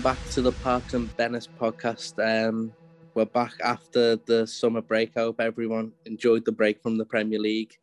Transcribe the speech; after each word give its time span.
Welcome 0.00 0.22
back 0.22 0.30
to 0.30 0.40
the 0.40 0.52
Parkes 0.52 0.94
and 0.94 1.14
Bennis 1.18 1.46
podcast. 1.60 2.16
Um, 2.24 2.72
we're 3.12 3.26
back 3.26 3.52
after 3.62 4.16
the 4.16 4.46
summer 4.46 4.80
break. 4.80 5.14
I 5.14 5.20
hope 5.20 5.42
everyone 5.42 5.92
enjoyed 6.06 6.46
the 6.46 6.52
break 6.52 6.82
from 6.82 6.96
the 6.96 7.04
Premier 7.04 7.38
League, 7.38 7.76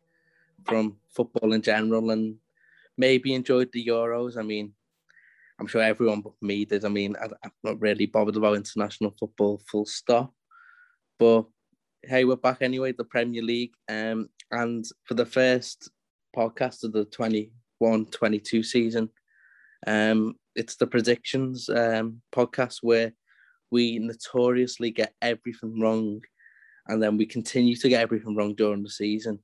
from 0.64 0.96
football 1.14 1.52
in 1.52 1.62
general, 1.62 2.10
and 2.10 2.34
maybe 2.96 3.34
enjoyed 3.34 3.70
the 3.72 3.86
Euros. 3.86 4.36
I 4.36 4.42
mean, 4.42 4.72
I'm 5.60 5.68
sure 5.68 5.80
everyone 5.80 6.22
but 6.22 6.32
me 6.42 6.64
did. 6.64 6.84
I 6.84 6.88
mean, 6.88 7.14
I, 7.22 7.26
am 7.44 7.52
not 7.62 7.80
really 7.80 8.06
bothered 8.06 8.36
about 8.36 8.56
international 8.56 9.14
football, 9.16 9.62
full 9.70 9.86
stop. 9.86 10.34
But 11.20 11.44
hey, 12.02 12.24
we're 12.24 12.34
back 12.34 12.62
anyway, 12.62 12.90
the 12.90 13.04
Premier 13.04 13.42
League. 13.42 13.74
Um, 13.88 14.28
and 14.50 14.84
for 15.04 15.14
the 15.14 15.26
first 15.26 15.88
podcast 16.36 16.82
of 16.82 16.90
the 16.90 17.04
21 17.04 18.06
22 18.06 18.64
season, 18.64 19.08
um, 19.86 20.34
it's 20.54 20.76
the 20.76 20.86
predictions 20.86 21.68
um, 21.68 22.20
podcast 22.34 22.78
where 22.82 23.12
we 23.70 23.98
notoriously 23.98 24.90
get 24.90 25.14
everything 25.22 25.80
wrong 25.80 26.20
and 26.86 27.02
then 27.02 27.16
we 27.16 27.26
continue 27.26 27.76
to 27.76 27.88
get 27.88 28.02
everything 28.02 28.34
wrong 28.34 28.54
during 28.54 28.82
the 28.82 28.90
season 28.90 29.38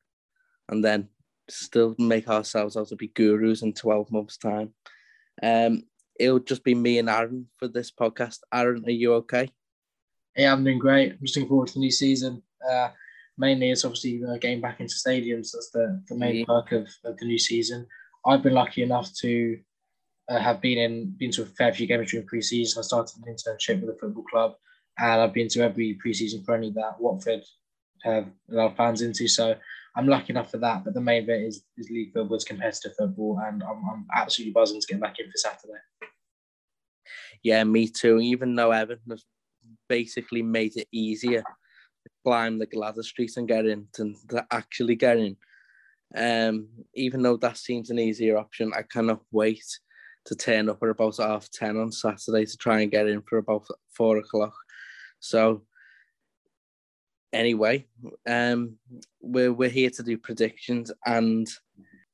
and 0.70 0.84
then 0.84 1.08
still 1.48 1.94
make 1.98 2.28
ourselves 2.28 2.76
out 2.76 2.88
to 2.88 2.96
be 2.96 3.08
gurus 3.08 3.62
in 3.62 3.72
12 3.72 4.10
months 4.10 4.38
time. 4.38 4.72
Um 5.42 5.84
it'll 6.18 6.38
just 6.38 6.64
be 6.64 6.74
me 6.74 6.98
and 6.98 7.10
aaron 7.10 7.48
for 7.58 7.68
this 7.68 7.90
podcast. 7.90 8.38
Aaron 8.52 8.84
are 8.86 8.90
you 8.90 9.14
okay? 9.14 9.50
Yeah 10.36 10.52
i'm 10.52 10.64
doing 10.64 10.78
great. 10.78 11.12
I'm 11.12 11.18
just 11.22 11.36
looking 11.36 11.48
forward 11.48 11.68
to 11.68 11.74
the 11.74 11.80
new 11.80 11.90
season. 11.90 12.42
Uh 12.68 12.88
mainly 13.36 13.70
it's 13.70 13.84
obviously 13.84 14.22
uh, 14.24 14.38
getting 14.38 14.60
back 14.60 14.80
into 14.80 14.94
stadiums. 14.94 15.52
That's 15.52 15.70
the, 15.72 16.02
the 16.08 16.14
main 16.14 16.36
yeah. 16.36 16.44
perk 16.46 16.72
of, 16.72 16.88
of 17.04 17.18
the 17.18 17.26
new 17.26 17.38
season. 17.38 17.86
I've 18.24 18.42
been 18.42 18.54
lucky 18.54 18.82
enough 18.82 19.12
to 19.20 19.58
uh, 20.28 20.38
have 20.38 20.60
been 20.60 20.78
in 20.78 21.14
been 21.18 21.30
to 21.32 21.42
a 21.42 21.46
fair 21.46 21.72
few 21.72 21.86
games 21.86 22.10
during 22.10 22.26
pre-season. 22.26 22.80
I 22.80 22.82
started 22.82 23.16
an 23.18 23.34
internship 23.34 23.80
with 23.80 23.94
a 23.94 23.98
football 23.98 24.24
club, 24.24 24.54
and 24.98 25.20
I've 25.20 25.34
been 25.34 25.48
to 25.48 25.62
every 25.62 25.94
pre-season 25.94 26.44
friendly 26.44 26.70
that 26.72 27.00
Watford 27.00 27.42
have 28.02 28.26
allowed 28.50 28.76
fans 28.76 29.02
into. 29.02 29.28
So 29.28 29.56
I'm 29.96 30.08
lucky 30.08 30.32
enough 30.32 30.50
for 30.50 30.58
that. 30.58 30.84
But 30.84 30.94
the 30.94 31.00
main 31.00 31.26
bit 31.26 31.42
is, 31.42 31.64
is 31.76 31.90
league 31.90 32.12
football, 32.12 32.36
it's 32.36 32.44
competitive 32.44 32.92
football, 32.98 33.40
and 33.44 33.62
I'm, 33.62 33.82
I'm 33.90 34.06
absolutely 34.14 34.52
buzzing 34.52 34.80
to 34.80 34.86
get 34.86 35.00
back 35.00 35.18
in 35.18 35.26
for 35.26 35.36
Saturday. 35.36 35.78
Yeah, 37.42 37.64
me 37.64 37.88
too. 37.88 38.20
Even 38.20 38.54
though 38.54 38.72
Evan 38.72 39.00
has 39.10 39.24
basically 39.88 40.42
made 40.42 40.76
it 40.76 40.88
easier 40.92 41.42
to 41.42 42.10
climb 42.24 42.58
the 42.58 42.68
ladder 42.74 43.02
street 43.02 43.36
and 43.36 43.48
get 43.48 43.66
in 43.66 43.86
to, 43.94 44.14
to 44.30 44.46
actually 44.50 44.94
get 44.94 45.18
in. 45.18 45.36
Um, 46.16 46.68
even 46.94 47.22
though 47.22 47.36
that 47.38 47.56
seems 47.56 47.90
an 47.90 47.98
easier 47.98 48.38
option, 48.38 48.72
I 48.74 48.82
cannot 48.82 49.20
wait 49.32 49.64
to 50.26 50.34
turn 50.34 50.68
up 50.68 50.82
at 50.82 50.88
about 50.88 51.16
half 51.18 51.50
10 51.50 51.76
on 51.76 51.92
Saturday 51.92 52.46
to 52.46 52.56
try 52.56 52.80
and 52.80 52.90
get 52.90 53.06
in 53.06 53.22
for 53.22 53.38
about 53.38 53.66
four 53.90 54.18
o'clock. 54.18 54.54
So, 55.20 55.62
anyway, 57.32 57.86
um, 58.28 58.76
we're, 59.20 59.52
we're 59.52 59.68
here 59.68 59.90
to 59.90 60.02
do 60.02 60.16
predictions 60.16 60.90
and 61.06 61.48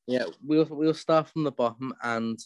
yeah, 0.06 0.24
we'll, 0.44 0.66
we'll 0.70 0.94
start 0.94 1.28
from 1.28 1.44
the 1.44 1.52
bottom 1.52 1.94
and 2.02 2.38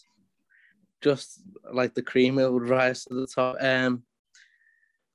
just 1.01 1.41
like 1.71 1.93
the 1.93 2.01
cream, 2.01 2.39
it 2.39 2.51
will 2.51 2.59
rise 2.59 3.05
to 3.05 3.13
the 3.13 3.27
top. 3.27 3.57
Um, 3.59 4.03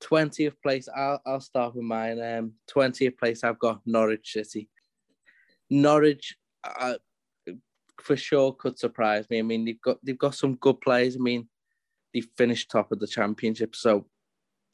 20th 0.01 0.55
place, 0.63 0.87
I'll, 0.93 1.21
I'll 1.25 1.41
start 1.41 1.75
with 1.75 1.83
mine. 1.83 2.21
Um, 2.21 2.53
20th 2.73 3.17
place, 3.17 3.43
I've 3.43 3.59
got 3.59 3.81
Norwich 3.85 4.31
City. 4.31 4.69
Norwich, 5.69 6.35
uh, 6.63 6.95
for 8.01 8.17
sure 8.17 8.53
could 8.53 8.77
surprise 8.79 9.29
me. 9.29 9.39
I 9.39 9.41
mean, 9.43 9.65
they've 9.65 9.81
got 9.81 9.97
they've 10.03 10.17
got 10.17 10.35
some 10.35 10.55
good 10.55 10.81
players. 10.81 11.15
I 11.15 11.19
mean, 11.19 11.47
they 12.13 12.21
finished 12.21 12.71
top 12.71 12.91
of 12.91 12.99
the 12.99 13.07
championship, 13.07 13.75
so 13.75 14.05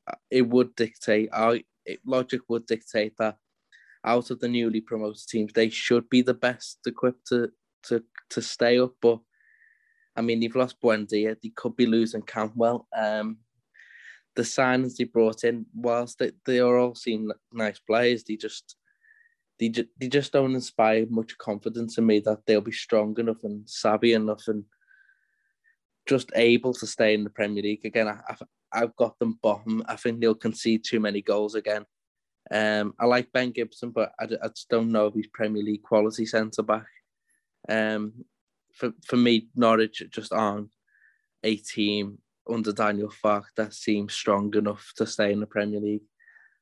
uh, 0.08 0.16
it 0.30 0.48
would 0.48 0.76
dictate. 0.76 1.30
I 1.34 1.64
logic 2.06 2.42
would 2.50 2.66
dictate 2.66 3.14
that 3.18 3.38
out 4.04 4.32
of 4.32 4.40
the 4.40 4.48
newly 4.48 4.82
promoted 4.82 5.28
teams, 5.28 5.52
they 5.54 5.70
should 5.70 6.10
be 6.10 6.22
the 6.22 6.34
best 6.34 6.80
equipped 6.86 7.28
to 7.28 7.52
to 7.84 8.04
to 8.30 8.42
stay 8.42 8.80
up. 8.80 8.94
But 9.02 9.20
I 10.16 10.22
mean, 10.22 10.40
they've 10.40 10.56
lost 10.56 10.82
Buendia. 10.82 11.36
They 11.42 11.50
could 11.56 11.76
be 11.76 11.86
losing 11.86 12.22
Cantwell. 12.22 12.88
Um, 12.96 13.38
the 14.36 14.44
signings 14.44 14.96
they 14.96 15.04
brought 15.06 15.44
in, 15.44 15.66
whilst 15.74 16.20
they, 16.20 16.32
they 16.46 16.60
are 16.60 16.78
all 16.78 16.96
seem 16.96 17.32
nice 17.52 17.80
players, 17.80 18.24
they 18.24 18.36
just 18.36 18.76
they, 19.60 19.70
ju- 19.70 19.88
they 20.00 20.08
just 20.08 20.32
don't 20.32 20.56
inspire 20.56 21.06
much 21.10 21.38
confidence 21.38 21.98
in 21.98 22.06
me 22.06 22.20
that 22.22 22.46
they'll 22.46 22.62
be 22.62 22.72
strong 22.72 23.18
enough 23.20 23.44
and 23.44 23.68
savvy 23.70 24.14
enough 24.14 24.48
and 24.48 24.64
just 26.08 26.32
able 26.36 26.74
to 26.74 26.88
stay 26.88 27.14
in 27.14 27.24
the 27.24 27.30
Premier 27.30 27.64
League 27.64 27.86
again. 27.86 28.08
I, 28.08 28.20
have 28.28 28.44
I've 28.72 28.96
got 28.96 29.18
them 29.20 29.40
bottom. 29.42 29.84
I 29.88 29.96
think 29.96 30.20
they'll 30.20 30.36
concede 30.36 30.84
too 30.84 31.00
many 31.00 31.22
goals 31.22 31.56
again. 31.56 31.86
Um, 32.50 32.94
I 33.00 33.06
like 33.06 33.32
Ben 33.32 33.52
Gibson, 33.52 33.92
but 33.92 34.14
I, 34.20 34.26
I 34.26 34.48
just 34.48 34.70
don't 34.70 34.92
know 34.92 35.08
if 35.08 35.14
he's 35.14 35.28
Premier 35.28 35.64
League 35.64 35.84
quality 35.84 36.26
centre 36.26 36.64
back. 36.64 36.88
Um, 37.68 38.26
for 38.74 38.92
for 39.06 39.18
me, 39.18 39.50
Norwich 39.56 40.04
just 40.12 40.32
aren't 40.32 40.70
a 41.44 41.56
team 41.58 42.20
under 42.50 42.72
Daniel 42.72 43.12
Farke 43.24 43.52
that 43.58 43.74
seems 43.74 44.14
strong 44.14 44.54
enough 44.56 44.94
to 44.98 45.06
stay 45.06 45.34
in 45.34 45.40
the 45.40 45.46
Premier 45.46 45.80
League. 45.80 46.04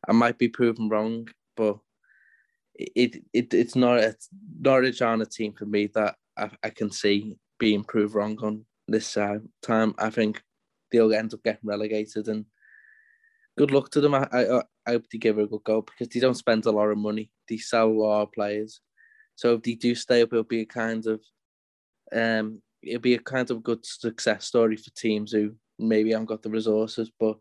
I 0.08 0.14
might 0.14 0.38
be 0.38 0.50
proven 0.50 0.90
wrong, 0.90 1.28
but 1.56 1.78
it, 2.78 3.24
it 3.34 3.54
it's 3.54 3.76
not 3.76 4.00
a 4.00 4.16
Norwich 4.60 5.02
on 5.02 5.22
a 5.22 5.26
team 5.26 5.54
for 5.54 5.66
me 5.66 5.88
that 5.96 6.16
I, 6.38 6.50
I 6.64 6.70
can 6.70 6.92
see 6.92 7.38
being 7.60 7.84
proved 7.84 8.16
wrong 8.16 8.38
on 8.42 8.66
this 8.88 9.18
uh, 9.18 9.40
time. 9.62 9.96
I 9.98 10.10
think 10.10 10.42
they'll 10.92 11.14
end 11.14 11.34
up 11.34 11.44
getting 11.44 11.68
relegated, 11.68 12.28
and 12.28 12.46
good 13.58 13.72
luck 13.72 13.90
to 13.92 14.02
them. 14.02 14.14
I, 14.14 14.28
I, 14.32 14.60
I 14.60 14.92
hope 14.92 15.06
they 15.12 15.18
give 15.18 15.40
it 15.40 15.44
a 15.44 15.48
good 15.48 15.64
go 15.64 15.82
because 15.82 16.10
they 16.10 16.20
don't 16.20 16.36
spend 16.36 16.66
a 16.66 16.72
lot 16.72 16.90
of 16.90 16.98
money. 16.98 17.32
They 17.48 17.58
sell 17.58 17.88
a 17.88 17.92
lot 17.92 18.22
of 18.24 18.32
players, 18.34 18.82
so 19.36 19.54
if 19.56 19.64
they 19.64 19.76
do 19.76 19.96
stay 19.96 20.22
up, 20.22 20.34
it'll 20.34 20.44
be 20.44 20.62
a 20.62 20.66
kind 20.66 21.06
of 21.08 21.22
um, 22.14 22.62
it'll 22.84 23.02
be 23.02 23.16
a 23.16 23.20
kind 23.20 23.50
of 23.50 23.64
good 23.64 23.86
success 23.86 24.46
story 24.46 24.78
for 24.78 24.92
teams 24.92 25.32
who 25.32 25.56
maybe 25.80 26.12
haven't 26.12 26.28
got 26.28 26.42
the 26.42 26.50
resources, 26.50 27.12
but 27.20 27.38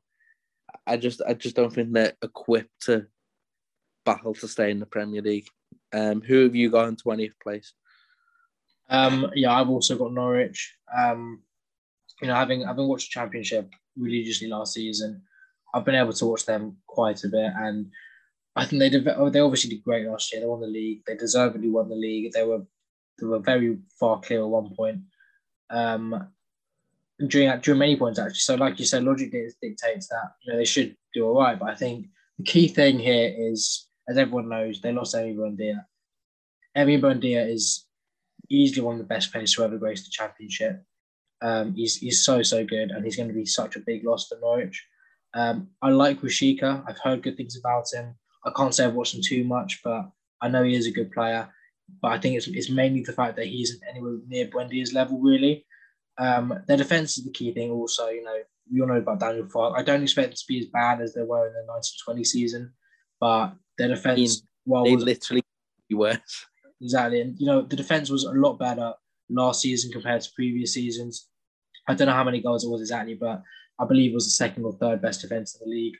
I 0.86 0.96
just 0.96 1.22
I 1.26 1.34
just 1.34 1.56
don't 1.56 1.72
think 1.72 1.92
they're 1.92 2.14
equipped 2.22 2.82
to 2.82 3.06
battle 4.04 4.34
to 4.34 4.48
stay 4.48 4.70
in 4.70 4.80
the 4.80 4.86
Premier 4.86 5.22
League. 5.22 5.48
Um, 5.92 6.20
who 6.20 6.42
have 6.42 6.54
you 6.54 6.70
got 6.70 6.88
in 6.88 6.96
20th 6.96 7.34
place? 7.42 7.72
Um, 8.88 9.30
yeah, 9.34 9.52
I've 9.52 9.70
also 9.70 9.96
got 9.96 10.12
Norwich. 10.12 10.74
Um, 10.96 11.42
you 12.20 12.28
know, 12.28 12.34
having 12.34 12.62
having 12.66 12.86
watched 12.86 13.10
the 13.10 13.20
Championship 13.20 13.70
religiously 13.96 14.48
last 14.48 14.74
season, 14.74 15.22
I've 15.72 15.84
been 15.84 15.94
able 15.94 16.12
to 16.12 16.26
watch 16.26 16.46
them 16.46 16.76
quite 16.86 17.24
a 17.24 17.28
bit, 17.28 17.52
and 17.56 17.90
I 18.56 18.64
think 18.64 18.80
they 18.80 18.90
did, 18.90 19.04
they 19.04 19.40
obviously 19.40 19.70
did 19.70 19.82
great 19.82 20.06
last 20.06 20.32
year. 20.32 20.40
They 20.40 20.46
won 20.46 20.60
the 20.60 20.66
league. 20.66 21.02
They 21.06 21.16
deservedly 21.16 21.70
won 21.70 21.88
the 21.88 21.96
league. 21.96 22.32
They 22.32 22.44
were 22.44 22.62
they 23.18 23.26
were 23.26 23.38
very 23.38 23.78
far 23.98 24.20
clear 24.20 24.40
at 24.40 24.48
one 24.48 24.74
point. 24.74 25.00
Um, 25.70 26.28
during 27.26 27.58
during 27.60 27.78
many 27.78 27.96
points 27.96 28.18
actually. 28.18 28.38
So, 28.38 28.54
like 28.54 28.78
you 28.78 28.84
said, 28.84 29.04
logic 29.04 29.32
dictates 29.32 30.08
that 30.08 30.32
you 30.42 30.52
know 30.52 30.58
they 30.58 30.64
should 30.64 30.96
do 31.12 31.26
all 31.26 31.40
right. 31.40 31.58
But 31.58 31.70
I 31.70 31.74
think 31.74 32.06
the 32.38 32.44
key 32.44 32.68
thing 32.68 32.98
here 32.98 33.34
is 33.36 33.88
as 34.08 34.18
everyone 34.18 34.48
knows, 34.48 34.80
they 34.80 34.92
lost 34.92 35.14
Emi 35.14 35.36
Buendia. 35.36 35.84
Emi 36.76 37.00
Buendia 37.00 37.48
is 37.48 37.86
easily 38.50 38.84
one 38.84 38.94
of 38.94 38.98
the 38.98 39.06
best 39.06 39.32
players 39.32 39.54
to 39.54 39.64
ever 39.64 39.78
grace 39.78 40.04
the 40.04 40.10
championship. 40.10 40.82
Um, 41.42 41.74
he's, 41.74 41.96
he's 41.96 42.24
so, 42.24 42.42
so 42.42 42.64
good, 42.64 42.90
and 42.90 43.04
he's 43.04 43.16
going 43.16 43.28
to 43.28 43.34
be 43.34 43.46
such 43.46 43.76
a 43.76 43.80
big 43.80 44.04
loss 44.04 44.28
for 44.28 44.38
Norwich. 44.40 44.86
Um, 45.34 45.68
I 45.82 45.90
like 45.90 46.20
Rashica. 46.20 46.84
I've 46.86 47.00
heard 47.02 47.22
good 47.22 47.36
things 47.36 47.58
about 47.58 47.86
him. 47.92 48.14
I 48.44 48.50
can't 48.56 48.74
say 48.74 48.84
I've 48.84 48.94
watched 48.94 49.14
him 49.14 49.22
too 49.22 49.44
much, 49.44 49.80
but 49.82 50.10
I 50.40 50.48
know 50.48 50.62
he 50.62 50.74
is 50.74 50.86
a 50.86 50.92
good 50.92 51.12
player. 51.12 51.48
But 52.00 52.12
I 52.12 52.18
think 52.18 52.36
it's, 52.36 52.46
it's 52.48 52.70
mainly 52.70 53.02
the 53.02 53.12
fact 53.12 53.36
that 53.36 53.46
he 53.46 53.62
isn't 53.62 53.82
anywhere 53.88 54.18
near 54.26 54.46
Buendia's 54.46 54.94
level, 54.94 55.20
really. 55.20 55.66
Um, 56.18 56.54
their 56.66 56.76
defence 56.76 57.18
is 57.18 57.24
the 57.24 57.32
key 57.32 57.52
thing, 57.52 57.70
also. 57.70 58.08
You 58.08 58.22
know, 58.22 58.38
we 58.72 58.80
all 58.80 58.86
know 58.86 58.94
about 58.96 59.20
Daniel 59.20 59.46
Farke. 59.46 59.76
I 59.76 59.82
don't 59.82 60.02
expect 60.02 60.28
them 60.28 60.36
to 60.36 60.44
be 60.48 60.60
as 60.60 60.66
bad 60.66 61.00
as 61.00 61.14
they 61.14 61.22
were 61.22 61.46
in 61.46 61.52
the 61.52 61.64
1920 61.66 62.24
season, 62.24 62.72
but 63.20 63.54
their 63.78 63.88
defense, 63.88 64.42
while 64.64 64.84
they 64.84 64.96
literally 64.96 65.42
worse. 65.90 66.46
Exactly, 66.80 67.20
and 67.20 67.38
you 67.38 67.46
know 67.46 67.62
the 67.62 67.76
defense 67.76 68.10
was 68.10 68.24
a 68.24 68.32
lot 68.32 68.58
better 68.58 68.92
last 69.30 69.62
season 69.62 69.90
compared 69.90 70.22
to 70.22 70.30
previous 70.34 70.74
seasons. 70.74 71.28
I 71.88 71.94
don't 71.94 72.08
know 72.08 72.14
how 72.14 72.24
many 72.24 72.40
goals 72.40 72.64
it 72.64 72.70
was 72.70 72.80
exactly, 72.80 73.14
but 73.14 73.42
I 73.78 73.84
believe 73.86 74.12
it 74.12 74.14
was 74.14 74.26
the 74.26 74.32
second 74.32 74.64
or 74.64 74.72
third 74.72 75.02
best 75.02 75.20
defense 75.20 75.54
in 75.54 75.68
the 75.68 75.74
league. 75.74 75.94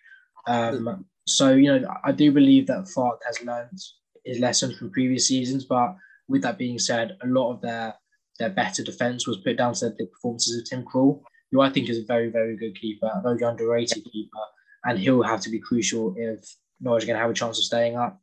Um, 0.47 1.07
so 1.27 1.53
you 1.53 1.69
know, 1.69 1.89
I 2.05 2.13
do 2.13 2.33
believe 2.33 2.67
that 2.67 2.89
Farke 2.95 3.19
has 3.27 3.43
learned 3.43 3.79
his 4.25 4.41
lessons 4.41 4.77
from 4.77 4.91
previous 4.91 5.29
seasons. 5.29 5.65
But 5.65 5.97
with 6.29 6.43
that 6.43 6.59
being 6.59 6.79
said, 6.79 7.17
a 7.23 7.27
lot 7.27 7.53
of 7.53 7.61
their 7.61 7.95
their 8.39 8.51
better 8.51 8.83
defense 8.83 9.27
was 9.27 9.39
put 9.39 9.57
down 9.57 9.75
to 9.75 9.91
the 9.91 10.07
performances 10.07 10.59
of 10.59 10.69
Tim 10.69 10.85
Krul, 10.85 11.21
who 11.53 11.61
I 11.61 11.71
think 11.71 11.89
is 11.89 11.99
a 11.99 12.05
very 12.05 12.31
very 12.31 12.57
good 12.57 12.79
keeper, 12.81 13.11
a 13.15 13.23
very 13.23 13.43
underrated 13.43 14.05
keeper, 14.05 14.45
and 14.85 14.99
he'll 14.99 15.23
have 15.23 15.41
to 15.43 15.51
be 15.51 15.61
crucial 15.61 16.15
if 16.17 16.41
Norwich 16.81 17.05
are 17.05 17.07
going 17.07 17.17
to 17.17 17.23
have 17.23 17.31
a 17.31 17.35
chance 17.35 17.59
of 17.59 17.65
staying 17.65 17.97
up. 17.97 18.21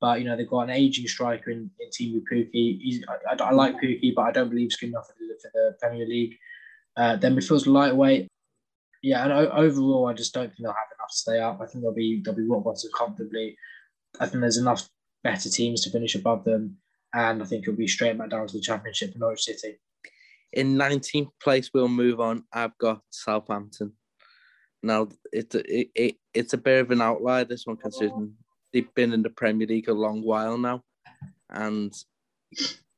But 0.00 0.18
you 0.18 0.26
know 0.26 0.36
they've 0.36 0.48
got 0.48 0.62
an 0.62 0.70
aging 0.70 1.06
striker 1.06 1.50
in, 1.50 1.70
in 1.80 1.88
Teemu 1.90 2.22
Pukki. 2.30 2.80
He's, 2.80 3.04
I, 3.08 3.42
I, 3.42 3.52
like 3.52 3.80
Pukki, 3.80 4.14
but 4.14 4.22
I 4.22 4.32
don't 4.32 4.50
believe 4.50 4.66
he's 4.66 4.76
good 4.76 4.90
enough 4.90 5.06
for 5.06 5.14
the, 5.18 5.34
for 5.40 5.50
the 5.54 5.76
Premier 5.80 6.06
League. 6.06 6.36
Uh, 6.96 7.16
then 7.16 7.34
midfield's 7.34 7.66
lightweight. 7.66 8.28
yeah, 9.02 9.24
and 9.24 9.32
overall, 9.32 10.06
I 10.06 10.12
just 10.12 10.34
don't 10.34 10.48
think 10.48 10.58
they'll 10.58 10.72
have 10.72 10.92
enough 10.98 11.10
to 11.10 11.16
stay 11.16 11.40
up. 11.40 11.60
I 11.60 11.66
think 11.66 11.82
they'll 11.82 11.94
be 11.94 12.20
they'll 12.22 12.34
be 12.34 12.46
rock 12.46 12.64
bottom 12.64 12.90
comfortably. 12.96 13.56
I 14.20 14.26
think 14.26 14.40
there's 14.42 14.58
enough 14.58 14.88
better 15.22 15.48
teams 15.48 15.82
to 15.82 15.90
finish 15.90 16.14
above 16.14 16.44
them, 16.44 16.76
and 17.14 17.42
I 17.42 17.46
think 17.46 17.62
it'll 17.62 17.76
be 17.76 17.88
straight 17.88 18.18
back 18.18 18.30
down 18.30 18.46
to 18.46 18.52
the 18.52 18.60
championship 18.60 19.12
for 19.12 19.18
Norwich 19.18 19.42
City. 19.42 19.78
In 20.52 20.76
19th 20.76 21.30
place, 21.42 21.70
we'll 21.74 21.88
move 21.88 22.20
on. 22.20 22.44
I've 22.52 22.76
got 22.78 23.00
Southampton. 23.10 23.92
Now 24.84 25.08
it's 25.32 25.54
a, 25.54 25.80
it, 25.80 25.90
it, 25.94 26.16
it's 26.34 26.52
a 26.52 26.58
bit 26.58 26.82
of 26.82 26.90
an 26.90 27.00
outlier. 27.00 27.44
This 27.44 27.66
one, 27.66 27.78
considering 27.78 28.34
they've 28.70 28.94
been 28.94 29.14
in 29.14 29.22
the 29.22 29.30
Premier 29.30 29.66
League 29.66 29.88
a 29.88 29.94
long 29.94 30.22
while 30.22 30.58
now, 30.58 30.82
and 31.48 31.90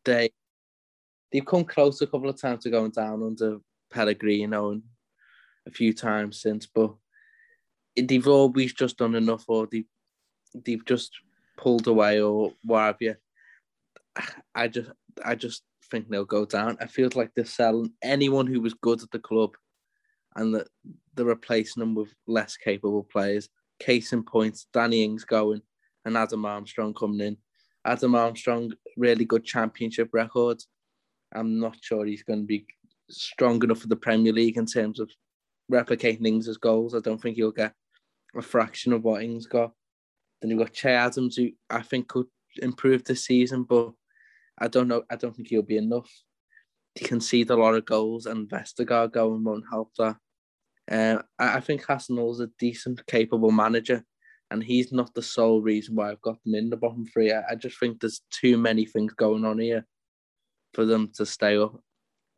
they 0.05 0.31
they've 1.31 1.47
come 1.47 1.65
close 1.65 2.03
a 2.03 2.06
couple 2.09 2.29
of 2.29 2.41
times 2.41 2.65
to 2.65 2.71
going 2.71 2.91
down 2.91 3.23
under 3.23 3.59
Pellegrino 3.93 4.73
and 4.73 4.83
a 5.69 5.71
few 5.71 5.93
times 5.93 6.43
since, 6.43 6.67
but 6.67 6.93
they've 7.97 8.27
always 8.27 8.73
just 8.75 8.99
done 8.99 9.15
enough, 9.15 9.44
or 9.47 9.69
they 9.71 9.85
they've 10.65 10.85
just 10.85 11.12
pulled 11.56 11.87
away, 11.87 12.21
or 12.21 12.53
what 12.65 12.81
have 12.81 12.97
you. 13.00 13.15
I 14.56 14.67
just 14.67 14.91
I 15.25 15.37
just 15.37 15.62
think 15.88 16.09
they'll 16.09 16.25
go 16.25 16.47
down. 16.47 16.79
I 16.81 16.87
feel 16.87 17.11
like 17.15 17.31
they're 17.37 17.44
selling 17.44 17.93
anyone 18.03 18.49
who 18.49 18.61
was 18.61 18.75
good 18.75 19.03
at 19.03 19.11
the 19.12 19.21
club, 19.21 19.53
and 20.37 20.55
that 20.55 20.69
they're 21.15 21.27
replacing 21.27 21.81
them 21.81 21.94
with 21.94 22.15
less 22.27 22.56
capable 22.56 23.05
players. 23.05 23.49
Case 23.81 24.12
in 24.12 24.23
point, 24.23 24.59
Danny 24.73 25.03
Ings 25.03 25.25
going 25.25 25.62
and 26.05 26.17
Adam 26.17 26.44
Armstrong 26.44 26.94
coming 26.94 27.27
in. 27.27 27.37
Adam 27.85 28.15
Armstrong, 28.15 28.73
really 28.97 29.25
good 29.25 29.44
championship 29.44 30.11
record. 30.12 30.62
I'm 31.35 31.59
not 31.59 31.77
sure 31.81 32.05
he's 32.05 32.23
going 32.23 32.41
to 32.41 32.47
be 32.47 32.67
strong 33.11 33.62
enough 33.62 33.79
for 33.79 33.88
the 33.88 33.97
Premier 33.97 34.33
League 34.33 34.56
in 34.56 34.67
terms 34.67 35.00
of 35.00 35.11
replicating 35.71 36.27
Ings' 36.27 36.56
goals. 36.56 36.94
I 36.94 37.00
don't 37.00 37.21
think 37.21 37.37
he'll 37.37 37.50
get 37.50 37.75
a 38.37 38.43
fraction 38.43 38.93
of 38.93 39.05
what 39.05 39.23
Ings 39.23 39.47
got. 39.47 39.73
Then 40.41 40.50
you've 40.50 40.59
got 40.59 40.73
Che 40.73 40.91
Adams, 40.91 41.37
who 41.37 41.50
I 41.71 41.83
think 41.83 42.09
could 42.09 42.27
improve 42.62 43.05
this 43.05 43.25
season, 43.25 43.65
but 43.65 43.93
I 44.59 44.69
don't 44.69 44.88
know. 44.88 45.03
I 45.11 45.17
don't 45.17 45.35
think 45.35 45.49
he'll 45.49 45.62
be 45.62 45.77
enough. 45.77 46.11
He 46.94 47.05
concede 47.05 47.50
a 47.50 47.56
lot 47.56 47.75
of 47.75 47.85
goals, 47.85 48.27
and 48.27 48.49
Vestergaard 48.49 49.12
going 49.12 49.44
won't 49.44 49.65
help 49.71 49.93
that. 49.99 50.17
Uh, 50.91 51.19
I, 51.38 51.61
think 51.61 51.85
Hasenhüttl's 51.85 52.41
a 52.41 52.49
decent, 52.59 53.05
capable 53.06 53.50
manager, 53.50 54.05
and 54.50 54.62
he's 54.62 54.93
not 54.93 55.12
the 55.15 55.23
sole 55.23 55.61
reason 55.61 55.97
why 55.97 56.11
I've 56.11 56.23
got 56.23 56.43
them 56.44 56.55
in 56.55 56.71
the 56.71 56.77
bottom 56.77 57.06
three. 57.06 57.33
I, 57.33 57.43
I 57.50 57.55
just 57.56 57.79
think 57.81 58.00
there's 58.00 58.23
too 58.31 58.56
many 58.56 58.85
things 58.85 59.12
going 59.15 59.44
on 59.44 59.59
here 59.59 59.85
for 60.75 60.85
them 60.85 61.11
to 61.17 61.27
stay 61.27 61.56
up. 61.56 61.81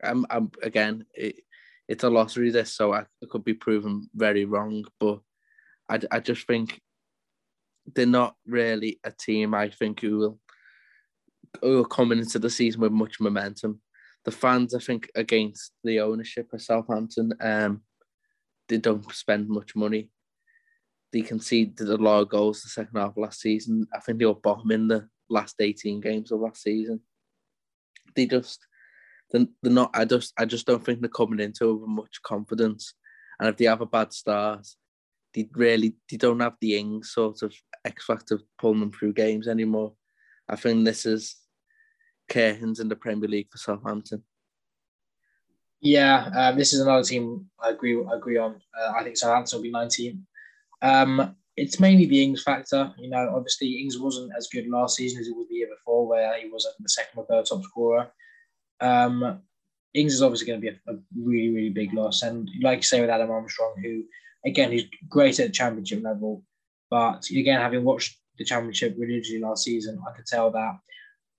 I'm, 0.02 0.24
I'm 0.30 0.50
again, 0.62 1.04
it, 1.12 1.40
it's 1.88 2.04
a 2.04 2.10
lottery 2.10 2.50
this, 2.50 2.74
so 2.74 2.94
I, 2.94 3.00
I 3.00 3.26
could 3.28 3.44
be 3.44 3.54
proven 3.54 4.08
very 4.14 4.44
wrong, 4.44 4.84
but 4.98 5.20
I, 5.88 6.00
I 6.10 6.20
just 6.20 6.46
think 6.46 6.80
they're 7.94 8.06
not 8.06 8.34
really 8.46 9.00
a 9.04 9.10
team. 9.10 9.54
I 9.54 9.68
think 9.68 10.00
who 10.00 10.18
will 10.18 10.38
who 11.62 11.82
are 11.82 11.88
coming 11.88 12.18
into 12.18 12.38
the 12.38 12.50
season 12.50 12.80
with 12.80 12.92
much 12.92 13.20
momentum. 13.20 13.80
The 14.24 14.30
fans, 14.30 14.74
I 14.74 14.80
think, 14.80 15.10
against 15.14 15.72
the 15.84 16.00
ownership 16.00 16.52
of 16.52 16.60
Southampton, 16.60 17.32
um, 17.40 17.82
they 18.68 18.78
don't 18.78 19.10
spend 19.12 19.48
much 19.48 19.74
money. 19.74 20.10
They 21.12 21.22
conceded 21.22 21.88
a 21.88 21.96
lot 21.96 22.20
of 22.20 22.28
goals 22.28 22.62
the 22.62 22.68
second 22.68 22.98
half 22.98 23.10
of 23.10 23.16
last 23.16 23.40
season. 23.40 23.86
I 23.94 24.00
think 24.00 24.18
they 24.18 24.26
were 24.26 24.34
bottom 24.34 24.70
in 24.70 24.88
the 24.88 25.08
last 25.30 25.56
18 25.58 26.00
games 26.00 26.30
of 26.30 26.40
last 26.40 26.62
season. 26.62 27.00
They 28.14 28.26
just 28.26 28.66
they're, 29.30 29.46
they're 29.62 29.72
not 29.72 29.90
I 29.94 30.04
just 30.04 30.32
I 30.38 30.44
just 30.44 30.66
don't 30.66 30.84
think 30.84 31.00
they're 31.00 31.08
coming 31.08 31.40
into 31.40 31.70
it 31.70 31.74
with 31.74 31.88
much 31.88 32.22
confidence. 32.22 32.94
And 33.40 33.48
if 33.48 33.56
they 33.56 33.66
have 33.66 33.80
a 33.80 33.86
bad 33.86 34.12
start, 34.12 34.66
they 35.34 35.48
really 35.54 35.94
they 36.10 36.16
don't 36.16 36.40
have 36.40 36.56
the 36.60 36.76
Ings 36.76 37.12
sort 37.12 37.42
of 37.42 37.54
X 37.84 38.04
factor 38.04 38.40
pulling 38.58 38.80
them 38.80 38.92
through 38.92 39.12
games 39.14 39.48
anymore. 39.48 39.94
I 40.48 40.56
think 40.56 40.84
this 40.84 41.06
is 41.06 41.36
Cairns 42.28 42.80
in 42.80 42.88
the 42.88 42.96
Premier 42.96 43.28
League 43.28 43.48
for 43.50 43.58
Southampton. 43.58 44.24
Yeah, 45.80 46.30
um, 46.34 46.58
this 46.58 46.72
is 46.72 46.80
another 46.80 47.04
team 47.04 47.46
I 47.62 47.70
agree 47.70 47.96
I 47.96 48.16
agree 48.16 48.36
on. 48.36 48.60
Uh, 48.78 48.92
I 48.96 49.04
think 49.04 49.16
Southampton 49.16 49.58
will 49.58 49.62
be 49.62 49.70
19. 49.70 50.26
Um, 50.82 51.36
it's 51.56 51.80
mainly 51.80 52.06
the 52.06 52.22
Ings 52.22 52.42
factor. 52.42 52.92
You 52.98 53.10
know, 53.10 53.32
obviously 53.34 53.80
Ings 53.80 53.98
wasn't 53.98 54.32
as 54.36 54.48
good 54.48 54.68
last 54.68 54.96
season 54.96 55.20
as 55.20 55.26
he 55.26 55.32
was 55.32 55.46
the 55.48 55.56
year 55.56 55.68
before, 55.68 56.06
where 56.06 56.38
he 56.40 56.48
was 56.48 56.66
the 56.78 56.88
second 56.88 57.18
or 57.18 57.26
third 57.26 57.46
top 57.46 57.62
scorer. 57.64 58.10
Um, 58.80 59.40
Ings 59.94 60.14
is 60.14 60.22
obviously 60.22 60.46
going 60.46 60.60
to 60.60 60.70
be 60.70 60.76
a, 60.76 60.92
a, 60.92 60.96
really, 61.16 61.54
really 61.54 61.70
big 61.70 61.92
loss. 61.92 62.22
And 62.22 62.48
like 62.62 62.78
you 62.78 62.82
say 62.82 63.00
with 63.00 63.10
Adam 63.10 63.30
Armstrong, 63.30 63.74
who 63.82 64.04
again 64.46 64.72
he's 64.72 64.84
great 65.08 65.38
at 65.40 65.46
the 65.48 65.52
championship 65.52 66.02
level, 66.02 66.42
but 66.90 67.28
again 67.30 67.60
having 67.60 67.84
watched 67.84 68.18
the 68.36 68.44
championship 68.44 68.94
religiously 68.98 69.40
last 69.40 69.64
season, 69.64 70.00
I 70.06 70.14
could 70.14 70.26
tell 70.26 70.50
that 70.52 70.78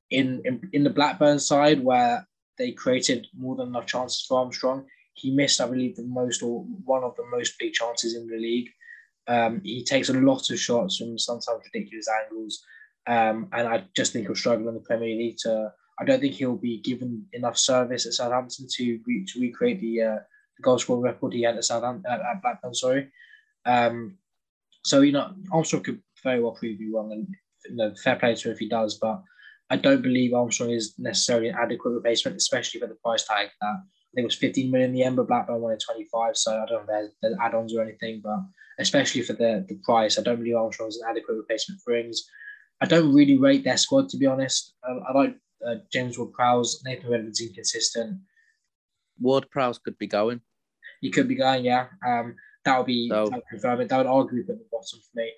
in, 0.09 0.41
in 0.45 0.69
in 0.73 0.83
the 0.83 0.89
Blackburn 0.89 1.39
side 1.39 1.83
where 1.83 2.27
they 2.59 2.71
created 2.71 3.25
more 3.35 3.55
than 3.55 3.69
enough 3.69 3.87
chances 3.87 4.25
for 4.27 4.39
Armstrong, 4.39 4.85
he 5.13 5.31
missed, 5.31 5.59
I 5.59 5.67
believe, 5.67 5.95
the 5.95 6.03
most 6.03 6.43
or 6.43 6.63
one 6.85 7.03
of 7.03 7.15
the 7.15 7.25
most 7.25 7.57
big 7.57 7.73
chances 7.73 8.15
in 8.15 8.27
the 8.27 8.37
league. 8.37 8.69
Um, 9.27 9.61
he 9.63 9.83
takes 9.83 10.09
a 10.09 10.13
lot 10.13 10.49
of 10.49 10.59
shots 10.59 10.97
from 10.97 11.17
sometimes 11.17 11.63
ridiculous 11.73 12.07
angles, 12.23 12.63
um, 13.07 13.47
and 13.53 13.67
I 13.67 13.85
just 13.95 14.13
think 14.13 14.25
he'll 14.25 14.35
struggle 14.35 14.67
in 14.67 14.75
the 14.75 14.81
Premier 14.81 15.15
League 15.15 15.37
to. 15.39 15.73
I 15.99 16.05
don't 16.05 16.21
think 16.21 16.35
he'll 16.35 16.55
be 16.55 16.79
given 16.79 17.25
enough 17.33 17.57
service 17.57 18.05
at 18.05 18.13
Southampton 18.13 18.67
to 18.75 18.99
re- 19.05 19.25
to 19.25 19.41
recreate 19.41 19.81
the, 19.81 20.01
uh, 20.01 20.19
the 20.55 20.63
goal 20.63 20.79
scoring 20.79 21.03
record 21.03 21.33
he 21.33 21.43
had 21.43 21.57
at 21.57 21.65
Southampton 21.65 22.09
at, 22.09 22.21
at 22.21 22.41
Blackburn. 22.41 22.73
Sorry, 22.73 23.11
um, 23.65 24.17
so 24.83 25.01
you 25.01 25.11
know 25.11 25.33
Armstrong 25.51 25.83
could 25.83 26.01
very 26.23 26.41
well 26.41 26.53
prove 26.53 26.79
you 26.79 26.95
wrong, 26.95 27.11
and 27.11 27.27
you 27.69 27.75
know, 27.75 27.93
fair 28.03 28.15
play 28.15 28.35
to 28.35 28.47
him 28.47 28.53
if 28.53 28.59
he 28.59 28.69
does. 28.69 28.95
But 28.95 29.21
I 29.69 29.77
don't 29.77 30.01
believe 30.01 30.33
Armstrong 30.33 30.71
is 30.71 30.95
necessarily 30.97 31.49
an 31.49 31.55
adequate 31.59 31.91
replacement, 31.91 32.37
especially 32.37 32.79
for 32.79 32.87
the 32.87 32.95
price 32.95 33.25
tag 33.25 33.49
that 33.61 33.67
I 33.67 34.15
think 34.15 34.23
it 34.23 34.25
was 34.25 34.35
15 34.35 34.71
million 34.71 34.89
in 34.89 34.95
the 34.95 35.03
end, 35.03 35.15
but 35.15 35.27
Blackburn 35.27 35.61
wanted 35.61 35.79
25. 35.79 36.35
So 36.35 36.53
I 36.53 36.65
don't 36.65 36.69
know 36.69 36.79
if 36.81 36.87
there's, 36.87 37.11
there's 37.21 37.37
add-ons 37.41 37.75
or 37.75 37.83
anything, 37.83 38.21
but 38.23 38.39
especially 38.79 39.21
for 39.21 39.33
the, 39.33 39.65
the 39.69 39.75
price, 39.83 40.17
I 40.17 40.23
don't 40.23 40.37
believe 40.37 40.55
Armstrong 40.55 40.89
is 40.89 40.97
an 40.97 41.09
adequate 41.09 41.35
replacement 41.35 41.81
for 41.81 41.95
Ings. 41.95 42.23
I 42.81 42.87
don't 42.87 43.13
really 43.13 43.37
rate 43.37 43.63
their 43.63 43.77
squad 43.77 44.09
to 44.09 44.17
be 44.17 44.25
honest. 44.25 44.73
I, 44.83 44.93
I 45.09 45.17
like 45.17 45.35
uh, 45.67 45.75
James 45.93 46.17
Ward-Prowse, 46.17 46.81
Nathan 46.85 47.11
Redmond's 47.11 47.41
inconsistent. 47.41 48.19
Ward-Prowse 49.19 49.77
could 49.79 49.97
be 49.99 50.07
going. 50.07 50.41
He 51.01 51.11
could 51.11 51.27
be 51.27 51.35
going, 51.35 51.63
yeah. 51.63 51.87
Um, 52.07 52.35
that 52.65 52.77
would 52.77 52.87
be 52.87 53.09
so, 53.09 53.29
that 53.61 53.77
would, 53.77 53.89
that 53.89 53.97
would 53.97 54.07
argue 54.07 54.39
at 54.39 54.47
the 54.47 54.65
bottom 54.71 54.99
for 54.99 55.15
me. 55.15 55.31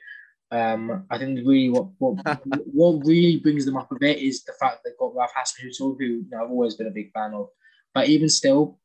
Um, 0.51 1.05
I 1.09 1.17
think 1.17 1.39
really 1.47 1.69
what 1.69 1.87
what, 1.99 2.25
what 2.65 3.05
really 3.05 3.37
brings 3.37 3.65
them 3.65 3.77
up 3.77 3.91
a 3.91 3.99
bit 3.99 4.19
is 4.19 4.43
the 4.43 4.53
fact 4.59 4.81
they've 4.83 4.97
got 4.99 5.15
Ralph 5.15 5.31
Hasenhüttl, 5.37 5.97
who 5.97 6.05
you 6.05 6.25
know, 6.29 6.43
I've 6.43 6.51
always 6.51 6.75
been 6.75 6.87
a 6.87 6.91
big 6.91 7.11
fan 7.13 7.33
of. 7.33 7.47
But 7.93 8.07
even 8.07 8.29
still, 8.29 8.79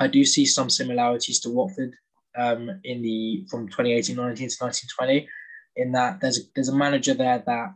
I 0.00 0.06
do 0.06 0.24
see 0.24 0.46
some 0.46 0.70
similarities 0.70 1.40
to 1.40 1.50
Watford 1.50 1.94
um, 2.36 2.80
in 2.84 3.02
the 3.02 3.46
from 3.50 3.68
2018-19 3.68 4.06
to 4.06 4.14
1920, 4.16 5.28
in 5.76 5.92
that 5.92 6.20
there's 6.20 6.38
a, 6.38 6.42
there's 6.54 6.68
a 6.68 6.76
manager 6.76 7.14
there 7.14 7.42
that 7.46 7.74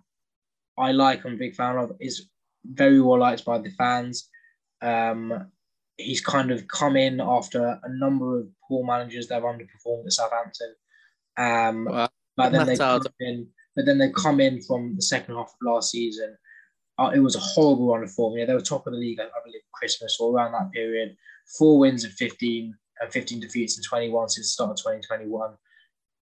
I 0.78 0.92
like, 0.92 1.24
I'm 1.24 1.34
a 1.34 1.36
big 1.36 1.54
fan 1.54 1.76
of, 1.76 1.92
is 2.00 2.28
very 2.64 3.00
well 3.00 3.18
liked 3.18 3.44
by 3.44 3.58
the 3.58 3.70
fans. 3.70 4.28
Um, 4.80 5.50
he's 5.96 6.20
kind 6.20 6.50
of 6.50 6.66
come 6.68 6.96
in 6.96 7.20
after 7.20 7.78
a 7.82 7.88
number 7.88 8.40
of 8.40 8.48
poor 8.66 8.84
managers 8.84 9.28
that 9.28 9.34
have 9.34 9.44
underperformed 9.44 10.06
at 10.06 10.12
Southampton. 10.12 10.74
Um, 11.36 11.84
wow. 11.84 12.08
But 12.36 12.52
then 12.52 12.66
they 12.66 12.76
come 12.76 13.02
in, 13.20 13.46
but 13.76 13.86
then 13.86 13.98
they 13.98 14.10
come 14.10 14.40
in 14.40 14.62
from 14.62 14.96
the 14.96 15.02
second 15.02 15.34
half 15.34 15.48
of 15.48 15.54
last 15.62 15.90
season. 15.90 16.36
Uh, 16.98 17.10
it 17.14 17.20
was 17.20 17.36
a 17.36 17.40
horrible 17.40 17.92
run 17.92 18.02
of 18.02 18.10
form. 18.10 18.36
Yeah, 18.36 18.44
they 18.44 18.54
were 18.54 18.60
top 18.60 18.86
of 18.86 18.92
the 18.92 18.98
league, 18.98 19.20
I 19.20 19.26
believe, 19.44 19.62
Christmas 19.72 20.18
or 20.20 20.34
around 20.34 20.52
that 20.52 20.72
period. 20.72 21.16
Four 21.58 21.78
wins 21.78 22.04
and 22.04 22.12
15 22.12 22.74
and 23.00 23.12
15 23.12 23.40
defeats 23.40 23.76
in 23.76 23.82
21 23.82 24.28
since 24.28 24.46
the 24.46 24.50
start 24.50 24.70
of 24.70 24.76
2021. 24.76 25.54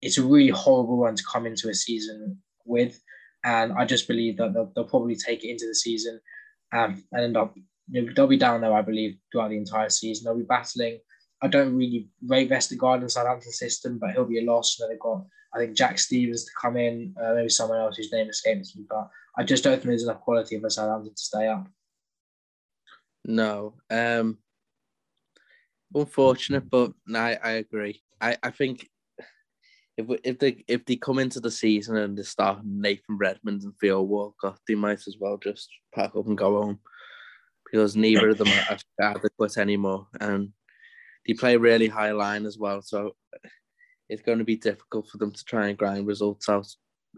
It's 0.01 0.17
a 0.17 0.23
really 0.23 0.49
horrible 0.49 0.97
run 0.97 1.15
to 1.15 1.23
come 1.31 1.45
into 1.45 1.69
a 1.69 1.73
season 1.73 2.37
with. 2.65 3.01
And 3.43 3.73
I 3.73 3.85
just 3.85 4.07
believe 4.07 4.37
that 4.37 4.53
they'll, 4.53 4.71
they'll 4.75 4.85
probably 4.85 5.15
take 5.15 5.43
it 5.43 5.49
into 5.49 5.65
the 5.67 5.75
season 5.75 6.19
um, 6.73 7.03
and 7.11 7.23
end 7.23 7.37
up, 7.37 7.55
you 7.89 8.01
know, 8.01 8.13
they'll 8.15 8.27
be 8.27 8.37
down 8.37 8.61
there, 8.61 8.73
I 8.73 8.81
believe, 8.81 9.17
throughout 9.31 9.49
the 9.49 9.57
entire 9.57 9.89
season. 9.89 10.25
They'll 10.25 10.37
be 10.37 10.43
battling. 10.43 10.99
I 11.41 11.47
don't 11.47 11.75
really 11.75 12.09
rate 12.27 12.49
Vestergaard 12.49 13.01
in 13.01 13.09
Southampton 13.09 13.51
system, 13.51 13.97
but 13.97 14.11
he'll 14.11 14.25
be 14.25 14.39
a 14.39 14.49
loss. 14.49 14.77
You 14.77 14.85
know, 14.85 14.89
they've 14.89 14.99
got 14.99 15.25
I 15.53 15.59
think 15.59 15.75
Jack 15.75 15.97
Stephens 15.97 16.45
to 16.45 16.51
come 16.59 16.77
in, 16.77 17.15
uh, 17.21 17.33
maybe 17.33 17.49
someone 17.49 17.79
else 17.79 17.97
whose 17.97 18.11
name 18.11 18.29
escapes 18.29 18.75
me, 18.75 18.85
but 18.87 19.09
I 19.37 19.43
just 19.43 19.63
don't 19.63 19.73
think 19.73 19.85
there's 19.85 20.03
enough 20.03 20.21
quality 20.21 20.59
for 20.59 20.69
Southampton 20.69 21.13
to 21.13 21.21
stay 21.21 21.47
up. 21.47 21.67
No, 23.25 23.75
um, 23.89 24.37
unfortunate, 25.93 26.69
but 26.69 26.93
no, 27.07 27.19
I, 27.19 27.37
I 27.43 27.49
agree. 27.51 28.01
I, 28.21 28.37
I 28.43 28.51
think 28.51 28.87
if 29.97 30.07
if 30.23 30.39
they 30.39 30.63
if 30.67 30.85
they 30.85 30.95
come 30.95 31.19
into 31.19 31.39
the 31.39 31.51
season 31.51 31.97
and 31.97 32.17
they 32.17 32.23
start 32.23 32.59
Nathan 32.63 33.17
Redmond 33.17 33.63
and 33.63 33.73
Theo 33.79 34.01
Walcott, 34.01 34.59
they 34.67 34.75
might 34.75 35.07
as 35.07 35.17
well 35.19 35.37
just 35.37 35.69
pack 35.93 36.15
up 36.15 36.27
and 36.27 36.37
go 36.37 36.61
home 36.61 36.79
because 37.65 37.95
neither 37.95 38.29
of 38.29 38.37
them 38.37 38.47
are 38.47 38.77
adequate 39.01 39.57
anymore, 39.57 40.07
and 40.19 40.49
they 41.27 41.33
play 41.33 41.57
really 41.57 41.87
high 41.87 42.11
line 42.11 42.45
as 42.45 42.57
well, 42.57 42.81
so 42.81 43.15
it's 44.09 44.21
going 44.21 44.39
to 44.39 44.43
be 44.43 44.57
difficult 44.57 45.07
for 45.07 45.17
them 45.17 45.31
to 45.31 45.43
try 45.45 45.67
and 45.67 45.77
grind 45.77 46.07
results 46.07 46.49
out 46.49 46.67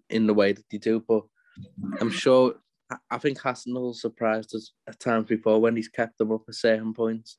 in 0.09 0.27
the 0.27 0.33
way 0.33 0.51
that 0.51 0.65
they 0.69 0.77
do. 0.77 1.03
But 1.07 1.23
I'm 1.99 2.11
sure 2.11 2.55
I 3.09 3.17
think 3.17 3.39
Hasenhüttl 3.39 3.95
surprised 3.95 4.55
us 4.55 4.73
at 4.87 4.99
times 4.99 5.27
before 5.27 5.59
when 5.61 5.75
he's 5.75 5.87
kept 5.87 6.17
them 6.17 6.31
up 6.31 6.43
at 6.47 6.55
certain 6.55 6.93
points. 6.93 7.37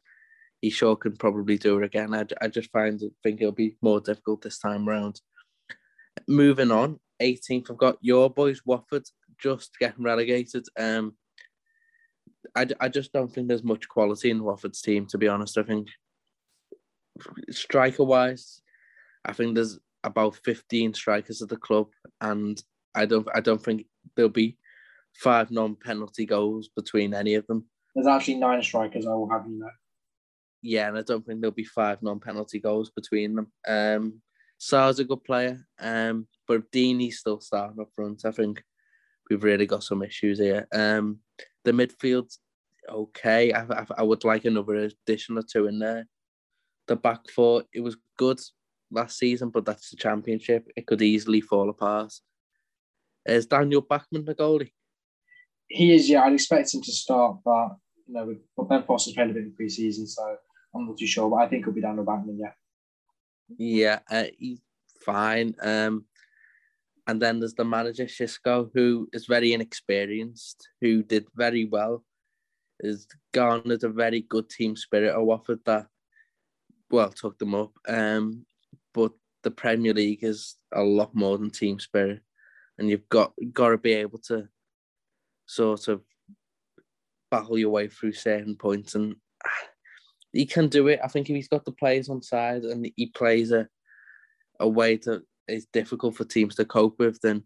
He 0.60 0.70
sure 0.70 0.96
can 0.96 1.16
probably 1.16 1.58
do 1.58 1.78
it 1.78 1.84
again. 1.84 2.14
I, 2.14 2.24
I 2.40 2.48
just 2.48 2.70
find 2.70 3.00
think 3.22 3.40
it'll 3.40 3.52
be 3.52 3.76
more 3.82 4.00
difficult 4.00 4.42
this 4.42 4.58
time 4.58 4.88
round. 4.88 5.20
Moving 6.28 6.70
on, 6.70 7.00
18th, 7.20 7.70
I've 7.70 7.76
got 7.76 7.98
your 8.00 8.30
boys 8.30 8.62
Watford 8.64 9.04
just 9.42 9.76
getting 9.80 10.04
relegated. 10.04 10.66
Um, 10.78 11.16
I, 12.54 12.66
I 12.80 12.88
just 12.88 13.12
don't 13.12 13.32
think 13.32 13.48
there's 13.48 13.64
much 13.64 13.88
quality 13.88 14.30
in 14.30 14.44
Watford's 14.44 14.82
team, 14.82 15.06
to 15.06 15.18
be 15.18 15.28
honest. 15.28 15.58
I 15.58 15.62
think 15.64 15.88
striker 17.50 18.04
wise, 18.04 18.62
I 19.24 19.32
think 19.32 19.54
there's 19.54 19.78
about 20.04 20.36
15 20.36 20.94
strikers 20.94 21.42
at 21.42 21.48
the 21.48 21.56
club, 21.56 21.88
and 22.20 22.62
I 22.94 23.06
don't 23.06 23.28
I 23.34 23.40
don't 23.40 23.62
think 23.62 23.86
there'll 24.16 24.30
be 24.30 24.58
five 25.14 25.50
non-penalty 25.50 26.26
goals 26.26 26.68
between 26.74 27.14
any 27.14 27.34
of 27.34 27.46
them. 27.46 27.66
There's 27.94 28.06
actually 28.06 28.36
nine 28.36 28.62
strikers. 28.62 29.06
I 29.06 29.10
will 29.10 29.30
have 29.30 29.46
you 29.46 29.58
know. 29.58 29.70
Yeah, 30.62 30.88
and 30.88 30.98
I 30.98 31.02
don't 31.02 31.24
think 31.26 31.40
there'll 31.40 31.52
be 31.52 31.64
five 31.64 32.02
non-penalty 32.02 32.60
goals 32.60 32.90
between 32.90 33.34
them. 33.34 33.52
Um, 33.66 34.22
Sarr's 34.58 35.00
a 35.00 35.04
good 35.04 35.24
player, 35.24 35.66
um, 35.80 36.28
but 36.46 36.70
Deeney's 36.70 37.18
still 37.18 37.40
starting 37.40 37.80
up 37.80 37.88
front. 37.96 38.24
I 38.24 38.30
think 38.30 38.62
we've 39.28 39.42
really 39.42 39.66
got 39.66 39.82
some 39.82 40.02
issues 40.02 40.38
here. 40.38 40.68
Um, 40.72 41.18
the 41.64 41.72
midfield, 41.72 42.32
okay. 42.88 43.52
I, 43.52 43.62
I, 43.62 43.86
I 43.98 44.02
would 44.04 44.22
like 44.22 44.44
another 44.44 44.76
addition 44.76 45.36
or 45.36 45.42
two 45.42 45.66
in 45.66 45.80
there. 45.80 46.06
The 46.86 46.94
back 46.94 47.28
four, 47.34 47.64
it 47.72 47.80
was 47.80 47.96
good 48.16 48.40
last 48.92 49.18
season, 49.18 49.50
but 49.50 49.64
that's 49.64 49.90
the 49.90 49.96
championship. 49.96 50.68
It 50.76 50.86
could 50.86 51.02
easily 51.02 51.40
fall 51.40 51.70
apart. 51.70 52.12
Is 53.26 53.46
Daniel 53.46 53.80
Bachmann 53.80 54.24
the 54.24 54.34
goalie? 54.34 54.72
He 55.68 55.94
is, 55.94 56.08
yeah. 56.08 56.22
I'd 56.22 56.34
expect 56.34 56.74
him 56.74 56.82
to 56.82 56.92
start, 56.92 57.38
but 57.44 57.76
you 58.06 58.14
know, 58.14 58.26
with, 58.26 58.68
Ben 58.68 58.82
Foster's 58.84 59.14
played 59.14 59.30
a 59.30 59.32
bit 59.32 59.44
in 59.44 59.54
pre-season, 59.54 60.06
so 60.06 60.36
I'm 60.74 60.86
not 60.86 60.98
too 60.98 61.06
sure. 61.06 61.30
But 61.30 61.36
I 61.36 61.48
think 61.48 61.62
it'll 61.62 61.72
be 61.72 61.80
Daniel 61.80 62.04
Bachmann, 62.04 62.38
yeah. 62.38 62.52
Yeah, 63.56 64.00
uh, 64.10 64.24
he's 64.38 64.60
fine. 65.04 65.54
Um, 65.62 66.04
and 67.06 67.20
then 67.20 67.40
there's 67.40 67.54
the 67.54 67.64
manager 67.64 68.04
Xisco, 68.04 68.70
who 68.74 69.08
is 69.12 69.26
very 69.26 69.52
inexperienced, 69.52 70.68
who 70.80 71.02
did 71.02 71.26
very 71.34 71.64
well, 71.64 72.04
is 72.80 73.06
garnered 73.32 73.84
a 73.84 73.88
very 73.88 74.22
good 74.22 74.48
team 74.48 74.76
spirit 74.76 75.14
of 75.14 75.24
Watford 75.24 75.60
that, 75.66 75.86
well, 76.90 77.10
took 77.10 77.38
them 77.38 77.54
up. 77.54 77.72
Um, 77.88 78.44
but 78.94 79.12
the 79.42 79.50
Premier 79.50 79.92
League 79.92 80.22
is 80.22 80.56
a 80.72 80.82
lot 80.82 81.14
more 81.14 81.38
than 81.38 81.50
team 81.50 81.78
spirit, 81.78 82.20
and 82.78 82.88
you've 82.88 83.08
got 83.08 83.32
got 83.52 83.70
to 83.70 83.78
be 83.78 83.94
able 83.94 84.18
to 84.18 84.48
sort 85.46 85.88
of 85.88 86.02
battle 87.30 87.58
your 87.58 87.70
way 87.70 87.88
through 87.88 88.12
certain 88.12 88.56
points, 88.56 88.94
and 88.94 89.16
he 90.32 90.46
can 90.46 90.68
do 90.68 90.88
it. 90.88 91.00
I 91.02 91.08
think 91.08 91.28
if 91.28 91.36
he's 91.36 91.48
got 91.48 91.64
the 91.64 91.72
players 91.72 92.08
on 92.08 92.22
side 92.22 92.62
and 92.62 92.90
he 92.96 93.06
plays 93.06 93.52
a 93.52 93.68
a 94.60 94.68
way 94.68 94.96
that 94.96 95.22
is 95.48 95.66
difficult 95.72 96.16
for 96.16 96.24
teams 96.24 96.54
to 96.54 96.64
cope 96.64 96.98
with, 96.98 97.20
then 97.20 97.42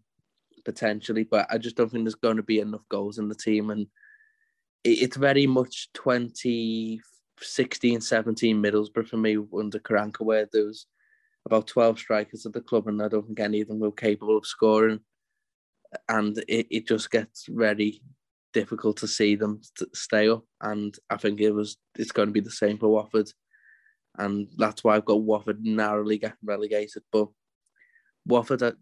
potentially. 0.65 1.23
But 1.23 1.47
I 1.49 1.57
just 1.57 1.75
don't 1.75 1.89
think 1.89 2.03
there's 2.03 2.15
going 2.15 2.37
to 2.37 2.43
be 2.43 2.59
enough 2.59 2.87
goals 2.89 3.17
in 3.17 3.27
the 3.27 3.35
team, 3.35 3.71
and 3.71 3.87
it, 4.83 5.01
it's 5.01 5.17
very 5.17 5.47
much 5.47 5.89
2016, 5.93 8.01
17 8.01 8.61
Middlesbrough 8.61 9.07
for 9.07 9.17
me 9.17 9.37
under 9.57 9.79
Karanka, 9.79 10.21
where 10.21 10.47
there 10.51 10.65
was 10.65 10.85
about 11.47 11.67
12 11.67 11.97
strikers 11.97 12.45
at 12.45 12.53
the 12.53 12.61
club, 12.61 12.87
and 12.87 13.01
I 13.01 13.07
don't 13.07 13.25
think 13.25 13.39
any 13.39 13.61
of 13.61 13.69
them 13.69 13.79
were 13.79 13.91
capable 13.91 14.37
of 14.37 14.45
scoring. 14.45 14.99
And 16.09 16.37
it, 16.49 16.67
it 16.69 16.87
just 16.87 17.09
gets 17.09 17.45
very 17.47 18.01
difficult 18.53 18.97
to 18.97 19.07
see 19.07 19.35
them 19.35 19.61
stay 19.93 20.27
up. 20.29 20.43
And 20.61 20.95
I 21.09 21.15
think 21.15 21.39
it 21.39 21.51
was 21.51 21.77
it's 21.97 22.11
going 22.11 22.27
to 22.27 22.33
be 22.33 22.41
the 22.41 22.51
same 22.51 22.77
for 22.77 22.89
Watford. 22.89 23.29
And 24.17 24.49
that's 24.57 24.83
why 24.83 24.95
I've 24.95 25.05
got 25.05 25.21
Watford 25.21 25.63
narrowly 25.63 26.17
getting 26.17 26.37
relegated. 26.43 27.03
But 27.11 27.29
Watford, 28.25 28.63
uh, 28.63 28.73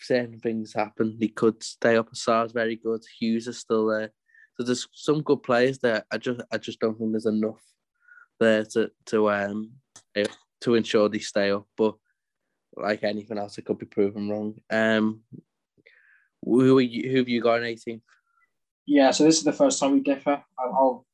certain 0.00 0.38
things 0.38 0.72
happen. 0.72 1.18
They 1.20 1.28
could 1.28 1.62
stay 1.62 1.96
up. 1.96 2.08
Sarr's 2.14 2.52
very 2.52 2.76
good. 2.76 3.02
Hughes 3.18 3.46
is 3.46 3.58
still 3.58 3.86
there. 3.88 4.10
So 4.56 4.64
there's 4.64 4.88
some 4.94 5.20
good 5.20 5.42
players 5.42 5.78
there. 5.80 6.04
I 6.10 6.16
just 6.16 6.40
I 6.50 6.56
just 6.56 6.80
don't 6.80 6.96
think 6.98 7.12
there's 7.12 7.26
enough 7.26 7.62
there 8.40 8.64
to 8.64 8.90
to 9.06 9.30
um 9.30 9.72
eh, 10.14 10.24
to 10.62 10.76
ensure 10.76 11.10
they 11.10 11.18
stay 11.18 11.50
up. 11.50 11.66
But 11.76 11.96
like 12.76 13.02
anything 13.04 13.38
else, 13.38 13.58
it 13.58 13.64
could 13.64 13.78
be 13.78 13.86
proven 13.86 14.28
wrong. 14.28 14.54
Um, 14.70 15.22
who 16.44 16.78
you, 16.78 17.10
who 17.10 17.18
have 17.18 17.28
you 17.28 17.40
got 17.40 17.62
in 17.62 17.74
18th? 17.74 18.02
Yeah, 18.86 19.10
so 19.10 19.24
this 19.24 19.38
is 19.38 19.44
the 19.44 19.52
first 19.52 19.80
time 19.80 19.92
we 19.92 20.00
differ. 20.00 20.42
I'll, 20.58 20.74
I'll 20.74 21.06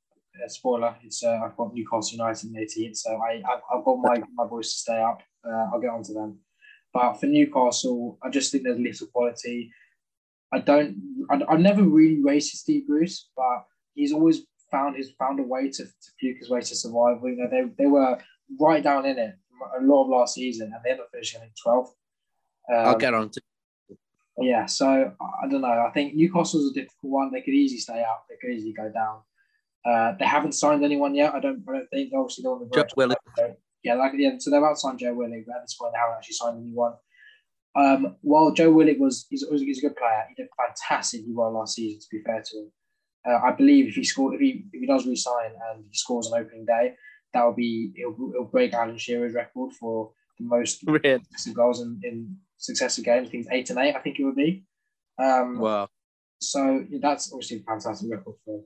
uh, 0.42 0.49
spoiler. 0.49 0.97
It's 1.02 1.23
uh, 1.25 1.40
I've 1.45 1.57
got 1.57 1.75
Newcastle 1.75 2.19
United 2.19 2.50
in 2.50 2.54
18th, 2.54 2.97
so 2.97 3.11
I 3.11 3.37
I've, 3.37 3.61
I've 3.73 3.85
got 3.85 3.97
my 3.97 4.23
my 4.35 4.47
boys 4.47 4.73
to 4.73 4.78
stay 4.78 5.00
up. 5.00 5.23
Uh, 5.45 5.66
I'll 5.73 5.81
get 5.81 5.90
on 5.90 6.02
to 6.04 6.12
them. 6.12 6.38
But 6.92 7.14
for 7.14 7.26
Newcastle, 7.26 8.19
I 8.23 8.28
just 8.28 8.52
think 8.52 8.64
there's 8.64 8.78
little 8.78 9.07
quality. 9.09 9.73
I 10.52 10.59
don't. 10.59 10.97
I, 11.31 11.40
I've 11.49 11.61
never 11.61 11.83
really 11.83 12.23
rated 12.23 12.59
Steve 12.59 12.87
Bruce, 12.87 13.31
but 13.37 13.64
he's 13.95 14.12
always 14.12 14.42
found 14.71 14.97
his 14.97 15.12
found 15.12 15.40
a 15.40 15.42
way 15.42 15.71
to, 15.71 15.85
to 15.85 16.11
fluke 16.21 16.38
his 16.38 16.50
way 16.50 16.61
to 16.61 16.76
survival. 16.76 17.28
You 17.28 17.37
know, 17.37 17.49
they, 17.50 17.62
they 17.78 17.87
were 17.87 18.19
right 18.61 18.83
down 18.83 19.07
in 19.07 19.19
it 19.19 19.35
a 19.78 19.83
lot 19.83 20.04
of 20.04 20.09
last 20.09 20.35
season, 20.35 20.73
and 20.75 20.81
they 20.85 20.90
ended 20.90 21.04
up 21.04 21.11
finishing 21.12 21.42
in 21.42 21.50
12th. 21.64 21.88
Um, 22.73 22.87
I'll 22.87 22.99
get 22.99 23.14
on 23.14 23.31
to. 23.31 23.40
Yeah, 24.38 24.66
so 24.66 24.87
I 24.88 25.49
don't 25.49 25.61
know. 25.61 25.87
I 25.87 25.90
think 25.92 26.14
Newcastle's 26.14 26.71
a 26.71 26.75
difficult 26.75 27.12
one. 27.12 27.33
They 27.33 27.42
could 27.42 27.54
easily 27.54 27.78
stay 27.78 28.00
out. 28.00 28.25
They 28.28 28.37
could 28.40 28.54
easily 28.54 28.73
go 28.73 28.90
down. 28.90 29.21
Uh, 29.85 30.16
they 30.19 30.25
haven't 30.25 30.52
signed 30.52 30.85
anyone 30.85 31.14
yet. 31.14 31.35
I 31.35 31.40
don't. 31.40 31.62
I 31.69 31.73
don't 31.73 31.88
think. 31.90 32.12
Obviously, 32.14 32.42
they 32.42 32.49
want 32.49 32.73
to. 32.73 32.78
Joe 32.78 32.87
Willock. 32.97 33.19
Yeah, 33.83 33.95
like 33.95 34.12
yeah. 34.16 34.37
So 34.38 34.50
they've 34.50 34.62
outsigned 34.62 35.00
Joe 35.00 35.14
Willock, 35.14 35.45
but 35.47 35.57
at 35.57 35.62
this 35.62 35.75
point, 35.75 35.92
they 35.92 35.99
haven't 35.99 36.16
actually 36.16 36.35
signed 36.35 36.59
anyone. 36.62 36.95
Um, 37.75 38.16
while 38.21 38.52
Joe 38.52 38.71
Willock 38.71 38.99
was 38.99 39.26
he's, 39.28 39.45
he's 39.49 39.78
a 39.78 39.88
good 39.88 39.97
player, 39.97 40.25
he 40.28 40.40
did 40.40 40.49
fantastically 40.57 41.33
well 41.33 41.52
last 41.52 41.75
season. 41.75 42.00
To 42.00 42.07
be 42.11 42.23
fair 42.23 42.42
to 42.42 42.59
him, 42.59 42.73
uh, 43.26 43.38
I 43.45 43.52
believe 43.52 43.88
if 43.88 43.95
he 43.95 44.04
score 44.04 44.35
if 44.35 44.40
he 44.40 44.64
if 44.73 44.81
he 44.81 44.87
does 44.87 45.07
resign 45.07 45.52
and 45.71 45.85
he 45.88 45.95
scores 45.97 46.31
on 46.31 46.40
opening 46.40 46.64
day, 46.64 46.95
that 47.33 47.45
will 47.45 47.55
be 47.55 47.93
it'll, 47.99 48.31
it'll 48.33 48.45
break 48.45 48.73
Alan 48.73 48.99
Shearer's 48.99 49.35
record 49.35 49.73
for 49.73 50.12
the 50.39 50.45
most 50.45 50.83
really? 50.87 51.21
goals 51.55 51.81
in, 51.81 52.01
in 52.05 52.37
successive 52.57 53.05
games. 53.05 53.29
I 53.29 53.31
think 53.31 53.45
it's 53.45 53.53
eight 53.53 53.71
and 53.71 53.79
eight. 53.79 53.97
I 53.97 54.01
think 54.01 54.19
it 54.19 54.25
would 54.25 54.37
be. 54.37 54.65
Um, 55.19 55.59
wow. 55.59 55.89
So 56.41 56.85
that's 57.01 57.33
obviously 57.33 57.59
a 57.59 57.61
fantastic 57.61 58.11
record 58.11 58.35
for 58.45 58.57
him. 58.57 58.65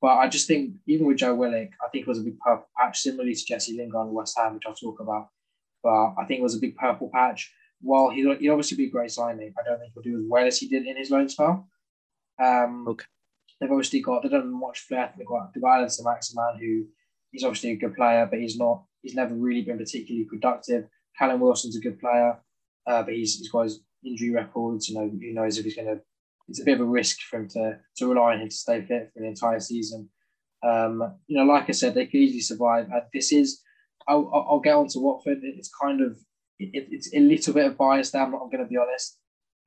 But 0.00 0.18
I 0.18 0.28
just 0.28 0.46
think 0.46 0.74
even 0.86 1.06
with 1.06 1.16
Joe 1.16 1.34
Willock, 1.34 1.70
I 1.84 1.88
think 1.90 2.02
it 2.02 2.08
was 2.08 2.18
a 2.18 2.22
big 2.22 2.38
purple 2.38 2.68
patch, 2.78 2.98
similarly 2.98 3.34
to 3.34 3.46
Jesse 3.46 3.76
Lingard 3.76 4.08
in 4.08 4.14
West 4.14 4.38
Ham, 4.38 4.54
which 4.54 4.64
I'll 4.66 4.74
talk 4.74 5.00
about. 5.00 5.28
But 5.82 6.14
I 6.18 6.24
think 6.26 6.40
it 6.40 6.42
was 6.42 6.54
a 6.54 6.60
big 6.60 6.76
purple 6.76 7.10
patch. 7.12 7.52
While 7.80 8.10
he 8.10 8.22
he'd 8.38 8.50
obviously 8.50 8.76
be 8.76 8.86
a 8.86 8.90
great 8.90 9.10
signing, 9.10 9.52
I 9.58 9.68
don't 9.68 9.78
think 9.78 9.92
he'll 9.94 10.02
do 10.02 10.18
as 10.18 10.24
well 10.28 10.46
as 10.46 10.58
he 10.58 10.68
did 10.68 10.86
in 10.86 10.96
his 10.96 11.10
loan 11.10 11.28
spell. 11.28 11.68
Um, 12.42 12.86
okay. 12.88 13.04
They've 13.60 13.70
obviously 13.70 14.00
got 14.00 14.22
they 14.22 14.28
don't 14.28 14.52
much 14.52 14.80
flair. 14.80 15.12
They've 15.16 15.26
got 15.26 15.54
Doubalès 15.54 15.92
Saint-Maximin, 15.92 16.58
who 16.60 16.86
he's 17.36 17.44
obviously 17.44 17.72
a 17.72 17.76
good 17.76 17.94
player, 17.94 18.26
but 18.30 18.40
he's 18.40 18.56
not. 18.56 18.84
He's 19.02 19.14
never 19.14 19.34
really 19.34 19.62
been 19.62 19.78
particularly 19.78 20.24
productive. 20.24 20.88
Callum 21.18 21.40
Wilson's 21.40 21.76
a 21.76 21.80
good 21.80 22.00
player, 22.00 22.38
uh, 22.86 23.02
but 23.02 23.14
he's 23.14 23.38
he's 23.38 23.50
got 23.50 23.64
his 23.64 23.80
injury 24.04 24.30
records. 24.30 24.88
You 24.88 24.94
know, 24.96 25.08
who 25.08 25.32
knows 25.34 25.58
if 25.58 25.64
he's 25.64 25.76
going 25.76 25.88
to. 25.88 26.00
It's 26.48 26.60
a 26.60 26.64
bit 26.64 26.80
of 26.80 26.86
a 26.86 26.90
risk 27.00 27.18
for 27.28 27.40
him 27.40 27.48
to 27.48 27.78
to 27.96 28.08
rely 28.08 28.34
on 28.34 28.40
him 28.40 28.48
to 28.48 28.54
stay 28.54 28.80
fit 28.80 29.10
for 29.12 29.20
the 29.20 29.26
entire 29.26 29.60
season. 29.60 30.08
Um, 30.62 31.14
you 31.26 31.36
know, 31.36 31.44
like 31.44 31.68
I 31.68 31.72
said, 31.72 31.94
they 31.94 32.06
could 32.06 32.20
easily 32.20 32.40
survive. 32.40 32.86
And 32.90 33.02
this 33.12 33.30
is, 33.32 33.62
I'll, 34.08 34.30
I'll 34.32 34.60
get 34.60 34.74
on 34.74 34.88
to 34.88 34.98
Watford. 34.98 35.38
It's 35.42 35.70
kind 35.82 36.00
of, 36.00 36.16
it, 36.58 36.88
it's 36.90 37.12
a 37.14 37.20
little 37.20 37.54
bit 37.54 37.66
of 37.66 37.76
bias 37.76 38.10
there. 38.10 38.22
I'm 38.22 38.32
not 38.32 38.50
going 38.50 38.64
to 38.64 38.68
be 38.68 38.78
honest, 38.78 39.18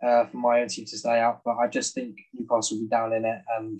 uh, 0.05 0.25
for 0.25 0.37
my 0.37 0.61
own 0.61 0.67
team 0.67 0.85
to 0.85 0.97
stay 0.97 1.19
out, 1.19 1.41
but 1.45 1.57
I 1.57 1.67
just 1.67 1.93
think 1.93 2.17
Newcastle 2.33 2.77
will 2.77 2.83
be 2.85 2.89
down 2.89 3.13
in 3.13 3.23
it, 3.23 3.39
and 3.57 3.79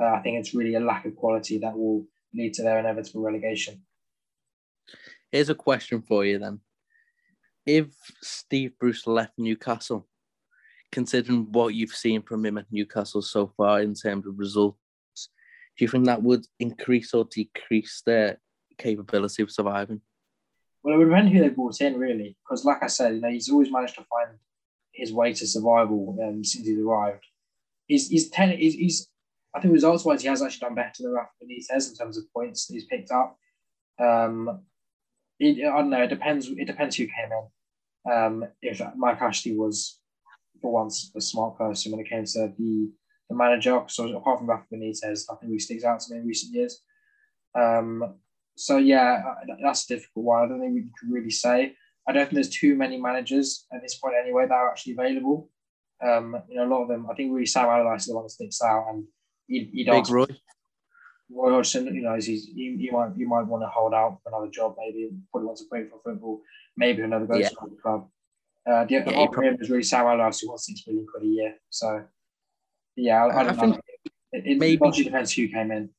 uh, 0.00 0.14
I 0.16 0.20
think 0.22 0.38
it's 0.38 0.54
really 0.54 0.74
a 0.74 0.80
lack 0.80 1.04
of 1.04 1.16
quality 1.16 1.58
that 1.58 1.76
will 1.76 2.06
lead 2.36 2.54
to 2.54 2.62
their 2.62 2.78
inevitable 2.78 3.22
relegation. 3.22 3.82
Here's 5.32 5.48
a 5.48 5.54
question 5.54 6.02
for 6.02 6.24
you 6.24 6.38
then. 6.38 6.60
If 7.64 7.88
Steve 8.22 8.72
Bruce 8.78 9.06
left 9.06 9.32
Newcastle, 9.38 10.06
considering 10.92 11.50
what 11.50 11.74
you've 11.74 11.90
seen 11.90 12.22
from 12.22 12.46
him 12.46 12.58
at 12.58 12.66
Newcastle 12.70 13.22
so 13.22 13.52
far 13.56 13.80
in 13.80 13.94
terms 13.94 14.26
of 14.26 14.38
results, 14.38 14.78
do 15.76 15.84
you 15.84 15.88
think 15.88 16.06
that 16.06 16.22
would 16.22 16.46
increase 16.60 17.12
or 17.12 17.24
decrease 17.24 18.02
their 18.06 18.40
capability 18.78 19.42
of 19.42 19.50
surviving? 19.50 20.00
Well, 20.82 20.94
it 20.94 20.98
would 20.98 21.08
depend 21.08 21.30
who 21.30 21.40
they 21.40 21.48
brought 21.48 21.80
in, 21.80 21.98
really, 21.98 22.36
because, 22.44 22.64
like 22.64 22.82
I 22.82 22.86
said, 22.86 23.14
you 23.14 23.20
know, 23.20 23.30
he's 23.30 23.50
always 23.50 23.72
managed 23.72 23.96
to 23.96 24.04
find 24.04 24.38
his 24.92 25.12
way 25.12 25.32
to 25.32 25.46
survival 25.46 26.16
um, 26.22 26.44
since 26.44 26.66
he's 26.66 26.78
arrived. 26.78 27.24
He's 27.86 28.08
he's 28.08 28.30
ten. 28.30 28.56
He's, 28.56 28.74
he's 28.74 29.08
I 29.54 29.60
think 29.60 29.72
results 29.72 30.04
wise, 30.04 30.22
he 30.22 30.28
has 30.28 30.42
actually 30.42 30.66
done 30.66 30.74
better 30.74 31.02
than 31.02 31.12
Rafa 31.12 31.30
Benitez 31.42 31.90
in 31.90 31.96
terms 31.96 32.18
of 32.18 32.30
points 32.32 32.66
he's 32.66 32.84
picked 32.86 33.10
up. 33.10 33.36
Um, 33.98 34.60
it, 35.38 35.66
I 35.66 35.78
don't 35.78 35.90
know. 35.90 36.02
It 36.02 36.08
depends. 36.08 36.48
It 36.48 36.66
depends 36.66 36.96
who 36.96 37.04
came 37.04 37.30
in. 37.32 38.12
Um, 38.12 38.44
if 38.62 38.80
Mike 38.96 39.20
Ashley 39.20 39.56
was 39.56 39.98
for 40.60 40.72
once 40.72 41.10
a 41.16 41.20
smart 41.20 41.58
person 41.58 41.92
when 41.92 42.00
it 42.00 42.08
came 42.08 42.24
to 42.24 42.52
the 42.58 42.90
the 43.28 43.34
manager, 43.34 43.82
so 43.88 44.16
apart 44.16 44.38
from 44.38 44.48
Rafa 44.48 44.66
Benitez, 44.72 45.24
nothing 45.28 45.48
really 45.48 45.58
sticks 45.58 45.84
out 45.84 45.98
to 46.00 46.14
me 46.14 46.20
in 46.20 46.26
recent 46.26 46.54
years. 46.54 46.80
Um, 47.58 48.14
so 48.56 48.76
yeah, 48.76 49.22
that's 49.62 49.84
a 49.90 49.94
difficult 49.94 50.24
one. 50.24 50.44
I 50.44 50.48
don't 50.48 50.60
think 50.60 50.74
we 50.74 50.82
can 50.82 51.10
really 51.10 51.30
say. 51.30 51.74
I 52.08 52.12
don't 52.12 52.24
think 52.26 52.34
there's 52.34 52.50
too 52.50 52.76
many 52.76 53.00
managers 53.00 53.66
at 53.72 53.82
this 53.82 53.96
point 53.96 54.14
anyway 54.20 54.46
that 54.46 54.54
are 54.54 54.70
actually 54.70 54.92
available. 54.92 55.50
Um, 56.04 56.36
you 56.48 56.56
know, 56.56 56.66
a 56.66 56.72
lot 56.72 56.82
of 56.82 56.88
them. 56.88 57.08
I 57.10 57.14
think 57.14 57.32
really 57.32 57.46
Sam 57.46 57.66
Allardyce 57.66 58.02
is 58.02 58.06
the 58.06 58.14
one 58.14 58.24
that 58.24 58.30
sticks 58.30 58.62
out, 58.62 58.86
and 58.90 59.04
he, 59.46 59.70
he 59.72 59.84
does. 59.84 60.08
Big 60.08 60.14
Roy. 60.14 60.26
Roy 61.28 61.50
Hodgson, 61.50 61.86
you 61.92 62.02
know, 62.02 62.14
he's, 62.14 62.26
he, 62.26 62.76
he 62.78 62.90
might 62.92 63.16
you 63.16 63.28
might 63.28 63.46
want 63.46 63.62
to 63.62 63.68
hold 63.68 63.94
out 63.94 64.20
for 64.22 64.28
another 64.28 64.50
job. 64.50 64.76
Maybe 64.78 65.10
probably 65.30 65.46
wants 65.46 65.62
to 65.62 65.68
break 65.68 65.90
for 65.90 65.98
football. 66.04 66.40
Maybe 66.76 67.02
another 67.02 67.26
go 67.26 67.36
yeah. 67.36 67.48
to 67.48 67.56
another 67.60 67.80
club. 67.82 68.08
Uh, 68.64 68.84
the, 68.84 69.00
the 69.00 69.10
yeah, 69.12 69.26
probably... 69.30 69.56
is 69.60 69.70
really 69.70 69.82
Sam 69.82 70.06
Allardyce 70.06 70.40
who 70.40 70.48
wants 70.48 70.66
six 70.66 70.86
million 70.86 71.06
quid 71.10 71.24
a 71.24 71.26
year. 71.26 71.54
So 71.70 72.04
yeah, 72.94 73.24
I, 73.24 73.40
I 73.40 73.44
don't 73.44 73.58
I 73.58 73.66
know. 73.66 73.80
It, 74.32 74.46
it 74.46 74.58
maybe 74.58 74.90
depends 74.90 75.32
who 75.32 75.48
came 75.48 75.72
in. 75.72 75.90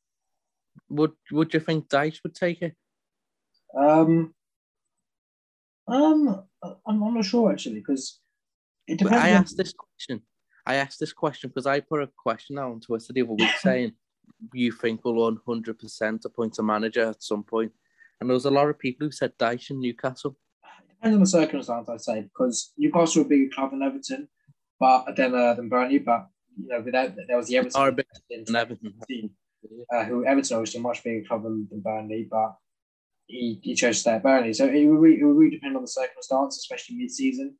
Would 0.89 1.11
Would 1.31 1.53
you 1.53 1.59
think 1.59 1.89
Dyche 1.89 2.23
would 2.23 2.35
take 2.35 2.61
it? 2.61 2.75
Um, 3.77 4.33
um, 5.87 6.43
I'm, 6.63 7.03
I'm 7.03 7.13
not 7.13 7.25
sure 7.25 7.51
actually 7.51 7.75
because 7.75 8.19
it 8.87 8.99
depends. 8.99 9.23
I 9.23 9.29
asked 9.29 9.57
this 9.57 9.73
question. 9.73 10.21
I 10.67 10.75
asked 10.75 10.99
this 10.99 11.13
question 11.13 11.49
because 11.49 11.65
I 11.65 11.79
put 11.79 12.03
a 12.03 12.09
question 12.15 12.59
out 12.59 12.71
on 12.71 12.79
Twitter 12.81 13.13
the 13.13 13.21
other 13.21 13.33
week 13.33 13.49
saying 13.59 13.93
you 14.53 14.71
think 14.71 15.03
we'll 15.03 15.31
100% 15.31 16.25
appoint 16.25 16.59
a 16.59 16.63
manager 16.63 17.09
at 17.09 17.23
some 17.23 17.43
point? 17.43 17.71
and 18.19 18.29
there 18.29 18.33
was 18.33 18.45
a 18.45 18.51
lot 18.51 18.69
of 18.69 18.79
people 18.79 19.07
who 19.07 19.11
said 19.11 19.37
Dyche 19.37 19.71
in 19.71 19.79
Newcastle. 19.79 20.35
It 20.63 20.95
depends 20.95 21.15
on 21.15 21.19
the 21.19 21.27
circumstance, 21.27 21.89
I'd 21.89 22.01
say, 22.01 22.21
because 22.21 22.73
Newcastle 22.77 23.21
are 23.21 23.25
a 23.25 23.29
bigger 23.29 23.49
club 23.53 23.71
than 23.71 23.83
Everton, 23.83 24.27
but 24.79 25.15
then 25.15 25.35
uh, 25.35 25.53
than 25.53 25.69
Burnley, 25.69 25.99
but 25.99 26.27
you 26.59 26.67
know, 26.67 26.81
without 26.81 27.15
there 27.27 27.37
was 27.37 27.47
the 27.47 27.57
Everton, 27.57 27.81
are 27.81 27.91
in 28.29 28.55
Everton. 28.55 28.93
Uh, 29.93 30.03
who 30.05 30.25
Everton 30.25 30.57
obviously 30.57 30.79
a 30.79 30.83
much 30.83 31.03
bigger 31.03 31.27
club 31.27 31.43
than, 31.43 31.67
than 31.69 31.81
Burnley, 31.81 32.27
but 32.29 32.55
he, 33.27 33.59
he 33.61 33.75
chose 33.75 33.97
to 33.97 34.01
stay 34.01 34.11
at 34.13 34.23
Burnley. 34.23 34.53
So 34.53 34.65
it 34.65 34.85
would, 34.85 34.99
really, 34.99 35.19
it 35.19 35.25
would 35.25 35.35
really 35.35 35.55
depend 35.55 35.75
on 35.75 35.81
the 35.83 35.87
circumstance, 35.87 36.57
especially 36.57 36.97
mid-season. 36.97 37.55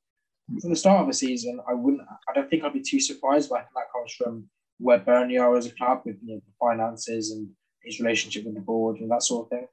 From 0.62 0.70
the 0.70 0.76
start 0.76 1.02
of 1.02 1.08
the 1.08 1.14
season, 1.14 1.60
I 1.70 1.74
wouldn't. 1.74 2.02
I 2.30 2.34
don't 2.34 2.50
think 2.50 2.64
I'd 2.64 2.74
be 2.74 2.82
too 2.82 3.02
surprised, 3.02 3.50
but 3.50 3.68
that 3.76 3.92
comes 3.94 4.14
from 4.14 4.50
where 4.80 5.00
Burnley 5.00 5.38
are 5.38 5.56
as 5.58 5.66
a 5.66 5.76
club 5.76 6.02
with 6.06 6.18
you 6.24 6.36
know, 6.36 6.42
the 6.46 6.54
finances 6.60 7.32
and 7.32 7.50
his 7.84 8.00
relationship 8.00 8.46
with 8.46 8.56
the 8.56 8.62
board 8.62 9.00
and 9.00 9.12
that 9.12 9.24
sort 9.24 9.46
of 9.46 9.50
thing. 9.50 9.68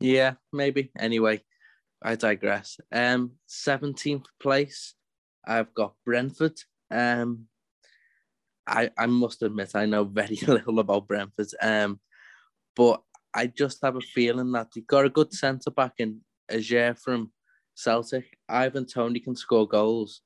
Yeah, 0.00 0.34
maybe. 0.52 0.90
Anyway, 0.98 1.42
I 2.02 2.16
digress. 2.16 2.78
Um, 2.90 3.32
seventeenth 3.46 4.26
place, 4.40 4.94
I've 5.46 5.72
got 5.74 5.94
Brentford. 6.04 6.58
Um, 6.90 7.46
I 8.66 8.90
I 8.96 9.06
must 9.06 9.42
admit 9.42 9.72
I 9.74 9.86
know 9.86 10.04
very 10.04 10.36
little 10.46 10.78
about 10.80 11.08
Brentford. 11.08 11.48
Um, 11.62 12.00
but 12.74 13.02
I 13.34 13.46
just 13.46 13.78
have 13.82 13.96
a 13.96 14.00
feeling 14.00 14.52
that 14.52 14.68
they 14.74 14.80
got 14.80 15.04
a 15.04 15.10
good 15.10 15.32
centre 15.32 15.70
back 15.70 15.94
in 15.98 16.20
Ajer 16.50 16.98
from 16.98 17.32
Celtic. 17.78 18.36
Ivan 18.48 18.86
Toney 18.86 19.20
can 19.20 19.36
score 19.36 19.68
goals. 19.68 20.22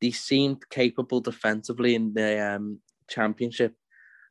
They 0.00 0.10
seemed 0.10 0.68
capable 0.68 1.20
defensively 1.20 1.94
in 1.94 2.12
the 2.12 2.54
um, 2.54 2.80
championship. 3.08 3.74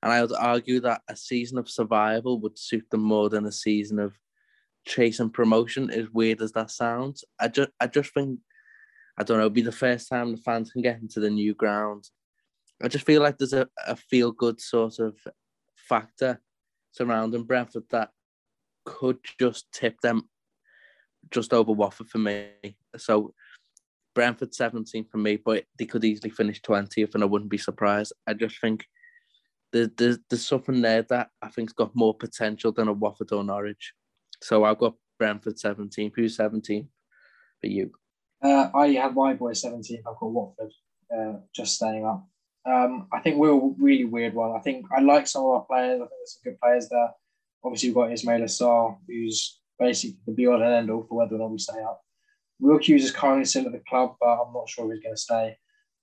And 0.03 0.11
I 0.11 0.21
would 0.21 0.33
argue 0.33 0.79
that 0.81 1.01
a 1.09 1.15
season 1.15 1.57
of 1.57 1.69
survival 1.69 2.39
would 2.41 2.57
suit 2.57 2.89
them 2.91 3.01
more 3.01 3.29
than 3.29 3.45
a 3.45 3.51
season 3.51 3.97
of 3.97 4.13
chasing 4.85 5.31
promotion, 5.31 5.89
as 5.89 6.09
weird 6.13 6.41
as 6.41 6.51
that 6.51 6.69
sounds. 6.69 7.25
I 7.39 7.47
just 7.47 7.69
I 7.79 7.87
just 7.87 8.13
think 8.13 8.39
I 9.17 9.23
don't 9.23 9.37
know, 9.37 9.45
it'll 9.45 9.49
be 9.49 9.61
the 9.63 9.71
first 9.71 10.07
time 10.07 10.31
the 10.31 10.37
fans 10.37 10.71
can 10.71 10.83
get 10.83 11.01
into 11.01 11.19
the 11.19 11.31
new 11.31 11.55
ground. 11.55 12.07
I 12.81 12.87
just 12.87 13.05
feel 13.05 13.23
like 13.23 13.39
there's 13.39 13.53
a, 13.53 13.67
a 13.87 13.95
feel 13.95 14.31
good 14.31 14.61
sort 14.61 14.99
of 14.99 15.17
factor 15.75 16.39
surrounding 16.91 17.43
Brentford 17.43 17.85
that 17.89 18.11
could 18.85 19.17
just 19.39 19.71
tip 19.71 19.99
them 20.01 20.29
just 21.31 21.53
over 21.53 21.71
Watford 21.71 22.09
for 22.09 22.17
me. 22.17 22.49
So 22.97 23.33
Brentford 24.15 24.53
17 24.53 25.05
for 25.05 25.17
me, 25.17 25.37
but 25.37 25.65
they 25.77 25.85
could 25.85 26.03
easily 26.03 26.29
finish 26.29 26.61
20th 26.61 27.13
and 27.13 27.23
I 27.23 27.27
wouldn't 27.27 27.51
be 27.51 27.57
surprised. 27.57 28.13
I 28.25 28.33
just 28.33 28.59
think 28.59 28.85
there's, 29.71 30.17
there's, 30.29 30.45
something 30.45 30.81
there 30.81 31.03
that 31.03 31.29
I 31.41 31.49
think's 31.49 31.73
got 31.73 31.95
more 31.95 32.15
potential 32.15 32.71
than 32.71 32.87
a 32.87 32.93
Watford 32.93 33.31
or 33.31 33.43
Norwich. 33.43 33.93
So 34.41 34.63
I've 34.63 34.79
got 34.79 34.95
Brentford 35.19 35.59
17. 35.59 36.13
Who's 36.15 36.35
17 36.37 36.87
for 37.61 37.67
you? 37.67 37.91
Uh, 38.43 38.69
I 38.73 38.89
have 38.93 39.15
my 39.15 39.33
boy 39.33 39.53
17. 39.53 39.99
I've 39.99 40.19
got 40.19 40.31
Watford 40.31 40.71
uh, 41.15 41.33
just 41.53 41.75
staying 41.75 42.05
up. 42.05 42.27
Um, 42.65 43.07
I 43.13 43.19
think 43.19 43.37
we're 43.37 43.51
a 43.51 43.73
really 43.79 44.05
weird 44.05 44.33
one. 44.33 44.55
I 44.55 44.59
think 44.59 44.85
I 44.95 45.01
like 45.01 45.27
some 45.27 45.43
of 45.43 45.51
our 45.51 45.65
players. 45.65 45.95
I 45.95 46.05
think 46.05 46.09
there's 46.09 46.33
some 46.33 46.51
good 46.51 46.59
players 46.59 46.89
there. 46.89 47.09
Obviously, 47.63 47.89
we've 47.89 47.95
got 47.95 48.09
Ismaila 48.09 48.45
Sarr, 48.45 48.97
who's 49.07 49.59
basically 49.79 50.17
the 50.25 50.33
be 50.33 50.47
all 50.47 50.61
and 50.61 50.73
end 50.73 50.89
all 50.89 51.05
for 51.07 51.17
whether 51.17 51.35
or 51.35 51.39
not 51.39 51.51
we 51.51 51.59
stay 51.59 51.79
up. 51.81 52.01
Will 52.59 52.79
Hughes 52.79 53.03
is 53.03 53.11
currently 53.11 53.45
still 53.45 53.65
at 53.67 53.71
the 53.71 53.81
club, 53.87 54.15
but 54.19 54.27
I'm 54.27 54.53
not 54.53 54.69
sure 54.69 54.91
he's 54.91 55.03
going 55.03 55.15
to 55.15 55.21
stay. 55.21 55.57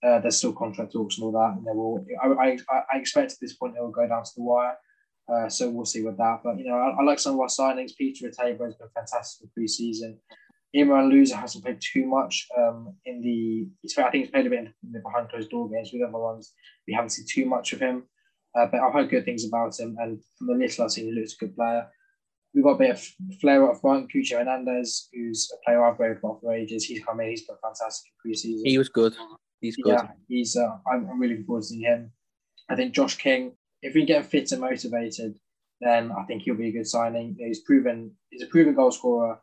Uh, 0.07 0.21
there's 0.21 0.37
still 0.37 0.53
contract 0.53 0.93
talks 0.93 1.17
and 1.17 1.25
all 1.25 1.33
that, 1.33 1.57
and 1.57 1.67
they 1.67 1.73
will. 1.73 2.05
I, 2.23 2.59
I, 2.71 2.83
I 2.95 2.99
expect 2.99 3.33
at 3.33 3.39
this 3.41 3.55
point 3.55 3.75
it 3.77 3.83
will 3.83 3.91
go 3.91 4.07
down 4.07 4.23
to 4.23 4.31
the 4.37 4.43
wire. 4.43 4.77
Uh, 5.33 5.49
so 5.49 5.71
we'll 5.71 5.87
see 5.87 6.03
with 6.03 6.19
that. 6.19 6.41
But 6.45 6.59
you 6.59 6.67
know, 6.67 6.75
I, 6.75 7.01
I 7.01 7.03
like 7.03 7.19
some 7.19 7.35
of 7.35 7.41
our 7.41 7.47
signings. 7.47 7.97
Peter 7.97 8.29
Etebo 8.29 8.67
has 8.67 8.75
been 8.75 8.89
fantastic 8.95 9.45
in 9.45 9.51
pre-season. 9.55 10.19
Imran 10.77 11.11
Louza 11.11 11.37
hasn't 11.37 11.65
played 11.65 11.81
too 11.81 12.05
much 12.05 12.47
um, 12.59 12.95
in 13.07 13.23
the. 13.23 13.69
I 14.03 14.11
think 14.11 14.25
he's 14.25 14.31
played 14.31 14.47
a 14.47 14.51
bit 14.51 14.59
in 14.59 14.75
the 14.93 14.99
behind 15.01 15.31
closed 15.31 15.51
door 15.51 15.71
games 15.71 15.91
with 15.93 16.03
other 16.03 16.19
ones. 16.19 16.53
We 16.87 16.95
haven't 16.95 17.11
seen 17.11 17.27
too 17.29 17.49
much 17.49 17.73
of 17.73 17.81
him, 17.81 18.05
uh, 18.59 18.67
but 18.67 18.81
I've 18.81 18.93
heard 18.93 19.09
good 19.09 19.25
things 19.25 19.47
about 19.47 19.79
him. 19.79 19.97
And 20.01 20.21
from 20.37 20.49
the 20.49 20.55
little 20.55 20.85
I've 20.85 20.91
seen, 20.91 21.07
he 21.07 21.13
looks 21.13 21.35
a 21.35 21.45
good 21.45 21.57
player. 21.57 21.87
We've 22.55 22.65
got 22.65 22.73
a 22.73 22.79
bit 22.79 22.91
of 22.91 23.41
flair 23.41 23.69
up 23.69 23.81
front. 23.81 24.11
Cucho 24.13 24.39
Hernandez, 24.39 25.09
who's 25.13 25.51
a 25.53 25.65
player 25.65 25.85
I've 25.85 25.99
worked 25.99 26.21
for 26.21 26.39
for 26.41 26.55
ages. 26.55 26.85
He's 26.85 27.05
come 27.05 27.21
in. 27.21 27.31
He's 27.31 27.47
been 27.47 27.57
fantastic 27.63 28.07
in 28.07 28.13
pre-season. 28.23 28.65
He 28.65 28.79
was 28.79 28.89
good. 28.89 29.15
He's 29.61 29.77
good. 29.77 29.95
Yeah, 29.95 30.09
he's. 30.29 30.57
Uh, 30.57 30.77
I'm, 30.91 31.09
I'm 31.11 31.19
really 31.19 31.35
looking 31.35 31.47
forward 31.47 31.63
to 31.63 31.67
seeing 31.67 31.83
him. 31.83 32.13
I 32.69 32.77
think 32.77 32.95
Josh 32.95 33.17
King, 33.17 33.57
if 33.83 33.95
we 33.95 34.05
get 34.05 34.27
fit 34.27 34.53
and 34.53 34.61
motivated, 34.61 35.37
then 35.81 36.13
I 36.13 36.23
think 36.25 36.43
he'll 36.43 36.55
be 36.55 36.69
a 36.69 36.73
good 36.73 36.87
signing. 36.87 37.37
He's 37.39 37.61
proven. 37.61 38.13
He's 38.31 38.43
a 38.43 38.47
proven 38.47 38.75
goal 38.75 38.93
scorer 38.93 39.41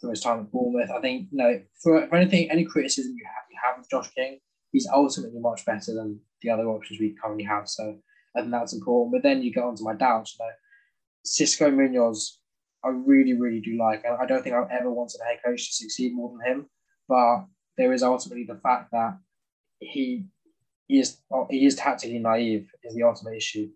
from 0.00 0.10
his 0.10 0.20
time 0.20 0.40
at 0.40 0.50
Bournemouth. 0.50 0.90
I 0.90 1.00
think 1.00 1.28
you 1.30 1.38
know 1.38 1.60
for, 1.82 2.06
for 2.08 2.16
anything, 2.16 2.50
any 2.50 2.64
criticism 2.64 3.14
you 3.16 3.24
have, 3.26 3.44
you 3.50 3.58
have 3.62 3.78
of 3.78 3.90
Josh 3.90 4.12
King, 4.14 4.40
he's 4.72 4.88
ultimately 4.92 5.40
much 5.40 5.64
better 5.64 5.94
than 5.94 6.20
the 6.42 6.50
other 6.50 6.68
options 6.68 6.98
we 6.98 7.14
currently 7.22 7.44
have. 7.44 7.68
So 7.68 7.96
I 8.36 8.40
think 8.40 8.50
that's 8.50 8.72
important. 8.72 9.12
But 9.12 9.22
then 9.22 9.42
you 9.42 9.52
get 9.52 9.64
onto 9.64 9.84
my 9.84 9.94
doubts. 9.94 10.36
You 10.38 10.46
know, 10.46 10.52
Xisco 11.26 11.74
Munoz, 11.74 12.39
I 12.84 12.88
really, 12.88 13.34
really 13.34 13.60
do 13.60 13.76
like, 13.78 14.04
I 14.04 14.26
don't 14.26 14.42
think 14.42 14.54
I've 14.54 14.70
ever 14.70 14.90
wanted 14.90 15.20
a 15.20 15.24
head 15.24 15.40
coach 15.44 15.68
to 15.68 15.74
succeed 15.74 16.14
more 16.14 16.30
than 16.30 16.52
him. 16.52 16.66
But 17.08 17.44
there 17.76 17.92
is 17.92 18.02
ultimately 18.02 18.44
the 18.44 18.60
fact 18.62 18.90
that 18.92 19.18
he 19.80 20.26
he 20.86 20.98
is 20.98 21.18
he 21.50 21.66
is 21.66 21.76
tactically 21.76 22.18
naive 22.18 22.68
is 22.82 22.94
the 22.94 23.04
ultimate 23.04 23.36
issue. 23.36 23.68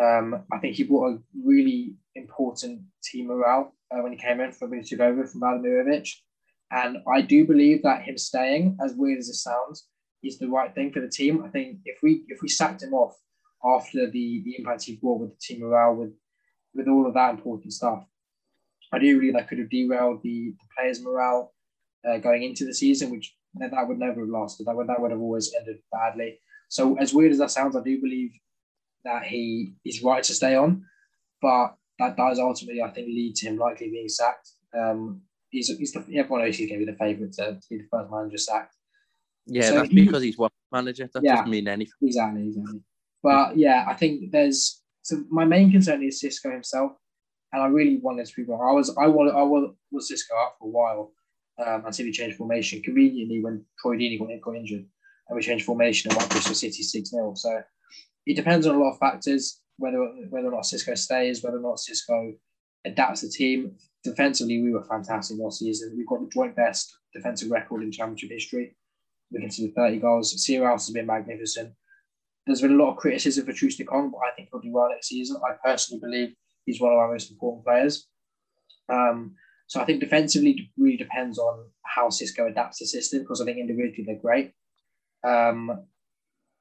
Um, 0.00 0.44
I 0.52 0.58
think 0.58 0.76
he 0.76 0.84
brought 0.84 1.14
a 1.14 1.18
really 1.44 1.96
important 2.14 2.82
team 3.02 3.26
morale 3.26 3.74
uh, 3.90 4.00
when 4.02 4.12
he 4.12 4.18
came 4.18 4.40
in 4.40 4.52
for 4.52 4.68
when 4.68 4.80
he 4.80 4.84
took 4.84 5.00
over 5.00 5.26
from 5.26 5.40
Vladimir 5.40 5.84
Ivic. 5.84 6.08
And 6.70 6.98
I 7.12 7.20
do 7.20 7.46
believe 7.46 7.82
that 7.82 8.02
him 8.02 8.18
staying, 8.18 8.78
as 8.84 8.94
weird 8.94 9.18
as 9.18 9.28
it 9.28 9.34
sounds, 9.34 9.88
is 10.22 10.38
the 10.38 10.48
right 10.48 10.74
thing 10.74 10.92
for 10.92 11.00
the 11.00 11.08
team. 11.08 11.44
I 11.44 11.48
think 11.48 11.78
if 11.84 11.98
we 12.02 12.24
if 12.28 12.40
we 12.40 12.48
sacked 12.48 12.82
him 12.82 12.94
off 12.94 13.14
after 13.64 14.10
the, 14.10 14.42
the 14.44 14.56
impact 14.58 14.84
he 14.84 14.96
brought 14.96 15.20
with 15.20 15.30
the 15.30 15.40
team 15.40 15.60
morale, 15.60 15.94
with 15.94 16.12
with 16.74 16.88
all 16.88 17.06
of 17.06 17.14
that 17.14 17.30
important 17.30 17.72
stuff, 17.72 18.04
I 18.94 18.98
do 18.98 19.18
believe 19.18 19.34
that 19.34 19.48
could 19.48 19.58
have 19.58 19.70
derailed 19.70 20.22
the, 20.22 20.52
the 20.52 20.66
players' 20.76 21.02
morale 21.02 21.52
uh, 22.08 22.18
going 22.18 22.42
into 22.42 22.64
the 22.64 22.74
season, 22.74 23.10
which 23.10 23.34
that 23.56 23.88
would 23.88 23.98
never 23.98 24.20
have 24.20 24.28
lasted. 24.28 24.66
That 24.66 24.76
would 24.76 24.88
that 24.88 25.00
would 25.00 25.10
have 25.10 25.20
always 25.20 25.54
ended 25.58 25.78
badly. 25.92 26.38
So 26.68 26.96
as 26.98 27.14
weird 27.14 27.32
as 27.32 27.38
that 27.38 27.50
sounds, 27.50 27.76
I 27.76 27.82
do 27.82 28.00
believe 28.00 28.32
that 29.04 29.24
he 29.24 29.74
is 29.84 30.02
right 30.02 30.22
to 30.22 30.34
stay 30.34 30.54
on, 30.54 30.84
but 31.40 31.76
that 31.98 32.16
does 32.16 32.38
ultimately, 32.38 32.82
I 32.82 32.90
think, 32.90 33.06
lead 33.06 33.36
to 33.36 33.46
him 33.46 33.58
likely 33.58 33.90
being 33.90 34.08
sacked. 34.08 34.50
Um, 34.76 35.22
he's, 35.50 35.68
he's 35.78 35.92
the, 35.92 36.00
everyone 36.16 36.42
knows 36.42 36.56
he's 36.56 36.68
going 36.68 36.80
to 36.80 36.86
be 36.86 36.92
the 36.92 36.98
favourite 36.98 37.32
to, 37.34 37.54
to, 37.54 37.60
be 37.70 37.78
the 37.78 37.88
first 37.90 38.10
manager 38.10 38.38
sacked. 38.38 38.74
Yeah, 39.46 39.68
so 39.68 39.74
that's 39.76 39.88
he, 39.90 40.04
because 40.04 40.22
he's 40.22 40.38
one 40.38 40.50
manager. 40.72 41.08
That 41.12 41.22
yeah, 41.22 41.36
doesn't 41.36 41.50
mean 41.50 41.68
anything. 41.68 41.92
Exactly, 42.02 42.48
exactly. 42.48 42.80
But 43.22 43.56
yeah, 43.56 43.84
I 43.86 43.94
think 43.94 44.32
there's 44.32 44.82
so 45.02 45.22
my 45.30 45.44
main 45.44 45.70
concern 45.70 46.02
is 46.02 46.22
Xisco 46.22 46.50
himself, 46.50 46.92
and 47.54 47.62
I 47.62 47.66
really 47.68 47.98
want 48.02 48.18
this 48.18 48.32
to 48.32 48.44
be 48.44 48.50
wrong. 48.50 48.68
I 48.68 48.72
was 48.72 48.94
I 49.00 49.06
wanted 49.06 49.34
I 49.34 49.42
was, 49.42 49.72
Xisco 49.94 50.36
out 50.36 50.58
for 50.58 50.66
a 50.66 50.70
while 50.70 51.12
um, 51.64 51.84
until 51.86 52.06
he 52.06 52.12
changed 52.12 52.36
formation 52.36 52.82
conveniently 52.82 53.42
when 53.42 53.64
Troy 53.80 53.96
Deeney 53.96 54.18
got, 54.18 54.28
got 54.42 54.56
injured, 54.56 54.84
and 55.28 55.36
we 55.36 55.40
changed 55.40 55.64
formation 55.64 56.10
and 56.10 56.18
went 56.18 56.30
Bristol 56.30 56.54
City 56.54 56.82
six 56.82 57.10
0 57.10 57.32
So 57.36 57.62
it 58.26 58.34
depends 58.34 58.66
on 58.66 58.74
a 58.74 58.78
lot 58.78 58.92
of 58.92 58.98
factors 58.98 59.60
whether 59.78 59.98
whether 60.30 60.48
or 60.48 60.50
not 60.50 60.64
Xisco 60.64 60.98
stays, 60.98 61.44
whether 61.44 61.58
or 61.58 61.60
not 61.60 61.78
Xisco 61.78 62.34
adapts 62.84 63.20
the 63.22 63.28
team. 63.28 63.76
defensively, 64.02 64.62
we 64.62 64.72
were 64.72 64.84
fantastic 64.84 65.38
last 65.38 65.60
season. 65.60 65.94
We've 65.96 66.06
got 66.06 66.20
the 66.20 66.28
joint 66.28 66.56
best 66.56 66.94
defensive 67.14 67.50
record 67.50 67.82
in 67.82 67.92
championship 67.92 68.30
history. 68.30 68.76
We 69.30 69.40
can 69.40 69.50
see 69.50 69.72
30 69.74 69.98
goals. 69.98 70.44
Sierras 70.44 70.86
has 70.86 70.92
been 70.92 71.06
magnificent. 71.06 71.72
There's 72.46 72.60
been 72.60 72.78
a 72.78 72.82
lot 72.82 72.90
of 72.90 72.96
criticism 72.98 73.46
for 73.46 73.54
Troost-Ekong, 73.54 74.10
but 74.10 74.18
I 74.18 74.34
think 74.36 74.50
he'll 74.52 74.60
do 74.60 74.70
well 74.70 74.90
next 74.90 75.08
season. 75.08 75.40
I 75.42 75.54
personally 75.66 76.00
believe 76.00 76.34
he's 76.66 76.80
one 76.80 76.92
of 76.92 76.98
our 76.98 77.12
most 77.12 77.30
important 77.30 77.64
players. 77.64 78.08
Um, 78.88 79.34
so 79.66 79.80
I 79.80 79.84
think 79.84 80.00
defensively 80.00 80.70
really 80.76 80.96
depends 80.96 81.38
on 81.38 81.66
how 81.82 82.08
Xisco 82.08 82.50
adapts 82.50 82.78
the 82.78 82.86
system 82.86 83.20
because 83.20 83.40
I 83.40 83.44
think 83.44 83.58
individually 83.58 84.04
they're 84.06 84.16
great. 84.16 84.52
Um, 85.26 85.86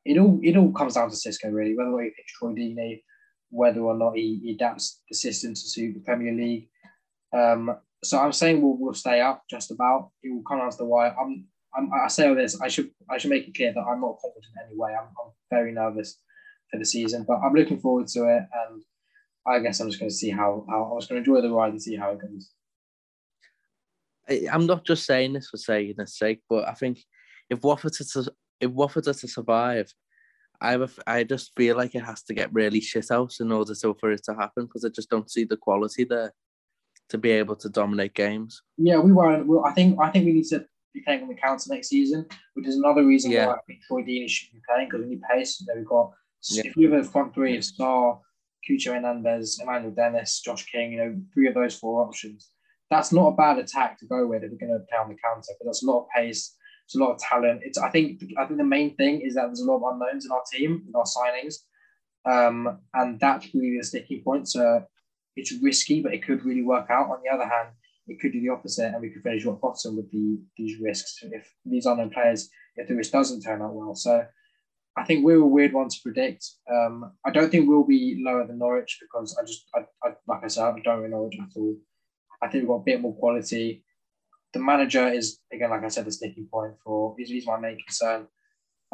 it 0.06 0.18
all 0.18 0.39
it 0.44 0.58
all 0.58 0.72
comes 0.72 0.96
down 0.96 1.10
to 1.10 1.16
Xisco 1.16 1.52
really, 1.52 1.76
whether 1.76 1.92
he 2.02 2.12
picks 2.16 2.34
Troy 2.34 2.54
Deeney, 2.54 3.04
whether 3.50 3.82
or 3.82 3.96
not 3.96 4.16
he, 4.16 4.39
he, 4.44 4.52
adapts 4.52 5.02
the 5.10 5.16
system 5.16 5.54
to 5.54 5.60
suit 5.60 5.94
the 5.94 6.00
Premier 6.02 6.34
League. 6.34 6.70
Um, 7.34 7.78
so 8.04 8.20
I'm 8.20 8.34
saying 8.34 8.62
we'll, 8.62 8.78
we'll 8.78 8.94
stay 8.94 9.22
up 9.22 9.44
just 9.50 9.72
about. 9.72 10.12
It 10.24 10.34
will 10.34 10.44
come 10.44 10.60
down 10.60 10.72
to 10.72 10.78
the 10.78 10.86
wire. 10.86 11.16
I'm, 11.20 11.46
I'm, 11.76 11.89
I 11.94 12.08
say 12.08 12.28
all 12.28 12.36
this. 12.36 12.60
I 12.62 12.68
should 12.68 12.92
I 13.10 13.18
should 13.18 13.30
make 13.30 13.48
it 13.48 13.56
clear 13.56 13.74
that 13.74 13.80
I'm 13.80 14.02
not 14.02 14.18
confident 14.22 14.46
in 14.56 14.68
any 14.68 14.78
way. 14.78 14.92
I'm, 14.92 15.08
I'm 15.08 15.32
very 15.50 15.72
nervous 15.72 16.20
for 16.72 16.80
the 16.80 16.86
season, 16.86 17.26
but 17.28 17.39
I'm 17.39 17.54
looking 17.54 17.80
forward 17.80 18.08
to 18.08 18.24
it. 18.26 18.44
And 18.68 18.84
I 19.45 19.60
guess 19.60 19.79
I'm 19.79 19.89
just 19.89 19.99
going 19.99 20.10
to 20.10 20.15
see 20.15 20.29
how, 20.29 20.65
how 20.69 20.84
I 20.84 20.93
was 20.93 21.08
going 21.08 21.23
to 21.23 21.29
enjoy 21.29 21.41
the 21.41 21.53
ride 21.53 21.71
and 21.71 21.82
see 21.82 21.95
how 21.95 22.12
it 22.12 22.19
goes. 22.19 22.51
I'm 24.51 24.65
not 24.65 24.86
just 24.86 25.06
saying 25.06 25.34
this 25.34 25.49
for 25.49 25.58
saying 25.58 25.95
its 25.97 26.17
sake, 26.17 26.41
but 26.49 26.67
I 26.67 26.73
think 26.73 27.03
if 27.49 27.62
Watford 27.62 27.93
to 27.93 28.34
if 28.62 28.71
Watford 28.71 29.08
are 29.08 29.13
to 29.13 29.27
survive, 29.27 29.93
I 30.62 30.71
have 30.71 30.82
a, 30.82 30.89
I 31.06 31.23
just 31.25 31.51
feel 31.58 31.75
like 31.75 31.93
it 31.93 32.06
has 32.06 32.23
to 32.23 32.34
get 32.34 32.53
really 32.53 32.79
shit 32.79 33.12
out 33.12 33.34
in 33.41 33.51
order 33.51 33.75
to, 33.75 33.93
for 33.99 34.12
it 34.12 34.23
to 34.25 34.34
happen 34.34 34.65
because 34.65 34.86
I 34.86 34.89
just 34.89 35.10
don't 35.10 35.29
see 35.29 35.43
the 35.43 35.58
quality 35.58 36.06
there 36.06 36.34
to 37.10 37.17
be 37.17 37.32
able 37.32 37.58
to 37.58 37.69
dominate 37.69 38.13
games. 38.13 38.62
Yeah, 38.77 38.99
we 38.99 39.12
were. 39.12 39.43
Well, 39.43 39.65
I 39.65 39.73
think 39.73 39.99
I 39.99 40.10
think 40.10 40.25
we 40.25 40.34
need 40.34 40.47
to 40.47 40.65
be 40.93 41.01
playing 41.01 41.23
on 41.23 41.27
the 41.27 41.36
counter 41.36 41.73
next 41.73 41.89
season, 41.89 42.25
which 42.53 42.67
is 42.67 42.77
another 42.77 43.06
reason 43.06 43.32
yeah. 43.32 43.47
why 43.47 43.53
I 43.53 43.60
think 43.67 43.82
Troy 43.84 44.03
Deeney 44.03 44.29
should 44.29 44.53
be 44.53 44.62
playing 44.67 44.88
because 44.89 45.01
we 45.01 45.10
need 45.10 45.21
pace. 45.29 45.62
There 45.67 45.75
we've 45.75 45.86
got 45.86 46.12
yeah. 46.49 46.63
if 46.65 46.75
we 46.77 46.86
have 46.86 46.93
a 46.93 47.03
front 47.03 47.34
three 47.34 47.58
of 47.58 47.63
Sarr, 47.63 48.19
Cucho 48.69 48.93
Hernandez, 48.93 49.60
Emmanuel 49.62 49.93
Dennis, 49.93 50.41
Josh 50.41 50.65
King, 50.65 50.93
you 50.93 50.97
know, 50.97 51.15
three 51.34 51.47
of 51.47 51.54
those 51.54 51.76
four 51.76 52.06
options. 52.06 52.49
That's 52.89 53.12
not 53.12 53.28
a 53.28 53.36
bad 53.36 53.58
attack 53.58 53.99
to 53.99 54.06
go 54.06 54.28
with 54.28 54.43
if 54.43 54.52
we're 54.52 54.67
going 54.67 54.80
to 54.80 54.86
play 54.89 54.99
on 54.99 55.10
the 55.10 55.15
counter 55.15 55.54
but 55.60 55.65
that's 55.65 55.84
a 55.84 55.86
lot 55.86 56.02
of 56.02 56.08
pace 56.15 56.56
it's 56.86 56.95
a 56.95 56.99
lot 56.99 57.12
of 57.12 57.19
talent. 57.19 57.62
It's 57.63 57.78
I 57.78 57.89
think 57.89 58.23
I 58.38 58.45
think 58.45 58.58
the 58.58 58.65
main 58.65 58.95
thing 58.95 59.21
is 59.21 59.36
that 59.36 59.47
there's 59.47 59.62
a 59.62 59.65
lot 59.65 59.78
of 59.78 59.93
unknowns 59.93 60.26
in 60.26 60.32
our 60.32 60.43
team, 60.52 60.84
in 60.88 60.93
our 60.95 61.06
signings, 61.06 61.56
um, 62.26 62.80
and 62.93 63.19
that's 63.19 63.54
really 63.54 63.78
the 63.78 63.86
sticking 63.86 64.21
point. 64.23 64.49
So 64.49 64.84
it's 65.36 65.54
risky, 65.62 66.02
but 66.02 66.13
it 66.13 66.26
could 66.26 66.45
really 66.45 66.63
work 66.63 66.89
out. 66.89 67.10
On 67.10 67.19
the 67.23 67.34
other 67.34 67.47
hand, 67.47 67.69
it 68.08 68.19
could 68.19 68.34
do 68.34 68.41
the 68.41 68.49
opposite, 68.49 68.88
and 68.88 69.02
we 69.02 69.10
could 69.10 69.23
finish 69.23 69.45
at 69.45 69.62
bottom 69.62 69.95
with 69.95 70.12
the 70.12 70.39
these 70.58 70.80
risks 70.82 71.19
if 71.23 71.52
these 71.65 71.86
unknown 71.86 72.10
players 72.10 72.49
if 72.76 72.88
the 72.88 72.95
risk 72.95 73.12
doesn't 73.12 73.41
turn 73.41 73.62
out 73.62 73.73
well. 73.73 73.95
So 73.95 74.26
I 74.95 75.03
think 75.03 75.25
we're 75.25 75.41
a 75.41 75.45
weird 75.45 75.73
one 75.73 75.89
to 75.89 75.97
predict. 76.03 76.45
Um, 76.71 77.12
I 77.25 77.32
don't 77.32 77.49
think 77.49 77.67
we'll 77.67 77.84
be 77.84 78.21
lower 78.23 78.45
than 78.45 78.60
Norwich 78.60 78.99
because 79.01 79.36
I 79.41 79.45
just 79.45 79.65
I, 79.75 79.79
I 80.03 80.13
like 80.27 80.43
I 80.43 80.47
said 80.47 80.63
I 80.63 80.79
don't 80.79 80.99
really 80.99 81.10
Norwich 81.10 81.38
at 81.41 81.58
all. 81.58 81.75
I 82.41 82.47
think 82.47 82.63
we've 82.63 82.69
got 82.69 82.75
a 82.75 82.84
bit 82.84 83.01
more 83.01 83.15
quality 83.15 83.84
the 84.53 84.60
manager 84.60 85.08
is 85.08 85.39
again, 85.51 85.71
like 85.71 85.84
I 85.84 85.88
said, 85.89 86.06
the 86.06 86.12
sticking 86.12 86.47
point 86.51 86.75
for 86.84 87.15
he's, 87.17 87.29
he's 87.29 87.47
my 87.47 87.60
main 87.60 87.77
concern. 87.79 88.27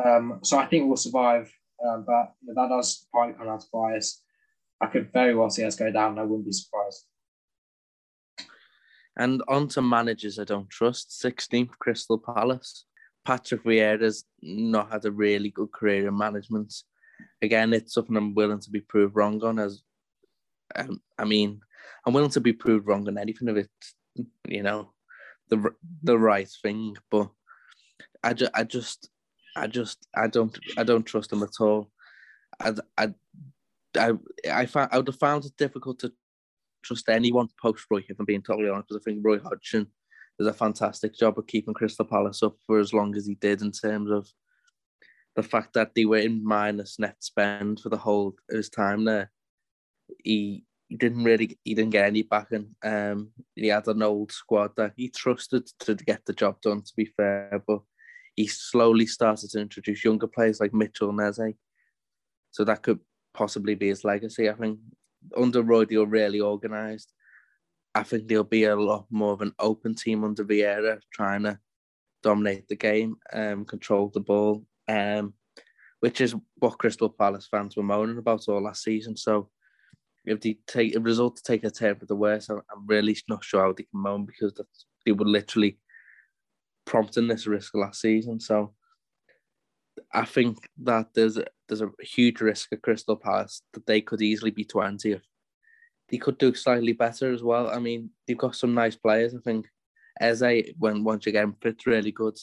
Um, 0.03 0.39
so 0.43 0.57
I 0.57 0.65
think 0.65 0.87
we'll 0.87 0.97
survive, 0.97 1.53
um, 1.85 2.05
but 2.07 2.33
that 2.55 2.69
does 2.69 3.05
partly 3.13 3.35
come 3.35 3.49
out 3.49 3.63
of 3.63 3.71
bias. 3.71 4.23
I 4.81 4.87
could 4.87 5.11
very 5.11 5.35
well 5.35 5.49
see 5.49 5.65
us 5.65 5.75
go 5.75 5.91
down. 5.91 6.17
I 6.17 6.23
wouldn't 6.23 6.45
be 6.45 6.53
surprised. 6.53 7.05
And 9.17 9.43
on 9.49 9.67
to 9.69 9.81
managers 9.81 10.39
I 10.39 10.45
don't 10.45 10.69
trust. 10.69 11.09
16th 11.21 11.77
Crystal 11.79 12.17
Palace. 12.17 12.85
Patrick 13.29 13.63
Vieira's 13.63 14.25
not 14.41 14.91
had 14.91 15.05
a 15.05 15.11
really 15.11 15.51
good 15.51 15.71
career 15.71 16.07
in 16.07 16.17
management. 16.17 16.73
Again, 17.43 17.73
it's 17.73 17.93
something 17.93 18.17
I'm 18.17 18.33
willing 18.33 18.59
to 18.59 18.71
be 18.71 18.81
proved 18.81 19.15
wrong 19.15 19.39
on. 19.43 19.59
As 19.59 19.83
um, 20.75 20.99
I 21.15 21.25
mean, 21.25 21.61
I'm 22.03 22.13
willing 22.13 22.31
to 22.31 22.41
be 22.41 22.53
proved 22.53 22.87
wrong 22.87 23.07
on 23.07 23.19
anything 23.19 23.47
if 23.49 23.57
it's 23.57 23.95
you 24.47 24.63
know 24.63 24.93
the 25.49 25.63
the 26.01 26.17
right 26.17 26.49
thing. 26.63 26.95
But 27.11 27.29
I, 28.23 28.33
ju- 28.33 28.55
I 28.55 28.63
just 28.63 29.11
I 29.55 29.67
just 29.67 30.07
I 30.15 30.25
don't 30.25 30.57
I 30.75 30.83
don't 30.83 31.05
trust 31.05 31.31
him 31.31 31.43
at 31.43 31.59
all. 31.59 31.91
I 32.59 32.73
I 32.97 33.13
I 33.95 34.13
I, 34.51 34.65
found, 34.65 34.89
I 34.91 34.97
would 34.97 35.07
have 35.07 35.19
found 35.19 35.45
it 35.45 35.55
difficult 35.55 35.99
to 35.99 36.11
trust 36.81 37.07
anyone 37.09 37.49
post 37.61 37.85
Roy, 37.91 38.03
if 38.09 38.19
I'm 38.19 38.25
being 38.25 38.41
totally 38.41 38.69
honest, 38.69 38.87
because 38.87 39.03
I 39.03 39.05
think 39.05 39.23
Roy 39.23 39.37
Hodgson 39.37 39.85
does 40.39 40.47
a 40.47 40.53
fantastic 40.53 41.13
job 41.15 41.37
of 41.37 41.47
keeping 41.47 41.73
Crystal 41.73 42.05
Palace 42.05 42.41
up 42.41 42.55
for 42.65 42.79
as 42.79 42.93
long 42.93 43.15
as 43.15 43.27
he 43.27 43.35
did 43.35 43.61
in 43.61 43.71
terms 43.71 44.09
of 44.09 44.31
the 45.35 45.43
fact 45.43 45.73
that 45.73 45.93
they 45.93 46.05
were 46.05 46.17
in 46.17 46.43
minus 46.43 46.97
net 46.97 47.17
spend 47.19 47.81
for 47.81 47.89
the 47.89 47.97
whole 47.97 48.29
of 48.29 48.35
his 48.49 48.69
time 48.69 49.03
there. 49.03 49.31
He 50.23 50.65
he 50.87 50.95
didn't 50.95 51.23
really 51.23 51.59
he 51.63 51.75
didn't 51.75 51.91
get 51.91 52.05
any 52.05 52.23
backing. 52.23 52.75
Um, 52.83 53.29
he 53.55 53.67
had 53.67 53.87
an 53.87 54.01
old 54.01 54.31
squad 54.31 54.71
that 54.77 54.93
he 54.95 55.09
trusted 55.09 55.67
to 55.81 55.93
get 55.93 56.25
the 56.25 56.33
job 56.33 56.59
done. 56.61 56.81
To 56.81 56.93
be 56.95 57.05
fair, 57.05 57.61
but 57.67 57.81
he 58.35 58.47
slowly 58.47 59.05
started 59.05 59.51
to 59.51 59.59
introduce 59.59 60.03
younger 60.03 60.27
players 60.27 60.59
like 60.59 60.73
Mitchell 60.73 61.13
Neze. 61.13 61.55
So 62.51 62.63
that 62.63 62.81
could 62.81 62.99
possibly 63.33 63.75
be 63.75 63.89
his 63.89 64.03
legacy. 64.03 64.49
I 64.49 64.53
think 64.53 64.79
under 65.37 65.61
Roy, 65.61 65.85
they're 65.85 66.05
really 66.05 66.41
organised. 66.41 67.13
I 67.95 68.03
think 68.03 68.27
there'll 68.27 68.43
be 68.43 68.65
a 68.65 68.75
lot 68.75 69.05
more 69.09 69.33
of 69.33 69.41
an 69.41 69.53
open 69.59 69.95
team 69.95 70.23
under 70.23 70.45
Vieira, 70.45 70.99
trying 71.11 71.43
to 71.43 71.59
dominate 72.21 72.67
the 72.67 72.75
game, 72.75 73.15
um, 73.33 73.65
control 73.65 74.11
the 74.13 74.19
ball, 74.19 74.65
um, 74.87 75.33
which 75.99 76.21
is 76.21 76.35
what 76.57 76.77
Crystal 76.77 77.09
Palace 77.09 77.47
fans 77.49 77.75
were 77.75 77.83
moaning 77.83 78.17
about 78.17 78.47
all 78.47 78.61
last 78.61 78.83
season. 78.83 79.17
So 79.17 79.49
if 80.25 80.41
they 80.41 80.57
take 80.67 80.95
a 80.95 80.99
result 80.99 81.37
to 81.37 81.43
take 81.43 81.63
a 81.63 81.71
turn 81.71 81.95
for 81.95 82.05
the 82.05 82.15
worse, 82.15 82.49
I'm, 82.49 82.61
I'm 82.71 82.85
really 82.85 83.17
not 83.27 83.43
sure 83.43 83.63
how 83.63 83.73
they 83.73 83.83
can 83.83 84.01
moan 84.01 84.25
because 84.25 84.53
that's, 84.53 84.85
they 85.05 85.11
were 85.11 85.25
literally 85.25 85.79
prompting 86.85 87.27
this 87.27 87.47
risk 87.47 87.75
last 87.75 88.01
season. 88.01 88.39
So 88.39 88.73
I 90.13 90.25
think 90.25 90.57
that 90.83 91.07
there's 91.13 91.37
a, 91.37 91.45
there's 91.67 91.81
a 91.81 91.89
huge 92.01 92.41
risk 92.41 92.71
at 92.71 92.81
Crystal 92.81 93.15
Palace 93.15 93.61
that 93.73 93.85
they 93.85 94.01
could 94.01 94.21
easily 94.21 94.51
be 94.51 94.65
20th. 94.65 95.21
They 96.09 96.17
could 96.17 96.37
do 96.37 96.53
slightly 96.53 96.93
better 96.93 97.31
as 97.33 97.43
well. 97.43 97.69
I 97.69 97.79
mean, 97.79 98.09
they've 98.27 98.37
got 98.37 98.55
some 98.55 98.73
nice 98.73 98.95
players. 98.95 99.35
I 99.35 99.39
think 99.39 99.67
Eze, 100.19 100.73
when 100.77 101.03
once 101.03 101.27
again, 101.27 101.55
fits 101.61 101.85
really 101.85 102.11
good. 102.11 102.37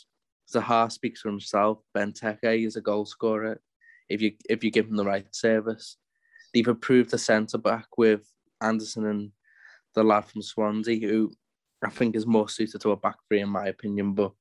Zaha 0.52 0.90
speaks 0.90 1.22
for 1.22 1.30
himself. 1.30 1.78
Benteke 1.96 2.66
is 2.66 2.76
a 2.76 2.80
goal 2.80 3.04
scorer 3.06 3.60
if 4.08 4.22
you 4.22 4.32
if 4.48 4.62
you 4.62 4.70
give 4.70 4.86
him 4.86 4.96
the 4.96 5.04
right 5.04 5.26
service 5.34 5.96
they've 6.56 6.68
improved 6.68 7.10
the 7.10 7.18
centre 7.18 7.58
back 7.58 7.86
with 7.98 8.22
Andersen 8.62 9.04
and 9.04 9.30
the 9.94 10.02
lad 10.02 10.24
from 10.24 10.40
Swansea, 10.40 11.06
who 11.06 11.30
I 11.84 11.90
think 11.90 12.16
is 12.16 12.26
more 12.26 12.48
suited 12.48 12.80
to 12.80 12.92
a 12.92 12.96
back 12.96 13.16
three, 13.28 13.40
in 13.40 13.50
my 13.50 13.66
opinion, 13.66 14.14
but 14.14 14.32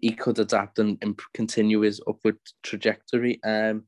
he 0.00 0.12
could 0.12 0.38
adapt 0.38 0.78
and, 0.78 0.96
and 1.02 1.20
continue 1.34 1.80
his 1.80 2.00
upward 2.08 2.38
trajectory. 2.62 3.38
Um, 3.44 3.84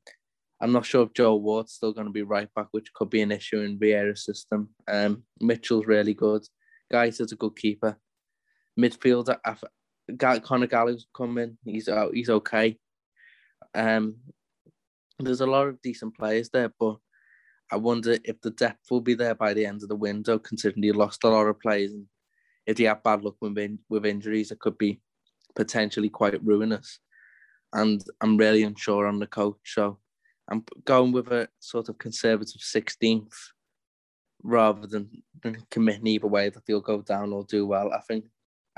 I'm 0.64 0.72
not 0.72 0.86
sure 0.86 1.02
if 1.02 1.12
Joel 1.12 1.42
Ward's 1.42 1.74
still 1.74 1.92
going 1.92 2.06
to 2.06 2.12
be 2.12 2.22
right 2.22 2.48
back, 2.54 2.68
which 2.70 2.90
could 2.94 3.10
be 3.10 3.20
an 3.20 3.30
issue 3.30 3.60
in 3.60 3.78
Vieira's 3.78 4.24
system. 4.24 4.70
Um, 4.88 5.24
Mitchell's 5.38 5.84
really 5.84 6.14
good. 6.14 6.42
Guys 6.90 7.20
is 7.20 7.32
a 7.32 7.36
good 7.36 7.54
keeper. 7.54 7.98
Midfielder, 8.80 9.38
Conor 10.42 10.66
Gallagher's 10.66 11.06
coming. 11.14 11.58
He's 11.66 11.90
out. 11.90 12.14
He's 12.14 12.30
okay. 12.30 12.78
Um, 13.74 14.16
there's 15.18 15.42
a 15.42 15.46
lot 15.46 15.68
of 15.68 15.82
decent 15.82 16.16
players 16.16 16.48
there, 16.48 16.72
but 16.80 16.96
I 17.70 17.76
wonder 17.76 18.16
if 18.24 18.40
the 18.40 18.50
depth 18.50 18.90
will 18.90 19.02
be 19.02 19.14
there 19.14 19.34
by 19.34 19.52
the 19.52 19.66
end 19.66 19.82
of 19.82 19.90
the 19.90 19.96
window, 19.96 20.38
considering 20.38 20.82
he 20.82 20.92
lost 20.92 21.24
a 21.24 21.28
lot 21.28 21.46
of 21.46 21.60
players. 21.60 21.92
And 21.92 22.06
if 22.66 22.78
he 22.78 22.84
had 22.84 23.02
bad 23.02 23.22
luck 23.22 23.36
with, 23.42 23.58
in, 23.58 23.80
with 23.90 24.06
injuries, 24.06 24.50
it 24.50 24.60
could 24.60 24.78
be 24.78 25.02
potentially 25.54 26.08
quite 26.08 26.42
ruinous. 26.42 27.00
And 27.74 28.02
I'm 28.22 28.38
really 28.38 28.62
unsure 28.62 29.06
on 29.06 29.18
the 29.18 29.26
coach. 29.26 29.58
So 29.64 29.98
I'm 30.50 30.64
going 30.84 31.12
with 31.12 31.28
a 31.28 31.48
sort 31.58 31.88
of 31.88 31.98
conservative 31.98 32.60
16th 32.60 33.34
rather 34.42 34.86
than, 34.86 35.10
than 35.42 35.56
committing 35.70 36.06
either 36.06 36.26
way 36.26 36.50
that 36.50 36.66
they'll 36.66 36.80
go 36.80 37.00
down 37.00 37.32
or 37.32 37.44
do 37.44 37.66
well. 37.66 37.92
I 37.92 38.00
think 38.00 38.26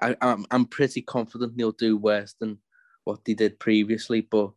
I, 0.01 0.17
I'm, 0.21 0.47
I'm 0.51 0.67
pretty 0.67 1.03
confident 1.03 1.57
they'll 1.57 1.73
do 1.73 1.97
worse 1.97 2.35
than 2.39 2.59
what 3.05 3.25
they 3.25 3.35
did 3.35 3.59
previously, 3.59 4.21
but 4.21 4.51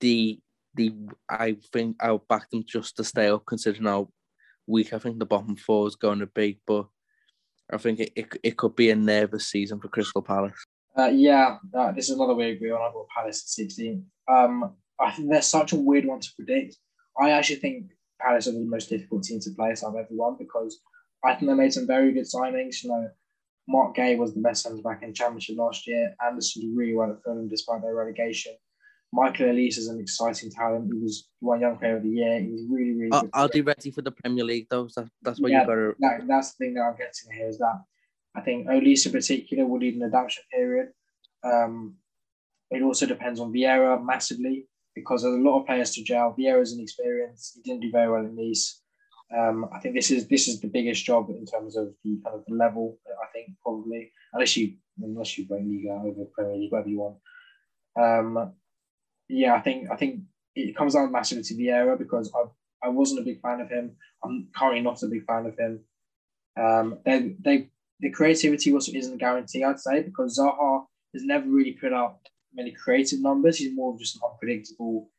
the 0.00 0.40
the 0.74 0.94
I 1.28 1.56
think 1.72 1.96
I'll 2.00 2.18
back 2.18 2.50
them 2.50 2.64
just 2.66 2.96
to 2.96 3.04
stay 3.04 3.28
up, 3.28 3.44
considering 3.46 3.86
how 3.86 4.08
weak 4.66 4.92
I 4.92 4.98
think 4.98 5.18
the 5.18 5.26
bottom 5.26 5.56
four 5.56 5.88
is 5.88 5.96
going 5.96 6.20
to 6.20 6.26
be. 6.26 6.60
But 6.66 6.86
I 7.72 7.76
think 7.76 8.00
it, 8.00 8.12
it, 8.14 8.26
it 8.42 8.56
could 8.56 8.76
be 8.76 8.90
a 8.90 8.96
nervous 8.96 9.48
season 9.48 9.80
for 9.80 9.88
Crystal 9.88 10.22
Palace. 10.22 10.64
Uh, 10.96 11.10
yeah, 11.12 11.58
uh, 11.74 11.92
this 11.92 12.08
is 12.08 12.16
another 12.16 12.34
way 12.34 12.46
we 12.46 12.56
agree 12.56 12.70
on. 12.70 12.80
I've 12.80 12.94
got 12.94 13.08
Palace 13.08 13.42
at 13.42 13.48
16. 13.48 14.04
Um, 14.28 14.74
I 15.00 15.10
think 15.12 15.30
they're 15.30 15.42
such 15.42 15.72
a 15.72 15.76
weird 15.76 16.04
one 16.04 16.20
to 16.20 16.28
predict. 16.36 16.76
I 17.20 17.30
actually 17.30 17.56
think 17.56 17.86
Palace 18.20 18.46
are 18.48 18.52
the 18.52 18.60
most 18.60 18.88
difficult 18.90 19.24
team 19.24 19.40
to 19.40 19.50
play 19.56 19.74
so 19.74 19.88
I've 19.88 19.94
ever 19.96 20.08
won 20.10 20.36
because 20.38 20.80
I 21.24 21.34
think 21.34 21.50
they 21.50 21.54
made 21.54 21.72
some 21.72 21.86
very 21.86 22.12
good 22.12 22.24
signings. 22.26 22.82
You 22.82 22.90
know, 22.90 23.08
Marc 23.68 23.96
Guéhi 23.96 24.18
was 24.18 24.34
the 24.34 24.40
best 24.40 24.62
centre 24.62 24.82
back 24.82 25.02
in 25.02 25.14
Championship 25.14 25.56
last 25.58 25.86
year. 25.86 26.14
Andersen 26.24 26.62
did 26.62 26.76
really 26.76 26.94
well 26.94 27.10
at 27.10 27.22
Fulham 27.22 27.48
despite 27.48 27.82
their 27.82 27.94
relegation. 27.94 28.52
Michael 29.12 29.46
Olise 29.46 29.76
is 29.76 29.88
an 29.88 29.98
exciting 30.00 30.50
talent. 30.50 30.86
He 30.92 30.98
was 30.98 31.28
one 31.40 31.60
young 31.60 31.76
player 31.78 31.96
of 31.96 32.04
the 32.04 32.10
year. 32.10 32.40
He 32.40 32.52
was 32.52 32.62
really, 32.70 32.92
really 32.92 33.10
good. 33.10 33.30
are 33.32 33.48
they 33.48 33.60
ready 33.60 33.90
for 33.90 34.02
the 34.02 34.12
Premier 34.12 34.44
League 34.44 34.68
though? 34.70 34.88
That, 34.96 35.08
that's 35.22 35.40
what 35.40 35.50
Yeah. 35.50 35.62
you 35.62 35.66
got 35.66 35.74
to. 35.74 35.94
that, 35.98 36.26
that's 36.28 36.54
the 36.54 36.64
thing 36.64 36.74
that 36.74 36.82
I'm 36.82 36.96
getting 36.96 37.36
here 37.36 37.48
is 37.48 37.58
that 37.58 37.80
I 38.36 38.40
think 38.40 38.68
Olise 38.68 39.06
in 39.06 39.12
particular 39.12 39.66
will 39.66 39.78
need 39.78 39.96
an 39.96 40.04
adaptation 40.04 40.44
period. 40.52 40.88
Um, 41.42 41.96
it 42.70 42.82
also 42.82 43.04
depends 43.04 43.40
on 43.40 43.52
Vieira 43.52 44.02
massively 44.04 44.68
because 45.00 45.22
there's 45.22 45.34
a 45.34 45.38
lot 45.38 45.60
of 45.60 45.66
players 45.66 45.92
to 45.92 46.04
gel. 46.04 46.34
Vieira's 46.38 46.72
inexperienced. 46.72 47.54
He 47.54 47.62
didn't 47.62 47.82
do 47.82 47.90
very 47.90 48.10
well 48.10 48.24
in 48.24 48.36
Nice. 48.36 48.82
Um, 49.36 49.68
I 49.72 49.78
think 49.78 49.94
this 49.94 50.10
is 50.10 50.26
this 50.28 50.48
is 50.48 50.60
the 50.60 50.68
biggest 50.68 51.04
job 51.04 51.30
in 51.30 51.46
terms 51.46 51.76
of 51.76 51.94
the 52.04 52.20
kind 52.24 52.36
of 52.36 52.44
the 52.46 52.54
level. 52.54 52.98
I 53.06 53.26
think 53.32 53.56
probably 53.62 54.12
unless 54.32 54.56
you 54.56 54.74
unless 55.00 55.38
you 55.38 55.46
bring 55.46 55.68
Liga 55.68 56.02
over 56.04 56.24
Premier 56.34 56.56
League, 56.56 56.72
whatever 56.72 56.88
you 56.88 56.98
want. 56.98 57.16
Um, 57.98 58.52
yeah, 59.28 59.54
I 59.54 59.60
think 59.60 59.88
I 59.90 59.96
think 59.96 60.22
it 60.56 60.76
comes 60.76 60.94
down 60.94 61.12
massively 61.12 61.44
to 61.44 61.54
Vieira 61.54 61.96
because 61.96 62.32
I 62.34 62.86
I 62.86 62.88
wasn't 62.88 63.20
a 63.20 63.24
big 63.24 63.40
fan 63.40 63.60
of 63.60 63.70
him. 63.70 63.92
I'm 64.24 64.48
currently 64.56 64.82
not 64.82 65.02
a 65.02 65.06
big 65.06 65.24
fan 65.26 65.46
of 65.46 65.56
him. 65.56 65.80
Um, 66.60 66.98
they 67.04 67.36
they 67.40 67.68
the 68.00 68.10
creativity 68.10 68.72
also 68.72 68.92
isn't 68.92 69.14
a 69.14 69.18
guarantee, 69.18 69.62
I'd 69.62 69.78
say, 69.78 70.02
because 70.02 70.38
Zaha 70.38 70.84
has 71.14 71.22
never 71.22 71.48
really 71.48 71.72
put 71.72 71.92
out 71.92 72.18
many 72.54 72.72
creative 72.72 73.20
numbers. 73.20 73.58
He's 73.58 73.74
more 73.74 73.92
of 73.92 73.98
just 73.98 74.16
an 74.16 74.22
unpredictable. 74.30 75.10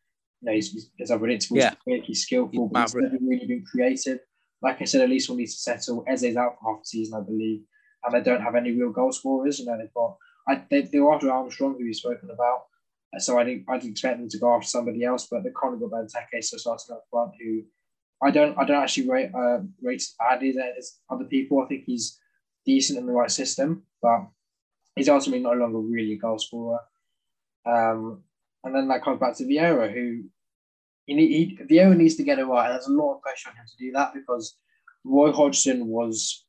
You 0.41 0.46
know, 0.50 0.54
he's, 0.54 0.89
he's 0.98 1.12
unpredictable. 1.12 1.58
Yeah. 1.58 1.70
He's 1.70 1.78
quick. 1.84 2.04
He's 2.06 2.24
skillful, 2.24 2.67
He's 2.67 2.72
but 2.74 2.82
he's 2.82 2.94
never 2.96 3.17
really 3.22 3.46
been 3.48 3.63
creative. 3.63 4.20
Like 4.62 4.82
I 4.82 4.86
said, 4.86 5.02
at 5.02 5.10
least 5.10 5.30
we'll 5.30 5.38
need 5.38 5.48
to 5.48 5.52
settle. 5.52 6.04
Eze's 6.08 6.36
out 6.38 6.58
for 6.60 6.74
half 6.74 6.84
the 6.84 6.88
season, 6.88 7.20
I 7.20 7.24
believe, 7.24 7.62
and 8.04 8.13
they 8.13 8.22
don't 8.22 8.41
have 8.41 8.56
any 8.56 8.72
real 8.72 8.91
goal 8.91 9.12
scorers. 9.12 9.60
You 9.60 9.65
know, 9.65 9.78
they've 9.78 9.94
got. 9.94 10.17
I, 10.48 10.63
they, 10.70 10.82
they 10.82 11.00
were 11.00 11.13
after 11.13 11.32
Armstrong, 11.32 11.76
who 11.78 11.86
we've 11.86 11.96
spoken 11.96 12.30
about. 12.32 12.63
Uh, 13.15 13.20
So 13.20 13.39
I 13.39 13.44
didn't, 13.44 13.65
I 13.70 13.78
didn't 13.78 13.91
expect 13.91 14.20
them 14.20 14.30
to 14.30 14.39
go 14.39 14.56
after 14.56 14.67
somebody 14.67 15.04
else, 15.04 15.28
but 15.30 15.44
they 15.44 15.52
kind 15.62 15.74
of 15.74 15.80
got 15.80 15.91
Benteke, 15.91 16.44
so 16.44 16.58
starting 16.58 16.96
up 16.96 17.04
front, 17.12 17.32
who 17.39 17.63
I 18.24 18.32
don't, 18.32 18.58
I 18.58 18.65
don't 18.65 18.82
actually 18.82 19.10
rate, 19.10 19.32
uh, 19.36 19.60
rate 19.82 20.02
as 20.02 20.15
badly 20.20 20.56
as 20.78 21.00
other 21.10 21.26
people. 21.26 21.62
I 21.62 21.67
think 21.67 21.84
he's 21.86 22.20
decent 22.65 23.00
in 23.00 23.06
the 23.06 23.12
right 23.12 23.32
system, 23.32 23.84
but 24.02 24.28
he's 24.96 25.10
ultimately 25.10 25.44
no 25.44 25.54
longer 25.54 25.80
really 25.80 26.13
a 26.13 26.17
goal 26.17 26.39
scorer. 26.39 26.80
Um, 27.65 28.24
and 28.63 28.76
then 28.76 28.88
that 28.89 29.04
comes 29.04 29.19
back 29.19 29.36
to 29.38 29.43
Vieira, 29.43 29.91
who 29.91 30.24
he, 31.06 31.15
he 31.15 31.60
Vieira 31.69 31.95
needs 31.95 32.15
to 32.15 32.24
get 32.24 32.39
it 32.39 32.45
right. 32.45 32.69
There's 32.69 32.88
a 32.88 32.91
lot 32.91 33.15
of 33.15 33.21
pressure 33.21 33.50
on 33.50 33.56
him 33.56 33.65
to 33.65 33.78
do 33.78 33.91
that 33.93 34.13
because 34.13 34.56
Roy 35.04 35.32
Hodgson 35.32 35.88
was, 35.88 36.45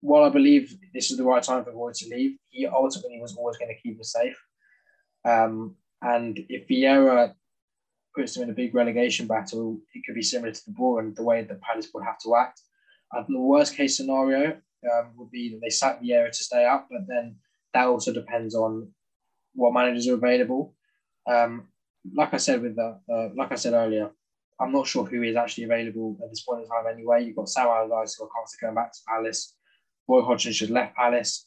while 0.00 0.24
I 0.24 0.28
believe 0.28 0.76
this 0.92 1.10
is 1.10 1.16
the 1.16 1.24
right 1.24 1.42
time 1.42 1.64
for 1.64 1.72
Roy 1.72 1.92
to 1.94 2.08
leave, 2.08 2.36
he 2.50 2.66
ultimately 2.66 3.20
was 3.20 3.36
always 3.36 3.56
going 3.56 3.74
to 3.74 3.80
keep 3.80 4.00
us 4.00 4.12
safe. 4.12 4.40
Um, 5.24 5.76
and 6.02 6.38
if 6.48 6.68
Vieira 6.68 7.34
puts 8.14 8.34
them 8.34 8.44
in 8.44 8.50
a 8.50 8.54
big 8.54 8.74
relegation 8.74 9.26
battle, 9.26 9.78
it 9.94 10.02
could 10.04 10.14
be 10.14 10.22
similar 10.22 10.52
to 10.52 10.64
the 10.66 10.72
ball 10.72 10.98
and 10.98 11.16
the 11.16 11.24
way 11.24 11.42
that 11.42 11.60
Palace 11.62 11.88
would 11.94 12.04
have 12.04 12.18
to 12.20 12.36
act. 12.36 12.60
I 13.12 13.18
think 13.18 13.30
the 13.30 13.40
worst 13.40 13.76
case 13.76 13.96
scenario 13.96 14.56
um, 14.92 15.12
would 15.16 15.30
be 15.30 15.50
that 15.50 15.60
they 15.60 15.70
sack 15.70 16.02
Vieira 16.02 16.30
to 16.30 16.44
stay 16.44 16.66
up, 16.66 16.88
but 16.90 17.06
then 17.08 17.36
that 17.72 17.86
also 17.86 18.12
depends 18.12 18.54
on 18.54 18.88
what 19.54 19.72
managers 19.72 20.08
are 20.08 20.14
available. 20.14 20.74
Um, 21.26 21.68
like 22.14 22.34
I 22.34 22.36
said 22.36 22.60
with 22.62 22.76
the, 22.76 23.00
uh, 23.10 23.28
like 23.36 23.52
I 23.52 23.54
said 23.54 23.72
earlier, 23.72 24.10
I'm 24.60 24.72
not 24.72 24.86
sure 24.86 25.04
who 25.04 25.22
is 25.22 25.36
actually 25.36 25.64
available 25.64 26.16
at 26.22 26.30
this 26.30 26.42
point 26.42 26.62
in 26.62 26.68
time. 26.68 26.84
Anyway, 26.90 27.24
you've 27.24 27.36
got 27.36 27.48
Sam 27.48 27.66
Allardyce 27.66 28.16
who 28.16 28.24
are 28.24 28.30
constantly 28.34 28.66
going 28.66 28.74
back 28.76 28.92
to 28.92 28.98
Palace. 29.08 29.54
Roy 30.06 30.22
Hodgson 30.22 30.52
should 30.52 30.70
left 30.70 30.94
Palace. 30.94 31.46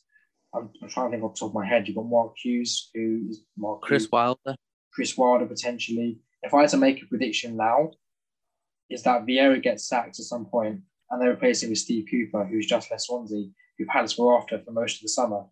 I'm, 0.53 0.69
I'm 0.81 0.89
trying 0.89 1.11
to 1.11 1.17
think 1.17 1.23
off 1.23 1.35
the 1.35 1.39
top 1.39 1.49
of 1.49 1.55
my 1.55 1.65
head. 1.65 1.87
You've 1.87 1.97
got 1.97 2.05
Mark 2.07 2.33
Hughes, 2.37 2.89
who 2.93 3.27
is 3.29 3.43
Mark 3.57 3.81
Chris 3.81 4.03
Hughes, 4.03 4.11
Wilder. 4.11 4.55
Chris 4.91 5.17
Wilder 5.17 5.45
potentially. 5.45 6.19
If 6.43 6.53
I 6.53 6.61
had 6.61 6.69
to 6.71 6.77
make 6.77 7.01
a 7.01 7.05
prediction 7.05 7.55
now, 7.55 7.91
is 8.89 9.03
that 9.03 9.25
Vieira 9.25 9.61
gets 9.61 9.87
sacked 9.87 10.19
at 10.19 10.25
some 10.25 10.45
point 10.45 10.81
and 11.09 11.21
they 11.21 11.27
replace 11.27 11.63
him 11.63 11.69
with 11.69 11.79
Steve 11.79 12.05
Cooper, 12.09 12.45
who's 12.45 12.65
just 12.65 12.89
left 12.89 13.03
Swansea, 13.03 13.49
who 13.77 13.85
Palace 13.85 14.17
were 14.17 14.37
after 14.37 14.59
for 14.59 14.71
most 14.71 14.97
of 14.97 15.01
the 15.03 15.09
summer. 15.09 15.43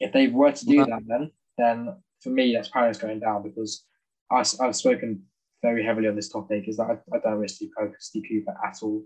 If 0.00 0.12
they 0.12 0.28
were 0.28 0.52
to 0.52 0.66
do 0.66 0.84
that, 0.84 1.02
then 1.06 1.30
then 1.58 1.96
for 2.22 2.30
me 2.30 2.54
that's 2.54 2.68
Palace 2.68 2.98
going 2.98 3.20
down 3.20 3.42
because 3.42 3.84
I, 4.30 4.44
have 4.60 4.76
spoken 4.76 5.22
very 5.62 5.84
heavily 5.84 6.08
on 6.08 6.16
this 6.16 6.28
topic. 6.28 6.68
Is 6.68 6.76
that 6.76 6.84
I, 6.90 7.16
I 7.16 7.20
don't 7.20 7.38
rate 7.38 7.50
Steve 7.50 7.70
Cooper, 7.76 8.56
at 8.64 8.78
all. 8.82 9.04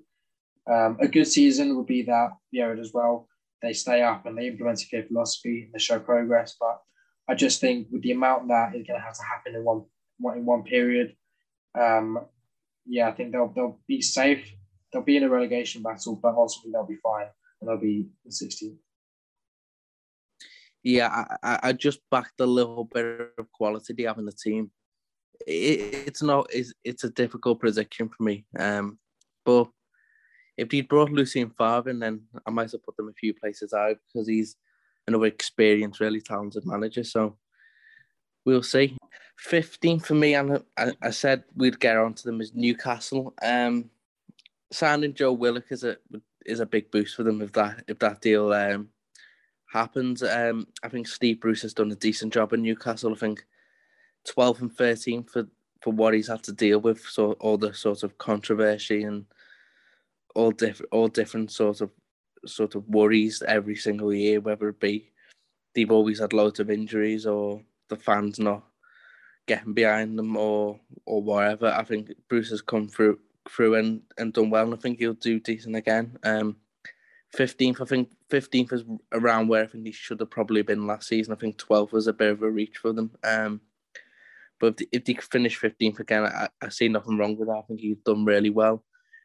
Um, 0.71 0.97
a 1.01 1.09
good 1.09 1.27
season 1.27 1.77
would 1.77 1.87
be 1.87 2.03
that 2.03 2.31
Vieira 2.55 2.79
as 2.79 2.93
well. 2.93 3.29
They 3.63 3.73
stay 3.73 4.03
up 4.03 4.27
and 4.27 4.37
they 4.37 4.49
implement 4.49 4.83
a 4.83 4.89
clear 4.89 5.05
philosophy 5.05 5.65
and 5.65 5.73
they 5.73 5.79
show 5.79 5.99
progress. 5.99 6.57
But 6.59 6.81
I 7.29 7.35
just 7.35 7.61
think 7.61 7.89
with 7.91 8.03
the 8.03 8.13
amount 8.13 8.49
that 8.49 8.75
is 8.75 8.87
going 8.87 8.99
to 9.01 9.05
have 9.05 9.17
to 9.17 9.25
happen 9.25 9.55
in 9.55 9.65
one, 9.65 9.85
one 10.19 10.39
in 10.39 10.45
one 10.45 10.63
period, 10.63 11.17
um, 11.79 12.19
yeah, 12.87 13.09
I 13.09 13.13
think 13.13 13.33
they'll 13.33 13.53
they'll 13.55 13.81
be 13.87 14.03
safe. 14.03 14.53
They'll 14.93 15.03
be 15.03 15.17
in 15.17 15.23
a 15.23 15.29
relegation 15.29 15.83
battle, 15.83 16.19
but 16.21 16.35
ultimately 16.35 16.73
they'll 16.73 16.87
be 16.87 17.01
fine 17.03 17.27
and 17.61 17.69
they'll 17.69 17.79
be 17.79 18.09
in 18.25 18.31
16th. 18.31 18.77
Yeah, 20.83 21.25
I, 21.43 21.59
I- 21.63 21.73
just 21.73 22.01
backed 22.11 22.41
a 22.41 22.47
little 22.47 22.85
bit 22.85 23.33
of 23.39 23.51
quality 23.53 23.93
they 23.93 24.03
have 24.05 24.19
in 24.19 24.25
the 24.25 24.33
team. 24.33 24.71
It, 25.47 26.07
it's 26.09 26.23
not 26.23 26.47
it's, 26.53 26.73
it's 26.85 27.05
a 27.05 27.11
difficult 27.11 27.61
prediction 27.61 28.09
for 28.09 28.23
me. 28.23 28.45
Um, 28.59 28.99
but 29.45 29.69
if 30.57 30.71
he'd 30.71 30.89
brought 30.89 31.11
Lucien 31.11 31.51
Favre 31.51 31.91
in, 31.91 31.99
then 31.99 32.23
I 32.47 32.51
might 32.51 32.71
have 32.73 32.83
put 32.83 32.97
them 32.97 33.09
a 33.09 33.15
few 33.15 33.35
places 33.35 33.73
out 33.73 33.97
because 34.07 34.29
he's 34.29 34.57
another 35.07 35.27
experienced, 35.27 36.01
really 36.01 36.21
talented 36.21 36.65
manager. 36.67 37.05
So 37.05 37.37
we'll 38.45 38.63
see. 38.63 38.97
15 39.39 40.01
for 40.01 40.15
me, 40.15 40.35
and 40.35 40.63
I, 40.77 40.93
I 41.03 41.11
said 41.11 41.45
we'd 41.57 41.81
get 41.81 41.97
onto 41.97 42.23
them 42.23 42.41
is 42.41 42.53
Newcastle. 42.55 43.35
Um, 43.43 43.91
signing 44.71 45.15
Joe 45.15 45.33
Willock 45.33 45.65
is 45.71 45.85
a 45.85 45.97
is 46.45 46.61
a 46.61 46.67
big 46.67 46.91
boost 46.91 47.15
for 47.17 47.23
them 47.23 47.41
if 47.41 47.53
that 47.53 47.85
if 47.87 47.99
that 48.01 48.21
deal 48.21 48.53
um 48.53 48.89
happens. 49.73 50.23
Um, 50.23 50.67
I 50.83 50.89
think 50.89 51.09
Steve 51.09 51.41
Bruce 51.41 51.63
has 51.63 51.73
done 51.73 51.91
a 51.91 51.97
decent 51.97 52.33
job 52.33 52.53
in 52.53 52.63
Newcastle. 52.63 53.13
I 53.13 53.17
think 53.17 53.45
12 54.29 54.63
and 54.63 54.77
13 54.77 55.25
for, 55.25 55.47
for 55.81 55.93
what 55.93 56.15
he's 56.15 56.29
had 56.29 56.43
to 56.45 56.53
deal 56.53 56.79
with. 56.79 57.01
So 57.01 57.33
all 57.33 57.57
the 57.57 57.73
sort 57.73 58.03
of 58.03 58.19
controversy 58.19 59.05
and 59.05 59.25
all 60.35 60.51
different 60.51 60.89
all 60.93 61.09
different 61.09 61.51
sort 61.51 61.81
of 61.81 61.91
sort 62.47 62.75
of 62.75 62.89
worries 62.89 63.43
every 63.47 63.77
single 63.77 64.13
year, 64.13 64.41
whether 64.41 64.69
it 64.69 64.81
be 64.81 65.11
they've 65.75 65.91
always 65.91 66.21
had 66.21 66.33
loads 66.33 66.61
of 66.61 66.71
injuries 66.71 67.27
or 67.27 67.63
the 67.89 67.97
fans 67.97 68.39
not 68.39 68.63
getting 69.47 69.73
behind 69.73 70.19
them 70.19 70.37
or 70.37 70.79
or 71.07 71.23
whatever. 71.23 71.69
I 71.69 71.83
think 71.85 72.13
Bruce 72.29 72.51
has 72.51 72.61
come 72.61 72.89
through 72.89 73.19
through 73.49 73.75
and, 73.77 74.03
and 74.19 74.33
done 74.33 74.51
well 74.51 74.65
and 74.65 74.75
I 74.75 74.77
think 74.77 74.99
he'll 74.99 75.15
do 75.15 75.41
decent 75.41 75.77
again. 75.77 76.19
Um 76.25 76.57
15th, 77.37 77.81
I 77.81 77.85
think 77.87 78.11
15th 78.33 78.73
is 78.73 78.85
around 79.13 79.49
where 79.49 79.63
I 79.63 79.67
think 79.67 79.87
he 79.87 79.93
should 79.93 80.21
have 80.21 80.31
probably 80.31 80.63
been 80.63 80.87
last 80.87 81.09
season. 81.09 81.35
I 81.35 81.37
think 81.37 81.59
12th 81.59 81.93
was 81.93 82.07
a 82.07 82.13
bit 82.13 82.33
of 82.33 82.43
a 82.43 82.51
reach 82.51 82.79
for 82.79 82.93
them. 82.93 83.11
Um, 83.23 83.61
but 84.59 84.69
if 84.69 84.77
they, 84.77 84.87
if 84.93 85.05
they 85.05 85.15
finish 85.15 85.61
15th 85.61 86.01
again, 86.01 86.25
I, 86.25 86.49
I 86.61 86.69
see 86.71 86.89
nothing 86.89 87.19
wrong 87.19 87.37
with 87.37 87.49
that. 87.49 87.59
I 87.59 87.63
think 87.63 87.81
he's 87.81 87.99
done 88.05 88.25
really 88.25 88.51
well. 88.51 88.85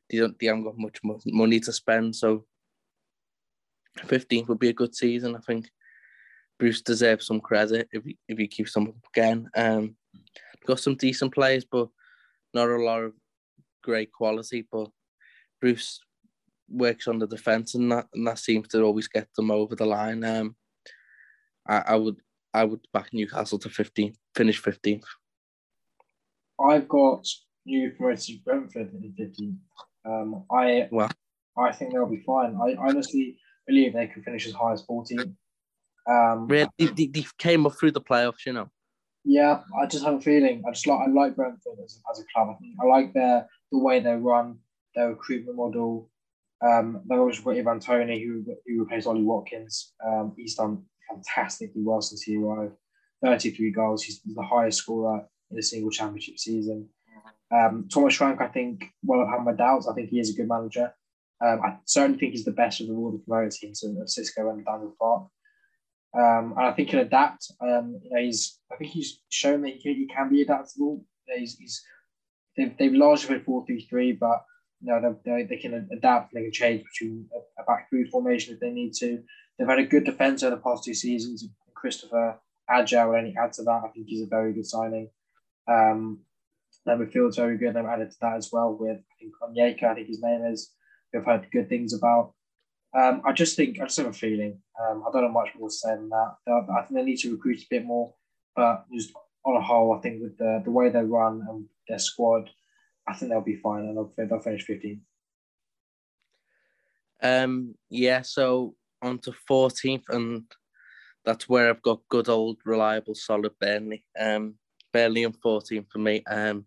They 0.09 0.17
don't, 0.17 0.37
they 0.39 0.47
haven't 0.47 0.63
got 0.63 0.77
much 0.77 0.99
money 1.25 1.59
to 1.61 1.73
spend, 1.73 2.15
so 2.15 2.45
15th 3.99 4.47
would 4.47 4.59
be 4.59 4.69
a 4.69 4.73
good 4.73 4.95
season. 4.95 5.35
I 5.35 5.39
think 5.39 5.69
Bruce 6.59 6.81
deserves 6.81 7.27
some 7.27 7.39
credit 7.39 7.87
if 7.91 8.03
he, 8.03 8.17
if 8.27 8.37
he 8.37 8.47
keeps 8.47 8.73
them 8.73 8.87
up 8.87 8.95
again. 9.13 9.49
Um, 9.55 9.95
got 10.65 10.79
some 10.79 10.95
decent 10.95 11.33
players, 11.33 11.65
but 11.65 11.89
not 12.53 12.69
a 12.69 12.77
lot 12.77 13.03
of 13.03 13.13
great 13.83 14.11
quality. 14.11 14.67
But 14.71 14.89
Bruce 15.61 15.99
works 16.69 17.07
on 17.07 17.19
the 17.19 17.27
defence, 17.27 17.75
and 17.75 17.91
that 17.91 18.07
and 18.13 18.27
that 18.27 18.39
seems 18.39 18.67
to 18.69 18.81
always 18.81 19.07
get 19.07 19.27
them 19.35 19.51
over 19.51 19.75
the 19.75 19.85
line. 19.85 20.23
Um, 20.23 20.55
I, 21.67 21.77
I 21.87 21.95
would 21.95 22.17
I 22.53 22.63
would 22.63 22.87
back 22.93 23.13
Newcastle 23.13 23.59
to 23.59 23.69
15th, 23.69 24.15
finish 24.35 24.61
15th. 24.61 25.03
I've 26.59 26.87
got 26.87 27.27
new 27.65 27.91
promoted 27.91 28.43
Brentford 28.43 28.91
in 28.93 29.13
15th. 29.19 29.57
Um, 30.05 30.45
I 30.51 30.87
Wow. 30.91 31.09
I 31.57 31.71
think 31.71 31.93
they'll 31.93 32.05
be 32.05 32.23
fine. 32.25 32.57
I 32.61 32.75
honestly 32.79 33.37
believe 33.65 33.93
they 33.93 34.07
could 34.07 34.23
finish 34.23 34.47
as 34.47 34.53
high 34.53 34.73
as 34.73 34.85
14th. 34.85 35.33
Um, 36.07 36.47
Really, 36.47 36.69
they, 36.77 36.85
they, 36.85 37.07
they 37.07 37.25
came 37.37 37.65
up 37.65 37.77
through 37.77 37.91
the 37.91 38.01
playoffs, 38.01 38.45
you 38.45 38.53
know. 38.53 38.69
Yeah, 39.25 39.61
I 39.81 39.87
just 39.87 40.05
have 40.05 40.15
a 40.15 40.21
feeling. 40.21 40.63
I 40.65 40.71
just 40.71 40.87
like 40.87 41.05
I 41.05 41.11
like 41.11 41.35
Brentford 41.35 41.73
as, 41.83 41.99
as 42.09 42.19
a 42.19 42.23
club. 42.33 42.55
I, 42.55 42.59
think 42.59 42.75
I 42.81 42.85
like 42.85 43.13
their 43.13 43.47
the 43.71 43.77
way 43.77 43.99
they 43.99 44.15
run, 44.15 44.59
their 44.95 45.09
recruitment 45.09 45.57
model. 45.57 46.09
Um, 46.65 47.01
they've 47.07 47.19
also 47.19 47.41
got 47.43 47.57
Ivan 47.57 47.79
Toney, 47.79 48.23
who 48.23 48.43
who 48.65 48.79
replaced 48.79 49.07
Ollie 49.07 49.23
Watkins. 49.23 49.93
Um, 50.05 50.33
he's 50.35 50.55
done 50.55 50.83
fantastically 51.09 51.83
well 51.83 52.01
since 52.01 52.23
he 52.23 52.37
arrived. 52.37 52.73
Thirty 53.23 53.51
three 53.51 53.71
goals. 53.71 54.03
He's 54.03 54.21
the 54.23 54.43
highest 54.43 54.79
scorer 54.79 55.25
in 55.51 55.59
a 55.59 55.61
single 55.61 55.91
championship 55.91 56.37
season. 56.39 56.89
Um, 57.51 57.87
Thomas 57.91 58.15
Frank, 58.15 58.41
I 58.41 58.47
think, 58.47 58.83
well, 59.03 59.25
I 59.25 59.31
have 59.31 59.45
my 59.45 59.53
doubts. 59.53 59.87
I 59.87 59.93
think 59.93 60.09
he 60.09 60.19
is 60.19 60.33
a 60.33 60.37
good 60.37 60.49
manager. 60.49 60.93
Um, 61.45 61.61
I 61.63 61.77
certainly 61.85 62.19
think 62.19 62.33
he's 62.33 62.45
the 62.45 62.51
best 62.51 62.81
of 62.81 62.87
the 62.87 62.93
all 62.93 63.11
the 63.11 63.19
promoted 63.19 63.51
teams 63.51 63.83
of 63.83 63.91
Xisco 63.91 64.51
and 64.51 64.65
Daniel 64.65 64.95
Farke. 64.99 65.29
Um, 66.17 66.53
and 66.57 66.65
I 66.65 66.71
think 66.71 66.89
he'll 66.89 67.01
adapt. 67.01 67.51
Um, 67.61 67.99
you 68.03 68.09
know, 68.09 68.21
he's 68.21 68.59
I 68.71 68.75
think 68.75 68.91
he's 68.91 69.21
shown 69.29 69.61
that 69.61 69.73
he 69.73 69.81
can, 69.81 69.95
he 69.95 70.07
can 70.07 70.29
be 70.29 70.41
adaptable. 70.41 71.05
He's, 71.27 71.57
he's 71.57 71.83
they've, 72.55 72.75
they've 72.77 72.93
largely 72.93 73.27
played 73.27 73.45
4 73.45 73.65
3 73.65 73.87
3, 73.87 74.11
but 74.13 74.43
you 74.81 74.87
know, 74.87 75.17
they, 75.25 75.43
they 75.43 75.57
can 75.57 75.87
adapt, 75.91 76.33
they 76.33 76.43
can 76.43 76.51
change 76.51 76.83
between 76.83 77.27
a, 77.33 77.61
a 77.61 77.65
back 77.65 77.89
three 77.89 78.09
formation 78.09 78.53
if 78.53 78.59
they 78.59 78.69
need 78.69 78.93
to. 78.93 79.23
They've 79.57 79.67
had 79.67 79.79
a 79.79 79.85
good 79.85 80.05
defence 80.05 80.43
over 80.43 80.55
the 80.55 80.61
past 80.61 80.83
two 80.83 80.93
seasons. 80.93 81.47
Kristoffer 81.75 82.37
Ajer, 82.69 83.17
and 83.17 83.27
any 83.27 83.35
add 83.37 83.53
to 83.53 83.63
that, 83.63 83.81
I 83.85 83.89
think 83.89 84.07
he's 84.07 84.23
a 84.23 84.27
very 84.27 84.53
good 84.53 84.65
signing. 84.65 85.09
Um, 85.67 86.19
their 86.85 86.97
midfield's 86.97 87.37
very 87.37 87.57
good. 87.57 87.73
They've 87.73 87.85
added 87.85 88.11
to 88.11 88.17
that 88.21 88.37
as 88.37 88.49
well 88.51 88.77
with 88.79 88.97
I 88.97 89.15
think 89.19 89.33
Onyeka, 89.41 89.83
I 89.83 89.95
think 89.95 90.07
his 90.07 90.21
name 90.21 90.45
is. 90.45 90.73
We've 91.13 91.25
heard 91.25 91.47
good 91.51 91.69
things 91.69 91.93
about. 91.93 92.33
Um, 92.97 93.21
I 93.25 93.33
just 93.33 93.55
think 93.55 93.79
I 93.79 93.85
just 93.85 93.97
have 93.97 94.07
a 94.07 94.13
feeling. 94.13 94.59
Um, 94.81 95.03
I 95.07 95.11
don't 95.11 95.23
know 95.23 95.31
much 95.31 95.49
more 95.57 95.69
to 95.69 95.73
say 95.73 95.95
than 95.95 96.09
that. 96.09 96.35
I 96.47 96.81
think 96.81 96.95
they 96.95 97.03
need 97.03 97.19
to 97.19 97.31
recruit 97.31 97.61
a 97.61 97.67
bit 97.69 97.85
more, 97.85 98.13
but 98.55 98.85
just 98.93 99.11
on 99.45 99.55
a 99.55 99.61
whole, 99.61 99.93
I 99.93 100.01
think 100.01 100.21
with 100.21 100.37
the 100.37 100.61
the 100.63 100.71
way 100.71 100.89
they 100.89 101.03
run 101.03 101.45
and 101.49 101.65
their 101.87 101.99
squad, 101.99 102.49
I 103.07 103.13
think 103.13 103.31
they'll 103.31 103.41
be 103.41 103.55
fine 103.55 103.85
and 103.85 103.97
they'll, 103.97 104.11
they'll 104.17 104.39
finish 104.39 104.67
15th. 104.67 104.99
Um, 107.21 107.75
yeah, 107.89 108.21
so 108.21 108.75
on 109.01 109.19
to 109.19 109.33
14th, 109.49 110.03
and 110.09 110.43
that's 111.25 111.47
where 111.49 111.69
I've 111.69 111.81
got 111.81 112.01
good 112.09 112.29
old, 112.29 112.57
reliable, 112.65 113.15
solid 113.15 113.53
Burnley. 113.59 114.03
Um, 114.19 114.55
Burnley 114.93 115.23
and 115.23 115.35
14 115.41 115.85
for 115.91 115.99
me. 115.99 116.23
Um, 116.29 116.65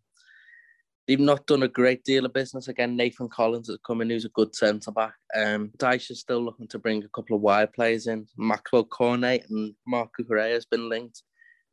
they've 1.06 1.20
not 1.20 1.46
done 1.46 1.62
a 1.62 1.68
great 1.68 2.04
deal 2.04 2.24
of 2.24 2.32
business. 2.32 2.68
Again, 2.68 2.96
Nathan 2.96 3.28
Collins 3.28 3.68
has 3.68 3.78
come 3.86 4.00
in, 4.00 4.10
who's 4.10 4.24
a 4.24 4.30
good 4.30 4.54
centre 4.54 4.92
back. 4.92 5.14
Um, 5.34 5.70
Dyche 5.76 6.10
is 6.10 6.20
still 6.20 6.42
looking 6.42 6.68
to 6.68 6.78
bring 6.78 7.04
a 7.04 7.08
couple 7.08 7.36
of 7.36 7.42
wide 7.42 7.72
players 7.72 8.06
in. 8.06 8.26
Maxwel 8.38 8.88
Cornet 8.88 9.46
and 9.50 9.74
Marco 9.86 10.22
Correa 10.24 10.54
has 10.54 10.66
been 10.66 10.88
linked. 10.88 11.22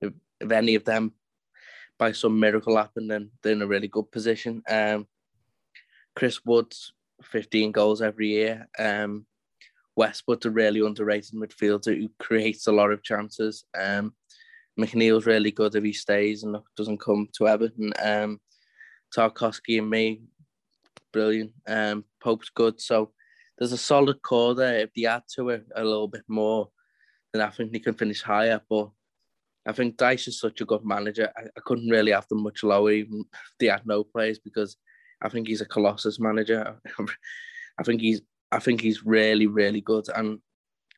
If, 0.01 0.13
if 0.39 0.51
any 0.51 0.75
of 0.75 0.85
them 0.85 1.13
by 1.97 2.11
some 2.11 2.39
miracle 2.39 2.77
happen, 2.77 3.07
then 3.07 3.31
they're 3.41 3.53
in 3.53 3.61
a 3.61 3.67
really 3.67 3.87
good 3.87 4.11
position. 4.11 4.61
Um, 4.69 5.07
Chris 6.15 6.43
Woods, 6.45 6.93
15 7.23 7.71
goals 7.71 8.01
every 8.01 8.29
year. 8.29 8.67
Um, 8.77 9.25
Westwood's 9.95 10.45
a 10.45 10.51
really 10.51 10.85
underrated 10.85 11.33
midfielder 11.33 11.99
who 11.99 12.09
creates 12.19 12.67
a 12.67 12.71
lot 12.71 12.91
of 12.91 13.03
chances. 13.03 13.65
Um, 13.77 14.13
McNeil's 14.79 15.25
really 15.25 15.51
good 15.51 15.75
if 15.75 15.83
he 15.83 15.93
stays 15.93 16.43
and 16.43 16.55
doesn't 16.75 16.99
come 16.99 17.27
to 17.33 17.47
Everton. 17.47 17.91
Um, 18.01 18.39
Tarkowski 19.15 19.79
and 19.79 19.89
Mee, 19.89 20.21
brilliant. 21.11 21.51
Um, 21.67 22.05
Pope's 22.21 22.49
good. 22.49 22.79
So 22.79 23.11
there's 23.57 23.71
a 23.71 23.77
solid 23.77 24.21
core 24.21 24.53
there. 24.53 24.79
If 24.79 24.93
they 24.95 25.05
add 25.05 25.23
to 25.35 25.49
it 25.49 25.65
a 25.75 25.83
little 25.83 26.07
bit 26.07 26.23
more, 26.27 26.69
then 27.33 27.41
I 27.41 27.49
think 27.49 27.71
they 27.71 27.79
can 27.79 27.95
finish 27.95 28.21
higher. 28.21 28.61
But 28.69 28.89
I 29.67 29.73
think 29.73 29.97
Dyche 29.97 30.29
is 30.29 30.39
such 30.39 30.61
a 30.61 30.65
good 30.65 30.85
manager. 30.85 31.29
I, 31.37 31.41
I 31.41 31.59
couldn't 31.65 31.89
really 31.89 32.13
have 32.13 32.27
them 32.29 32.41
much 32.41 32.63
lower, 32.63 32.91
even 32.91 33.25
they 33.59 33.67
had 33.67 33.85
no 33.85 34.03
players, 34.03 34.39
because 34.39 34.77
I 35.21 35.29
think 35.29 35.47
he's 35.47 35.61
a 35.61 35.65
colossus 35.65 36.19
manager. 36.19 36.79
I 37.79 37.83
think 37.83 38.01
he's 38.01 38.21
I 38.51 38.59
think 38.59 38.79
he's 38.81 39.05
really, 39.05 39.47
really 39.47 39.81
good. 39.81 40.05
And 40.15 40.39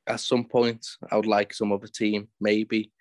at 0.06 0.20
some 0.20 0.46
point, 0.46 0.86
I 1.12 1.16
would 1.16 1.26
like 1.26 1.54
some 1.54 1.72
other 1.72 1.88
team 1.88 2.28
maybe 2.40 2.92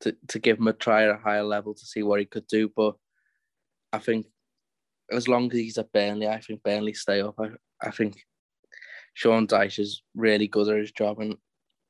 to, 0.00 0.16
to 0.28 0.38
give 0.40 0.58
him 0.58 0.66
a 0.66 0.72
try 0.72 1.04
at 1.04 1.10
a 1.10 1.18
higher 1.22 1.44
level 1.44 1.74
to 1.74 1.86
see 1.86 2.02
what 2.02 2.18
he 2.18 2.26
could 2.26 2.48
do. 2.48 2.70
But 2.74 2.96
I 3.92 3.98
think 3.98 4.26
as 5.10 5.28
long 5.28 5.52
as 5.52 5.58
he's 5.58 5.78
at 5.78 5.92
Burnley, 5.92 6.26
I 6.26 6.40
think 6.40 6.64
Burnley 6.64 6.94
stay 6.94 7.20
up. 7.20 7.36
I, 7.38 7.50
I 7.80 7.90
think 7.92 8.16
Sean 9.14 9.46
Dyche 9.46 9.78
is 9.78 10.02
really 10.16 10.48
good 10.48 10.68
at 10.68 10.78
his 10.78 10.92
job. 10.92 11.20
And 11.20 11.36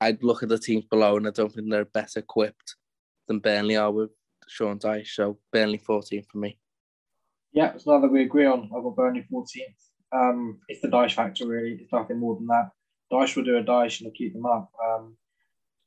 I'd 0.01 0.23
look 0.23 0.43
at 0.43 0.51
the 0.51 0.59
teams 0.59 0.85
below 0.85 1.17
and 1.17 1.27
I 1.27 1.31
don't 1.31 1.53
think 1.53 1.71
they're 1.71 1.87
better 1.87 2.21
equipped 2.21 2.77
than 3.31 3.39
Burnley 3.39 3.77
are 3.77 3.93
with 3.93 4.11
Sean 4.49 4.79
Dyche. 4.79 5.07
So 5.07 5.39
Burnley 5.53 5.79
14 5.79 6.25
for 6.25 6.39
Mee. 6.39 6.59
Yeah, 7.53 7.73
it's 7.73 7.87
another 7.87 8.09
we 8.09 8.23
agree 8.23 8.47
on. 8.47 8.69
I've 8.77 8.83
got 8.83 8.97
Burnley 8.97 9.25
14th. 9.33 9.47
Um, 10.13 10.59
it's 10.69 10.81
the 10.81 10.89
Dyche 10.89 11.15
factor, 11.15 11.47
really. 11.47 11.79
It's 11.81 11.93
nothing 11.93 12.19
more 12.19 12.35
than 12.35 12.49
that. 12.49 12.71
Dyche 13.13 13.37
will 13.37 13.45
do 13.45 13.59
a 13.59 13.63
Dyche 13.63 14.01
and 14.01 14.07
he'll 14.07 14.13
keep 14.13 14.33
them 14.33 14.47
up. 14.47 14.73
Um, 14.85 15.17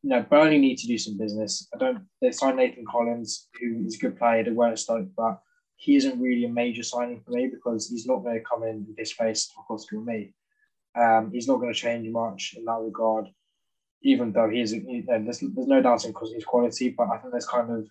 you 0.03 0.09
know, 0.09 0.21
Burnley 0.21 0.57
need 0.57 0.77
to 0.77 0.87
do 0.87 0.97
some 0.97 1.17
business. 1.17 1.67
I 1.73 1.77
don't. 1.77 2.05
They 2.21 2.31
signed 2.31 2.57
Nathan 2.57 2.85
Collins, 2.89 3.49
who 3.59 3.85
is 3.85 3.95
a 3.95 3.99
good 3.99 4.17
player 4.17 4.45
wear 4.53 4.71
at 4.71 4.79
Stoke, 4.79 5.09
but 5.15 5.41
he 5.75 5.97
isn't 5.97 6.21
really 6.21 6.45
a 6.45 6.49
major 6.49 6.83
signing 6.83 7.21
for 7.21 7.31
me 7.31 7.47
because 7.47 7.89
he's 7.89 8.05
not 8.05 8.23
going 8.23 8.35
to 8.35 8.45
come 8.49 8.63
in 8.63 8.85
this 8.97 9.11
face 9.11 9.49
Tarkowski 9.51 9.97
with 9.97 10.07
me. 10.07 10.33
Um, 10.97 11.31
he's 11.33 11.47
not 11.47 11.59
going 11.59 11.73
to 11.73 11.79
change 11.79 12.07
much 12.09 12.55
in 12.57 12.65
that 12.65 12.79
regard 12.81 13.27
even 14.03 14.31
though 14.31 14.49
he's, 14.49 14.73
you 14.73 15.03
know, 15.07 15.23
there's, 15.23 15.39
there's 15.39 15.67
no 15.67 15.81
doubting 15.81 16.11
because 16.11 16.33
his 16.33 16.45
quality, 16.45 16.89
but 16.89 17.07
I 17.09 17.17
think 17.17 17.31
there's 17.31 17.47
kind 17.47 17.71
of, 17.71 17.87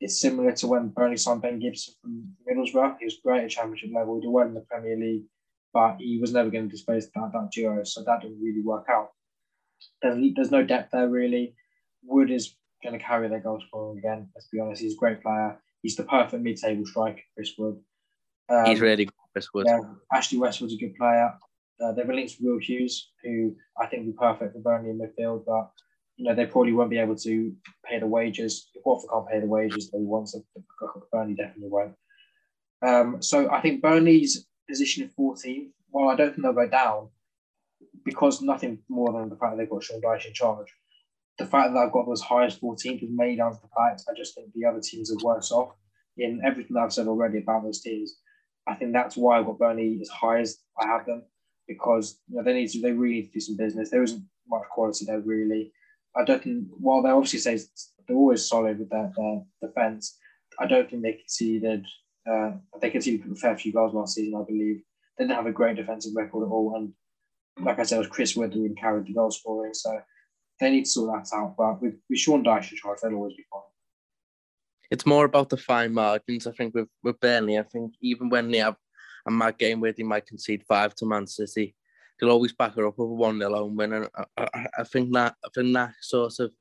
it's 0.00 0.20
similar 0.20 0.52
to 0.52 0.66
when 0.66 0.88
Burnley 0.88 1.16
signed 1.16 1.42
Ben 1.42 1.58
Gibson 1.58 1.94
from 2.02 2.36
Middlesbrough. 2.46 2.96
He 2.98 3.06
was 3.06 3.18
great 3.24 3.44
at 3.44 3.50
championship 3.50 3.90
level, 3.94 4.16
he 4.16 4.22
did 4.22 4.30
well 4.30 4.46
in 4.46 4.54
the 4.54 4.60
Premier 4.60 4.96
League, 4.96 5.24
but 5.72 5.96
he 5.98 6.18
was 6.20 6.32
never 6.32 6.50
going 6.50 6.68
to 6.68 6.70
displace 6.70 7.06
that, 7.14 7.30
that 7.32 7.50
duo, 7.52 7.82
so 7.84 8.02
that 8.04 8.20
didn't 8.20 8.40
really 8.40 8.62
work 8.62 8.86
out. 8.90 9.10
There's, 10.02 10.18
there's 10.34 10.50
no 10.50 10.62
depth 10.62 10.90
there 10.92 11.08
really. 11.08 11.54
Wood 12.04 12.30
is 12.30 12.54
going 12.82 12.98
to 12.98 13.04
carry 13.04 13.28
their 13.28 13.40
goal 13.40 13.62
scoring 13.66 13.98
again, 13.98 14.28
let's 14.34 14.48
be 14.48 14.60
honest. 14.60 14.82
He's 14.82 14.94
a 14.94 14.98
great 14.98 15.22
player. 15.22 15.58
He's 15.82 15.96
the 15.96 16.04
perfect 16.04 16.42
mid 16.42 16.56
table 16.58 16.84
striker, 16.84 17.20
Chris 17.34 17.52
Wood. 17.58 17.78
Um, 18.48 18.66
he's 18.66 18.80
really 18.80 19.06
good, 19.06 19.14
Chris 19.32 19.48
Wood. 19.54 19.66
Yeah, 19.68 19.80
Ashley 20.12 20.38
Westwood's 20.38 20.74
a 20.74 20.76
good 20.76 20.94
player. 20.96 21.32
Uh, 21.80 21.92
they've 21.92 22.08
linked 22.08 22.36
Will 22.40 22.58
Hughes, 22.58 23.10
who 23.22 23.54
I 23.80 23.86
think 23.86 24.06
would 24.06 24.12
be 24.12 24.18
perfect 24.18 24.54
for 24.54 24.60
Burnley 24.60 24.90
in 24.90 24.98
midfield, 24.98 25.44
but 25.44 25.70
you 26.16 26.24
know 26.24 26.34
they 26.34 26.46
probably 26.46 26.72
won't 26.72 26.90
be 26.90 26.98
able 26.98 27.16
to 27.16 27.52
pay 27.84 27.98
the 27.98 28.06
wages. 28.06 28.70
If 28.74 28.82
Watford 28.84 29.10
can't 29.10 29.28
pay 29.28 29.40
the 29.40 29.46
wages 29.46 29.90
that 29.90 29.98
he 29.98 30.04
wants, 30.04 30.36
Burnley 31.12 31.34
definitely 31.34 31.68
won't. 31.68 31.94
Um, 32.82 33.22
so 33.22 33.50
I 33.50 33.60
think 33.60 33.82
Burnley's 33.82 34.46
position 34.68 35.04
in 35.04 35.10
14th, 35.10 35.70
well, 35.90 36.08
I 36.08 36.16
don't 36.16 36.30
think 36.30 36.42
they'll 36.42 36.52
go 36.52 36.68
down 36.68 37.08
because 38.04 38.40
nothing 38.40 38.78
more 38.88 39.12
than 39.12 39.28
the 39.28 39.36
fact 39.36 39.52
that 39.52 39.58
they've 39.58 39.70
got 39.70 39.82
Sean 39.82 40.00
Dyche 40.00 40.26
in 40.26 40.34
charge. 40.34 40.72
The 41.38 41.46
fact 41.46 41.72
that 41.72 41.78
I've 41.78 41.92
got 41.92 42.06
those 42.06 42.22
highest 42.22 42.62
14th 42.62 43.02
is 43.02 43.10
mainly 43.10 43.36
down 43.36 43.52
to 43.52 43.60
the 43.60 43.68
fact 43.76 44.04
I 44.08 44.16
just 44.16 44.34
think 44.34 44.52
the 44.54 44.64
other 44.64 44.80
teams 44.80 45.12
are 45.12 45.24
worse 45.24 45.52
off 45.52 45.74
in 46.16 46.40
everything 46.44 46.76
I've 46.76 46.92
said 46.92 47.08
already 47.08 47.38
about 47.38 47.64
those 47.64 47.82
teams. 47.82 48.14
I 48.66 48.74
think 48.74 48.92
that's 48.92 49.16
why 49.16 49.38
I've 49.38 49.46
got 49.46 49.58
Burnley 49.58 49.98
as 50.00 50.08
high 50.08 50.40
as 50.40 50.58
I 50.80 50.86
have 50.86 51.04
them 51.04 51.24
because 51.66 52.20
you 52.28 52.36
know, 52.36 52.42
they 52.42 52.54
need 52.54 52.68
to 52.68 52.80
they 52.80 52.92
really 52.92 53.16
need 53.16 53.26
to 53.26 53.32
do 53.32 53.40
some 53.40 53.56
business. 53.56 53.90
There 53.90 54.02
isn't 54.02 54.24
much 54.48 54.62
quality 54.70 55.04
there 55.04 55.20
really. 55.20 55.72
I 56.16 56.24
don't 56.24 56.42
think 56.42 56.68
while 56.78 57.02
they 57.02 57.10
obviously 57.10 57.40
say 57.40 57.58
they're 58.06 58.16
always 58.16 58.48
solid 58.48 58.78
with 58.78 58.88
their, 58.90 59.12
their 59.16 59.42
defence, 59.62 60.16
I 60.58 60.66
don't 60.66 60.88
think 60.88 61.02
they 61.02 61.12
conceded 61.14 61.84
uh, 62.30 62.52
they 62.80 62.90
conceded 62.90 63.30
a 63.30 63.34
fair 63.36 63.56
few 63.56 63.72
goals 63.72 63.94
last 63.94 64.14
season, 64.14 64.38
I 64.40 64.44
believe. 64.44 64.82
They 65.16 65.24
didn't 65.24 65.36
have 65.36 65.46
a 65.46 65.52
great 65.52 65.76
defensive 65.76 66.12
record 66.14 66.44
at 66.44 66.50
all. 66.50 66.74
And 66.76 66.92
like 67.64 67.78
I 67.78 67.84
said, 67.84 67.96
it 67.96 68.00
was 68.00 68.08
Chris 68.08 68.36
Wood 68.36 68.52
who 68.52 68.74
carried 68.74 69.06
the 69.06 69.14
goal 69.14 69.30
scoring. 69.30 69.74
So 69.74 70.00
they 70.60 70.70
need 70.70 70.84
to 70.84 70.90
sort 70.90 71.12
that 71.12 71.36
out. 71.36 71.54
But 71.56 71.80
with, 71.80 71.94
with 72.10 72.18
Sean 72.18 72.44
Dyche 72.44 72.72
in 72.72 72.78
charge, 72.78 72.98
they'll 73.02 73.14
always 73.14 73.36
be 73.36 73.44
fine. 73.50 73.62
It's 74.90 75.06
more 75.06 75.24
about 75.24 75.48
the 75.48 75.56
fine 75.56 75.92
margins, 75.92 76.46
I 76.46 76.52
think, 76.52 76.74
with, 76.74 76.88
with 77.02 77.18
Burnley. 77.20 77.58
I 77.58 77.62
think 77.62 77.94
even 78.00 78.28
when 78.28 78.50
they 78.50 78.58
have 78.58 78.76
a 79.26 79.30
mad 79.30 79.58
game 79.58 79.80
where 79.80 79.92
they 79.92 80.02
might 80.02 80.26
concede 80.26 80.64
five 80.68 80.94
to 80.96 81.06
Man 81.06 81.26
City, 81.26 81.74
they'll 82.18 82.30
always 82.30 82.52
back 82.52 82.74
her 82.74 82.86
up 82.86 82.98
with 82.98 83.08
a 83.08 83.12
one 83.12 83.38
0 83.38 83.54
home 83.54 83.76
win. 83.76 83.92
And 83.92 84.08
I, 84.36 84.48
I, 84.54 84.66
I, 84.78 84.84
think 84.84 85.12
that 85.14 85.34
I 85.44 85.48
think 85.54 85.74
that 85.74 85.92
sort 86.00 86.38
of 86.40 86.52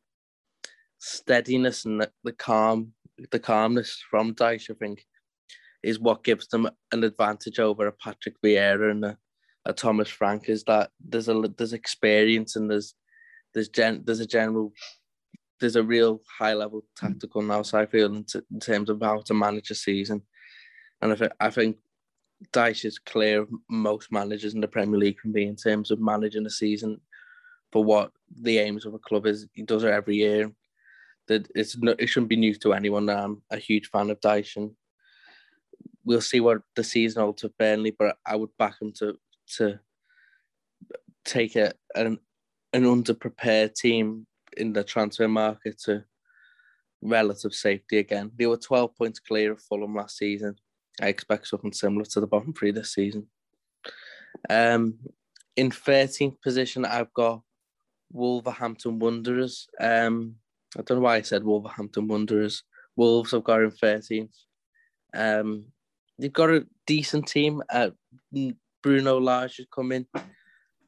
steadiness 0.98 1.86
and 1.86 2.02
the, 2.02 2.12
the 2.24 2.34
calm, 2.34 2.94
the 3.32 3.40
calmness 3.40 4.04
from 4.10 4.34
Dyche, 4.34 4.72
I 4.72 4.74
think, 4.74 5.06
is 5.84 6.00
what 6.00 6.24
gives 6.24 6.48
them 6.48 6.70
an 6.92 7.04
advantage 7.04 7.60
over 7.60 7.88
a 7.88 7.92
Patrick 7.92 8.36
Vieira 8.44 8.92
and 8.92 9.06
a, 9.06 9.18
a 9.66 9.74
Thomas 9.74 10.10
Frank. 10.10 10.50
Is 10.50 10.64
that 10.64 10.90
there's 11.00 11.30
a 11.30 11.42
there's 11.58 11.74
experience 11.74 12.56
and 12.56 12.70
there's 12.70 12.96
there's 13.54 13.70
gen, 13.70 14.04
there's 14.06 14.20
a 14.20 14.26
general 14.26 14.74
there's 15.60 15.78
a 15.78 15.84
real 15.84 16.20
high 16.38 16.54
level 16.54 16.84
tactical 16.98 17.42
now. 17.42 17.62
So 17.62 17.80
I 17.80 17.86
feel 17.86 18.14
in, 18.14 18.26
t- 18.26 18.42
in 18.52 18.60
terms 18.60 18.90
of 18.90 19.00
how 19.02 19.22
to 19.22 19.34
manage 19.34 19.72
a 19.72 19.76
season, 19.76 20.22
and 21.02 21.14
I 21.14 21.30
I 21.40 21.50
think 21.50 21.78
Dyche 22.52 22.86
is 22.86 23.00
clear 23.00 23.42
of 23.42 23.50
most 23.70 24.12
managers 24.12 24.54
in 24.54 24.62
the 24.62 24.68
Premier 24.68 25.00
League 25.00 25.20
can 25.20 25.32
be 25.32 25.46
in 25.46 25.56
terms 25.56 25.92
of 25.92 26.00
managing 26.00 26.46
a 26.46 26.50
season 26.50 27.00
for 27.72 27.84
what 27.84 28.12
the 28.42 28.58
aims 28.58 28.86
of 28.86 28.94
a 28.94 29.00
club 29.00 29.26
is. 29.26 29.48
He 29.54 29.64
does 29.64 29.84
it 29.84 29.92
every 29.92 30.18
year. 30.18 30.52
That 31.28 31.50
it's 31.56 31.78
no, 31.78 31.96
it 31.98 32.08
shouldn't 32.08 32.30
be 32.30 32.36
news 32.36 32.60
to 32.60 32.74
anyone 32.74 33.10
I'm 33.10 33.42
a 33.50 33.58
huge 33.58 33.90
fan 33.90 34.12
of 34.12 34.20
Dyche, 34.20 34.58
and 34.58 34.72
we'll 36.04 36.22
see 36.22 36.40
what 36.40 36.62
the 36.76 36.84
season 36.84 37.22
holds 37.22 37.42
for 37.42 37.50
Burnley. 37.58 37.96
But 37.98 38.18
I 38.26 38.36
would 38.36 38.56
back 38.58 38.80
him 38.80 38.92
to 39.00 39.18
to 39.58 39.80
take 41.24 41.56
a, 41.56 41.74
an 41.96 42.20
an 42.74 42.84
underprepared 42.84 43.74
team 43.74 44.28
in 44.58 44.74
the 44.74 44.84
transfer 44.84 45.28
market 45.28 45.80
to 45.86 46.04
relative 47.02 47.54
safety 47.54 47.98
again. 47.98 48.32
They 48.36 48.46
were 48.46 48.58
12 48.58 48.96
points 48.96 49.20
clear 49.20 49.54
of 49.54 49.62
Fulham 49.62 49.96
last 49.96 50.18
season 50.18 50.58
I 51.02 51.08
expect 51.08 51.48
something 51.48 51.74
similar 51.74 52.06
to 52.06 52.20
the 52.20 52.28
bottom 52.28 52.54
three 52.54 52.72
this 52.72 52.94
season. 52.94 53.28
Um, 54.50 55.00
in 55.56 55.70
13th 55.72 56.42
position, 56.42 56.86
I've 56.86 57.14
got 57.14 57.42
Wolverhampton 58.12 59.00
Wanderers. 59.00 59.68
Um, 59.80 60.36
I 60.78 60.82
don't 60.82 60.98
know 60.98 61.04
why 61.04 61.18
I 61.18 61.22
said 61.22 61.44
Wolverhampton 61.44 62.08
Wanderers. 62.08 62.64
Wolves 62.96 63.32
have 63.32 63.44
got 63.44 63.62
in 63.62 63.72
13th. 63.72 64.36
Um, 65.14 65.66
they've 66.20 66.32
got 66.32 66.50
a 66.50 66.66
decent 66.86 67.28
team. 67.28 67.62
Uh, 67.70 67.92
Bruno 68.82 69.20
Lage 69.20 69.58
has 69.58 69.68
come 69.74 69.92
in. 69.92 70.06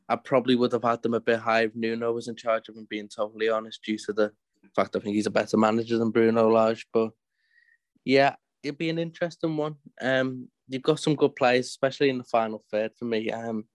I 0.09 0.15
probably 0.15 0.55
would 0.55 0.71
have 0.71 0.83
had 0.83 1.01
them 1.01 1.15
a 1.15 1.19
bit 1.19 1.39
higher 1.39 1.65
if 1.65 1.75
Nuno 1.75 2.13
was 2.13 2.27
in 2.29 2.35
charge 2.35 2.69
of 2.69 2.75
them, 2.75 2.87
being 2.89 3.09
totally 3.09 3.49
honest, 3.49 3.83
due 3.83 3.97
to 3.97 4.13
the 4.13 4.31
fact 4.75 4.95
I 4.95 4.99
think 4.99 5.15
he's 5.15 5.25
a 5.25 5.31
better 5.31 5.57
manager 5.57 5.97
than 5.97 6.11
Bruno 6.11 6.49
Lage. 6.49 6.87
But 6.93 7.11
yeah, 8.05 8.35
it'd 8.67 8.77
be 8.77 8.89
an 8.89 8.99
interesting 8.99 9.57
one. 9.57 9.75
Um, 10.01 10.49
you've 10.67 10.83
got 10.83 10.99
some 10.99 11.15
good 11.15 11.35
players, 11.35 11.67
especially 11.67 12.09
in 12.09 12.17
the 12.17 12.23
final 12.25 12.63
third 12.69 12.91
for 12.97 13.05
me. 13.05 13.31
Um, 13.31 13.65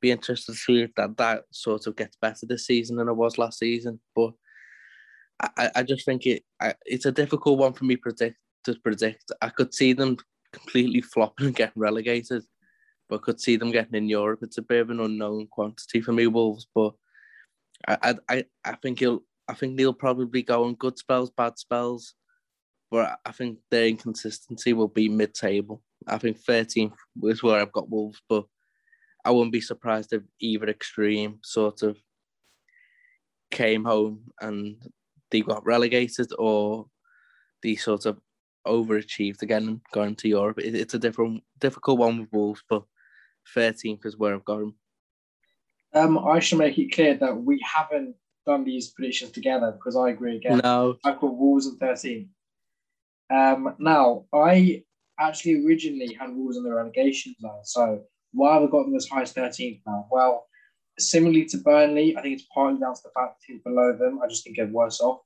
be 0.00 0.10
interested 0.10 0.52
to 0.52 0.58
see 0.58 0.82
if 0.82 0.94
that, 0.96 1.16
that 1.16 1.44
sort 1.50 1.86
of 1.86 1.96
gets 1.96 2.16
better 2.20 2.46
this 2.46 2.66
season 2.66 2.96
than 2.96 3.08
it 3.08 3.16
was 3.16 3.38
last 3.38 3.58
season. 3.58 3.98
But 4.14 4.32
I, 5.40 5.70
I 5.76 5.82
just 5.82 6.04
think 6.04 6.26
it 6.26 6.44
I, 6.60 6.74
it's 6.84 7.06
a 7.06 7.12
difficult 7.12 7.58
one 7.58 7.72
for 7.72 7.84
me 7.84 7.96
predict 7.96 8.36
to 8.64 8.74
predict. 8.82 9.32
I 9.40 9.48
could 9.48 9.74
see 9.74 9.92
them 9.92 10.16
completely 10.52 11.00
flopping 11.00 11.46
and 11.46 11.56
getting 11.56 11.80
relegated, 11.80 12.42
but 13.08 13.16
I 13.16 13.22
could 13.22 13.40
see 13.40 13.56
them 13.56 13.70
getting 13.70 13.94
in 13.94 14.08
Europe. 14.08 14.40
It's 14.42 14.58
a 14.58 14.62
bit 14.62 14.80
of 14.82 14.90
an 14.90 15.00
unknown 15.00 15.48
quantity 15.50 16.00
for 16.00 16.12
me, 16.12 16.26
Wolves. 16.26 16.66
But 16.74 16.94
I 17.88 18.14
I, 18.28 18.44
I 18.64 18.76
think 18.76 18.98
he'll 18.98 19.22
I 19.48 19.54
think 19.54 19.76
they'll 19.76 19.94
probably 19.94 20.42
go 20.42 20.64
on 20.64 20.74
good 20.74 20.98
spells, 20.98 21.30
bad 21.30 21.58
spells. 21.58 22.14
But 22.90 23.18
I 23.24 23.32
think 23.32 23.58
their 23.70 23.86
inconsistency 23.86 24.72
will 24.72 24.88
be 24.88 25.08
mid 25.08 25.34
table. 25.34 25.82
I 26.06 26.18
think 26.18 26.38
13th 26.42 26.94
is 27.24 27.42
where 27.42 27.60
I've 27.60 27.72
got 27.72 27.90
Wolves, 27.90 28.20
but 28.28 28.44
I 29.24 29.30
wouldn't 29.30 29.52
be 29.52 29.60
surprised 29.60 30.12
if 30.12 30.22
either 30.40 30.68
extreme 30.68 31.40
sort 31.42 31.82
of 31.82 31.98
came 33.50 33.84
home 33.84 34.30
and 34.40 34.76
they 35.30 35.40
got 35.40 35.66
relegated 35.66 36.28
or 36.38 36.86
they 37.62 37.74
sort 37.74 38.06
of 38.06 38.20
overachieved 38.66 39.42
again 39.42 39.68
and 39.68 39.80
gone 39.92 40.14
to 40.16 40.28
Europe. 40.28 40.58
it's 40.58 40.94
a 40.94 40.98
different, 40.98 41.42
difficult 41.58 41.98
one 41.98 42.20
with 42.20 42.28
Wolves, 42.32 42.62
but 42.68 42.82
13th 43.56 44.06
is 44.06 44.16
where 44.16 44.34
I've 44.34 44.44
got 44.44 44.58
them. 44.58 44.74
Um, 45.94 46.18
I 46.18 46.40
should 46.40 46.58
make 46.58 46.78
it 46.78 46.92
clear 46.92 47.16
that 47.16 47.36
we 47.36 47.60
haven't 47.64 48.14
done 48.44 48.64
these 48.64 48.90
predictions 48.90 49.32
together 49.32 49.72
because 49.72 49.96
I 49.96 50.10
agree 50.10 50.36
again. 50.36 50.60
No. 50.62 50.96
I've 51.04 51.20
got 51.20 51.36
Wolves 51.36 51.66
and 51.66 51.78
13. 51.78 52.28
Um, 53.30 53.74
now, 53.78 54.24
I 54.32 54.84
actually 55.18 55.66
originally 55.66 56.14
had 56.14 56.34
Wolves 56.34 56.56
in 56.56 56.62
the 56.62 56.74
relegation 56.74 57.34
zone. 57.40 57.64
So 57.64 58.02
why 58.32 58.54
have 58.54 58.62
I 58.62 58.66
got 58.66 58.84
them 58.84 58.94
as 58.94 59.08
high 59.08 59.22
as 59.22 59.32
13th 59.32 59.80
now? 59.86 60.06
Well, 60.10 60.46
similarly 60.98 61.44
to 61.46 61.58
Burnley, 61.58 62.16
I 62.16 62.22
think 62.22 62.34
it's 62.34 62.48
partly 62.52 62.80
down 62.80 62.94
to 62.94 63.00
the 63.04 63.10
fact 63.14 63.40
that 63.40 63.52
he's 63.52 63.62
below 63.62 63.96
them. 63.96 64.20
I 64.22 64.28
just 64.28 64.44
think 64.44 64.56
they're 64.56 64.66
worse 64.66 65.00
off. 65.00 65.20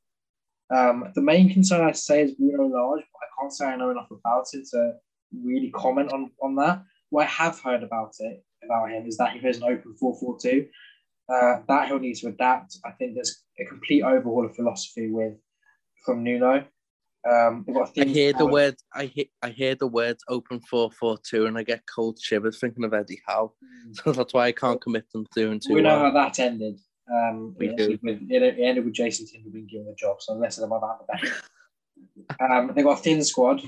Um, 0.70 1.10
the 1.14 1.22
main 1.22 1.52
concern 1.52 1.84
I 1.84 1.92
say 1.92 2.22
is 2.22 2.32
Bruno 2.32 2.64
Lage, 2.64 3.04
but 3.12 3.20
I 3.20 3.40
can't 3.40 3.52
say 3.52 3.66
I 3.66 3.76
know 3.76 3.90
enough 3.90 4.10
about 4.10 4.46
it 4.52 4.68
to 4.70 4.92
really 5.42 5.70
comment 5.70 6.12
on, 6.12 6.30
on 6.42 6.54
that. 6.56 6.82
What 7.10 7.26
I 7.26 7.30
have 7.30 7.60
heard 7.60 7.82
about 7.82 8.14
it, 8.20 8.44
about 8.64 8.90
him, 8.90 9.06
is 9.06 9.16
that 9.16 9.32
he 9.32 9.40
plays 9.40 9.56
an 9.58 9.64
open 9.64 9.96
4 9.98 10.16
4 10.20 10.38
2. 10.40 10.66
Uh, 11.28 11.60
that 11.68 11.88
he'll 11.88 11.98
need 11.98 12.16
to 12.16 12.28
adapt. 12.28 12.78
I 12.84 12.90
think 12.92 13.14
there's 13.14 13.42
a 13.60 13.64
complete 13.64 14.02
overhaul 14.02 14.46
of 14.46 14.54
philosophy 14.54 15.10
with 15.10 15.34
from 16.04 16.24
Nuno. 16.24 16.64
Um, 17.28 17.66
I 17.98 18.04
hear 18.04 18.32
the 18.32 18.46
word. 18.46 18.76
I 18.94 19.06
hear. 19.06 19.26
I 19.42 19.50
hear 19.50 19.74
the 19.74 19.86
words 19.86 20.24
"open 20.28 20.60
four 20.60 20.90
four 20.90 21.18
two, 21.18 21.44
and 21.46 21.58
I 21.58 21.62
get 21.62 21.82
cold 21.86 22.18
shivers 22.18 22.58
thinking 22.58 22.84
of 22.84 22.94
Eddie 22.94 23.20
Howe. 23.26 23.52
Mm. 23.62 24.00
So 24.04 24.12
that's 24.12 24.32
why 24.32 24.46
I 24.46 24.52
can't 24.52 24.80
commit 24.80 25.04
them 25.12 25.26
to 25.34 25.50
and 25.50 25.60
two. 25.60 25.74
We 25.74 25.82
know 25.82 26.00
well. 26.00 26.12
how 26.12 26.28
that 26.28 26.38
ended. 26.38 26.78
Um, 27.12 27.54
we 27.58 27.74
do. 27.74 27.98
With, 28.02 28.20
it 28.30 28.58
ended 28.58 28.84
with 28.84 28.94
Jason 28.94 29.26
Tindall 29.26 29.52
being 29.52 29.66
given 29.66 29.86
the 29.86 29.94
job, 29.94 30.16
so 30.20 30.34
less 30.34 30.58
of 30.58 30.64
about 30.64 30.98
that, 31.08 31.20
the 31.20 32.34
better. 32.38 32.52
um, 32.52 32.72
they 32.74 32.82
got 32.82 32.98
a 32.98 33.02
thin 33.02 33.22
squad. 33.22 33.60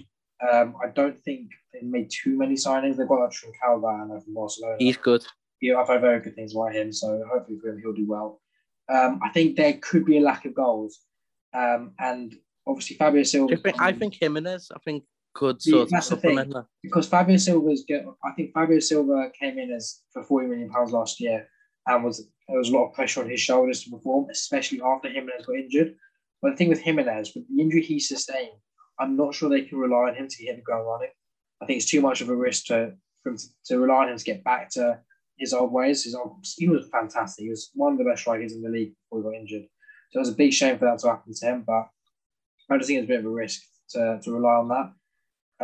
Um, 0.51 0.75
I 0.83 0.89
don't 0.89 1.23
think 1.23 1.51
they 1.73 1.81
made 1.83 2.11
too 2.11 2.39
many 2.39 2.55
signings. 2.55 2.97
They've 2.97 3.09
got 3.09 3.35
from 3.35 3.53
Calvin 3.61 4.21
from 4.21 4.35
Barcelona. 4.35 4.77
He's 4.79 4.97
good. 4.97 5.25
Yeah, 5.61 5.77
I've 5.77 5.89
heard 5.89 6.01
very 6.01 6.21
good 6.21 6.35
things 6.35 6.55
about 6.55 6.75
him, 6.75 6.93
so 6.93 7.23
hopefully 7.31 7.59
for 7.59 7.69
him 7.69 7.81
he'll 7.83 7.93
do 7.93 8.07
well. 8.07 8.41
Um, 8.89 9.21
I 9.23 9.29
think 9.31 9.57
there 9.57 9.75
could 9.75 10.05
be 10.05 10.19
a 10.19 10.23
lack 10.23 10.45
of 10.45 10.55
goals, 10.55 11.01
um, 11.55 11.93
and 11.99 12.35
obviously 12.67 12.97
Fabio 12.97 13.23
Silva. 13.23 13.57
I 13.79 13.93
think 13.93 14.15
Jimenez, 14.21 14.71
I 14.75 14.79
think 14.81 15.05
could 15.35 15.63
sort 15.63 15.89
that's 15.91 16.11
of 16.11 16.19
supplement 16.19 16.53
that. 16.53 16.67
Because 16.83 17.09
Fabio 17.09 17.37
Silva's 17.37 17.85
good. 17.87 18.05
I 18.25 18.33
think 18.33 18.53
Fabio 18.53 18.79
Silva 18.79 19.31
came 19.39 19.59
in 19.59 19.71
as 19.73 20.01
for 20.13 20.23
40 20.23 20.49
million 20.49 20.71
pounds 20.71 20.93
last 20.93 21.21
year 21.21 21.49
and 21.87 22.05
was 22.05 22.29
there 22.49 22.59
was 22.59 22.69
a 22.69 22.73
lot 22.73 22.89
of 22.89 22.95
pressure 22.95 23.23
on 23.23 23.31
his 23.31 23.41
shoulders 23.41 23.83
to 23.85 23.91
perform, 23.91 24.27
especially 24.31 24.81
after 24.85 25.09
Jimenez 25.09 25.47
got 25.47 25.57
injured. 25.57 25.95
But 26.41 26.51
the 26.51 26.57
thing 26.57 26.69
with 26.69 26.81
Jimenez, 26.81 27.33
with 27.35 27.45
the 27.49 27.63
injury 27.63 27.83
he 27.83 27.99
sustained, 27.99 28.59
I'm 28.99 29.17
not 29.17 29.35
sure 29.35 29.49
they 29.49 29.63
can 29.63 29.79
rely 29.79 30.11
on 30.11 30.17
him 30.17 30.29
to 30.29 30.45
hit 30.45 30.57
the 30.57 30.63
ground 30.63 30.87
running. 30.87 31.11
I 31.63 31.67
think 31.67 31.79
it's 31.79 31.91
too 31.91 32.01
much 32.01 32.21
of 32.21 32.29
a 32.29 32.37
risk 32.37 32.67
to 32.67 32.95
for 33.23 33.31
him 33.31 33.39
to, 33.39 33.47
to 33.67 33.79
rely 33.79 34.03
on 34.03 34.09
him 34.11 34.19
to 34.19 34.25
get 34.25 34.45
back 34.45 34.69
to 34.71 35.01
his 35.39 35.53
old 35.53 35.73
ways. 35.73 36.05
His 36.05 36.15
old, 36.15 36.45
he 36.57 36.69
was 36.69 36.89
fantastic. 36.91 37.45
He 37.45 37.51
was 37.51 37.71
one 37.75 37.93
of 37.93 37.99
the 37.99 38.05
best 38.05 38.23
strikers 38.23 38.53
in 38.53 38.63
the 38.63 38.69
league 38.69 38.95
before 39.11 39.23
he 39.23 39.31
got 39.31 39.41
injured. 39.41 39.69
So 40.11 40.19
it 40.19 40.21
was 40.21 40.29
a 40.29 40.37
big 40.37 40.53
shame 40.53 40.79
for 40.79 40.85
that 40.87 40.99
to 40.99 41.09
happen 41.09 41.33
to 41.33 41.47
him. 41.47 41.65
But 41.67 41.89
I 42.73 42.79
just 42.79 42.89
think 42.89 43.01
it's 43.01 43.07
a 43.07 43.09
bit 43.09 43.21
of 43.21 43.27
a 43.27 43.31
risk 43.31 43.63
to, 43.91 44.21
to 44.23 44.33
rely 44.33 44.55
on 44.55 44.69
that. 44.69 44.93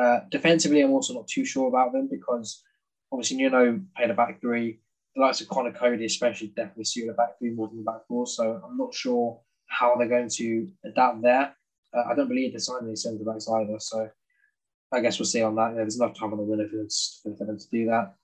Uh, 0.00 0.20
defensively, 0.30 0.80
I'm 0.80 0.92
also 0.92 1.14
not 1.14 1.28
too 1.28 1.44
sure 1.44 1.68
about 1.68 1.92
them 1.92 2.08
because 2.10 2.62
obviously 3.10 3.38
Nuno 3.38 3.80
played 3.96 4.10
a 4.10 4.14
back 4.14 4.40
three. 4.40 4.80
The 5.16 5.22
likes 5.22 5.40
of 5.40 5.48
Conor 5.48 5.72
Coady, 5.72 6.04
especially, 6.04 6.48
definitely 6.48 6.84
suit 6.84 7.10
a 7.10 7.14
back 7.14 7.38
three 7.38 7.50
more 7.50 7.68
than 7.68 7.78
the 7.78 7.82
back 7.82 8.06
four. 8.06 8.26
So 8.26 8.60
I'm 8.64 8.76
not 8.76 8.94
sure 8.94 9.40
how 9.66 9.96
they're 9.96 10.08
going 10.08 10.28
to 10.28 10.68
adapt 10.84 11.22
there. 11.22 11.54
Uh, 11.94 12.02
I 12.10 12.14
don't 12.14 12.28
believe 12.28 12.52
they're 12.52 12.60
signing 12.60 12.88
any 12.88 12.96
centre 12.96 13.24
backs 13.24 13.48
either. 13.48 13.78
So 13.78 14.08
I 14.92 15.00
guess 15.00 15.18
we'll 15.18 15.26
see 15.26 15.42
on 15.42 15.56
that. 15.56 15.74
There's 15.74 15.98
enough 15.98 16.18
time 16.18 16.32
on 16.32 16.38
the 16.38 16.44
winner 16.44 16.68
for, 16.68 17.34
for 17.36 17.44
them 17.44 17.58
to 17.58 17.68
do 17.70 17.86
that. 17.86 18.14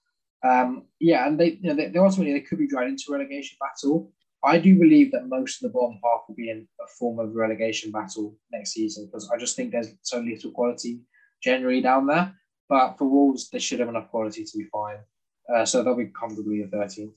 Um, 0.49 0.85
yeah, 1.01 1.26
and 1.26 1.41
they, 1.41 1.59
you 1.61 1.70
know, 1.70 1.74
they, 1.74 1.89
they 1.89 1.99
ultimately 1.99 2.35
they 2.35 2.41
could 2.41 2.59
be 2.59 2.68
dragged 2.68 2.91
into 2.91 3.11
relegation 3.11 3.57
battle. 3.59 4.12
I 4.45 4.59
do 4.59 4.78
believe 4.78 5.11
that 5.12 5.28
most 5.28 5.62
of 5.62 5.72
the 5.72 5.78
bottom 5.78 5.99
half 6.05 6.22
will 6.28 6.34
be 6.34 6.51
in 6.51 6.68
a 6.80 6.86
form 6.99 7.18
of 7.18 7.34
relegation 7.34 7.90
battle 7.90 8.36
next 8.53 8.72
season 8.72 9.07
because 9.07 9.30
I 9.30 9.38
just 9.38 9.57
think 9.57 9.72
there's 9.72 9.95
so 10.03 10.20
little 10.20 10.51
quality 10.51 11.01
generally 11.42 11.80
down 11.80 12.07
there. 12.07 12.34
But 12.68 12.99
for 12.99 13.09
Wolves, 13.09 13.49
they 13.49 13.59
should 13.59 13.80
have 13.80 13.88
enough 13.88 14.11
quality 14.11 14.45
to 14.45 14.59
be 14.59 14.64
fine. 14.64 14.99
Uh, 15.53 15.64
so 15.64 15.82
they'll 15.82 15.97
be 15.97 16.07
comfortably 16.07 16.62
a 16.62 16.66
13th. 16.66 17.12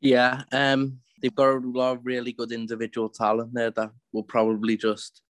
Yeah, 0.00 0.42
um, 0.52 0.98
they've 1.20 1.34
got 1.34 1.54
a 1.54 1.58
lot 1.58 1.92
of 1.92 2.04
really 2.04 2.32
good 2.32 2.52
individual 2.52 3.08
talent 3.08 3.54
there 3.54 3.70
that 3.70 3.92
will 4.12 4.24
probably 4.24 4.76
just 4.76 5.22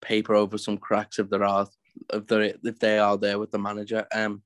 paper 0.00 0.34
over 0.34 0.56
some 0.58 0.78
cracks 0.78 1.18
if 1.18 1.28
there 1.28 1.44
are 1.44 1.68
if 2.12 2.26
they 2.26 2.54
if 2.64 2.78
they 2.78 2.98
are 2.98 3.18
there 3.18 3.38
with 3.38 3.50
the 3.50 3.58
manager. 3.58 4.06
Um, 4.14 4.42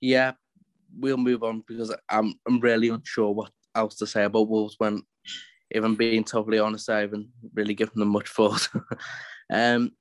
yeah, 0.00 0.32
we'll 0.96 1.16
move 1.16 1.42
on 1.42 1.64
because 1.66 1.94
I'm 2.10 2.34
I'm 2.46 2.60
really 2.60 2.90
unsure 2.90 3.32
what 3.32 3.50
else 3.78 3.96
to 3.96 4.06
say 4.06 4.24
about 4.24 4.48
Wolves 4.48 4.74
when, 4.78 5.02
if 5.70 5.82
I'm 5.82 5.94
being 5.94 6.24
totally 6.24 6.58
honest, 6.58 6.90
I 6.90 7.00
haven't 7.00 7.28
really 7.54 7.74
given 7.74 7.98
them 7.98 8.08
much 8.08 8.28
thought. 8.28 8.68
um, 9.52 9.92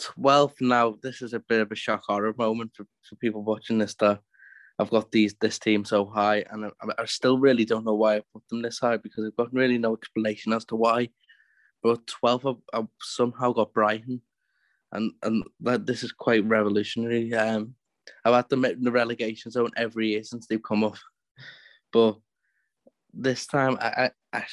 12th 0.00 0.60
now, 0.60 0.96
this 1.02 1.22
is 1.22 1.32
a 1.32 1.40
bit 1.40 1.60
of 1.60 1.72
a 1.72 1.76
shock 1.76 2.02
horror 2.06 2.34
moment 2.36 2.72
for, 2.74 2.86
for 3.08 3.16
people 3.16 3.42
watching 3.42 3.78
this. 3.78 3.94
That 3.94 4.20
I've 4.78 4.90
got 4.90 5.10
these 5.10 5.34
this 5.40 5.58
team 5.58 5.84
so 5.84 6.04
high, 6.04 6.44
and 6.50 6.66
I, 6.66 6.70
I 6.98 7.04
still 7.06 7.38
really 7.38 7.64
don't 7.64 7.84
know 7.84 7.94
why 7.94 8.16
I 8.16 8.22
put 8.32 8.46
them 8.48 8.62
this 8.62 8.78
high 8.78 8.98
because 8.98 9.24
I've 9.24 9.36
got 9.36 9.52
really 9.52 9.78
no 9.78 9.94
explanation 9.94 10.52
as 10.52 10.64
to 10.66 10.76
why. 10.76 11.10
But 11.82 12.06
12th, 12.06 12.56
I've, 12.74 12.80
I've 12.80 12.88
somehow 13.00 13.52
got 13.52 13.72
Brighton, 13.72 14.20
and 14.92 15.12
and 15.22 15.44
that 15.60 15.86
this 15.86 16.02
is 16.02 16.12
quite 16.12 16.44
revolutionary. 16.44 17.32
Um, 17.34 17.74
I've 18.24 18.34
had 18.34 18.48
them 18.48 18.64
in 18.64 18.84
the 18.84 18.92
relegation 18.92 19.50
zone 19.50 19.70
every 19.76 20.08
year 20.10 20.24
since 20.24 20.46
they've 20.46 20.62
come 20.62 20.84
up, 20.84 20.98
but 21.92 22.16
this 23.16 23.46
time 23.46 23.78
I, 23.80 24.10
I, 24.32 24.44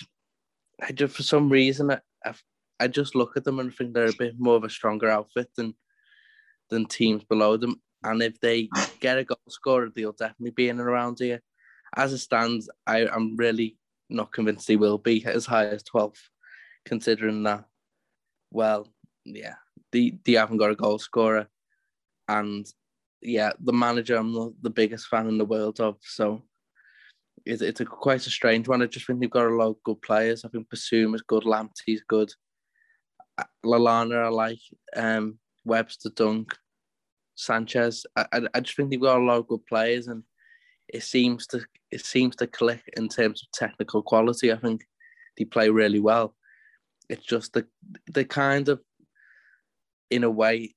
I 0.82 0.92
just 0.92 1.16
for 1.16 1.24
some 1.24 1.50
reason 1.50 1.92
I, 1.92 2.00
I, 2.26 2.34
I 2.80 2.88
just 2.88 3.16
look 3.16 3.38
at 3.38 3.44
them 3.44 3.60
and 3.60 3.74
think 3.74 3.94
they're 3.94 4.08
a 4.08 4.14
bit 4.18 4.36
more 4.40 4.56
of 4.56 4.64
a 4.64 4.70
stronger 4.70 5.10
outfit 5.10 5.50
than 5.56 5.76
than 6.70 6.86
teams 6.86 7.24
below 7.24 7.58
them. 7.58 7.82
And 8.04 8.22
if 8.22 8.40
they 8.40 8.70
get 9.00 9.18
a 9.18 9.24
goal 9.24 9.38
scorer, 9.50 9.90
they'll 9.90 10.12
definitely 10.12 10.52
be 10.52 10.70
in 10.70 10.80
and 10.80 10.90
around 10.90 11.20
here. 11.20 11.42
As 11.96 12.12
it 12.12 12.18
stands, 12.18 12.70
I, 12.88 13.08
I'm 13.08 13.38
really 13.38 13.78
not 14.10 14.32
convinced 14.32 14.68
they 14.68 14.76
will 14.76 14.98
be 14.98 15.24
as 15.26 15.46
high 15.46 15.68
as 15.68 15.84
12th, 15.84 16.20
considering 16.86 17.44
that, 17.44 17.66
well, 18.52 18.88
yeah, 19.26 19.56
they, 19.92 20.18
they 20.26 20.34
haven't 20.34 20.58
got 20.58 20.72
a 20.72 20.76
goal 20.76 21.00
scorer. 21.00 21.48
And 22.28 22.66
yeah, 23.22 23.52
the 23.64 23.74
manager 23.74 24.18
I'm 24.18 24.34
the, 24.34 24.54
the 24.62 24.70
biggest 24.70 25.08
fan 25.08 25.28
in 25.28 25.38
the 25.38 25.46
world 25.46 25.80
of. 25.80 25.98
So 26.02 26.44
it's, 27.46 27.62
it's 27.62 27.82
a 27.82 27.86
quite 27.86 28.26
a 28.26 28.30
strange 28.30 28.68
one. 28.68 28.82
I 28.82 28.86
just 28.88 29.06
think 29.06 29.20
they've 29.20 29.30
got 29.30 29.48
a 29.48 29.56
lot 29.56 29.70
of 29.70 29.84
good 29.84 30.02
players. 30.02 30.46
I 30.46 30.50
think 30.50 30.68
Bissouma 30.70 31.16
is 31.16 31.22
good, 31.22 31.44
Lamptey's 31.44 32.04
good, 32.08 32.32
Lallana 33.66 34.26
I 34.26 34.30
like, 34.30 34.60
um, 34.96 35.40
Webster 35.66 36.10
Dunk, 36.10 36.56
Sanchez. 37.36 38.06
I, 38.16 38.26
I, 38.32 38.42
I 38.54 38.60
just 38.60 38.76
think 38.76 38.90
they've 38.90 39.02
got 39.02 39.20
a 39.20 39.24
lot 39.24 39.40
of 39.40 39.48
good 39.48 39.66
players, 39.66 40.08
and 40.08 40.24
it 40.88 41.04
seems 41.04 41.48
to 41.48 41.62
it 41.92 42.06
seems 42.06 42.36
to 42.38 42.48
click 42.48 42.84
in 42.98 43.08
terms 43.10 43.44
of 43.44 43.52
technical 43.52 44.02
quality. 44.02 44.52
I 44.52 44.58
think 44.58 44.86
they 45.38 45.46
play 45.46 45.70
really 45.70 46.00
well. 46.00 46.36
It's 47.10 47.26
just 47.26 47.54
the 47.54 47.66
the 48.08 48.26
kind 48.26 48.70
of, 48.70 48.82
in 50.10 50.24
a 50.24 50.30
way, 50.30 50.76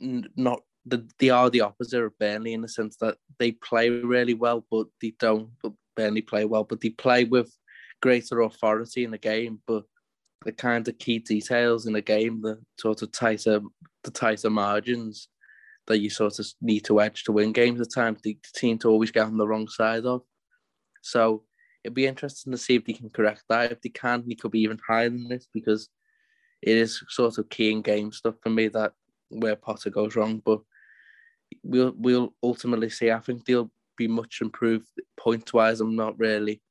not 0.00 0.60
the 0.84 1.08
they 1.18 1.30
are 1.30 1.50
the 1.50 1.62
opposite 1.62 2.02
of 2.02 2.18
Burnley 2.18 2.52
in 2.52 2.62
the 2.62 2.68
sense 2.68 2.96
that 3.00 3.16
they 3.38 3.52
play 3.52 3.90
really 3.90 4.34
well, 4.34 4.64
but 4.70 4.86
they 5.00 5.14
don't. 5.18 5.50
But 5.62 5.72
Burnley 5.96 6.22
play 6.22 6.44
well, 6.44 6.64
but 6.64 6.80
they 6.80 6.90
play 6.90 7.24
with 7.24 7.52
greater 8.00 8.40
authority 8.42 9.04
in 9.04 9.10
the 9.10 9.18
game. 9.18 9.60
But 9.66 9.84
the 10.44 10.52
kind 10.52 10.86
of 10.86 10.98
key 10.98 11.18
details 11.18 11.86
in 11.86 11.92
the 11.92 12.02
game, 12.02 12.42
the 12.42 12.58
sort 12.78 13.02
of 13.02 13.12
tighter, 13.12 13.60
the 14.04 14.10
tighter 14.10 14.50
margins 14.50 15.28
that 15.86 15.98
you 15.98 16.10
sort 16.10 16.38
of 16.38 16.46
need 16.60 16.84
to 16.84 17.00
edge 17.00 17.24
to 17.24 17.32
win 17.32 17.52
games 17.52 17.80
at 17.80 17.92
times, 17.92 18.20
they 18.22 18.38
seem 18.54 18.78
to 18.78 18.88
always 18.88 19.10
get 19.10 19.26
on 19.26 19.38
the 19.38 19.46
wrong 19.46 19.68
side 19.68 20.04
of. 20.04 20.22
So 21.02 21.44
it'd 21.84 21.94
be 21.94 22.06
interesting 22.06 22.52
to 22.52 22.58
see 22.58 22.74
if 22.74 22.84
they 22.84 22.92
can 22.92 23.10
correct 23.10 23.44
that. 23.48 23.72
If 23.72 23.80
they 23.80 23.90
can, 23.90 24.24
they 24.26 24.34
could 24.34 24.50
be 24.50 24.60
even 24.60 24.80
higher 24.86 25.08
than 25.08 25.28
this 25.28 25.46
because 25.52 25.88
it 26.62 26.76
is 26.76 27.02
sort 27.08 27.38
of 27.38 27.48
key 27.48 27.70
in 27.70 27.82
game 27.82 28.12
stuff 28.12 28.34
for 28.42 28.50
me 28.50 28.68
that 28.68 28.92
where 29.28 29.56
Potter 29.56 29.90
goes 29.90 30.16
wrong. 30.16 30.42
But 30.44 30.60
we'll 31.62 31.94
we'll 31.96 32.34
ultimately 32.42 32.90
see. 32.90 33.10
I 33.10 33.20
think 33.20 33.44
they'll 33.44 33.70
be 33.96 34.08
much 34.08 34.38
improved 34.40 34.88
point 35.18 35.52
wise. 35.52 35.80
I'm 35.80 35.96
not 35.96 36.18
really 36.18 36.62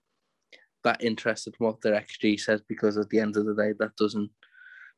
that 0.84 1.04
interested 1.04 1.56
in 1.60 1.66
what 1.66 1.82
their 1.82 2.00
XG 2.00 2.40
says 2.40 2.62
because 2.68 2.98
at 2.98 3.10
the 3.10 3.20
end 3.20 3.38
of 3.38 3.46
the 3.46 3.56
day, 3.56 3.74
that 3.80 3.96
doesn't 3.98 4.30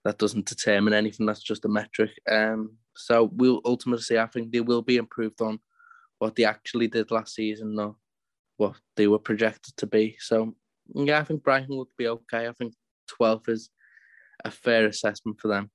that 0.03 0.17
doesn't 0.17 0.45
determine 0.45 0.93
anything. 0.93 1.25
That's 1.25 1.43
just 1.43 1.65
a 1.65 1.69
metric. 1.69 2.11
Um, 2.32 2.78
so 2.95 3.30
we'll 3.34 3.61
ultimately 3.65 4.03
see. 4.03 4.17
I 4.17 4.28
think 4.28 4.51
they 4.51 4.61
will 4.61 4.82
be 4.82 4.97
improved 4.97 5.41
on 5.41 5.59
what 6.19 6.36
they 6.36 6.45
actually 6.45 6.88
did 6.88 7.11
last 7.11 7.36
season, 7.36 7.75
not 7.75 7.95
what 8.57 8.75
they 8.95 9.07
were 9.07 9.19
projected 9.19 9.75
to 9.78 9.88
be. 9.88 10.15
So 10.19 10.55
yeah, 10.93 11.19
I 11.19 11.23
think 11.23 11.43
Brighton 11.43 11.78
would 11.78 11.88
be 11.97 12.07
okay. 12.07 12.47
I 12.47 12.53
think 12.53 12.73
12 13.09 13.49
is 13.49 13.69
a 14.45 14.51
fair 14.51 14.88
assessment 14.88 15.39
for 15.39 15.47
them. 15.47 15.69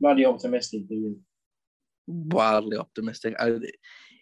Bloody 0.00 0.24
optimistic, 0.24 0.88
do 0.88 0.94
you? 0.94 1.20
Wildly 2.06 2.78
optimistic. 2.78 3.34
I, 3.38 3.58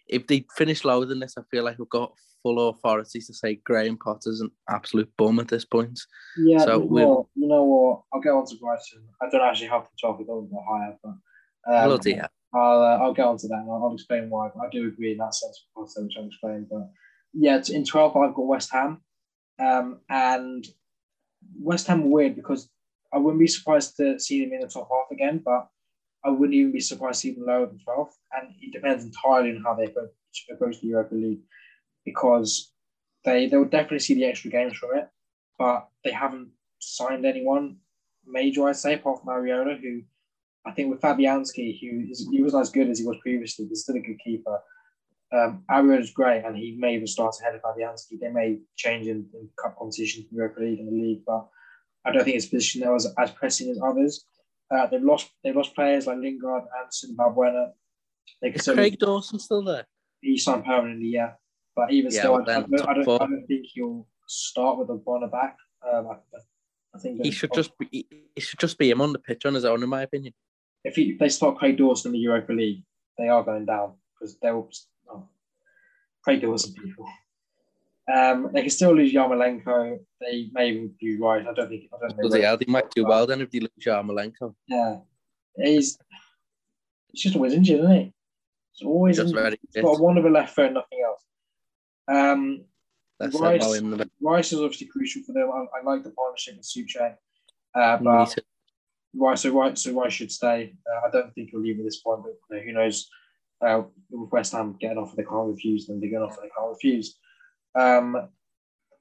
if 0.09 0.27
they 0.27 0.45
finish 0.55 0.83
lower 0.83 1.05
than 1.05 1.19
this, 1.19 1.35
I 1.37 1.41
feel 1.51 1.63
like 1.63 1.79
we've 1.79 1.89
got 1.89 2.13
full 2.43 2.69
authority 2.69 3.19
to 3.19 3.33
say 3.33 3.59
Graham 3.65 3.97
Potter's 3.97 4.41
an 4.41 4.49
absolute 4.69 5.11
bum 5.17 5.39
at 5.39 5.47
this 5.47 5.65
point. 5.65 5.99
Yeah, 6.37 6.59
so 6.59 6.79
well, 6.79 7.29
you 7.35 7.47
know 7.47 7.63
what? 7.63 8.01
I'll 8.13 8.21
get 8.21 8.31
on 8.31 8.45
to 8.47 8.55
Brighton. 8.57 9.07
I 9.21 9.29
don't 9.29 9.41
actually 9.41 9.67
have 9.67 9.87
the 10.01 10.07
it 10.07 10.29
on 10.29 10.49
higher, 10.67 10.97
but 11.03 11.09
um, 11.73 11.87
Bloody 11.87 12.13
hell. 12.13 12.29
I'll 12.53 12.81
uh, 12.81 12.97
I'll 12.97 13.13
get 13.13 13.25
on 13.25 13.37
to 13.37 13.47
that 13.47 13.59
and 13.59 13.69
I'll, 13.69 13.83
I'll, 13.83 13.93
explain 13.93 14.29
why. 14.29 14.49
But 14.53 14.65
I 14.65 14.69
do 14.71 14.87
agree 14.87 15.11
in 15.11 15.17
that 15.19 15.35
sense 15.35 15.65
with 15.75 15.87
Potter, 15.87 16.05
which 16.05 16.15
I'll 16.17 16.25
explain. 16.25 16.67
But 16.69 16.89
yeah, 17.33 17.61
in 17.69 17.85
12, 17.85 18.17
I've 18.17 18.33
got 18.33 18.47
West 18.47 18.71
Ham. 18.71 19.01
Um, 19.59 19.99
and 20.09 20.65
West 21.59 21.87
Ham 21.87 22.03
are 22.03 22.07
weird 22.07 22.35
because 22.35 22.69
I 23.13 23.17
wouldn't 23.17 23.39
be 23.39 23.47
surprised 23.47 23.97
to 23.97 24.19
see 24.19 24.43
them 24.43 24.53
in 24.53 24.61
the 24.61 24.67
top 24.67 24.89
half 24.91 25.11
again, 25.11 25.41
but 25.43 25.67
I 26.23 26.29
wouldn't 26.29 26.55
even 26.55 26.71
be 26.71 26.79
surprised 26.79 27.25
even 27.25 27.45
lower 27.45 27.65
than 27.65 27.79
12th. 27.87 28.13
And 28.33 28.53
it 28.61 28.73
depends 28.73 29.05
entirely 29.05 29.51
on 29.51 29.63
how 29.63 29.75
they 29.75 29.85
approach, 29.85 30.81
the 30.81 30.87
Europa 30.87 31.15
League 31.15 31.41
because 32.05 32.71
they 33.25 33.47
they 33.47 33.57
will 33.57 33.65
definitely 33.65 33.99
see 33.99 34.13
the 34.13 34.25
extra 34.25 34.49
games 34.49 34.75
from 34.75 34.97
it, 34.97 35.07
but 35.57 35.87
they 36.03 36.11
haven't 36.11 36.49
signed 36.79 37.25
anyone 37.25 37.77
major, 38.25 38.67
I'd 38.67 38.75
say, 38.75 38.93
apart 38.93 39.21
from 39.21 39.33
Areola, 39.33 39.79
who 39.79 40.01
I 40.65 40.71
think 40.71 40.89
with 40.89 41.01
Fabianski, 41.01 41.79
who 41.79 42.11
is, 42.11 42.27
he 42.31 42.41
was 42.41 42.53
not 42.53 42.61
as 42.61 42.69
good 42.69 42.89
as 42.89 42.99
he 42.99 43.05
was 43.05 43.17
previously, 43.21 43.65
he's 43.67 43.83
still 43.83 43.95
a 43.95 43.99
good 43.99 44.19
keeper. 44.23 44.59
Um, 45.31 45.63
is 45.91 46.11
great, 46.11 46.43
and 46.43 46.57
he 46.57 46.75
may 46.79 46.95
even 46.95 47.05
start 47.05 47.35
ahead 47.39 47.53
of 47.53 47.61
Fabianski. 47.61 48.19
They 48.19 48.29
may 48.29 48.59
change 48.75 49.05
in, 49.05 49.27
in 49.33 49.47
cup 49.61 49.77
competition, 49.77 50.25
Europa 50.31 50.59
League, 50.59 50.79
and 50.79 50.87
the 50.87 50.91
league, 50.91 51.21
but 51.25 51.47
I 52.03 52.11
don't 52.11 52.23
think 52.23 52.33
his 52.33 52.47
position 52.47 52.81
there 52.81 52.91
was 52.91 53.13
as 53.17 53.31
pressing 53.31 53.69
as 53.69 53.79
others. 53.83 54.25
Uh, 54.71 54.85
they've 54.87 55.01
lost 55.01 55.29
they've 55.43 55.55
lost 55.55 55.73
players 55.73 56.07
like 56.07 56.17
Lingard, 56.17 56.63
Anderson, 56.79 57.15
Balbuena. 57.15 57.71
They 58.41 58.49
Is 58.49 58.67
Craig 58.67 58.99
Dawson 58.99 59.39
still 59.39 59.63
there? 59.63 59.85
He 60.21 60.37
signed 60.37 60.65
permanently, 60.65 61.07
yeah. 61.07 61.31
But 61.75 61.91
even 61.91 62.11
yeah, 62.11 62.19
still, 62.19 62.35
I, 62.35 62.41
I, 62.41 62.43
don't, 62.43 62.73
I, 62.73 62.93
don't, 62.93 63.09
I, 63.09 63.17
don't, 63.17 63.47
think 63.47 63.65
he'll 63.73 64.07
start 64.27 64.77
with 64.77 64.89
a 64.89 64.95
Bonner 64.95 65.27
back. 65.27 65.55
Um, 65.91 66.09
I, 66.93 66.99
think 66.99 67.23
he 67.23 67.31
should 67.31 67.53
just 67.53 67.71
be 67.77 68.05
he 68.35 68.41
should 68.41 68.59
just 68.59 68.77
be 68.77 68.89
him 68.89 69.01
on 69.01 69.13
the 69.13 69.19
pitch 69.19 69.45
on 69.45 69.53
his 69.53 69.65
own, 69.65 69.81
in 69.81 69.89
my 69.89 70.01
opinion. 70.01 70.33
If, 70.83 70.95
he, 70.95 71.11
if 71.11 71.19
they 71.19 71.29
start 71.29 71.57
Craig 71.57 71.77
Dawson 71.77 72.09
in 72.09 72.13
the 72.13 72.19
Europa 72.19 72.53
League, 72.53 72.83
they 73.17 73.27
are 73.27 73.43
going 73.43 73.65
down 73.65 73.93
because 74.13 74.37
they'll 74.41 74.69
oh, 75.09 75.27
Craig 76.23 76.41
Dawson 76.41 76.73
people. 76.73 77.07
Um, 78.13 78.49
they 78.53 78.61
can 78.61 78.69
still 78.69 78.95
lose 78.95 79.13
Yarmolenko. 79.13 79.99
They 80.19 80.49
may 80.53 80.69
even 80.69 80.93
do 80.99 81.17
right. 81.21 81.45
I 81.45 81.53
don't 81.53 81.69
think. 81.69 81.83
I 81.93 82.07
don't 82.07 82.31
know. 82.31 82.37
Yeah, 82.37 82.55
they 82.55 82.65
might 82.67 82.89
do 82.91 83.05
well 83.05 83.27
then 83.27 83.41
if 83.41 83.51
they 83.51 83.59
lose 83.59 83.69
Yarmolenko. 83.85 84.55
Yeah, 84.67 84.97
he's 85.57 85.97
he's 87.11 87.23
just 87.23 87.35
always 87.35 87.53
injured, 87.53 87.79
isn't 87.79 87.91
he? 87.91 88.13
It's 88.73 88.83
always 88.83 89.17
just 89.17 89.35
injured. 89.35 89.59
He's 89.73 89.83
got 89.83 89.99
one 89.99 90.17
of 90.17 90.25
a 90.25 90.29
left 90.29 90.55
foot, 90.55 90.73
nothing 90.73 91.03
else. 91.05 91.23
Um, 92.07 92.65
Rice, 93.19 93.81
Rice 94.21 94.53
is 94.53 94.59
obviously 94.59 94.87
crucial 94.87 95.21
for 95.23 95.33
them. 95.33 95.51
I, 95.53 95.79
I 95.79 95.83
like 95.83 96.03
the 96.03 96.11
partnership 96.11 96.55
with 96.57 96.65
Soucek. 96.65 97.15
Uh, 97.75 97.97
but 97.97 98.35
Rice, 99.13 99.41
so 99.41 99.51
Rice, 99.51 99.83
so 99.83 99.93
Rice 99.93 100.13
should 100.13 100.31
stay. 100.31 100.73
Uh, 100.89 101.07
I 101.07 101.11
don't 101.11 101.33
think 101.35 101.49
he'll 101.49 101.59
leave 101.59 101.79
at 101.79 101.85
this 101.85 101.99
point, 101.99 102.21
but 102.23 102.33
you 102.49 102.57
know, 102.57 102.63
who 102.63 102.71
knows? 102.73 103.09
Uh, 103.61 103.81
with 104.09 104.31
West 104.31 104.53
Ham 104.53 104.77
getting 104.79 104.97
off, 104.97 105.15
they 105.17 105.23
can't 105.23 105.49
refuse 105.49 105.85
them. 105.85 105.99
They're 105.99 106.09
going 106.09 106.23
off, 106.23 106.37
they 106.41 106.49
can't 106.57 106.71
refuse. 106.71 107.17
Um, 107.75 108.15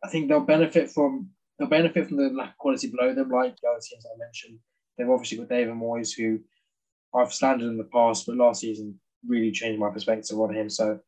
I 0.05 0.09
think 0.09 0.29
they'll 0.29 0.41
benefit 0.41 0.91
from 0.91 1.31
they'll 1.59 1.69
benefit 1.69 2.09
from 2.09 2.19
the 2.19 2.31
lack 2.31 2.51
of 2.51 2.59
quality 2.59 2.89
below 2.89 3.15
them, 3.15 3.31
like 3.31 3.57
the 3.61 3.69
other 3.69 3.81
teams 3.81 4.07
I 4.07 4.19
mentioned. 4.19 4.59
They've 4.97 5.11
obviously 5.11 5.39
got 5.39 5.49
David 5.49 5.75
Moyes, 5.75 6.17
who 6.17 6.41
I've 7.15 7.33
slandered 7.33 7.69
in 7.69 7.79
the 7.79 7.85
past, 7.85 8.27
but 8.27 8.37
last 8.37 8.61
season 8.61 9.01
really 9.27 9.51
changed 9.51 9.81
my 9.81 9.91
perspective 9.91 10.39
on 10.39 10.55
him. 10.55 10.69
So 10.69 11.01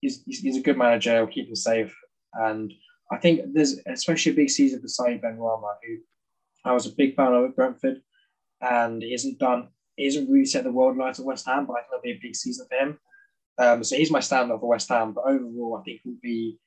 he's, 0.00 0.22
he's 0.26 0.56
a 0.56 0.62
good 0.62 0.76
manager. 0.76 1.14
He'll 1.14 1.26
keep 1.26 1.48
him 1.48 1.56
safe, 1.56 1.94
and 2.34 2.72
I 3.10 3.16
think 3.18 3.40
there's 3.52 3.80
especially 3.86 4.32
a 4.32 4.36
big 4.36 4.50
season 4.50 4.80
for 4.80 4.88
Said 4.88 5.22
Benrahma, 5.22 5.74
who 5.86 5.96
I 6.64 6.72
was 6.72 6.86
a 6.86 6.94
big 6.94 7.14
fan 7.14 7.32
of 7.32 7.44
at 7.44 7.56
Brentford, 7.56 8.02
and 8.60 9.02
he 9.02 9.12
hasn't 9.12 9.38
done 9.38 9.68
he 9.96 10.04
hasn't 10.04 10.28
really 10.28 10.44
set 10.44 10.64
the 10.64 10.72
world 10.72 10.96
light 10.96 11.18
at 11.18 11.24
West 11.24 11.46
Ham, 11.46 11.66
but 11.66 11.74
I 11.74 11.80
think 11.80 11.88
it'll 11.92 12.02
be 12.02 12.10
a 12.12 12.18
big 12.20 12.36
season 12.36 12.66
for 12.68 12.76
him. 12.76 12.98
Um, 13.58 13.84
so 13.84 13.96
he's 13.96 14.10
my 14.10 14.18
standout 14.18 14.60
for 14.60 14.68
West 14.68 14.88
Ham. 14.90 15.12
But 15.12 15.24
overall, 15.26 15.78
I 15.80 15.82
think 15.84 16.02
will 16.04 16.16
be 16.22 16.58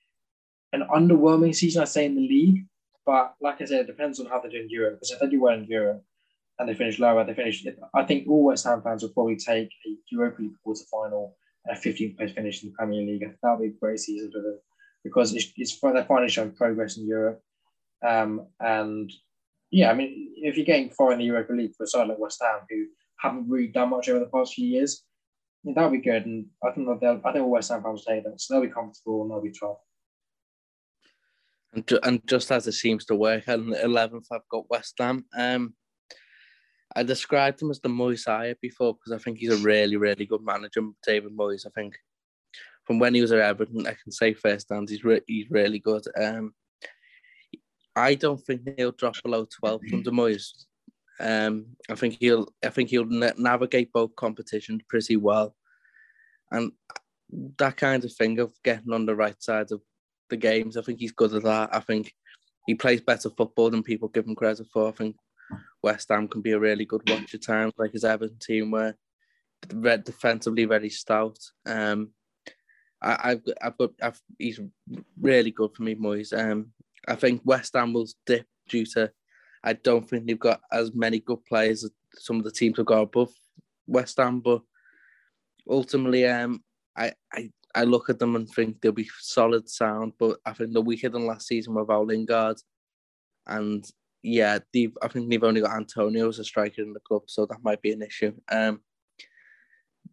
an 0.73 0.83
underwhelming 0.93 1.55
season, 1.55 1.81
I'd 1.81 1.89
say, 1.89 2.05
in 2.05 2.15
the 2.15 2.27
league. 2.27 2.65
But 3.05 3.33
like 3.41 3.61
I 3.61 3.65
said, 3.65 3.81
it 3.81 3.87
depends 3.87 4.19
on 4.19 4.27
how 4.27 4.39
they 4.39 4.49
do 4.49 4.61
in 4.61 4.69
Europe. 4.69 4.95
Because 4.95 5.11
if 5.11 5.19
they 5.19 5.29
do 5.29 5.41
well 5.41 5.55
in 5.55 5.65
Europe 5.65 6.03
and 6.59 6.69
they 6.69 6.75
finish 6.75 6.99
lower, 6.99 7.23
they 7.23 7.33
finish. 7.33 7.65
I 7.95 8.03
think 8.03 8.27
all 8.27 8.45
West 8.45 8.65
Ham 8.65 8.81
fans 8.83 9.01
will 9.01 9.09
probably 9.09 9.37
take 9.37 9.69
a 9.87 9.95
Europa 10.11 10.41
League 10.41 10.53
quarter 10.63 10.83
final 10.91 11.35
and 11.65 11.77
a 11.77 11.79
15th 11.79 12.17
place 12.17 12.31
finish 12.33 12.63
in 12.63 12.69
the 12.69 12.75
Premier 12.75 13.01
League. 13.01 13.21
That 13.21 13.51
would 13.51 13.61
be 13.61 13.75
a 13.75 13.79
great 13.79 13.99
season 13.99 14.31
for 14.31 14.41
them 14.41 14.59
because 15.03 15.33
it's, 15.33 15.51
it's 15.55 15.79
they're 15.79 16.05
finally 16.05 16.29
showing 16.29 16.51
progress 16.51 16.97
in 16.97 17.07
Europe. 17.07 17.41
Um, 18.07 18.47
and 18.59 19.11
yeah, 19.71 19.91
I 19.91 19.93
mean, 19.93 20.33
if 20.37 20.57
you're 20.57 20.65
getting 20.65 20.89
far 20.89 21.11
in 21.11 21.19
the 21.19 21.25
Europa 21.25 21.53
League 21.53 21.75
for 21.75 21.83
a 21.83 21.87
side 21.87 22.07
like 22.07 22.19
West 22.19 22.41
Ham, 22.41 22.61
who 22.69 22.85
haven't 23.17 23.49
really 23.49 23.67
done 23.67 23.89
much 23.89 24.09
over 24.09 24.19
the 24.19 24.25
past 24.27 24.53
few 24.53 24.67
years, 24.67 25.03
that 25.63 25.81
would 25.81 26.01
be 26.01 26.09
good. 26.09 26.25
And 26.25 26.45
I 26.63 26.71
think 26.71 26.87
they'll, 26.99 27.21
I 27.23 27.33
think 27.33 27.47
West 27.47 27.71
Ham 27.71 27.83
fans 27.83 28.03
will 28.05 28.15
take 28.15 28.23
that. 28.23 28.39
So 28.39 28.53
they'll 28.53 28.63
be 28.63 28.73
comfortable 28.73 29.21
and 29.21 29.31
they'll 29.31 29.41
be 29.41 29.51
12. 29.51 29.77
And, 31.73 31.87
ju- 31.87 31.99
and 32.03 32.25
just 32.27 32.51
as 32.51 32.67
it 32.67 32.73
seems 32.73 33.05
to 33.05 33.15
work, 33.15 33.47
on 33.47 33.69
the 33.69 33.77
11th, 33.77 34.25
I've 34.31 34.47
got 34.49 34.69
West 34.69 34.95
Ham. 34.99 35.25
Um, 35.37 35.75
I 36.95 37.03
described 37.03 37.61
him 37.61 37.69
as 37.69 37.79
the 37.79 37.89
Moyes 37.89 38.55
before 38.61 38.95
because 38.95 39.11
I 39.11 39.23
think 39.23 39.37
he's 39.37 39.53
a 39.53 39.63
really, 39.63 39.95
really 39.95 40.25
good 40.25 40.43
manager, 40.43 40.81
David 41.05 41.37
Moyes. 41.37 41.67
I 41.67 41.69
think 41.69 41.95
from 42.85 42.97
when 42.97 43.13
he 43.13 43.21
was 43.21 43.31
at 43.31 43.39
Everton, 43.39 43.85
I 43.85 43.95
can 44.01 44.11
say 44.11 44.33
firsthand 44.33 44.89
he's 44.89 45.03
re- 45.03 45.21
he's 45.27 45.49
really 45.51 45.77
good. 45.77 46.03
Um, 46.19 46.53
I 47.95 48.15
don't 48.15 48.39
think 48.39 48.61
he'll 48.77 48.91
drop 48.93 49.15
below 49.21 49.45
12th 49.45 49.93
under 49.93 50.11
Moyes. 50.11 50.47
Um, 51.19 51.67
I 51.89 51.95
think 51.95 52.17
he'll 52.19 52.47
I 52.65 52.69
think 52.69 52.89
he'll 52.89 53.05
na- 53.05 53.33
navigate 53.37 53.91
both 53.91 54.15
competitions 54.15 54.81
pretty 54.87 55.17
well, 55.17 55.55
and 56.49 56.71
that 57.57 57.77
kind 57.77 58.03
of 58.03 58.13
thing 58.13 58.39
of 58.39 58.53
getting 58.63 58.91
on 58.91 59.05
the 59.05 59.15
right 59.15 59.41
side 59.43 59.71
of 59.71 59.81
the 60.29 60.37
games. 60.37 60.77
I 60.77 60.81
think 60.81 60.99
he's 60.99 61.11
good 61.11 61.33
at 61.33 61.43
that. 61.43 61.75
I 61.75 61.79
think 61.79 62.13
he 62.67 62.75
plays 62.75 63.01
better 63.01 63.29
football 63.29 63.69
than 63.69 63.83
people 63.83 64.07
give 64.09 64.25
him 64.25 64.35
credit 64.35 64.67
for. 64.71 64.87
I 64.87 64.91
think 64.91 65.15
West 65.81 66.09
Ham 66.09 66.27
can 66.27 66.41
be 66.41 66.51
a 66.51 66.59
really 66.59 66.85
good 66.85 67.07
watch 67.09 67.33
at 67.33 67.43
times, 67.43 67.73
like 67.77 67.91
his 67.91 68.03
Everton 68.03 68.37
team, 68.39 68.71
were 68.71 68.95
they're 69.67 69.97
defensively 69.97 70.65
very 70.65 70.89
stout. 70.89 71.39
Um, 71.65 72.11
I, 73.01 73.29
have 73.29 73.41
I've 73.61 73.77
got, 73.77 73.91
I've, 74.01 74.21
he's 74.37 74.59
really 75.19 75.51
good 75.51 75.73
for 75.73 75.83
me, 75.83 75.95
Moyes. 75.95 76.37
Um, 76.37 76.71
I 77.07 77.15
think 77.15 77.41
West 77.45 77.73
Ham 77.75 77.93
will 77.93 78.07
dip 78.25 78.45
due 78.67 78.85
to, 78.87 79.11
I 79.63 79.73
don't 79.73 80.07
think 80.07 80.25
they've 80.25 80.39
got 80.39 80.61
as 80.71 80.93
many 80.93 81.19
good 81.19 81.43
players 81.45 81.83
as 81.83 81.91
some 82.15 82.37
of 82.37 82.43
the 82.43 82.51
teams 82.51 82.77
have 82.77 82.85
got 82.85 83.01
above 83.01 83.31
West 83.87 84.17
Ham, 84.17 84.41
but 84.41 84.61
ultimately, 85.69 86.25
um, 86.27 86.63
I, 86.95 87.13
I 87.33 87.51
I 87.75 87.83
look 87.83 88.09
at 88.09 88.19
them 88.19 88.35
and 88.35 88.49
think 88.49 88.81
they'll 88.81 88.91
be 88.91 89.09
solid 89.19 89.69
sound, 89.69 90.13
but 90.17 90.39
I 90.45 90.53
think 90.53 90.73
they're 90.73 90.81
weaker 90.81 91.09
than 91.09 91.27
last 91.27 91.47
season 91.47 91.75
without 91.75 92.07
Lingard. 92.07 92.57
And 93.45 93.85
yeah, 94.23 94.59
they've, 94.73 94.95
I 95.01 95.07
think 95.07 95.29
they've 95.29 95.43
only 95.43 95.61
got 95.61 95.75
Antonio 95.75 96.27
as 96.27 96.39
a 96.39 96.43
striker 96.43 96.81
in 96.81 96.93
the 96.93 96.99
club, 96.99 97.23
so 97.27 97.45
that 97.45 97.63
might 97.63 97.81
be 97.81 97.91
an 97.91 98.01
issue. 98.01 98.33
Um, 98.51 98.81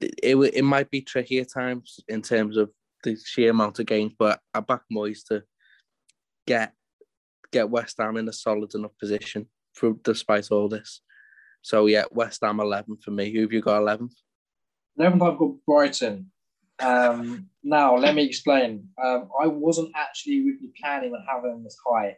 it, 0.00 0.36
it 0.36 0.64
might 0.64 0.90
be 0.90 1.00
tricky 1.00 1.38
at 1.40 1.50
times 1.50 2.00
in 2.08 2.22
terms 2.22 2.56
of 2.56 2.70
the 3.02 3.16
sheer 3.16 3.50
amount 3.50 3.78
of 3.78 3.86
games, 3.86 4.12
but 4.18 4.40
I 4.52 4.60
back 4.60 4.82
Moyes 4.92 5.26
to 5.28 5.42
get 6.46 6.72
get 7.52 7.70
West 7.70 7.96
Ham 7.98 8.16
in 8.16 8.28
a 8.28 8.32
solid 8.32 8.74
enough 8.74 8.98
position 8.98 9.48
for 9.72 9.94
despite 10.02 10.50
all 10.50 10.68
this. 10.68 11.00
So 11.62 11.86
yeah, 11.86 12.04
West 12.10 12.40
Ham 12.42 12.60
eleven 12.60 12.96
for 13.02 13.12
me. 13.12 13.32
Who 13.32 13.42
have 13.42 13.52
you 13.52 13.60
got 13.60 13.78
eleventh? 13.78 14.14
Eleventh, 14.98 15.22
I've 15.22 15.38
got 15.38 15.52
Brighton. 15.66 16.30
Um, 16.78 17.48
now 17.62 17.96
let 17.96 18.14
me 18.14 18.24
explain. 18.24 18.88
Um, 19.02 19.28
I 19.40 19.46
wasn't 19.46 19.92
actually 19.94 20.40
really 20.40 20.72
planning 20.80 21.12
on 21.12 21.24
having 21.28 21.50
them 21.50 21.64
this 21.64 21.78
high, 21.86 22.16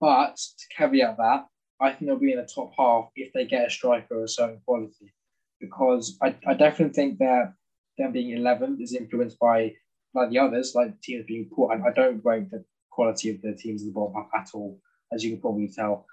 but 0.00 0.36
to 0.36 0.76
caveat 0.76 1.16
that, 1.18 1.46
I 1.80 1.90
think 1.90 2.06
they'll 2.06 2.18
be 2.18 2.32
in 2.32 2.38
the 2.38 2.48
top 2.52 2.72
half 2.78 3.10
if 3.16 3.32
they 3.32 3.46
get 3.46 3.66
a 3.66 3.70
striker 3.70 4.18
of 4.18 4.24
a 4.24 4.28
certain 4.28 4.60
quality. 4.64 5.12
Because 5.60 6.18
I, 6.20 6.34
I 6.46 6.54
definitely 6.54 6.94
think 6.94 7.18
that 7.18 7.54
them 7.98 8.12
being 8.12 8.36
11th 8.36 8.80
is 8.80 8.94
influenced 8.94 9.38
by 9.38 9.74
like 10.14 10.30
the 10.30 10.38
others, 10.38 10.72
like 10.74 11.00
teams 11.00 11.24
being 11.26 11.48
poor. 11.54 11.72
I, 11.72 11.88
I 11.88 11.92
don't 11.92 12.24
rate 12.24 12.50
the 12.50 12.64
quality 12.90 13.30
of 13.30 13.40
the 13.42 13.54
teams 13.54 13.82
in 13.82 13.88
the 13.88 13.94
bottom 13.94 14.14
half 14.14 14.42
at 14.42 14.50
all, 14.54 14.78
as 15.12 15.24
you 15.24 15.30
can 15.30 15.40
probably 15.40 15.68
tell. 15.68 16.06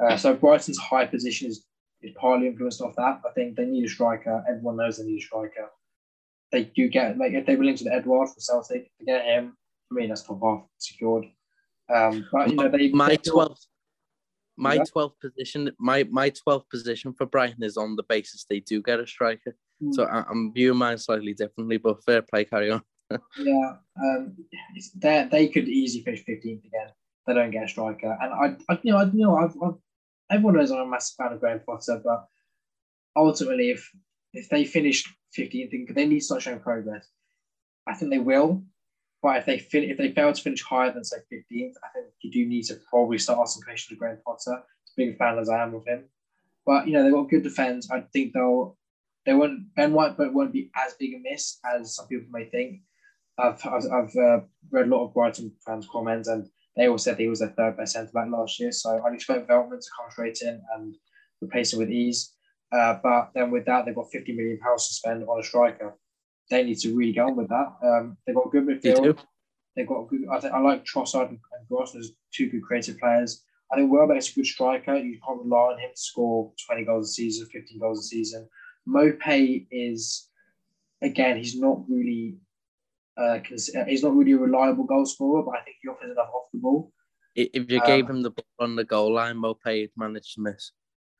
Uh, 0.00 0.16
so 0.16 0.34
Brighton's 0.34 0.78
high 0.78 1.06
position 1.06 1.48
is, 1.48 1.66
is 2.02 2.12
partly 2.18 2.46
influenced 2.46 2.80
off 2.80 2.94
that. 2.96 3.20
I 3.26 3.32
think 3.34 3.56
they 3.56 3.64
need 3.64 3.84
a 3.84 3.88
striker. 3.88 4.44
Everyone 4.48 4.76
knows 4.76 4.98
they 4.98 5.04
need 5.04 5.18
a 5.18 5.26
striker. 5.26 5.68
They 6.52 6.64
do 6.64 6.88
get 6.88 7.18
like 7.18 7.32
if 7.32 7.46
they 7.46 7.56
were 7.56 7.64
linked 7.64 7.82
with 7.82 7.92
Edouard 7.92 8.28
for 8.28 8.40
Celtic, 8.40 8.90
to 8.98 9.04
get 9.04 9.24
him, 9.24 9.56
for 9.88 9.94
me 9.94 10.06
that's 10.06 10.22
top 10.22 10.40
half 10.42 10.62
secured. 10.78 11.26
Um, 11.92 12.26
but 12.32 12.50
you 12.50 12.56
know 12.56 12.68
they 12.68 12.90
my 12.90 13.16
twelfth 13.16 13.66
my 14.56 14.78
twelfth 14.78 15.18
position 15.20 15.70
my 15.78 16.04
my 16.10 16.30
twelfth 16.30 16.68
position 16.68 17.12
for 17.12 17.26
Brighton 17.26 17.62
is 17.62 17.76
on 17.76 17.96
the 17.96 18.02
basis 18.02 18.46
they 18.48 18.60
do 18.60 18.82
get 18.82 19.00
a 19.00 19.06
striker. 19.06 19.54
Mm. 19.82 19.94
So 19.94 20.04
I, 20.04 20.24
am 20.30 20.52
viewing 20.52 20.78
mine 20.78 20.98
slightly 20.98 21.34
differently, 21.34 21.78
but 21.78 22.04
fair 22.04 22.22
play, 22.22 22.44
carry 22.44 22.70
on. 22.70 22.82
yeah, 23.38 23.76
um, 24.00 24.36
they 25.02 25.48
could 25.48 25.68
easily 25.68 26.04
finish 26.04 26.24
15th 26.24 26.64
again. 26.64 26.88
They 27.26 27.34
don't 27.34 27.50
get 27.50 27.64
a 27.64 27.68
striker, 27.68 28.16
and 28.20 28.32
I, 28.32 28.72
I 28.72 28.78
you 28.82 28.92
know, 28.92 28.98
I, 28.98 29.04
you 29.04 29.22
know, 29.22 29.36
I've, 29.36 29.56
I've, 29.62 29.74
everyone 30.30 30.56
knows 30.56 30.70
I'm 30.70 30.80
a 30.80 30.86
massive 30.86 31.16
fan 31.16 31.32
of 31.32 31.40
Graham 31.40 31.60
Potter, 31.66 32.00
but 32.04 32.26
ultimately, 33.16 33.70
if 33.70 33.90
if 34.32 34.48
they 34.48 34.64
finish 34.64 35.04
15th, 35.36 35.70
because 35.70 35.94
they 35.94 36.06
need 36.06 36.20
to 36.20 36.24
start 36.24 36.42
showing 36.42 36.60
progress. 36.60 37.08
I 37.86 37.94
think 37.94 38.10
they 38.10 38.18
will, 38.18 38.62
but 39.22 39.38
if 39.38 39.46
they 39.46 39.58
fin- 39.58 39.90
if 39.90 39.98
they 39.98 40.12
fail 40.12 40.32
to 40.32 40.42
finish 40.42 40.62
higher 40.62 40.92
than 40.92 41.04
say 41.04 41.18
15th, 41.32 41.74
I 41.84 41.88
think 41.94 42.06
you 42.22 42.30
do 42.30 42.46
need 42.46 42.64
to 42.64 42.78
probably 42.88 43.18
start 43.18 43.40
asking 43.40 43.62
questions 43.62 43.94
of 43.94 43.98
Graham 43.98 44.18
Potter. 44.24 44.62
As 44.86 44.92
big 44.96 45.14
a 45.14 45.16
fan 45.16 45.38
as 45.38 45.48
I 45.48 45.62
am 45.62 45.74
of 45.74 45.86
him, 45.86 46.04
but 46.66 46.86
you 46.86 46.92
know 46.92 47.02
they've 47.02 47.12
got 47.12 47.30
good 47.30 47.42
defense. 47.42 47.90
I 47.90 48.00
think 48.12 48.32
they'll 48.32 48.76
they 49.26 49.34
won't 49.34 49.74
Ben 49.74 49.92
White, 49.92 50.16
but 50.16 50.32
won't 50.32 50.52
be 50.52 50.70
as 50.74 50.94
big 50.94 51.14
a 51.14 51.18
miss 51.18 51.58
as 51.64 51.94
some 51.94 52.08
people 52.08 52.28
may 52.30 52.46
think. 52.46 52.80
I've 53.38 53.64
I've, 53.66 53.84
I've 53.92 54.16
uh, 54.16 54.40
read 54.70 54.86
a 54.86 54.90
lot 54.90 55.04
of 55.04 55.14
Brighton 55.14 55.52
fans' 55.64 55.88
comments, 55.90 56.28
and 56.28 56.48
they 56.76 56.88
all 56.88 56.98
said 56.98 57.18
he 57.18 57.28
was 57.28 57.40
their 57.40 57.50
third 57.50 57.76
best 57.76 57.92
centre 57.92 58.12
back 58.12 58.28
last 58.30 58.58
year. 58.58 58.72
So 58.72 59.02
I'd 59.04 59.14
expect 59.14 59.48
Veltman 59.48 59.80
to 59.80 59.90
come 59.96 60.10
straight 60.10 60.40
in 60.42 60.62
and 60.74 60.96
replace 61.42 61.72
him 61.72 61.78
with 61.78 61.90
ease. 61.90 62.34
Uh, 62.72 62.98
but 63.02 63.30
then 63.34 63.50
with 63.50 63.66
that, 63.66 63.84
they've 63.84 63.94
got 63.94 64.10
50 64.10 64.32
million 64.32 64.58
pounds 64.58 64.88
to 64.88 64.94
spend 64.94 65.24
on 65.24 65.40
a 65.40 65.42
striker. 65.42 65.96
They 66.50 66.62
need 66.62 66.78
to 66.80 66.94
really 66.96 67.12
get 67.12 67.24
on 67.24 67.36
with 67.36 67.48
that. 67.48 67.76
Um, 67.82 68.16
they've 68.26 68.34
got 68.34 68.50
good 68.50 68.66
midfield. 68.66 69.18
They've 69.76 69.86
got 69.86 70.02
a 70.02 70.06
good. 70.06 70.26
I 70.30 70.40
think 70.40 70.52
I 70.52 70.60
like 70.60 70.84
Trossard 70.84 71.28
and, 71.28 71.38
and 71.58 71.68
Gross 71.68 71.94
as 71.94 72.12
two 72.32 72.48
good 72.48 72.62
creative 72.62 72.98
players. 72.98 73.44
I 73.72 73.76
think 73.76 73.92
Welbeck's 73.92 74.30
a 74.32 74.34
good 74.34 74.46
striker. 74.46 74.96
You 74.96 75.18
can't 75.24 75.42
rely 75.42 75.72
on 75.74 75.78
him 75.78 75.90
to 75.94 76.00
score 76.00 76.52
20 76.66 76.84
goals 76.84 77.10
a 77.10 77.12
season, 77.12 77.46
15 77.46 77.78
goals 77.78 78.00
a 78.00 78.02
season. 78.02 78.48
Maupay 78.88 79.66
is, 79.70 80.28
again, 81.02 81.36
he's 81.36 81.56
not 81.56 81.88
really 81.88 82.38
uh, 83.16 83.38
he's 83.86 84.02
not 84.02 84.16
really 84.16 84.32
a 84.32 84.38
reliable 84.38 84.84
goal 84.84 85.04
scorer, 85.04 85.42
but 85.42 85.52
I 85.52 85.62
think 85.62 85.76
he 85.82 85.88
offers 85.88 86.10
enough 86.10 86.30
off 86.34 86.48
the 86.52 86.58
ball. 86.58 86.92
If 87.36 87.70
you 87.70 87.80
um, 87.80 87.86
gave 87.86 88.08
him 88.08 88.22
the 88.22 88.30
ball 88.30 88.44
on 88.58 88.76
the 88.76 88.84
goal 88.84 89.14
line, 89.14 89.36
Maupay 89.36 89.82
would 89.82 89.90
manage 89.96 90.34
to 90.34 90.40
miss. 90.40 90.72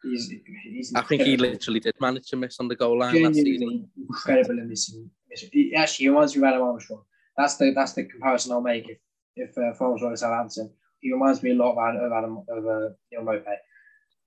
He's, 0.03 0.33
he's 0.65 0.93
I 0.95 1.03
think 1.03 1.23
he 1.23 1.37
literally 1.37 1.81
did 1.81 1.95
manage 2.01 2.29
to 2.29 2.37
miss 2.37 2.59
on 2.59 2.69
the 2.69 2.77
goal 2.77 2.99
line 2.99 3.23
last 3.23 3.35
season. 3.35 3.89
Incredible 3.97 4.59
in 4.59 4.69
missing. 4.69 5.11
He, 5.53 5.75
actually, 5.75 6.05
he 6.05 6.09
reminds 6.09 6.35
me 6.35 6.43
of 6.43 6.49
Adam 6.49 6.63
Armstrong. 6.63 7.03
That's 7.37 7.57
the 7.57 7.73
that's 7.75 7.93
the 7.93 8.05
comparison 8.05 8.53
I'll 8.53 8.61
make 8.61 8.89
if 8.89 8.99
if 9.37 9.57
uh, 9.59 9.85
Armstrong 9.85 10.13
is 10.13 10.21
Southampton. 10.21 10.71
He 11.01 11.13
reminds 11.13 11.43
me 11.43 11.53
a 11.53 11.55
lot 11.55 11.73
of 11.73 11.79
Adam 11.79 12.05
of, 12.05 12.13
Adam, 12.13 12.45
of 12.49 12.67
uh, 12.67 12.95
Neal 13.13 13.23
Maupay. 13.23 13.57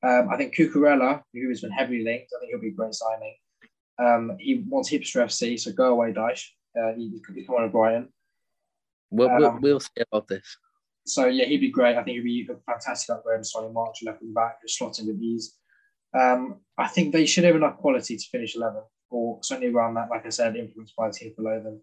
Um, 0.04 0.30
I 0.30 0.38
think 0.38 0.56
Cucurella, 0.56 1.22
who 1.34 1.50
has 1.50 1.62
been 1.62 1.72
heavily 1.72 2.04
linked, 2.04 2.32
I 2.36 2.40
think 2.40 2.52
he'll 2.52 2.62
be 2.62 2.70
a 2.70 2.72
great 2.72 2.94
signing. 2.94 3.36
Um, 4.00 4.38
he 4.40 4.64
wants 4.68 4.92
Hipster 4.92 5.24
FC, 5.24 5.60
so 5.60 5.72
go 5.72 5.92
away, 5.92 6.12
Dyche. 6.12 6.46
Uh, 6.78 6.94
he, 6.98 7.10
he's 7.10 7.46
coming 7.46 7.64
to 7.64 7.70
Brighton. 7.70 8.10
We'll, 9.12 9.30
um, 9.30 9.40
we'll, 9.40 9.60
we'll 9.62 9.80
see 9.80 10.04
about 10.12 10.28
this. 10.28 10.58
So 11.06 11.28
yeah, 11.28 11.46
he'd 11.46 11.60
be 11.60 11.70
great. 11.70 11.96
I 11.96 12.04
think 12.04 12.18
he'd 12.18 12.24
be 12.24 12.50
a 12.52 12.72
fantastic 12.72 13.16
upgrade 13.16 13.38
on 13.38 13.44
Solly 13.44 13.72
March 13.72 14.00
left 14.04 14.22
and 14.22 14.34
back, 14.34 14.62
just 14.62 14.80
slotting 14.80 15.08
with 15.08 15.22
ease. 15.22 15.58
Um, 16.14 16.60
I 16.78 16.88
think 16.88 17.12
they 17.12 17.26
should 17.26 17.44
have 17.44 17.56
enough 17.56 17.78
quality 17.78 18.18
to 18.18 18.30
finish 18.32 18.56
11th, 18.56 18.86
or 19.10 19.40
certainly 19.44 19.74
around 19.74 19.96
that, 19.96 20.10
like 20.10 20.26
I 20.26 20.30
said, 20.30 20.56
influenced 20.56 20.96
by 20.96 21.08
the 21.08 21.14
team 21.14 21.34
below 21.36 21.62
them. 21.62 21.82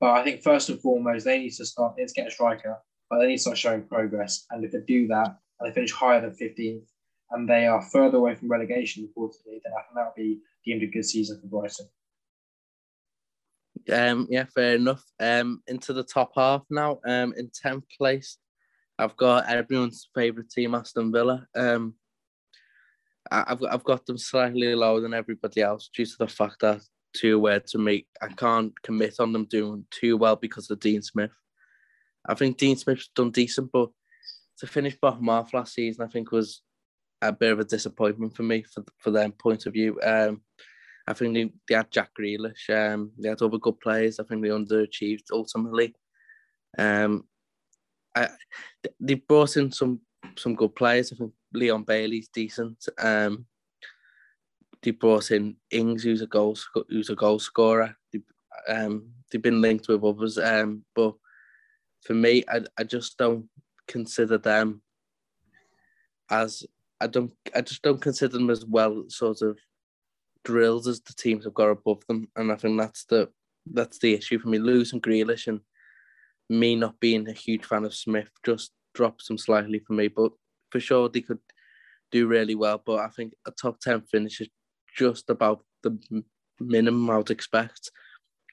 But 0.00 0.10
I 0.10 0.24
think 0.24 0.42
first 0.42 0.68
and 0.68 0.80
foremost, 0.80 1.24
they 1.24 1.38
need 1.38 1.52
to 1.54 1.64
start, 1.64 1.94
let's 1.98 2.12
get 2.12 2.26
a 2.26 2.30
striker, 2.30 2.76
but 3.08 3.18
they 3.18 3.28
need 3.28 3.36
to 3.36 3.42
start 3.42 3.58
showing 3.58 3.82
progress. 3.84 4.46
And 4.50 4.64
if 4.64 4.72
they 4.72 4.80
do 4.86 5.06
that, 5.08 5.38
and 5.58 5.70
they 5.70 5.74
finish 5.74 5.92
higher 5.92 6.20
than 6.20 6.36
15th, 6.36 6.86
and 7.30 7.48
they 7.48 7.66
are 7.66 7.82
further 7.82 8.18
away 8.18 8.34
from 8.34 8.50
relegation, 8.50 9.04
unfortunately, 9.04 9.60
then 9.64 9.72
I 9.72 9.82
think 9.82 9.94
that'll 9.94 10.12
be 10.16 10.40
deemed 10.64 10.82
a 10.82 10.86
good 10.86 11.04
season 11.04 11.40
for 11.40 11.46
Brighton. 11.46 11.86
Um, 13.92 14.26
yeah, 14.30 14.44
fair 14.54 14.74
enough. 14.74 15.04
Um, 15.20 15.62
into 15.66 15.92
the 15.92 16.02
top 16.02 16.32
half 16.34 16.62
now. 16.70 17.00
Um, 17.06 17.34
in 17.36 17.50
tenth 17.54 17.84
place, 17.96 18.38
I've 18.98 19.16
got 19.16 19.48
everyone's 19.48 20.08
favourite 20.14 20.50
team, 20.50 20.74
Aston 20.74 21.12
Villa. 21.12 21.46
Um, 21.54 21.94
I've 23.30 23.62
I've 23.64 23.84
got 23.84 24.06
them 24.06 24.18
slightly 24.18 24.74
lower 24.74 25.00
than 25.00 25.14
everybody 25.14 25.60
else 25.60 25.90
due 25.94 26.06
to 26.06 26.16
the 26.18 26.28
fact 26.28 26.60
that 26.60 26.82
too 27.14 27.38
where 27.38 27.60
to 27.60 27.78
make 27.78 28.06
I 28.20 28.28
can't 28.28 28.72
commit 28.82 29.20
on 29.20 29.32
them 29.32 29.46
doing 29.46 29.86
too 29.90 30.16
well 30.16 30.36
because 30.36 30.70
of 30.70 30.80
Dean 30.80 31.02
Smith. 31.02 31.32
I 32.28 32.34
think 32.34 32.58
Dean 32.58 32.76
Smith's 32.76 33.08
done 33.14 33.30
decent, 33.30 33.70
but 33.72 33.90
to 34.58 34.66
finish 34.66 34.96
bottom 35.00 35.26
half 35.26 35.54
last 35.54 35.74
season, 35.74 36.04
I 36.04 36.08
think 36.08 36.30
was 36.30 36.62
a 37.22 37.32
bit 37.32 37.52
of 37.52 37.60
a 37.60 37.64
disappointment 37.64 38.36
for 38.36 38.42
me 38.42 38.62
for 38.62 38.84
for 38.98 39.10
their 39.10 39.30
point 39.30 39.66
of 39.66 39.72
view. 39.72 39.98
Um, 40.02 40.42
I 41.08 41.12
think 41.12 41.34
they, 41.34 41.50
they 41.68 41.74
had 41.76 41.90
Jack 41.90 42.10
Grealish. 42.18 42.68
Um, 42.68 43.12
they 43.18 43.28
had 43.28 43.40
other 43.40 43.58
good 43.58 43.78
players. 43.80 44.18
I 44.18 44.24
think 44.24 44.42
they 44.42 44.48
underachieved 44.48 45.26
ultimately. 45.32 45.94
Um, 46.76 47.24
I, 48.14 48.28
they 48.98 49.14
brought 49.14 49.56
in 49.56 49.70
some 49.70 50.00
some 50.36 50.54
good 50.54 50.74
players. 50.74 51.12
I 51.12 51.16
think 51.16 51.32
Leon 51.52 51.84
Bailey's 51.84 52.28
decent. 52.28 52.88
Um, 52.98 53.46
they 54.82 54.90
brought 54.92 55.30
in 55.30 55.56
Ings, 55.70 56.02
who's 56.02 56.22
a 56.22 56.26
goal 56.26 56.56
who's 56.88 57.10
a 57.10 57.14
goal 57.14 57.38
scorer. 57.38 57.96
They, 58.12 58.20
um, 58.68 59.10
they've 59.30 59.42
been 59.42 59.60
linked 59.60 59.88
with 59.88 60.04
others. 60.04 60.38
Um, 60.38 60.84
but 60.94 61.14
for 62.02 62.14
me, 62.14 62.44
I, 62.48 62.60
I 62.78 62.84
just 62.84 63.18
don't 63.18 63.48
consider 63.88 64.38
them 64.38 64.82
as 66.30 66.64
I 67.00 67.06
don't 67.06 67.32
I 67.54 67.60
just 67.60 67.82
don't 67.82 68.00
consider 68.00 68.38
them 68.38 68.50
as 68.50 68.64
well 68.64 69.04
sort 69.08 69.42
of 69.42 69.58
drills 70.44 70.86
as 70.86 71.00
the 71.00 71.12
teams 71.12 71.44
have 71.44 71.54
got 71.54 71.68
above 71.68 72.06
them, 72.06 72.28
and 72.36 72.52
I 72.52 72.56
think 72.56 72.78
that's 72.78 73.04
the 73.04 73.28
that's 73.72 73.98
the 73.98 74.14
issue 74.14 74.38
for 74.38 74.48
me. 74.48 74.58
Losing 74.58 75.00
Grealish 75.00 75.48
and 75.48 75.60
me 76.48 76.76
not 76.76 76.98
being 77.00 77.28
a 77.28 77.32
huge 77.32 77.64
fan 77.64 77.84
of 77.84 77.94
Smith 77.94 78.30
just 78.44 78.70
drops 78.94 79.26
them 79.26 79.38
slightly 79.38 79.80
for 79.80 79.92
me. 79.92 80.08
But 80.08 80.32
for 80.76 80.80
sure, 80.80 81.08
they 81.08 81.22
could 81.22 81.38
do 82.12 82.26
really 82.26 82.54
well. 82.54 82.82
But 82.84 82.98
I 83.00 83.08
think 83.08 83.32
a 83.46 83.50
top 83.50 83.80
ten 83.80 84.02
finish 84.02 84.40
is 84.42 84.48
just 84.94 85.30
about 85.30 85.64
the 85.82 85.98
minimum 86.60 87.08
I 87.10 87.16
would 87.16 87.30
expect. 87.30 87.90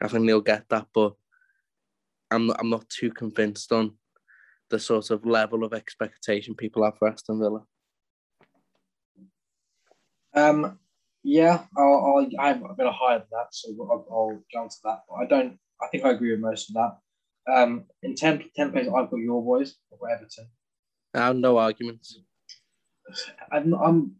I 0.01 0.07
think 0.07 0.25
they'll 0.25 0.41
get 0.41 0.63
that, 0.69 0.87
but 0.93 1.13
I'm 2.31 2.47
not, 2.47 2.57
I'm 2.59 2.69
not 2.69 2.89
too 2.89 3.11
convinced 3.11 3.71
on 3.71 3.95
the 4.69 4.79
sort 4.79 5.11
of 5.11 5.25
level 5.25 5.63
of 5.63 5.73
expectation 5.73 6.55
people 6.55 6.83
have 6.83 6.97
for 6.97 7.09
Aston 7.09 7.39
Villa. 7.39 7.61
Um, 10.33 10.79
yeah, 11.23 11.63
I'll, 11.77 12.27
I 12.39 12.47
have 12.47 12.63
a 12.63 12.73
bit 12.73 12.87
higher 12.87 13.19
than 13.19 13.27
that, 13.31 13.47
so 13.51 13.69
I'll, 13.91 14.07
I'll 14.09 14.43
jump 14.51 14.71
to 14.71 14.77
that. 14.85 14.99
But 15.07 15.15
I 15.15 15.25
don't. 15.25 15.59
I 15.81 15.87
think 15.87 16.05
I 16.05 16.11
agree 16.11 16.31
with 16.31 16.39
most 16.39 16.69
of 16.69 16.75
that. 16.75 17.53
Um, 17.53 17.85
in 18.01 18.15
10, 18.15 18.45
10 18.55 18.71
plays, 18.71 18.87
I've 18.87 19.09
got 19.11 19.17
your 19.17 19.43
boys. 19.43 19.75
I've 19.91 19.99
got 19.99 20.11
Everton. 20.13 20.47
I 21.13 21.19
have 21.19 21.35
no 21.35 21.57
arguments. 21.57 22.19
I'm, 23.51 23.73
I'm 23.73 24.15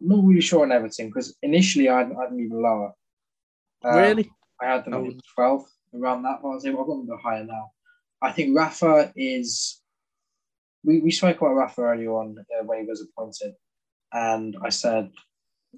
not 0.00 0.24
really 0.24 0.40
sure 0.40 0.62
on 0.62 0.72
Everton 0.72 1.08
because 1.08 1.36
initially 1.42 1.88
I 1.88 1.98
had, 1.98 2.12
I 2.12 2.22
had 2.22 2.30
them 2.30 2.40
even 2.40 2.62
lower. 2.62 2.92
Um, 3.84 3.96
really? 3.96 4.30
I 4.60 4.66
had 4.66 4.84
them 4.84 4.94
oh. 4.94 5.12
12. 5.34 5.64
around 5.94 6.22
that 6.22 6.40
part 6.40 6.56
of 6.56 6.62
the 6.62 6.68
table. 6.68 6.80
I've 6.80 6.86
got 6.86 6.94
them 6.94 7.08
a 7.08 7.16
bit 7.16 7.22
higher 7.22 7.44
now. 7.44 7.70
I 8.22 8.32
think 8.32 8.56
Rafa 8.56 9.12
is. 9.16 9.80
We, 10.82 11.00
we 11.00 11.10
spoke 11.10 11.40
about 11.40 11.54
Rafa 11.54 11.82
earlier 11.82 12.12
on 12.12 12.36
uh, 12.38 12.64
when 12.64 12.80
he 12.80 12.86
was 12.86 13.02
appointed, 13.02 13.54
and 14.12 14.56
I 14.64 14.70
said 14.70 15.10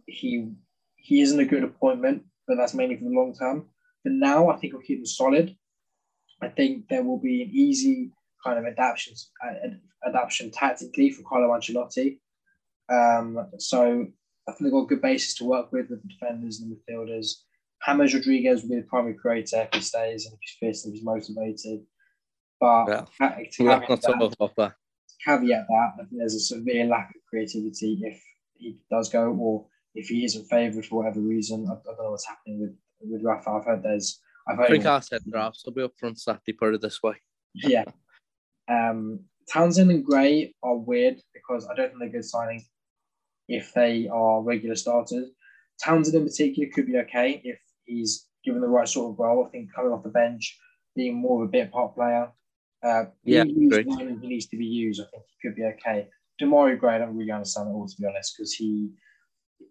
he 0.06 0.48
he 0.96 1.20
isn't 1.20 1.40
a 1.40 1.44
good 1.44 1.64
appointment, 1.64 2.22
but 2.46 2.56
that's 2.56 2.74
mainly 2.74 2.96
for 2.96 3.04
the 3.04 3.10
long 3.10 3.34
term. 3.34 3.66
But 4.04 4.12
now 4.12 4.48
I 4.48 4.56
think 4.56 4.72
we'll 4.72 4.82
keep 4.82 4.98
him 4.98 5.06
solid. 5.06 5.56
I 6.40 6.48
think 6.48 6.88
there 6.88 7.02
will 7.02 7.18
be 7.18 7.42
an 7.42 7.50
easy 7.52 8.10
kind 8.44 8.58
of 8.58 8.64
adaptation 8.66 9.14
uh, 9.44 10.08
adaptation 10.08 10.50
tactically 10.50 11.10
for 11.10 11.22
Carlo 11.22 11.48
Ancelotti. 11.48 12.18
Um, 12.88 13.48
so 13.58 14.06
I 14.48 14.52
think 14.52 14.62
they've 14.62 14.72
got 14.72 14.84
a 14.84 14.86
good 14.86 15.02
basis 15.02 15.34
to 15.36 15.44
work 15.44 15.72
with 15.72 15.88
with 15.90 16.02
the 16.02 16.08
defenders 16.08 16.60
and 16.60 16.70
the 16.70 16.76
midfielders. 16.92 17.32
James 17.86 18.14
Rodriguez 18.14 18.62
will 18.62 18.70
be 18.70 18.76
the 18.76 18.82
primary 18.86 19.14
creator 19.14 19.62
if 19.62 19.74
he 19.74 19.80
stays 19.80 20.26
and 20.26 20.34
if 20.34 20.40
he's 20.40 20.56
fit 20.60 20.84
and 20.84 20.92
if 20.92 20.98
he's 20.98 21.04
motivated. 21.04 21.80
But 22.60 22.86
Yeah. 22.88 23.04
to 23.18 23.64
caveat, 23.64 23.88
that, 24.56 24.74
caveat 25.24 25.66
that, 25.68 25.92
I 25.94 26.04
think 26.04 26.18
there's 26.18 26.34
a 26.34 26.40
severe 26.40 26.84
lack 26.84 27.10
of 27.10 27.22
creativity 27.28 28.00
if 28.02 28.22
he 28.54 28.78
does 28.90 29.08
go 29.08 29.32
or 29.34 29.66
if 29.94 30.08
he 30.08 30.24
isn't 30.24 30.44
favoured 30.46 30.86
for 30.86 31.02
whatever 31.02 31.20
reason. 31.20 31.66
I, 31.68 31.72
I 31.72 31.76
don't 31.84 32.04
know 32.04 32.10
what's 32.12 32.26
happening 32.26 32.60
with, 32.60 32.76
with 33.00 33.22
Rafa. 33.24 33.50
I've 33.50 33.64
heard 33.64 33.82
there's. 33.82 34.20
I've 34.48 34.58
I 34.58 34.62
heard 34.62 34.70
think 34.70 34.86
our 34.86 35.02
centre 35.02 35.36
halves 35.38 35.62
will 35.64 35.72
be 35.72 35.82
up 35.82 35.92
front 35.98 36.20
Saturday, 36.20 36.52
put 36.52 36.74
it 36.74 36.80
this 36.80 37.02
way. 37.02 37.14
yeah. 37.54 37.84
Um, 38.68 39.20
Townsend 39.52 39.90
and 39.90 40.04
Gray 40.04 40.54
are 40.62 40.76
weird 40.76 41.20
because 41.34 41.66
I 41.66 41.74
don't 41.74 41.88
think 41.88 42.00
they're 42.00 42.20
good 42.20 42.30
signings 42.30 42.62
if 43.48 43.72
they 43.74 44.08
are 44.08 44.42
regular 44.42 44.76
starters. 44.76 45.30
Townsend 45.82 46.16
in 46.16 46.24
particular 46.24 46.68
could 46.72 46.86
be 46.86 46.98
okay 46.98 47.40
if 47.44 47.58
he's 47.84 48.28
given 48.44 48.60
the 48.60 48.68
right 48.68 48.88
sort 48.88 49.12
of 49.12 49.18
role. 49.18 49.44
I 49.46 49.50
think 49.50 49.74
coming 49.74 49.92
off 49.92 50.02
the 50.02 50.10
bench, 50.10 50.58
being 50.94 51.16
more 51.16 51.42
of 51.42 51.48
a 51.48 51.52
bit 51.52 51.72
part 51.72 51.94
player. 51.94 52.30
Uh, 52.84 53.04
Yeah, 53.24 53.44
used 53.44 53.88
he 53.88 54.28
needs 54.28 54.46
to 54.46 54.56
be 54.56 54.66
used, 54.66 55.00
I 55.00 55.04
think 55.10 55.24
he 55.26 55.48
could 55.48 55.56
be 55.56 55.64
okay. 55.64 56.08
Demarai 56.40 56.78
Gray, 56.78 56.96
I 56.96 56.98
don't 56.98 57.16
really 57.16 57.30
understand 57.30 57.68
at 57.68 57.72
all, 57.72 57.86
to 57.86 57.96
be 58.00 58.06
honest, 58.06 58.34
because 58.36 58.52
he 58.52 58.90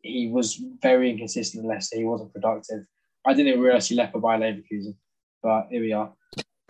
he 0.04 0.30
was 0.30 0.62
very 0.82 1.10
inconsistent 1.12 1.64
in 1.64 1.70
Leicester. 1.70 1.98
He 1.98 2.06
wasn't 2.06 2.34
productive. 2.34 2.86
I 3.26 3.34
didn't 3.34 3.60
realize 3.60 3.88
he 3.89 3.96
left 3.96 4.14
for 4.14 4.22
Bayer 4.22 4.39
Leverkusen, 4.39 4.96
but 5.44 5.68
here 5.70 5.82
we 5.82 5.94
are. 5.94 6.14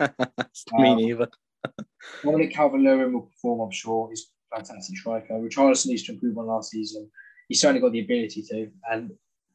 Me 0.00 0.88
Um, 0.90 0.96
neither. 0.96 1.28
Dominic 2.22 2.52
Calvert 2.52 2.80
Lewin 2.80 3.12
will 3.12 3.22
perform, 3.22 3.60
I'm 3.60 3.70
sure. 3.70 4.08
He's 4.08 4.26
a 4.52 4.56
fantastic 4.56 4.96
striker. 4.96 5.34
Richarlison 5.34 5.86
needs 5.86 6.02
to 6.04 6.12
improve 6.12 6.38
on 6.38 6.46
last 6.46 6.70
season. 6.70 7.10
He's 7.48 7.60
certainly 7.60 7.80
got 7.80 7.92
the 7.92 8.00
ability 8.00 8.42
to, 8.50 8.70
and 8.90 9.12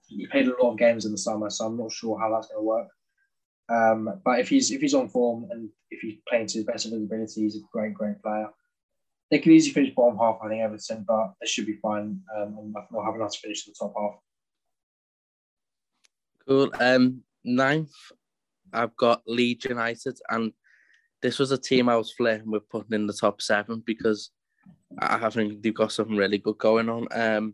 he 0.08 0.28
played 0.28 0.48
a 0.48 0.52
lot 0.62 0.72
of 0.72 0.78
games 0.78 1.06
in 1.06 1.12
the 1.12 1.18
summer, 1.18 1.50
so 1.50 1.66
I'm 1.66 1.78
not 1.78 1.92
sure 1.92 2.20
how 2.20 2.32
that's 2.32 2.48
going 2.48 2.60
to 2.60 2.64
work. 2.64 2.88
Um, 3.70 4.22
but 4.24 4.40
if 4.40 4.48
he's 4.48 4.72
if 4.72 4.80
he's 4.80 4.94
on 4.94 5.10
form 5.10 5.48
and 5.52 5.70
if 5.92 6.00
he's 6.00 6.20
playing 6.30 6.48
to 6.48 6.60
his 6.60 6.66
best 6.66 6.86
of 6.86 6.94
his 6.94 7.04
ability, 7.04 7.42
he's 7.42 7.58
a 7.58 7.60
great, 7.72 7.94
great 7.94 8.22
player. 8.22 8.48
They 9.30 9.40
could 9.40 9.52
easily 9.52 9.74
finish 9.74 9.94
bottom 9.94 10.18
half, 10.18 10.40
I 10.42 10.48
think, 10.48 10.62
Everton, 10.62 11.04
but 11.06 11.34
they 11.42 11.48
should 11.48 11.66
be 11.66 11.78
fine. 11.82 12.22
Um, 12.36 12.58
and 12.60 12.74
not 12.74 13.06
have 13.06 13.16
enough 13.16 13.34
to 13.34 13.40
finish 13.40 13.68
in 13.68 13.74
the 13.74 13.86
top 13.86 13.94
half. 13.98 14.20
Cool. 16.48 16.72
Um, 16.80 17.24
ninth, 17.44 17.92
I've 18.72 18.96
got 18.96 19.24
Leeds 19.28 19.66
United, 19.66 20.18
and 20.30 20.54
this 21.22 21.40
was 21.40 21.52
a 21.52 21.58
team 21.58 21.90
I 21.90 21.96
was 21.96 22.12
flirting 22.12 22.52
with 22.52 22.70
putting 22.70 22.94
in 22.94 23.08
the 23.08 23.14
top 23.14 23.42
seven 23.42 23.84
because 23.86 24.32
I 25.00 25.30
think 25.30 25.62
they've 25.62 25.74
got 25.74 25.92
something 25.92 26.16
really 26.16 26.38
good 26.38 26.58
going 26.58 26.90
on. 26.90 27.08
Um, 27.12 27.54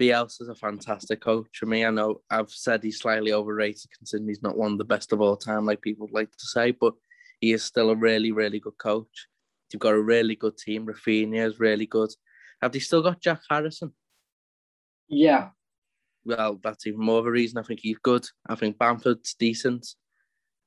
Bielsa's 0.00 0.48
a 0.48 0.54
fantastic 0.54 1.20
coach 1.20 1.48
for 1.58 1.66
me. 1.66 1.84
I 1.84 1.90
know 1.90 2.20
I've 2.30 2.50
said 2.50 2.82
he's 2.82 2.98
slightly 2.98 3.32
overrated 3.32 3.90
considering 3.96 4.28
he's 4.28 4.42
not 4.42 4.56
one 4.56 4.72
of 4.72 4.78
the 4.78 4.84
best 4.84 5.12
of 5.12 5.20
all 5.20 5.36
time, 5.36 5.66
like 5.66 5.80
people 5.82 6.08
like 6.12 6.30
to 6.30 6.46
say, 6.46 6.72
but 6.72 6.94
he 7.40 7.52
is 7.52 7.62
still 7.62 7.90
a 7.90 7.96
really, 7.96 8.32
really 8.32 8.60
good 8.60 8.76
coach. 8.78 9.28
They've 9.70 9.80
got 9.80 9.94
a 9.94 10.02
really 10.02 10.36
good 10.36 10.58
team. 10.58 10.86
Raphinha 10.86 11.46
is 11.46 11.60
really 11.60 11.86
good. 11.86 12.10
Have 12.60 12.72
they 12.72 12.80
still 12.80 13.02
got 13.02 13.20
Jack 13.20 13.40
Harrison? 13.48 13.92
Yeah, 15.08 15.50
well, 16.24 16.58
that's 16.62 16.86
even 16.86 17.00
more 17.00 17.18
of 17.18 17.26
a 17.26 17.30
reason. 17.30 17.58
I 17.58 17.62
think 17.62 17.80
he's 17.80 17.98
good. 17.98 18.26
I 18.48 18.54
think 18.54 18.78
Bamford's 18.78 19.34
decent. 19.34 19.86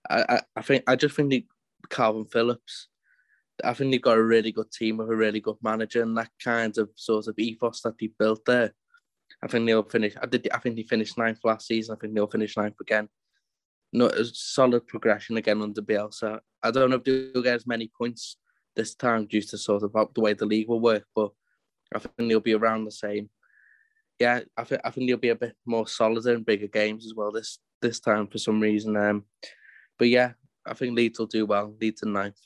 I, 0.09 0.23
I, 0.29 0.41
I 0.55 0.61
think 0.61 0.83
I 0.87 0.95
just 0.95 1.15
think 1.15 1.29
they, 1.31 1.45
Calvin 1.89 2.25
Phillips. 2.25 2.87
I 3.63 3.73
think 3.73 3.91
they've 3.91 4.01
got 4.01 4.17
a 4.17 4.23
really 4.23 4.51
good 4.51 4.71
team 4.71 4.97
with 4.97 5.09
a 5.09 5.15
really 5.15 5.39
good 5.39 5.57
manager 5.63 6.03
and 6.03 6.15
that 6.17 6.29
kind 6.43 6.77
of 6.77 6.89
sort 6.95 7.27
of 7.27 7.39
ethos 7.39 7.81
that 7.81 7.97
they 7.99 8.11
built 8.19 8.45
there. 8.45 8.73
I 9.43 9.47
think 9.47 9.65
they'll 9.65 9.83
finish. 9.83 10.15
I 10.21 10.25
did. 10.25 10.47
I 10.51 10.59
think 10.59 10.75
they 10.75 10.83
finished 10.83 11.17
ninth 11.17 11.39
last 11.43 11.67
season. 11.67 11.95
I 11.95 11.99
think 11.99 12.13
they'll 12.13 12.27
finish 12.27 12.55
ninth 12.55 12.79
again. 12.79 13.09
No, 13.93 14.11
solid 14.23 14.87
progression 14.87 15.37
again 15.37 15.61
under 15.61 15.81
Bielsa. 15.81 16.39
I 16.61 16.71
don't 16.71 16.89
know 16.89 16.97
if 16.97 17.03
they'll 17.03 17.43
get 17.43 17.55
as 17.55 17.67
many 17.67 17.91
points 17.97 18.37
this 18.75 18.93
time 18.95 19.25
due 19.25 19.41
to 19.41 19.57
sort 19.57 19.83
of 19.83 19.93
the 20.13 20.21
way 20.21 20.33
the 20.33 20.45
league 20.45 20.67
will 20.67 20.79
work, 20.79 21.05
but 21.15 21.31
I 21.95 21.99
think 21.99 22.29
they'll 22.29 22.39
be 22.39 22.53
around 22.53 22.85
the 22.85 22.91
same 22.91 23.29
yeah, 24.19 24.41
I 24.55 24.63
think 24.63 24.81
I 24.83 24.89
think 24.89 25.07
they'll 25.07 25.17
be 25.17 25.29
a 25.29 25.35
bit 25.35 25.55
more 25.65 25.87
solid 25.87 26.25
in 26.25 26.43
bigger 26.43 26.67
games 26.67 27.05
as 27.05 27.13
well 27.13 27.31
this 27.31 27.59
this 27.81 27.99
time 27.99 28.27
for 28.27 28.37
some 28.37 28.59
reason. 28.59 28.97
Um, 28.97 29.25
but 29.99 30.09
yeah, 30.09 30.33
I 30.67 30.73
think 30.73 30.95
Leeds 30.95 31.19
will 31.19 31.27
do 31.27 31.45
well. 31.45 31.73
Leeds 31.79 32.03
in 32.03 32.13
ninth. 32.13 32.39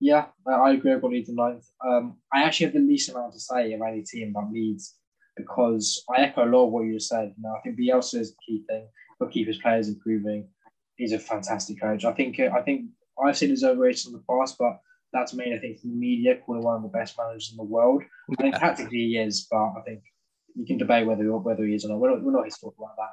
Yeah, 0.00 0.26
I- 0.46 0.72
agree. 0.72 0.92
I've 0.92 1.00
got 1.00 1.10
Leeds 1.10 1.28
in 1.28 1.36
ninth. 1.36 1.64
Um, 1.86 2.18
I 2.32 2.42
actually 2.42 2.66
have 2.66 2.74
the 2.74 2.80
least 2.80 3.10
amount 3.10 3.32
to 3.32 3.40
say 3.40 3.72
of 3.72 3.80
any 3.82 4.02
team 4.02 4.30
about 4.30 4.52
Leeds 4.52 4.96
because 5.36 6.02
I 6.14 6.22
echo 6.22 6.44
a 6.44 6.50
lot 6.50 6.66
of 6.66 6.72
what 6.72 6.82
you 6.82 6.94
just 6.94 7.08
said. 7.08 7.32
You 7.36 7.42
know, 7.42 7.54
I 7.56 7.60
think 7.60 7.78
Bielsa 7.78 8.20
is 8.20 8.32
the 8.32 8.36
key 8.46 8.64
thing. 8.68 8.88
He'll 9.18 9.28
keep 9.28 9.46
his 9.46 9.58
players 9.58 9.88
improving. 9.88 10.48
He's 10.96 11.12
a 11.12 11.18
fantastic 11.18 11.80
coach. 11.80 12.04
I 12.04 12.12
think 12.12 12.38
I 12.40 12.62
think 12.62 12.90
I've 13.22 13.36
seen 13.36 13.50
his 13.50 13.64
overrated 13.64 14.06
in 14.06 14.12
the 14.12 14.22
past, 14.28 14.56
but 14.58 14.78
that's 15.12 15.34
mainly 15.34 15.56
I 15.56 15.60
think 15.60 15.80
from 15.80 15.90
the 15.90 15.96
media 15.96 16.36
calling 16.44 16.62
one 16.62 16.76
of 16.76 16.82
the 16.82 16.88
best 16.88 17.16
managers 17.18 17.50
in 17.50 17.56
the 17.56 17.62
world. 17.62 18.02
I 18.30 18.42
think 18.42 18.54
tactically 18.56 18.98
he 18.98 19.18
is, 19.18 19.46
but 19.50 19.58
I 19.58 19.82
think 19.84 20.00
you 20.54 20.66
can 20.66 20.78
debate 20.78 21.06
whether 21.06 21.24
whether 21.36 21.64
he 21.64 21.74
is 21.74 21.84
or 21.84 21.88
not. 21.88 22.00
We're 22.00 22.10
not, 22.10 22.22
we're 22.22 22.32
not 22.32 22.42
here 22.42 22.50
to 22.50 22.60
talk 22.60 22.74
about 22.78 22.96
that. 22.96 23.10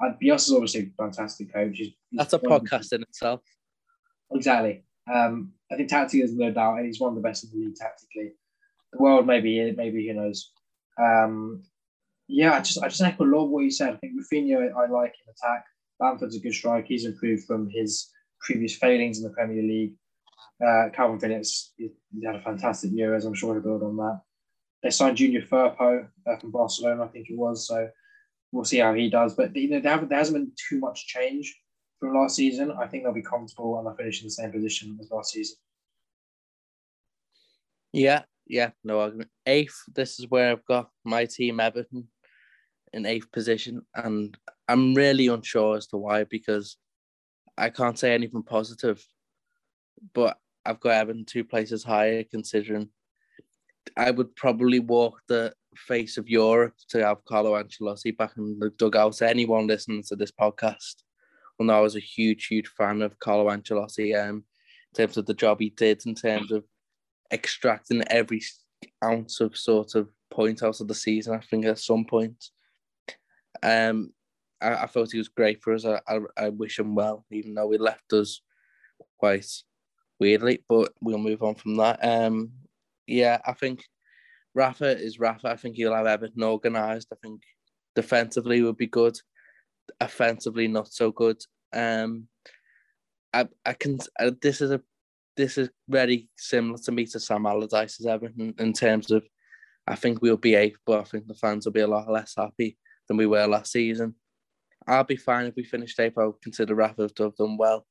And 0.00 0.16
Bielsa's 0.20 0.52
obviously 0.52 0.80
a 0.80 1.02
fantastic 1.02 1.52
coach. 1.52 1.76
He's, 1.76 1.92
he's 2.10 2.18
That's 2.18 2.32
a 2.32 2.38
podcast 2.38 2.92
in 2.92 3.02
itself. 3.02 3.40
Exactly. 4.34 4.84
Um, 5.12 5.52
I 5.70 5.76
think 5.76 5.88
tactically, 5.88 6.20
there's 6.20 6.34
no 6.34 6.50
doubt, 6.50 6.78
and 6.78 6.86
he's 6.86 7.00
one 7.00 7.10
of 7.10 7.16
the 7.16 7.26
best 7.26 7.44
in 7.44 7.50
the 7.50 7.66
league 7.66 7.76
tactically. 7.76 8.32
The 8.92 9.02
world, 9.02 9.26
maybe, 9.26 9.72
maybe 9.72 10.06
who 10.06 10.14
knows. 10.14 10.52
Um, 11.00 11.62
yeah, 12.28 12.54
I 12.54 12.60
just, 12.60 12.82
I 12.82 12.88
just 12.88 13.00
echo 13.00 13.24
a 13.24 13.26
lot 13.26 13.44
of 13.44 13.50
what 13.50 13.64
you 13.64 13.70
said. 13.70 13.94
I 13.94 13.96
think 13.96 14.14
Raphinha, 14.14 14.72
I 14.74 14.86
like 14.86 15.14
in 15.26 15.32
attack. 15.32 15.64
Bamford's 15.98 16.36
a 16.36 16.40
good 16.40 16.54
striker. 16.54 16.86
He's 16.86 17.04
improved 17.04 17.44
from 17.44 17.68
his 17.70 18.10
previous 18.40 18.74
failings 18.74 19.18
in 19.18 19.24
the 19.24 19.30
Premier 19.30 19.62
League. 19.62 19.94
Uh, 20.64 20.90
Calvin 20.92 21.18
Phillips, 21.18 21.72
had 22.24 22.36
a 22.36 22.40
fantastic 22.42 22.92
year, 22.92 23.14
as 23.14 23.24
I'm 23.24 23.34
sure 23.34 23.54
he'll 23.54 23.62
build 23.62 23.82
on 23.82 23.96
that. 23.96 24.20
They 24.82 24.90
signed 24.90 25.16
Junior 25.16 25.42
Firpo 25.42 26.06
uh, 26.26 26.36
from 26.36 26.50
Barcelona, 26.50 27.04
I 27.04 27.08
think 27.08 27.30
it 27.30 27.38
was. 27.38 27.66
So 27.66 27.88
we'll 28.50 28.64
see 28.64 28.78
how 28.78 28.94
he 28.94 29.10
does. 29.10 29.34
But 29.34 29.54
you 29.56 29.70
know, 29.70 29.80
there 29.80 30.18
hasn't 30.18 30.36
been 30.36 30.52
too 30.68 30.78
much 30.78 31.06
change 31.06 31.56
from 32.02 32.16
last 32.16 32.34
season. 32.34 32.72
I 32.72 32.88
think 32.88 33.04
they'll 33.04 33.12
be 33.12 33.22
comfortable 33.22 33.78
and 33.78 33.86
they'll 33.86 33.94
finish 33.94 34.20
in 34.20 34.26
the 34.26 34.32
same 34.32 34.50
position 34.50 34.98
as 35.00 35.10
last 35.12 35.32
season. 35.32 35.56
Yeah, 37.92 38.22
yeah, 38.44 38.70
no 38.82 39.00
argument. 39.00 39.30
Eighth, 39.46 39.76
this 39.94 40.18
is 40.18 40.28
where 40.28 40.50
I've 40.50 40.64
got 40.64 40.90
my 41.04 41.26
team 41.26 41.60
Everton 41.60 42.08
in 42.92 43.06
eighth 43.06 43.30
position, 43.30 43.82
and 43.94 44.36
I'm 44.66 44.94
really 44.94 45.28
unsure 45.28 45.76
as 45.76 45.86
to 45.88 45.96
why 45.96 46.24
because 46.24 46.76
I 47.56 47.70
can't 47.70 47.98
say 47.98 48.12
anything 48.12 48.42
positive, 48.42 49.04
but 50.12 50.38
I've 50.64 50.80
got 50.80 50.94
Everton 50.94 51.24
two 51.24 51.44
places 51.44 51.84
higher 51.84 52.24
considering 52.24 52.88
I 53.96 54.10
would 54.10 54.34
probably 54.34 54.80
walk 54.80 55.20
the 55.28 55.54
face 55.76 56.18
of 56.18 56.28
Europe 56.28 56.74
to 56.88 57.06
have 57.06 57.24
Carlo 57.26 57.52
Ancelotti 57.62 58.16
back 58.16 58.32
in 58.36 58.58
the 58.58 58.70
dugout. 58.70 59.22
Anyone 59.22 59.68
listening 59.68 60.02
to 60.08 60.16
this 60.16 60.32
podcast 60.32 60.96
know 61.60 61.78
I 61.78 61.80
was 61.80 61.96
a 61.96 62.00
huge, 62.00 62.46
huge 62.46 62.68
fan 62.68 63.02
of 63.02 63.18
Carlo 63.18 63.50
Ancelotti 63.50 64.18
um, 64.20 64.36
in 64.36 64.96
terms 64.96 65.16
of 65.16 65.26
the 65.26 65.34
job 65.34 65.60
he 65.60 65.70
did, 65.70 66.04
in 66.06 66.14
terms 66.14 66.52
of 66.52 66.64
extracting 67.32 68.02
every 68.08 68.42
ounce 69.04 69.40
of 69.40 69.56
sort 69.56 69.94
of 69.94 70.08
point 70.30 70.62
out 70.62 70.80
of 70.80 70.88
the 70.88 70.94
season. 70.94 71.34
I 71.34 71.40
think 71.40 71.64
at 71.66 71.78
some 71.78 72.04
point, 72.04 72.50
um, 73.62 74.12
I, 74.60 74.74
I 74.74 74.86
thought 74.86 75.12
he 75.12 75.18
was 75.18 75.28
great 75.28 75.62
for 75.62 75.74
us. 75.74 75.84
I, 75.84 76.00
I, 76.08 76.18
I 76.36 76.48
wish 76.48 76.78
him 76.78 76.94
well, 76.94 77.24
even 77.30 77.54
though 77.54 77.70
he 77.70 77.78
left 77.78 78.12
us 78.12 78.40
quite 79.18 79.46
weirdly. 80.18 80.64
But 80.68 80.92
we'll 81.00 81.18
move 81.18 81.42
on 81.42 81.54
from 81.54 81.76
that. 81.76 81.98
Um, 82.02 82.52
yeah, 83.06 83.40
I 83.46 83.52
think 83.52 83.84
Rafa 84.54 84.98
is 84.98 85.18
Rafa. 85.18 85.48
I 85.48 85.56
think 85.56 85.76
he'll 85.76 85.94
have 85.94 86.06
Everton 86.06 86.42
organised. 86.42 87.08
I 87.12 87.16
think 87.22 87.42
defensively 87.94 88.62
would 88.62 88.76
be 88.76 88.86
good. 88.86 89.18
Offensively, 90.00 90.68
not 90.68 90.92
so 90.92 91.10
good. 91.12 91.40
Um, 91.72 92.28
I 93.32 93.48
I 93.64 93.72
can. 93.72 93.98
Uh, 94.18 94.32
this 94.40 94.60
is 94.60 94.70
a 94.70 94.80
this 95.36 95.58
is 95.58 95.70
very 95.88 96.28
similar 96.36 96.78
to 96.78 96.92
me 96.92 97.06
to 97.06 97.20
Sam 97.20 97.46
Allardyce's 97.46 98.06
Everton 98.06 98.54
in 98.58 98.72
terms 98.72 99.10
of. 99.10 99.24
I 99.84 99.96
think 99.96 100.22
we'll 100.22 100.36
be 100.36 100.54
eighth, 100.54 100.78
but 100.86 101.00
I 101.00 101.04
think 101.04 101.26
the 101.26 101.34
fans 101.34 101.64
will 101.64 101.72
be 101.72 101.80
a 101.80 101.88
lot 101.88 102.08
less 102.08 102.34
happy 102.36 102.78
than 103.08 103.16
we 103.16 103.26
were 103.26 103.46
last 103.48 103.72
season. 103.72 104.14
I'll 104.86 105.04
be 105.04 105.16
fine 105.16 105.46
if 105.46 105.56
we 105.56 105.64
finish 105.64 105.98
eighth. 105.98 106.18
I'll 106.18 106.38
consider 106.42 106.74
Rafa 106.74 107.08
to 107.08 107.22
have 107.24 107.36
done 107.36 107.56
well. 107.56 107.84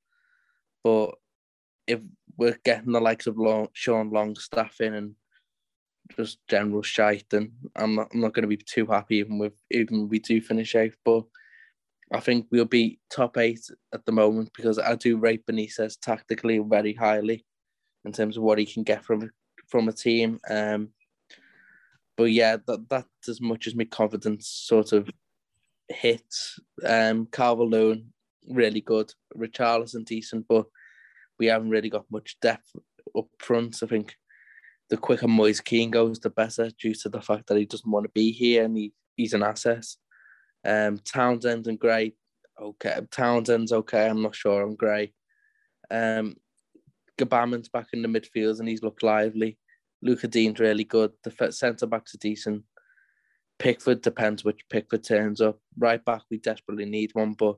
But 0.84 1.16
if 1.88 2.00
we're 2.38 2.58
getting 2.64 2.92
the 2.94 3.02
likes 3.02 3.28
of 3.28 3.38
Long, 3.38 3.68
Sean 3.74 4.10
Longstaff 4.10 4.80
in 4.82 4.94
and 4.94 5.16
just 6.16 6.40
general 6.48 6.82
shite, 6.82 7.26
then 7.30 7.52
I'm 7.76 7.96
not, 7.96 8.10
I'm 8.14 8.22
not 8.22 8.34
going 8.34 8.44
to 8.44 8.48
be 8.48 8.58
too 8.58 8.86
happy 8.86 9.18
even 9.18 9.38
with 9.38 9.54
even 9.70 10.10
we 10.10 10.20
do 10.20 10.42
finish 10.42 10.76
eighth. 10.76 10.98
But 11.06 11.24
I 12.14 12.20
think 12.20 12.48
we'll 12.52 12.66
be 12.66 13.00
top 13.10 13.38
eight 13.38 13.62
at 13.94 14.06
the 14.06 14.12
moment 14.12 14.52
because 14.56 14.78
I 14.78 14.96
do 14.96 15.18
rate 15.18 15.46
Benitez 15.46 15.98
tactically 16.02 16.60
very 16.60 16.94
highly 16.94 17.46
in 18.04 18.12
terms 18.12 18.38
of 18.38 18.44
what 18.44 18.58
he 18.60 18.66
can 18.66 18.84
get 18.84 19.06
from 19.06 19.32
from 19.68 19.88
a 19.88 19.94
team. 19.94 20.40
Um, 20.50 20.90
but 22.18 22.32
yeah, 22.32 22.58
that 22.68 22.90
that's 22.90 23.30
as 23.30 23.40
much 23.40 23.68
as 23.68 23.76
my 23.76 23.86
confidence 23.86 24.48
sort 24.48 24.92
of 24.92 25.10
hits. 25.88 26.60
Um, 26.86 27.28
Calvert 27.32 28.00
really 28.50 28.82
good. 28.82 29.14
Richarlison 29.38 30.06
decent, 30.06 30.46
but 30.48 30.66
we 31.40 31.48
haven't 31.48 31.70
really 31.70 31.90
got 31.90 32.06
much 32.12 32.38
depth 32.42 32.76
up 33.18 33.28
front. 33.40 33.82
I 33.82 33.88
think 33.88 34.16
the 34.90 34.98
quicker 34.98 35.28
Moise 35.28 35.62
Kean 35.62 35.92
goes, 35.92 36.20
the 36.20 36.30
better, 36.30 36.70
due 36.80 36.94
to 36.96 37.10
the 37.10 37.22
fact 37.22 37.48
that 37.48 37.58
he 37.58 37.66
doesn't 37.66 37.90
want 37.90 38.06
to 38.06 38.12
be 38.14 38.32
here 38.32 38.66
and 38.66 38.76
he, 38.76 38.94
he's 39.16 39.34
an 39.34 39.44
asset. 39.44 39.86
Um, 40.64 41.00
Townsend 41.00 41.68
and 41.68 41.80
Gray, 41.80 42.14
okay. 42.60 43.00
Townsend's 43.12 43.72
okay. 43.72 44.08
I'm 44.08 44.22
not 44.22 44.36
sure 44.36 44.64
on 44.64 44.76
Gray. 44.76 45.14
Um, 45.90 46.36
Gbamin's 47.18 47.70
back 47.70 47.88
in 47.94 48.02
the 48.02 48.08
midfield 48.08 48.60
and 48.60 48.68
he's 48.68 48.84
looked 48.84 49.04
lively. 49.04 49.58
Lucas 50.02 50.30
Digne's 50.30 50.60
really 50.60 50.84
good. 50.84 51.12
The 51.24 51.52
centre 51.52 51.86
backs 51.86 52.16
are 52.16 52.20
decent. 52.20 52.64
Pickford 53.60 54.02
depends 54.02 54.44
which 54.44 54.68
Pickford 54.70 55.04
turns 55.04 55.40
up. 55.40 55.60
Right 55.78 56.04
back, 56.04 56.24
we 56.32 56.38
desperately 56.38 56.86
need 56.86 57.12
one, 57.14 57.34
but 57.34 57.58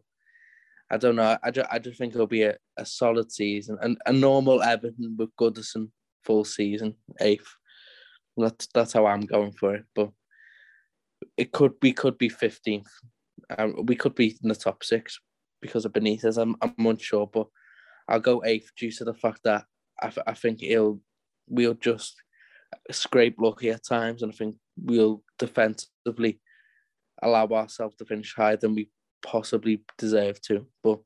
I 0.90 0.98
don't 0.98 1.16
know. 1.16 1.38
I 1.42 1.52
just, 1.52 1.70
I 1.72 1.80
just 1.80 1.98
think 1.98 2.14
it'll 2.14 2.28
be 2.28 2.44
a, 2.44 2.58
a 2.78 2.86
solid 2.86 3.32
season 3.32 3.78
and 3.82 3.98
a 4.06 4.12
normal 4.12 4.62
Everton 4.62 5.16
with 5.18 5.36
Goodison 5.40 5.90
full 6.24 6.44
season, 6.44 6.96
eighth. 7.22 7.48
That's 8.36 8.68
that's 8.74 8.94
how 8.94 9.06
I'm 9.06 9.22
going 9.22 9.54
for 9.54 9.76
it. 9.76 9.86
But 9.96 10.10
it 11.38 11.52
could 11.52 11.74
we 11.82 11.94
could 11.94 12.18
be 12.18 12.30
fifteenth. 12.30 12.92
Um, 13.58 13.86
we 13.86 13.96
could 13.96 14.16
be 14.16 14.38
in 14.42 14.50
the 14.50 14.56
top 14.56 14.84
six 14.84 15.20
because 15.62 15.86
of 15.86 15.94
Benitez. 15.94 16.42
I'm 16.42 16.56
I'm 16.62 16.86
unsure, 16.86 17.28
but 17.28 17.48
I'll 18.08 18.20
go 18.20 18.44
eighth 18.46 18.72
due 18.78 18.92
to 18.92 19.04
the 19.04 19.14
fact 19.14 19.42
that 19.44 19.66
I, 20.02 20.12
I 20.28 20.34
think 20.34 20.62
it'll 20.62 21.02
we'll 21.48 21.74
just 21.76 22.16
scrape 22.92 23.36
lucky 23.40 23.70
at 23.70 23.86
times, 23.86 24.22
and 24.22 24.32
I 24.32 24.36
think 24.36 24.56
we'll 24.78 25.24
defensively 25.40 26.40
allow 27.22 27.48
ourselves 27.48 27.96
to 27.98 28.06
finish 28.06 28.34
higher 28.36 28.58
than 28.58 28.76
we 28.76 28.90
possibly 29.22 29.84
deserve 29.98 30.42
to. 30.42 30.68
But 30.84 31.00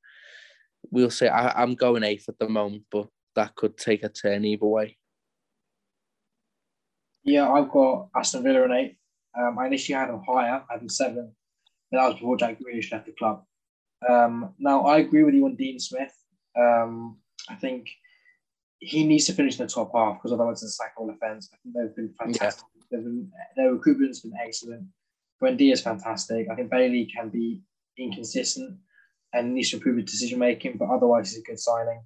we'll 0.91 1.09
say 1.09 1.27
I, 1.27 1.61
I'm 1.61 1.75
going 1.75 2.03
eighth 2.03 2.29
at 2.29 2.39
the 2.39 2.49
moment, 2.49 2.83
but 2.91 3.07
that 3.35 3.55
could 3.55 3.77
take 3.77 4.03
a 4.03 4.09
turn 4.09 4.45
either 4.45 4.65
way. 4.65 4.97
Yeah, 7.23 7.51
I've 7.51 7.69
got 7.69 8.09
Aston 8.15 8.43
Villa 8.43 8.63
and 8.63 8.73
eight. 8.73 8.96
Um, 9.39 9.57
I 9.59 9.67
initially 9.67 9.97
had 9.97 10.09
him 10.09 10.21
higher, 10.27 10.63
I 10.69 10.73
had 10.73 10.91
seven, 10.91 11.31
but 11.91 11.97
that 11.97 12.07
was 12.07 12.13
before 12.15 12.37
Jack 12.37 12.57
Grealish 12.59 12.91
left 12.91 13.05
the 13.05 13.11
club. 13.13 13.43
Um, 14.07 14.53
now, 14.59 14.85
I 14.85 14.97
agree 14.97 15.23
with 15.23 15.35
you 15.35 15.45
on 15.45 15.55
Dean 15.55 15.79
Smith. 15.79 16.13
Um, 16.57 17.17
I 17.49 17.55
think 17.55 17.87
he 18.79 19.05
needs 19.05 19.25
to 19.25 19.33
finish 19.33 19.59
in 19.59 19.65
the 19.65 19.71
top 19.71 19.91
half 19.93 20.17
because 20.17 20.33
otherwise 20.33 20.63
it's 20.63 20.73
a 20.73 20.83
cycle 20.83 21.09
offence. 21.09 21.49
I 21.53 21.57
think 21.63 21.75
they've 21.75 21.95
been 21.95 22.13
fantastic. 22.19 22.65
Yeah. 22.91 22.99
Been, 22.99 23.31
their 23.55 23.73
recruitment's 23.73 24.21
been 24.21 24.33
excellent. 24.41 24.87
Buendia 25.41 25.73
is 25.73 25.81
fantastic. 25.81 26.47
I 26.51 26.55
think 26.55 26.71
Bailey 26.71 27.05
can 27.05 27.29
be 27.29 27.61
inconsistent 27.97 28.77
and 29.33 29.53
needs 29.53 29.71
to 29.71 29.77
improve 29.77 29.97
his 29.97 30.05
decision 30.05 30.39
making, 30.39 30.77
but 30.77 30.89
otherwise 30.89 31.31
he's 31.31 31.43
a 31.43 31.43
good 31.43 31.59
signing. 31.59 32.01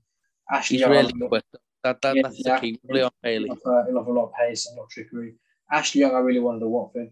Ashley 0.51 0.77
he's 0.77 0.81
Young, 0.81 0.91
really 0.91 1.27
quick. 1.27 1.43
That, 1.83 2.01
that, 2.01 2.15
yeah, 2.15 2.21
that's 2.23 2.41
yeah, 2.45 2.55
the 2.55 2.61
key. 2.61 2.79
Really 2.83 3.03
on 3.03 3.11
Bailey. 3.23 3.49
He'll 3.63 3.75
have, 3.75 3.87
he'll 3.87 3.97
have 3.97 4.07
a 4.07 4.11
lot 4.11 4.25
of 4.25 4.33
pace 4.33 4.67
and 4.67 4.77
a 4.77 4.81
lot 4.81 4.85
of 4.85 4.91
trickery. 4.91 5.35
Ashley 5.71 6.01
Young, 6.01 6.15
I 6.15 6.19
really 6.19 6.39
wanted 6.39 6.63
a 6.63 6.67
Watford. 6.67 7.09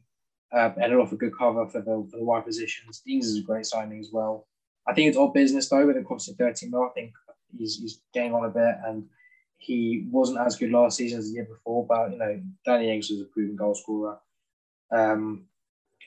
Uh, 0.51 0.71
and 0.81 0.91
he'll 0.91 1.01
offer 1.01 1.15
good 1.15 1.37
cover 1.37 1.67
for 1.67 1.79
the, 1.79 2.07
for 2.09 2.17
the 2.17 2.23
wide 2.23 2.45
positions. 2.45 3.01
Ings 3.07 3.27
is 3.27 3.37
a 3.37 3.43
great 3.43 3.65
signing 3.65 3.99
as 3.99 4.09
well. 4.11 4.47
I 4.87 4.93
think 4.93 5.07
it's 5.07 5.17
all 5.17 5.29
business 5.29 5.69
though, 5.69 5.85
with 5.85 5.97
it 5.97 6.05
costing 6.05 6.35
13 6.35 6.71
mil. 6.71 6.83
I 6.83 6.89
think 6.95 7.13
he's, 7.55 7.79
he's 7.79 8.01
getting 8.13 8.33
on 8.33 8.45
a 8.45 8.49
bit 8.49 8.75
and 8.85 9.05
he 9.59 10.07
wasn't 10.09 10.39
as 10.39 10.55
good 10.55 10.71
last 10.71 10.97
season 10.97 11.19
as 11.19 11.27
the 11.27 11.35
year 11.35 11.45
before, 11.45 11.85
but 11.85 12.11
you 12.11 12.17
know, 12.17 12.41
Danny 12.65 12.91
Ings 12.91 13.09
was 13.09 13.21
a 13.21 13.25
proven 13.25 13.55
goal 13.55 13.75
scorer. 13.75 14.17
Um, 14.91 15.45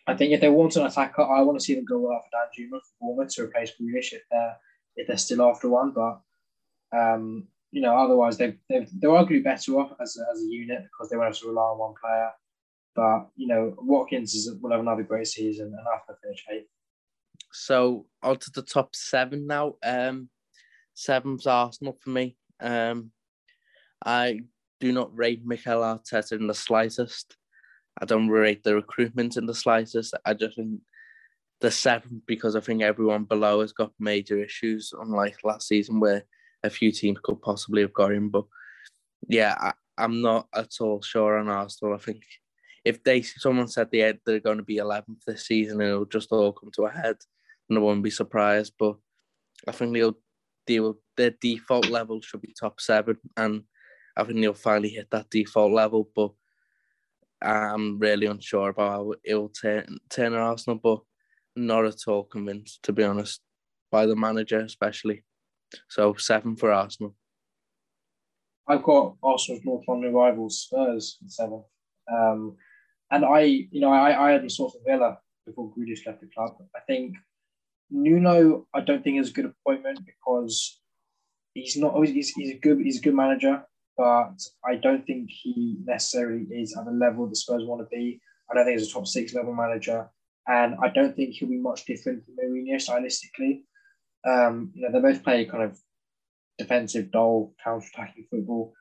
I 0.07 0.15
think 0.17 0.33
if 0.33 0.41
they 0.41 0.49
want 0.49 0.77
an 0.77 0.87
attacker, 0.87 1.23
I 1.23 1.43
want 1.43 1.59
to 1.59 1.65
see 1.65 1.75
them 1.75 1.85
go 1.85 2.13
after 2.13 2.29
Danjuma 2.35 2.81
for 2.81 2.95
Bournemouth 3.01 3.35
to 3.35 3.43
replace 3.43 3.73
Grealish 3.81 4.13
if 4.13 4.23
they're 4.31 4.57
if 4.97 5.07
they're 5.07 5.17
still 5.17 5.43
after 5.43 5.69
one. 5.69 5.93
But 5.93 6.21
um, 6.93 7.47
you 7.71 7.83
know, 7.83 7.97
otherwise 7.97 8.37
they 8.37 8.57
they 8.69 8.87
they're 8.95 9.11
arguably 9.11 9.45
better 9.45 9.73
off 9.79 9.93
as 10.01 10.19
as 10.33 10.43
a 10.43 10.47
unit 10.47 10.83
because 10.85 11.09
they 11.11 11.17
won't 11.17 11.29
have 11.29 11.39
to 11.41 11.49
rely 11.49 11.63
on 11.63 11.79
one 11.79 11.95
player. 12.03 12.31
But 12.95 13.29
you 13.37 13.47
know, 13.47 13.75
Watkins 13.79 14.35
is, 14.35 14.53
will 14.61 14.71
have 14.71 14.81
another 14.81 15.03
great 15.03 15.27
season 15.27 15.67
and 15.67 15.87
after 15.95 16.17
finish 16.23 16.45
eighth. 16.51 16.69
So 17.53 18.07
on 18.23 18.39
to 18.39 18.51
the 18.51 18.63
top 18.63 18.95
seven 18.95 19.47
now. 19.47 19.75
Um, 19.83 20.29
seven's 20.95 21.47
Arsenal 21.47 21.99
for 22.01 22.11
me. 22.11 22.37
Um, 22.61 23.11
I 24.05 24.41
do 24.81 24.93
not 24.93 25.17
rate 25.17 25.43
Mikel 25.45 25.81
Arteta 25.81 26.33
in 26.33 26.47
the 26.47 26.55
slightest. 26.55 27.37
I 28.01 28.05
don't 28.05 28.29
rate 28.29 28.65
the 28.65 28.75
recruitment 28.75 29.37
in 29.37 29.47
the 29.47 29.55
slightest. 29.55 30.15
I 30.25 30.35
just 30.35 30.57
think 30.57 30.81
the 31.61 31.71
seventh 31.71 32.23
because 32.27 32.57
I 32.57 32.61
think 32.61 32.83
everyone 32.83 33.25
below 33.25 33.61
has 33.61 33.73
got 33.73 33.93
major 33.99 34.43
issues, 34.43 34.93
unlike 34.99 35.37
last 35.45 35.69
season 35.69 36.01
where 36.01 36.25
a 36.65 36.71
few 36.71 36.91
teams 36.91 37.19
could 37.23 37.41
possibly 37.41 37.83
have 37.83 37.93
got 37.93 38.13
him. 38.13 38.31
But 38.31 38.45
yeah, 39.29 39.55
I, 39.59 40.05
am 40.05 40.23
not 40.23 40.49
at 40.55 40.73
all 40.81 41.03
sure 41.03 41.39
on 41.39 41.49
Arsenal. 41.49 41.95
I 41.95 41.99
think 41.99 42.23
if 42.85 43.03
they 43.05 43.23
someone 43.23 43.69
said 43.69 43.91
they 43.91 44.15
they're 44.25 44.41
going 44.41 44.59
to 44.59 44.65
be 44.65 44.79
11th 44.79 45.25
this 45.27 45.47
season, 45.47 45.81
it'll 45.81 46.05
just 46.05 46.33
all 46.33 46.53
come 46.53 46.71
to 46.75 46.85
a 46.85 46.91
head, 46.91 47.17
and 47.69 47.79
I 47.79 47.81
won't 47.81 48.03
be 48.03 48.11
surprised. 48.11 48.75
But 48.79 48.97
I 49.69 49.73
think 49.73 49.95
they'll 49.95 50.19
deal 50.67 50.99
their 51.17 51.35
default 51.41 51.89
level 51.89 52.21
should 52.21 52.43
be 52.43 52.55
top 52.59 52.81
seven, 52.81 53.19
and 53.37 53.63
I 54.17 54.25
think 54.25 54.41
they'll 54.41 54.55
finally 54.55 54.91
hit 54.91 55.09
that 55.11 55.31
default 55.31 55.73
level. 55.73 56.09
But 56.15 56.33
I'm 57.41 57.99
really 57.99 58.27
unsure 58.27 58.71
about 58.71 58.91
how 58.91 59.15
it'll 59.25 59.49
turn 59.49 59.99
turn 60.09 60.35
Arsenal, 60.35 60.81
but 60.83 61.01
not 61.55 61.85
at 61.85 62.09
all 62.09 62.25
convinced 62.25 62.83
to 62.83 62.93
be 62.93 63.05
honest 63.05 63.41
by 63.91 64.07
the 64.07 64.17
manager 64.17 64.61
especially. 64.61 65.23
So 65.89 66.15
seven 66.15 66.57
for 66.57 66.73
Arsenal. 66.73 67.15
I've 68.67 68.83
got 68.83 69.17
Arsenal's 69.23 69.65
North 69.65 69.85
London 69.89 70.13
rivals 70.13 70.61
Spurs 70.61 71.19
in 71.21 71.63
um, 72.13 72.57
and 73.13 73.25
I, 73.25 73.41
you 73.41 73.81
know, 73.81 73.93
I, 73.93 74.29
I 74.29 74.33
had 74.33 74.43
the 74.43 74.51
sort 74.51 74.75
of 74.75 74.81
Villa 74.87 75.19
before 75.47 75.73
Grealish 75.73 76.07
left 76.07 76.21
the 76.21 76.29
club. 76.35 76.57
I 76.75 76.81
think 76.81 77.17
Nuno, 77.91 78.67
I 78.75 78.81
don't 78.81 79.05
think 79.05 79.21
is 79.21 79.31
a 79.31 79.33
good 79.33 79.53
appointment 79.53 80.01
because 80.05 80.81
he's 81.55 81.77
not. 81.77 81.95
He's, 82.05 82.31
he's 82.31 82.55
a 82.57 82.59
good. 82.59 82.81
He's 82.81 82.99
a 82.99 83.03
good 83.03 83.15
manager 83.15 83.65
but 83.97 84.35
I 84.65 84.77
don't 84.77 85.07
think 85.07 85.31
he 85.31 85.77
necessarily 85.85 86.47
is 86.51 86.77
at 86.77 86.85
the 86.85 86.91
level 86.91 87.29
the 87.29 87.37
Spurs 87.37 87.65
want 87.65 87.83
to 87.83 87.97
be. 87.97 88.21
I 88.51 88.55
don't 88.55 88.65
think 88.65 88.79
he's 88.79 88.89
a 88.89 88.93
top 88.93 89.07
six 89.07 89.35
level 89.35 89.55
manager, 89.55 90.09
and 90.49 90.77
I 90.83 90.89
don't 90.89 91.15
think 91.15 91.35
he'll 91.35 91.49
be 91.49 91.59
much 91.59 91.85
different 91.85 92.25
from 92.25 92.37
Mourinho 92.37 92.77
stylistically. 92.77 93.63
Um, 94.25 94.73
you 94.75 94.83
know, 94.83 94.93
they 94.93 95.01
both 95.01 95.23
play 95.23 95.45
kind 95.45 95.65
of 95.65 95.79
defensive, 96.59 97.11
dull, 97.11 97.55
counter-attacking 97.63 98.27
football, 98.31 98.73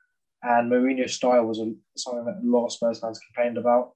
and 0.42 0.70
Mourinho's 0.70 1.14
style 1.14 1.44
was 1.44 1.58
a, 1.58 1.72
something 1.96 2.24
that 2.24 2.40
a 2.42 2.46
lot 2.46 2.66
of 2.66 2.72
Spurs 2.72 3.00
fans 3.00 3.20
complained 3.20 3.58
about. 3.58 3.92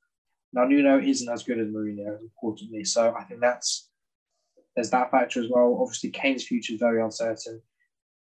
Now 0.56 0.64
Nuno 0.64 0.98
isn't 0.98 1.32
as 1.32 1.44
good 1.44 1.60
as 1.60 1.68
Mourinho, 1.68 2.18
importantly, 2.20 2.82
so 2.82 3.14
I 3.16 3.22
think 3.24 3.40
that's 3.40 3.88
there's 4.74 4.90
that 4.90 5.12
factor 5.12 5.40
as 5.40 5.48
well. 5.48 5.78
Obviously, 5.80 6.10
Kane's 6.10 6.44
future 6.44 6.74
is 6.74 6.80
very 6.80 7.00
uncertain 7.00 7.62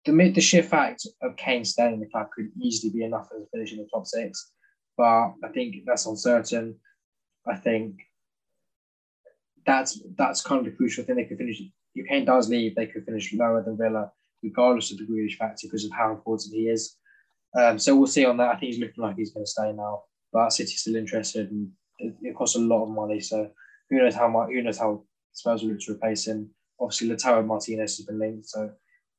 the 0.06 0.30
the 0.30 0.40
sheer 0.40 0.62
fact 0.62 1.06
of 1.22 1.36
Kane 1.36 1.64
staying 1.64 1.94
in 1.94 2.00
the 2.00 2.06
club 2.06 2.28
could 2.34 2.50
easily 2.60 2.92
be 2.92 3.04
enough 3.04 3.28
to 3.30 3.46
finish 3.52 3.72
in 3.72 3.78
the 3.78 3.88
top 3.92 4.06
six, 4.06 4.52
but 4.96 5.32
I 5.44 5.48
think 5.52 5.76
that's 5.84 6.06
uncertain. 6.06 6.76
I 7.46 7.56
think 7.56 7.96
that's 9.66 10.00
that's 10.16 10.42
kind 10.42 10.60
of 10.60 10.64
the 10.64 10.76
crucial 10.76 11.04
thing. 11.04 11.16
They 11.16 11.24
could 11.24 11.38
finish. 11.38 11.60
If 11.94 12.08
Kane 12.08 12.24
does 12.24 12.48
leave, 12.48 12.74
they 12.74 12.86
could 12.86 13.04
finish 13.04 13.32
lower 13.34 13.62
than 13.62 13.76
Villa, 13.76 14.10
regardless 14.42 14.92
of 14.92 14.98
the 14.98 15.06
Grealish 15.06 15.36
factor, 15.36 15.66
because 15.66 15.84
of 15.84 15.90
how 15.92 16.12
important 16.12 16.54
he 16.54 16.68
is. 16.68 16.96
Um, 17.58 17.78
so 17.78 17.96
we'll 17.96 18.06
see 18.06 18.24
on 18.24 18.36
that. 18.36 18.50
I 18.50 18.58
think 18.58 18.72
he's 18.72 18.80
looking 18.80 19.02
like 19.02 19.16
he's 19.16 19.32
going 19.32 19.46
to 19.46 19.50
stay 19.50 19.72
now, 19.72 20.02
but 20.32 20.50
City's 20.50 20.80
still 20.80 20.96
interested, 20.96 21.50
and 21.50 21.70
it, 21.98 22.36
costs 22.36 22.56
a 22.56 22.60
lot 22.60 22.84
of 22.84 22.90
money. 22.90 23.20
So 23.20 23.50
who 23.90 23.98
knows 23.98 24.14
how 24.14 24.28
much? 24.28 24.50
Who 24.50 24.62
knows 24.62 24.78
how 24.78 25.04
Spurs 25.32 25.62
will 25.62 25.70
look 25.70 25.80
to 25.80 25.92
replace 25.92 26.26
him? 26.26 26.50
Obviously, 26.80 27.08
Lautaro 27.08 27.46
Martinez 27.46 27.96
has 27.96 28.06
been 28.06 28.18
linked, 28.18 28.46
so 28.46 28.70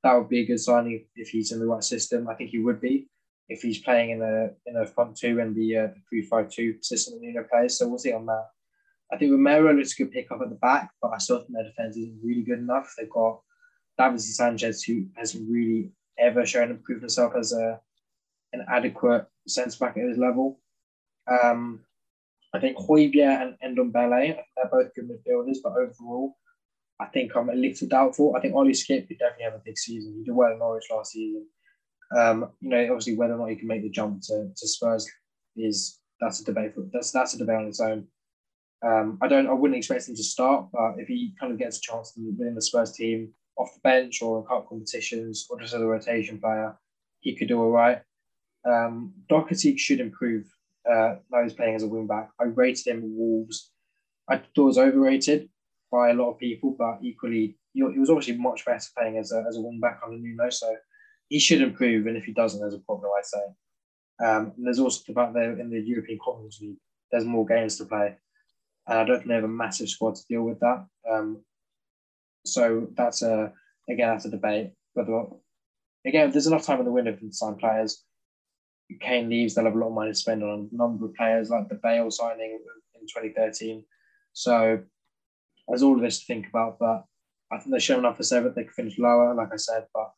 that 0.04 0.14
would 0.14 0.30
be 0.30 0.42
a 0.42 0.46
good 0.46 0.60
signing 0.60 1.06
if 1.16 1.30
he's 1.30 1.52
in 1.52 1.60
the 1.60 1.66
right 1.66 1.84
system. 1.84 2.28
I 2.28 2.36
think 2.36 2.52
he 2.52 2.60
would 2.60 2.80
be 2.80 3.08
if 3.50 3.62
he's 3.62 3.80
playing 3.80 4.12
in 4.12 4.22
a 4.22 4.50
in 4.66 4.78
a 4.78 4.86
front 4.86 5.16
two 5.16 5.40
and 5.40 5.56
the 5.56 5.78
uh, 5.78 5.88
three 6.10 6.22
five 6.22 6.50
two 6.50 6.76
system 6.82 7.16
that 7.16 7.26
Nuno 7.26 7.46
plays. 7.50 7.78
So 7.78 7.88
we'll 7.88 7.98
see 7.98 8.14
on 8.14 8.26
that. 8.26 8.48
I 9.12 9.18
think 9.18 9.32
Romero 9.32 9.74
looks 9.74 9.94
a 9.94 10.04
good 10.04 10.12
pick 10.12 10.32
up 10.32 10.42
at 10.42 10.50
the 10.50 10.56
back, 10.56 10.92
but 11.02 11.12
I 11.14 11.18
still 11.18 11.40
think 11.40 11.54
their 11.54 11.64
defense 11.64 11.96
isn't 11.96 12.20
really 12.22 12.44
good 12.44 12.60
enough. 12.60 12.94
They've 12.98 13.10
got 13.10 13.40
Davinson 14.00 14.34
Sanchez 14.34 14.84
who 14.84 15.06
has 15.16 15.32
some 15.32 15.50
really 15.50 15.92
ever 16.20 16.46
shown 16.46 16.72
and 16.72 16.84
proved 16.84 17.02
himself 17.02 17.34
as 17.38 17.54
a 17.54 17.80
an 18.54 18.66
adequate 18.70 19.26
centre 19.48 19.78
back 19.80 19.98
at 19.98 20.08
his 20.08 20.18
level. 20.18 20.60
Um, 21.28 21.82
I 22.54 22.60
think 22.60 22.78
Højbjerg 22.78 23.56
and 23.62 23.78
Ndombele, 23.78 24.38
they're 24.56 24.72
both 24.72 24.94
good 24.96 25.10
midfielders, 25.10 25.58
but 25.64 25.74
overall, 25.74 26.38
I 27.00 27.06
think 27.06 27.36
I'm 27.36 27.50
a 27.50 27.54
little 27.54 27.88
doubtful. 27.88 28.36
I 28.36 28.40
think 28.40 28.56
Ollie 28.56 28.72
Skipp 28.72 29.08
could 29.08 29.20
definitely 29.20 29.44
have 29.44 29.54
a 29.54 29.62
big 29.64 29.78
season. 29.78 30.16
He 30.18 30.24
did 30.24 30.36
well 30.36 30.52
in 30.52 30.60
Norwich 30.60 30.86
last 30.90 31.12
season. 31.12 31.46
Um, 32.16 32.52
you 32.62 32.70
know, 32.70 32.82
obviously 32.84 33.16
whether 33.16 33.34
or 33.34 33.38
not 33.38 33.50
he 33.50 33.56
can 33.56 33.68
make 33.68 33.84
the 33.84 33.90
jump 33.90 34.22
to, 34.24 34.50
to 34.56 34.68
Spurs 34.68 35.10
is 35.56 36.00
that's 36.20 36.40
a 36.40 36.46
debate. 36.46 36.74
For, 36.74 36.86
that's 36.92 37.12
that's 37.12 37.34
a 37.34 37.38
debate 37.38 37.58
on 37.58 37.68
its 37.68 37.82
own. 37.82 38.08
Um, 38.86 39.18
I 39.22 39.28
don't. 39.28 39.48
I 39.48 39.54
wouldn't 39.54 39.78
expect 39.78 40.08
him 40.08 40.16
to 40.16 40.24
start, 40.24 40.68
but 40.72 40.96
if 40.98 41.08
he 41.08 41.34
kind 41.40 41.52
of 41.52 41.60
gets 41.60 41.78
a 41.78 41.82
chance 41.82 42.14
to 42.14 42.22
win 42.38 42.56
the 42.56 42.62
Spurs 42.62 42.94
team 42.94 43.34
off 43.58 43.74
the 43.74 43.80
bench 43.82 44.22
or 44.22 44.40
in 44.40 44.46
cup 44.46 44.70
competitions 44.70 45.48
or 45.50 45.60
just 45.60 45.74
as 45.74 45.82
a 45.82 45.86
rotation 45.86 46.40
player, 46.40 46.78
he 47.20 47.36
could 47.36 47.48
do 47.48 47.60
all 47.60 47.72
right. 47.72 48.02
Um, 48.66 49.14
Doherty 49.30 49.78
should 49.78 50.00
improve. 50.00 50.46
Uh, 50.90 51.16
now 51.32 51.44
he's 51.44 51.54
playing 51.54 51.76
as 51.76 51.84
a 51.84 51.88
wing 51.88 52.08
back. 52.08 52.30
I 52.40 52.46
rated 52.46 52.88
him 52.88 53.02
Wolves. 53.18 53.72
I 54.30 54.38
thought 54.38 54.66
was 54.66 54.78
overrated 54.78 55.50
by 55.92 56.10
a 56.10 56.14
lot 56.14 56.32
of 56.32 56.40
people, 56.40 56.76
but 56.78 57.00
equally, 57.02 57.58
he 57.74 57.84
was 57.84 58.10
obviously 58.10 58.38
much 58.38 58.66
better 58.66 58.88
playing 58.98 59.18
as 59.18 59.32
a, 59.32 59.44
as 59.48 59.58
a 59.58 59.62
wing 59.62 59.80
back 59.80 60.00
under 60.04 60.18
Nuno. 60.18 60.50
So 60.50 60.76
he 61.30 61.40
should 61.40 61.62
improve, 61.62 62.08
and 62.08 62.18
if 62.18 62.26
he 62.26 62.34
doesn't, 62.34 62.60
there's 62.60 62.74
a 62.74 62.80
problem, 62.80 63.12
I'd 63.18 63.26
say. 63.26 64.26
Um, 64.26 64.54
and 64.58 64.66
there's 64.66 64.80
also 64.80 65.02
the 65.08 65.14
fact 65.14 65.34
that 65.34 65.60
in 65.60 65.70
the 65.70 65.80
European 65.80 66.20
Conference 66.24 66.60
League, 66.62 66.78
there's 67.12 67.26
more 67.26 67.46
games 67.46 67.78
to 67.78 67.86
play. 67.86 68.16
And 68.88 69.00
I 69.00 69.04
don't 69.04 69.18
think 69.18 69.28
they 69.28 69.36
have 69.36 69.44
a 69.44 69.50
massive 69.50 69.90
squad 69.90 70.16
to 70.16 70.26
deal 70.28 70.44
with 70.44 70.60
that. 70.62 70.86
Um, 71.10 71.44
so 72.46 72.88
that's 72.96 73.22
a, 73.22 73.52
again, 73.90 74.10
that's 74.10 74.26
a 74.26 74.32
debate. 74.32 74.72
Whether, 74.94 75.26
again, 76.06 76.28
if 76.28 76.34
there's 76.34 76.48
enough 76.48 76.66
time 76.66 76.80
in 76.80 76.86
the 76.86 76.92
window 76.92 77.14
for 77.14 77.20
to 77.20 77.32
sign 77.32 77.56
players, 77.56 78.04
Kane 79.00 79.30
leaves, 79.30 79.54
they'll 79.54 79.66
have 79.66 79.76
a 79.76 79.78
lot 79.78 79.88
of 79.88 79.94
money 79.94 80.12
to 80.12 80.16
spend 80.16 80.44
on 80.44 80.70
a 80.72 80.76
number 80.76 81.06
of 81.06 81.16
players, 81.16 81.50
like 81.50 81.70
the 81.70 81.76
Bale 81.76 82.10
signing 82.10 82.60
in 82.96 83.02
2013. 83.02 83.84
So 84.34 84.80
there's 85.68 85.84
all 85.84 85.96
of 85.96 86.02
this 86.02 86.20
to 86.20 86.26
think 86.26 86.48
about. 86.48 86.80
But 86.80 87.04
I 87.52 87.58
think 87.58 87.72
they're 87.72 87.80
showing 87.80 88.00
enough 88.00 88.18
for 88.18 88.24
seventh. 88.24 88.56
They 88.56 88.64
could 88.64 88.74
finish 88.74 88.98
lower, 88.98 89.34
like 89.34 89.50
I 89.54 89.58
said, 89.58 89.86
but 89.94 90.12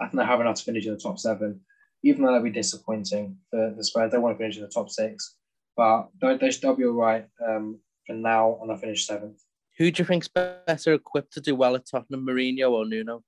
I 0.00 0.06
think 0.06 0.20
they 0.20 0.26
have 0.26 0.40
enough 0.40 0.56
to 0.56 0.64
finish 0.64 0.86
in 0.86 0.92
the 0.92 1.00
top 1.00 1.18
seven 1.18 1.60
even 2.02 2.24
though 2.24 2.32
that'd 2.32 2.44
be 2.44 2.50
disappointing 2.50 3.36
for 3.50 3.74
the 3.76 3.84
Spurs, 3.84 4.10
they 4.10 4.18
want 4.18 4.36
to 4.36 4.42
finish 4.42 4.56
in 4.56 4.62
the 4.62 4.68
top 4.68 4.90
six. 4.90 5.36
But 5.76 6.08
they, 6.20 6.36
they 6.36 6.50
should, 6.50 6.62
they'll 6.62 6.76
be 6.76 6.84
all 6.84 6.92
right 6.92 7.26
um, 7.46 7.78
for 8.06 8.14
now, 8.14 8.58
and 8.62 8.72
I 8.72 8.76
finish 8.76 9.06
seventh. 9.06 9.40
Who 9.78 9.90
do 9.90 10.02
you 10.02 10.06
think's 10.06 10.28
better 10.28 10.94
equipped 10.94 11.32
to 11.34 11.40
do 11.40 11.54
well 11.54 11.74
at 11.74 11.86
Tottenham, 11.86 12.26
Mourinho 12.26 12.70
or 12.70 12.84
Nuno? 12.84 13.22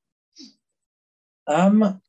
Um, 1.46 2.00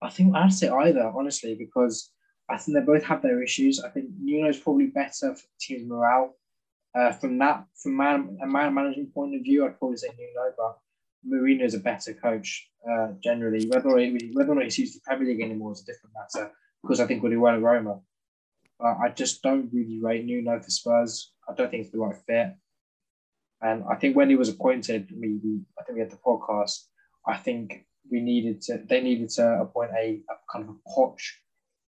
I 0.00 0.10
think 0.10 0.34
I'd 0.34 0.52
say 0.52 0.68
either, 0.68 1.12
honestly, 1.14 1.54
because 1.54 2.12
I 2.48 2.56
think 2.56 2.78
they 2.78 2.84
both 2.84 3.04
have 3.04 3.22
their 3.22 3.42
issues. 3.42 3.80
I 3.80 3.88
think 3.90 4.06
Nuno's 4.20 4.58
probably 4.58 4.86
better 4.86 5.34
for 5.34 5.46
team's 5.60 5.88
morale. 5.88 6.34
Uh, 6.94 7.12
from 7.12 7.38
that, 7.38 7.64
from 7.80 7.96
man, 7.96 8.38
a 8.42 8.46
man 8.46 8.72
management 8.74 9.12
point 9.12 9.34
of 9.34 9.42
view, 9.42 9.66
I'd 9.66 9.78
probably 9.78 9.98
say 9.98 10.08
Nuno, 10.08 10.52
but 10.56 10.78
Mourinho 11.26 11.64
is 11.64 11.74
a 11.74 11.80
better 11.80 12.14
coach 12.14 12.70
uh, 12.90 13.08
generally. 13.22 13.68
Whether 13.68 13.98
he, 13.98 14.30
whether 14.32 14.52
or 14.52 14.54
not 14.54 14.64
he 14.64 14.70
sees 14.70 14.94
the 14.94 15.00
Premier 15.04 15.28
League 15.28 15.42
anymore 15.42 15.72
is 15.72 15.82
a 15.82 15.84
different 15.84 16.14
matter 16.14 16.50
because 16.82 17.00
I 17.00 17.06
think 17.06 17.22
we'll 17.22 17.32
do 17.32 17.40
well 17.40 17.54
at 17.54 17.62
Roma. 17.62 18.00
But 18.78 18.96
I 19.02 19.10
just 19.10 19.42
don't 19.42 19.70
really 19.72 20.00
rate 20.00 20.24
Nuno 20.24 20.60
for 20.60 20.70
Spurs. 20.70 21.32
I 21.48 21.54
don't 21.54 21.70
think 21.70 21.82
it's 21.82 21.92
the 21.92 21.98
right 21.98 22.16
fit. 22.26 22.54
And 23.60 23.84
I 23.90 23.96
think 23.96 24.16
when 24.16 24.30
he 24.30 24.36
was 24.36 24.48
appointed, 24.48 25.10
we 25.10 25.60
I 25.78 25.82
think 25.82 25.96
we 25.96 26.00
had 26.00 26.10
the 26.10 26.16
podcast. 26.16 26.84
I 27.26 27.36
think 27.36 27.84
we 28.10 28.20
needed 28.20 28.60
to. 28.62 28.82
They 28.88 29.00
needed 29.00 29.30
to 29.30 29.60
appoint 29.60 29.90
a, 29.92 30.20
a 30.30 30.34
kind 30.52 30.68
of 30.68 30.74
a 30.74 30.90
Poch 30.90 31.20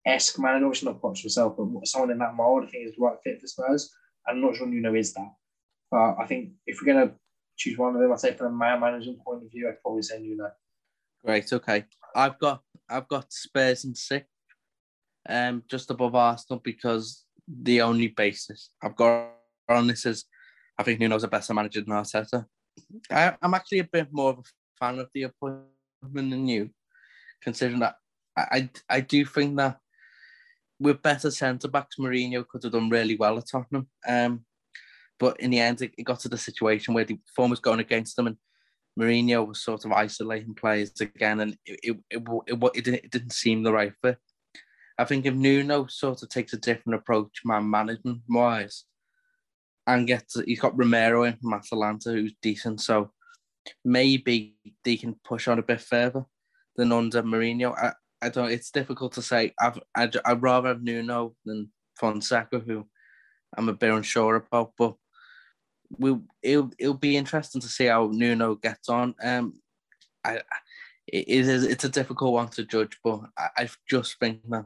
esque 0.06 0.40
manager. 0.40 0.66
Obviously 0.66 0.92
not 0.92 1.02
Poch 1.02 1.22
himself, 1.22 1.56
but 1.58 1.88
someone 1.88 2.12
in 2.12 2.20
that 2.20 2.36
mold. 2.36 2.66
I 2.66 2.68
think 2.68 2.88
is 2.88 2.96
the 2.96 3.02
right 3.02 3.18
fit 3.24 3.42
for 3.42 3.48
Spurs. 3.48 3.94
I'm 4.28 4.42
not 4.42 4.56
sure 4.56 4.68
Nuno 4.68 4.94
is 4.96 5.14
that. 5.14 5.34
But 5.92 6.16
I 6.20 6.26
think 6.28 6.52
if 6.66 6.80
we're 6.82 6.94
gonna 6.94 7.14
choose 7.58 7.78
one 7.78 7.96
of 7.96 8.02
them. 8.02 8.12
I'd 8.12 8.20
say 8.20 8.34
from 8.34 8.48
a 8.48 8.58
man 8.58 8.80
management 8.80 9.24
point 9.24 9.44
of 9.44 9.52
view, 9.52 9.68
I'd 9.68 9.82
probably 9.82 10.02
say 10.02 10.20
Nuno. 10.20 10.52
Great. 11.24 11.52
Okay. 11.52 11.86
I've 12.16 12.40
got 12.40 12.62
I've 12.90 13.08
got 13.08 13.32
Spurs 13.32 13.86
and 13.86 13.98
six, 13.98 14.28
um, 15.28 15.64
just 15.70 15.90
above 15.90 16.16
Arsenal 16.16 16.62
because 16.64 17.26
the 17.48 17.82
only 17.82 18.08
basis 18.10 18.70
I've 18.82 18.96
got 18.96 19.32
on 19.70 19.88
this 19.88 20.06
is 20.06 20.26
I 20.78 20.84
think 20.84 21.00
Nuno's 21.00 21.24
a 21.24 21.28
better 21.28 21.54
manager 21.54 21.82
than 21.82 21.94
Arteta. 21.94 22.46
I, 23.10 23.36
I'm 23.42 23.54
actually 23.54 23.80
a 23.80 23.90
bit 23.92 24.08
more 24.12 24.32
of 24.32 24.40
a 24.40 24.44
fan 24.80 25.00
of 25.00 25.10
the 25.14 25.24
appointment 25.24 25.68
than 26.12 26.48
you, 26.48 26.70
considering 27.42 27.80
that 27.80 27.96
I 28.36 28.70
I 28.90 29.00
do 29.02 29.26
think 29.26 29.58
that 29.58 29.78
with 30.80 31.02
better 31.02 31.32
centre 31.32 31.68
backs, 31.68 31.96
Mourinho 31.98 32.48
could 32.48 32.64
have 32.64 32.74
done 32.74 32.90
really 32.90 33.16
well 33.16 33.38
at 33.38 33.48
Tottenham. 33.50 33.88
Um, 34.08 34.46
but 35.20 35.40
in 35.40 35.52
the 35.52 35.60
end, 35.60 35.82
it, 35.82 35.94
it 35.98 36.04
got 36.04 36.20
to 36.22 36.30
the 36.30 36.38
situation 36.38 36.94
where 36.94 37.06
the 37.06 37.20
form 37.36 37.52
was 37.52 37.60
going 37.60 37.80
against 37.80 38.16
them, 38.16 38.28
and 38.28 38.38
Mourinho 39.00 39.48
was 39.48 39.62
sort 39.64 39.86
of 39.86 39.92
isolating 39.92 40.56
players 40.56 40.92
again, 41.00 41.40
and 41.40 41.58
it 41.66 41.80
it, 41.84 41.98
it, 42.10 42.24
it, 42.48 42.88
it 42.88 43.12
didn't 43.12 43.34
seem 43.34 43.64
the 43.64 43.74
right 43.74 43.94
fit. 44.02 44.18
I 44.98 45.06
think 45.06 45.26
if 45.26 45.34
Nuno 45.34 45.88
sort 45.88 46.22
of 46.22 46.30
takes 46.30 46.54
a 46.54 46.58
different 46.58 47.00
approach, 47.00 47.42
man 47.46 47.70
management 47.70 48.22
wise, 48.28 48.86
and 49.88 50.08
gets 50.08 50.40
he's 50.46 50.60
got 50.60 50.78
Romero 50.78 51.24
in 51.24 51.38
from 51.38 51.54
Atalanta 51.54 52.12
who's 52.12 52.34
decent, 52.42 52.82
so 52.82 53.12
maybe 53.84 54.56
they 54.84 54.98
can 54.98 55.16
push 55.24 55.48
on 55.48 55.60
a 55.60 55.64
bit 55.64 55.82
further 55.82 56.26
than 56.76 56.92
under 56.92 57.24
Mourinho. 57.24 57.76
I, 57.78 57.94
I 58.22 58.30
don't. 58.30 58.52
It's 58.52 58.72
difficult 58.72 59.14
to 59.14 59.22
say. 59.22 59.54
I've 59.60 59.80
I'd, 59.96 60.16
I'd 60.26 60.42
rather 60.42 60.70
have 60.70 60.84
Nuno 60.84 61.36
than 61.46 61.72
Fonseca, 62.00 62.60
who 62.60 62.88
I'm 63.58 63.70
a 63.70 63.74
bit 63.74 63.92
unsure 63.92 64.36
about, 64.36 64.74
but 64.78 64.96
we 65.98 66.18
it'll 66.42 66.72
it'll 66.80 66.94
be 66.94 67.18
interesting 67.18 67.62
to 67.62 67.68
see 67.68 67.86
how 67.86 68.10
Nuno 68.12 68.56
gets 68.56 68.90
on. 68.90 69.16
Um, 69.22 69.54
I 70.24 70.42
it 71.08 71.28
is 71.28 71.64
it's 71.66 71.84
a 71.84 71.90
difficult 71.90 72.34
one 72.34 72.48
to 72.50 72.64
judge, 72.64 72.98
but 73.04 73.22
I, 73.38 73.50
I 73.58 73.70
just 73.90 74.20
think 74.20 74.42
that 74.50 74.66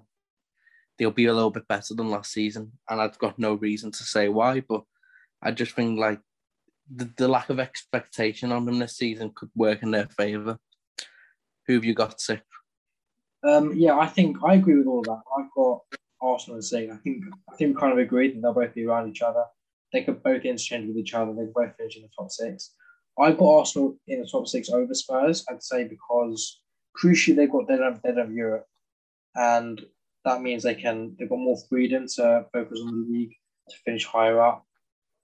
they'll 0.97 1.11
be 1.11 1.25
a 1.25 1.33
little 1.33 1.49
bit 1.49 1.67
better 1.67 1.93
than 1.93 2.09
last 2.09 2.31
season, 2.31 2.73
and 2.89 3.01
I've 3.01 3.17
got 3.17 3.39
no 3.39 3.55
reason 3.55 3.91
to 3.91 4.03
say 4.03 4.29
why, 4.29 4.61
but 4.61 4.83
I 5.41 5.51
just 5.51 5.73
think 5.73 5.99
like 5.99 6.19
the, 6.93 7.09
the 7.17 7.27
lack 7.27 7.49
of 7.49 7.59
expectation 7.59 8.51
on 8.51 8.65
them 8.65 8.79
this 8.79 8.97
season 8.97 9.31
could 9.35 9.49
work 9.55 9.83
in 9.83 9.91
their 9.91 10.07
favour. 10.07 10.57
Who 11.67 11.73
have 11.73 11.85
you 11.85 11.93
got, 11.93 12.21
Sip? 12.21 12.41
Um, 13.43 13.73
yeah, 13.75 13.97
I 13.97 14.07
think 14.07 14.37
I 14.43 14.55
agree 14.55 14.77
with 14.77 14.87
all 14.87 15.03
that. 15.03 15.21
I've 15.37 15.51
got 15.55 15.81
Arsenal 16.21 16.55
and 16.55 16.65
City. 16.65 16.91
I 16.91 16.97
think 16.97 17.23
I 17.51 17.55
think 17.55 17.75
we 17.75 17.79
kind 17.79 17.93
of 17.93 17.99
agreed 17.99 18.35
that 18.35 18.41
they'll 18.41 18.53
both 18.53 18.73
be 18.73 18.85
around 18.85 19.09
each 19.09 19.21
other. 19.21 19.43
They 19.93 20.03
could 20.03 20.23
both 20.23 20.43
interchange 20.43 20.87
with 20.87 20.97
each 20.97 21.13
other. 21.13 21.33
They 21.33 21.45
could 21.45 21.53
both 21.53 21.75
finish 21.77 21.97
in 21.97 22.03
the 22.03 22.09
top 22.17 22.31
six. 22.31 22.73
I've 23.19 23.37
got 23.37 23.59
Arsenal 23.59 23.97
in 24.07 24.21
the 24.21 24.27
top 24.27 24.47
six 24.47 24.69
over 24.69 24.93
Spurs, 24.93 25.45
I'd 25.49 25.63
say, 25.63 25.85
because 25.85 26.61
crucially 27.01 27.35
they've 27.35 27.51
got 27.51 27.67
dead 27.67 27.81
of, 27.81 28.01
dead 28.01 28.17
of 28.17 28.31
Europe. 28.31 28.65
And 29.35 29.83
that 30.25 30.41
means 30.41 30.63
they 30.63 30.75
can 30.75 31.15
they've 31.17 31.29
got 31.29 31.39
more 31.39 31.57
freedom 31.69 32.05
to 32.15 32.45
focus 32.51 32.79
on 32.81 32.87
the 32.87 33.07
league 33.13 33.33
to 33.69 33.77
finish 33.85 34.05
higher 34.05 34.41
up. 34.41 34.65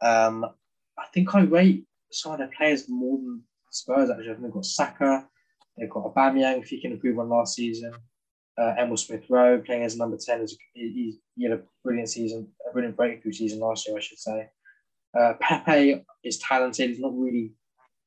Um, 0.01 0.45
think 1.14 1.34
I 1.36 1.41
rate 1.41 1.86
some 2.11 2.34
of 2.34 2.39
their 2.39 2.51
players 2.55 2.89
more 2.89 3.18
than 3.18 3.43
Spurs 3.72 4.09
actually. 4.09 4.30
I 4.30 4.34
think 4.34 4.43
they've 4.43 4.53
got 4.53 4.66
Saka, 4.66 5.28
they've 5.78 5.89
got 5.89 6.14
Aubameyang 6.14 6.61
if 6.61 6.70
he 6.70 6.82
can 6.82 6.91
improve 6.91 7.20
on 7.20 7.30
last 7.30 7.55
season. 7.55 7.93
Uh, 8.57 8.74
Emile 8.78 8.97
Smith 8.97 9.24
Rowe 9.30 9.59
playing 9.59 9.84
as 9.84 9.97
number 9.97 10.18
10 10.18 10.41
is 10.41 10.57
he, 10.74 11.18
he 11.36 11.43
had 11.43 11.53
a 11.53 11.61
brilliant 11.84 12.09
season, 12.09 12.47
a 12.70 12.72
brilliant 12.72 12.95
breakthrough 12.95 13.32
season 13.32 13.59
last 13.59 13.88
year, 13.88 13.97
I 13.97 13.99
should 13.99 14.20
say. 14.20 14.49
Uh, 15.20 15.34
Pepe 15.41 16.03
is 16.24 16.38
talented. 16.38 16.89
He's 16.89 16.99
not 16.99 17.18
really 17.18 17.53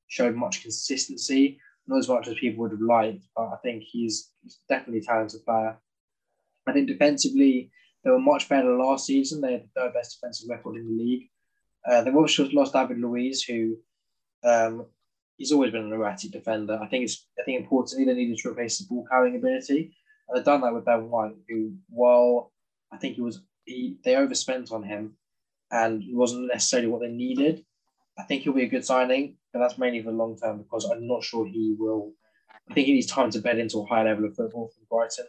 showed 0.06 0.36
much 0.36 0.62
consistency, 0.62 1.58
not 1.88 1.98
as 1.98 2.08
much 2.08 2.28
as 2.28 2.34
people 2.34 2.62
would 2.62 2.70
have 2.72 2.80
liked, 2.80 3.24
but 3.34 3.48
I 3.48 3.56
think 3.64 3.82
he's, 3.82 4.30
he's 4.42 4.60
definitely 4.68 5.00
a 5.00 5.02
talented 5.02 5.44
player. 5.44 5.76
I 6.68 6.72
think 6.72 6.86
defensively, 6.86 7.70
they 8.04 8.10
were 8.10 8.20
much 8.20 8.48
better 8.48 8.72
last 8.76 9.06
season. 9.06 9.40
They 9.40 9.52
had 9.52 9.64
the 9.64 9.80
third 9.80 9.94
best 9.94 10.18
defensive 10.20 10.48
record 10.48 10.76
in 10.76 10.86
the 10.86 11.02
league. 11.02 11.28
Uh, 11.88 12.04
also 12.16 12.48
lost 12.50 12.72
David 12.72 12.98
Luiz, 12.98 13.42
who 13.42 13.76
um, 14.44 14.86
he's 15.36 15.52
always 15.52 15.70
been 15.70 15.84
an 15.84 15.92
erratic 15.92 16.32
defender. 16.32 16.78
I 16.80 16.86
think 16.86 17.04
it's 17.04 17.26
I 17.38 17.42
think 17.44 17.60
importantly 17.60 18.04
they 18.04 18.14
needed 18.14 18.38
to 18.38 18.50
replace 18.50 18.78
his 18.78 18.86
ball 18.86 19.06
carrying 19.10 19.36
ability. 19.36 19.94
And 20.28 20.36
they've 20.36 20.44
done 20.44 20.60
that 20.62 20.74
with 20.74 20.84
Ben 20.84 21.08
White, 21.08 21.36
who, 21.48 21.74
while 21.88 22.52
I 22.92 22.96
think 22.96 23.14
he 23.14 23.20
was, 23.20 23.42
he, 23.64 23.96
they 24.04 24.16
overspent 24.16 24.72
on 24.72 24.82
him 24.82 25.16
and 25.70 26.02
he 26.02 26.14
wasn't 26.14 26.48
necessarily 26.48 26.88
what 26.88 27.00
they 27.00 27.08
needed. 27.08 27.64
I 28.18 28.22
think 28.22 28.42
he'll 28.42 28.52
be 28.52 28.64
a 28.64 28.68
good 28.68 28.84
signing, 28.84 29.36
but 29.52 29.60
that's 29.60 29.78
mainly 29.78 30.02
for 30.02 30.10
the 30.10 30.16
long 30.16 30.36
term 30.36 30.58
because 30.58 30.88
I'm 30.90 31.06
not 31.06 31.22
sure 31.22 31.46
he 31.46 31.76
will. 31.78 32.12
I 32.68 32.74
think 32.74 32.86
he 32.86 32.94
needs 32.94 33.06
time 33.06 33.30
to 33.30 33.40
bed 33.40 33.58
into 33.58 33.78
a 33.78 33.86
higher 33.86 34.04
level 34.04 34.24
of 34.24 34.34
football 34.34 34.70
from 34.74 34.86
Brighton. 34.90 35.26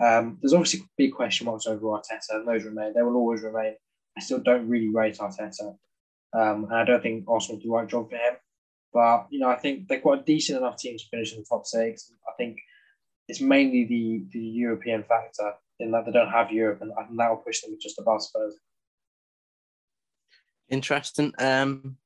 Um, 0.00 0.38
there's 0.40 0.52
obviously 0.52 0.84
big 0.96 1.12
question 1.12 1.46
marks 1.46 1.66
over 1.66 1.86
Arteta, 1.86 2.30
and 2.30 2.48
those 2.48 2.64
remain. 2.64 2.92
They 2.94 3.02
will 3.02 3.16
always 3.16 3.42
remain. 3.42 3.74
I 4.20 4.22
still 4.22 4.40
don't 4.40 4.68
really 4.68 4.90
rate 4.90 5.16
Arteta, 5.16 5.74
um, 6.34 6.64
and 6.64 6.74
I 6.74 6.84
don't 6.84 7.02
think 7.02 7.24
Arsenal 7.26 7.58
do 7.58 7.68
the 7.68 7.72
right 7.72 7.88
job 7.88 8.10
for 8.10 8.16
him. 8.16 8.34
But 8.92 9.28
you 9.30 9.38
know, 9.38 9.48
I 9.48 9.56
think 9.56 9.88
they've 9.88 10.02
got 10.02 10.20
a 10.20 10.22
decent 10.22 10.58
enough 10.58 10.76
team 10.76 10.98
to 10.98 11.04
finish 11.10 11.32
in 11.32 11.38
the 11.38 11.46
top 11.48 11.64
six. 11.64 12.12
I 12.28 12.32
think 12.36 12.58
it's 13.28 13.40
mainly 13.40 13.86
the 13.86 14.24
the 14.30 14.44
European 14.44 15.04
factor 15.04 15.54
in 15.78 15.90
that 15.92 16.04
they 16.04 16.12
don't 16.12 16.28
have 16.28 16.52
Europe, 16.52 16.82
and, 16.82 16.92
and 16.98 17.18
that 17.18 17.30
will 17.30 17.38
push 17.38 17.62
them 17.62 17.78
just 17.80 17.98
above 17.98 18.22
Spurs. 18.22 18.56
Interesting. 20.68 21.32
Um, 21.38 21.96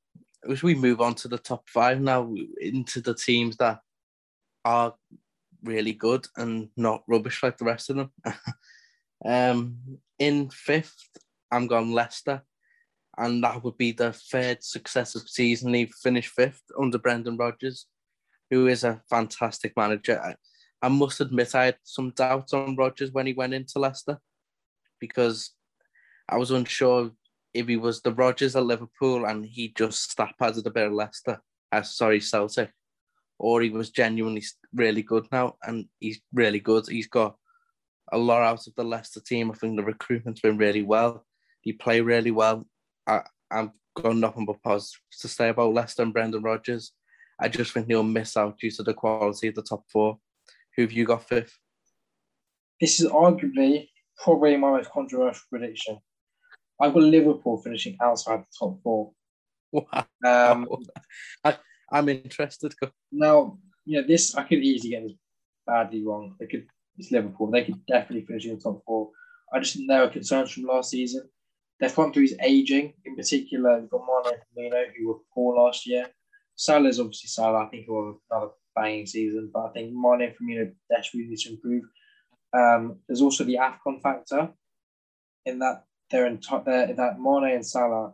as 0.49 0.63
we 0.63 0.73
move 0.73 1.01
on 1.01 1.15
to 1.15 1.27
the 1.27 1.37
top 1.37 1.67
five 1.67 1.99
now, 1.99 2.33
into 2.61 3.01
the 3.01 3.13
teams 3.13 3.57
that 3.57 3.79
are 4.63 4.93
really 5.63 5.91
good 5.91 6.27
and 6.37 6.69
not 6.77 7.03
rubbish 7.09 7.43
like 7.43 7.57
the 7.57 7.65
rest 7.65 7.89
of 7.89 7.97
them. 7.97 8.11
um, 9.25 9.77
in 10.17 10.49
fifth, 10.49 11.09
I'm 11.51 11.67
going 11.67 11.91
Leicester, 11.91 12.43
and 13.17 13.43
that 13.43 13.63
would 13.63 13.77
be 13.77 13.91
the 13.91 14.13
third 14.13 14.63
successive 14.63 15.23
season 15.27 15.73
he 15.73 15.85
finished 15.85 16.31
fifth 16.31 16.63
under 16.79 16.97
Brendan 16.97 17.37
Rodgers, 17.37 17.87
who 18.49 18.67
is 18.67 18.83
a 18.83 19.01
fantastic 19.09 19.73
manager. 19.77 20.19
I, 20.21 20.35
I 20.81 20.89
must 20.89 21.21
admit 21.21 21.55
I 21.55 21.65
had 21.65 21.77
some 21.83 22.11
doubts 22.11 22.53
on 22.53 22.75
Rodgers 22.75 23.11
when 23.11 23.25
he 23.25 23.33
went 23.33 23.53
into 23.53 23.79
Leicester 23.79 24.19
because 24.99 25.51
I 26.29 26.37
was 26.37 26.51
unsure 26.51 27.11
if 27.53 27.67
he 27.67 27.77
was 27.77 28.01
the 28.01 28.11
Rodgers 28.11 28.55
at 28.55 28.65
Liverpool 28.65 29.25
and 29.25 29.45
he 29.45 29.69
just 29.69 30.11
stop 30.11 30.35
added 30.41 30.67
a 30.67 30.71
bit 30.71 30.87
of 30.87 30.93
Leicester, 30.93 31.41
uh, 31.71 31.81
sorry, 31.81 32.19
Celtic, 32.19 32.71
or 33.39 33.61
he 33.61 33.69
was 33.69 33.89
genuinely 33.91 34.43
really 34.73 35.01
good 35.01 35.25
now 35.31 35.55
and 35.63 35.85
he's 35.99 36.19
really 36.33 36.59
good. 36.59 36.85
He's 36.87 37.07
got 37.07 37.35
a 38.11 38.17
lot 38.17 38.41
out 38.41 38.67
of 38.67 38.75
the 38.75 38.83
Leicester 38.83 39.21
team. 39.21 39.51
I 39.51 39.55
think 39.55 39.77
the 39.77 39.83
recruitment's 39.83 40.41
been 40.41 40.57
really 40.57 40.81
well. 40.81 41.25
He 41.65 41.73
play 41.73 41.99
really 41.99 42.31
well. 42.31 42.65
I, 43.05 43.23
I've 43.51 43.71
got 43.95 44.15
nothing 44.15 44.45
but 44.45 44.63
positives 44.63 45.01
to 45.19 45.27
say 45.27 45.49
about 45.49 45.73
Leicester 45.73 46.03
and 46.03 46.13
Brendan 46.13 46.43
Rodgers. 46.43 46.93
I 47.41 47.49
just 47.49 47.73
think 47.73 47.87
he'll 47.87 48.03
miss 48.03 48.37
out 48.37 48.57
due 48.59 48.71
to 48.71 48.83
the 48.83 48.93
quality 48.93 49.49
of 49.49 49.55
the 49.55 49.63
top 49.63 49.83
four. 49.91 50.17
Who 50.75 50.83
have 50.83 50.91
you 50.91 51.05
got 51.05 51.27
fifth? 51.27 51.57
This 52.79 53.01
is 53.01 53.09
arguably 53.09 53.89
probably 54.23 54.55
my 54.55 54.71
most 54.71 54.91
controversial 54.91 55.43
prediction. 55.49 55.97
I've 56.79 56.93
got 56.93 57.03
Liverpool 57.03 57.57
finishing 57.61 57.97
outside 58.01 58.41
the 58.41 58.45
top 58.57 58.81
four. 58.83 59.11
Wow. 59.71 60.05
Um, 60.25 60.67
I, 61.43 61.57
I'm 61.91 62.09
interested. 62.09 62.73
Now, 63.11 63.57
you 63.85 64.01
know, 64.01 64.07
this 64.07 64.35
I 64.35 64.43
could 64.43 64.59
easily 64.59 64.91
get 64.91 65.03
this 65.03 65.17
badly 65.65 66.05
wrong. 66.05 66.35
They 66.39 66.47
could 66.47 66.67
it's 66.97 67.11
Liverpool. 67.11 67.51
They 67.51 67.63
could 67.63 67.85
definitely 67.85 68.25
finish 68.25 68.45
in 68.45 68.55
the 68.55 68.61
top 68.61 68.83
four. 68.85 69.09
I 69.53 69.59
just 69.59 69.75
think 69.75 69.87
there 69.89 70.03
are 70.03 70.09
concerns 70.09 70.51
from 70.51 70.63
last 70.63 70.91
season. 70.91 71.29
Their 71.79 71.89
front 71.89 72.13
three 72.13 72.25
is 72.25 72.37
aging. 72.41 72.93
In 73.05 73.15
particular, 73.15 73.79
you've 73.79 73.89
got 73.89 74.01
Firmino, 74.01 74.85
who 74.97 75.07
were 75.09 75.19
poor 75.33 75.57
last 75.57 75.85
year. 75.85 76.07
Salah 76.55 76.87
is 76.87 76.99
obviously 76.99 77.27
Salah. 77.27 77.65
I 77.65 77.67
think 77.67 77.85
he'll 77.85 78.05
have 78.05 78.15
another 78.31 78.51
banging 78.75 79.05
season, 79.05 79.49
but 79.53 79.65
I 79.65 79.69
think 79.69 79.93
Mane 79.93 80.21
and 80.21 80.33
Firmino 80.35 80.71
desperately 80.89 81.29
need 81.29 81.39
to 81.39 81.49
improve. 81.49 81.83
Um, 82.53 82.99
there's 83.07 83.21
also 83.21 83.43
the 83.43 83.55
AFCON 83.55 84.01
factor 84.01 84.49
in 85.45 85.59
that 85.59 85.83
they're 86.09 86.27
in 86.27 86.39
top, 86.39 86.65
they're, 86.65 86.93
that 86.93 87.19
Mane 87.19 87.55
and 87.55 87.65
Salah, 87.65 88.13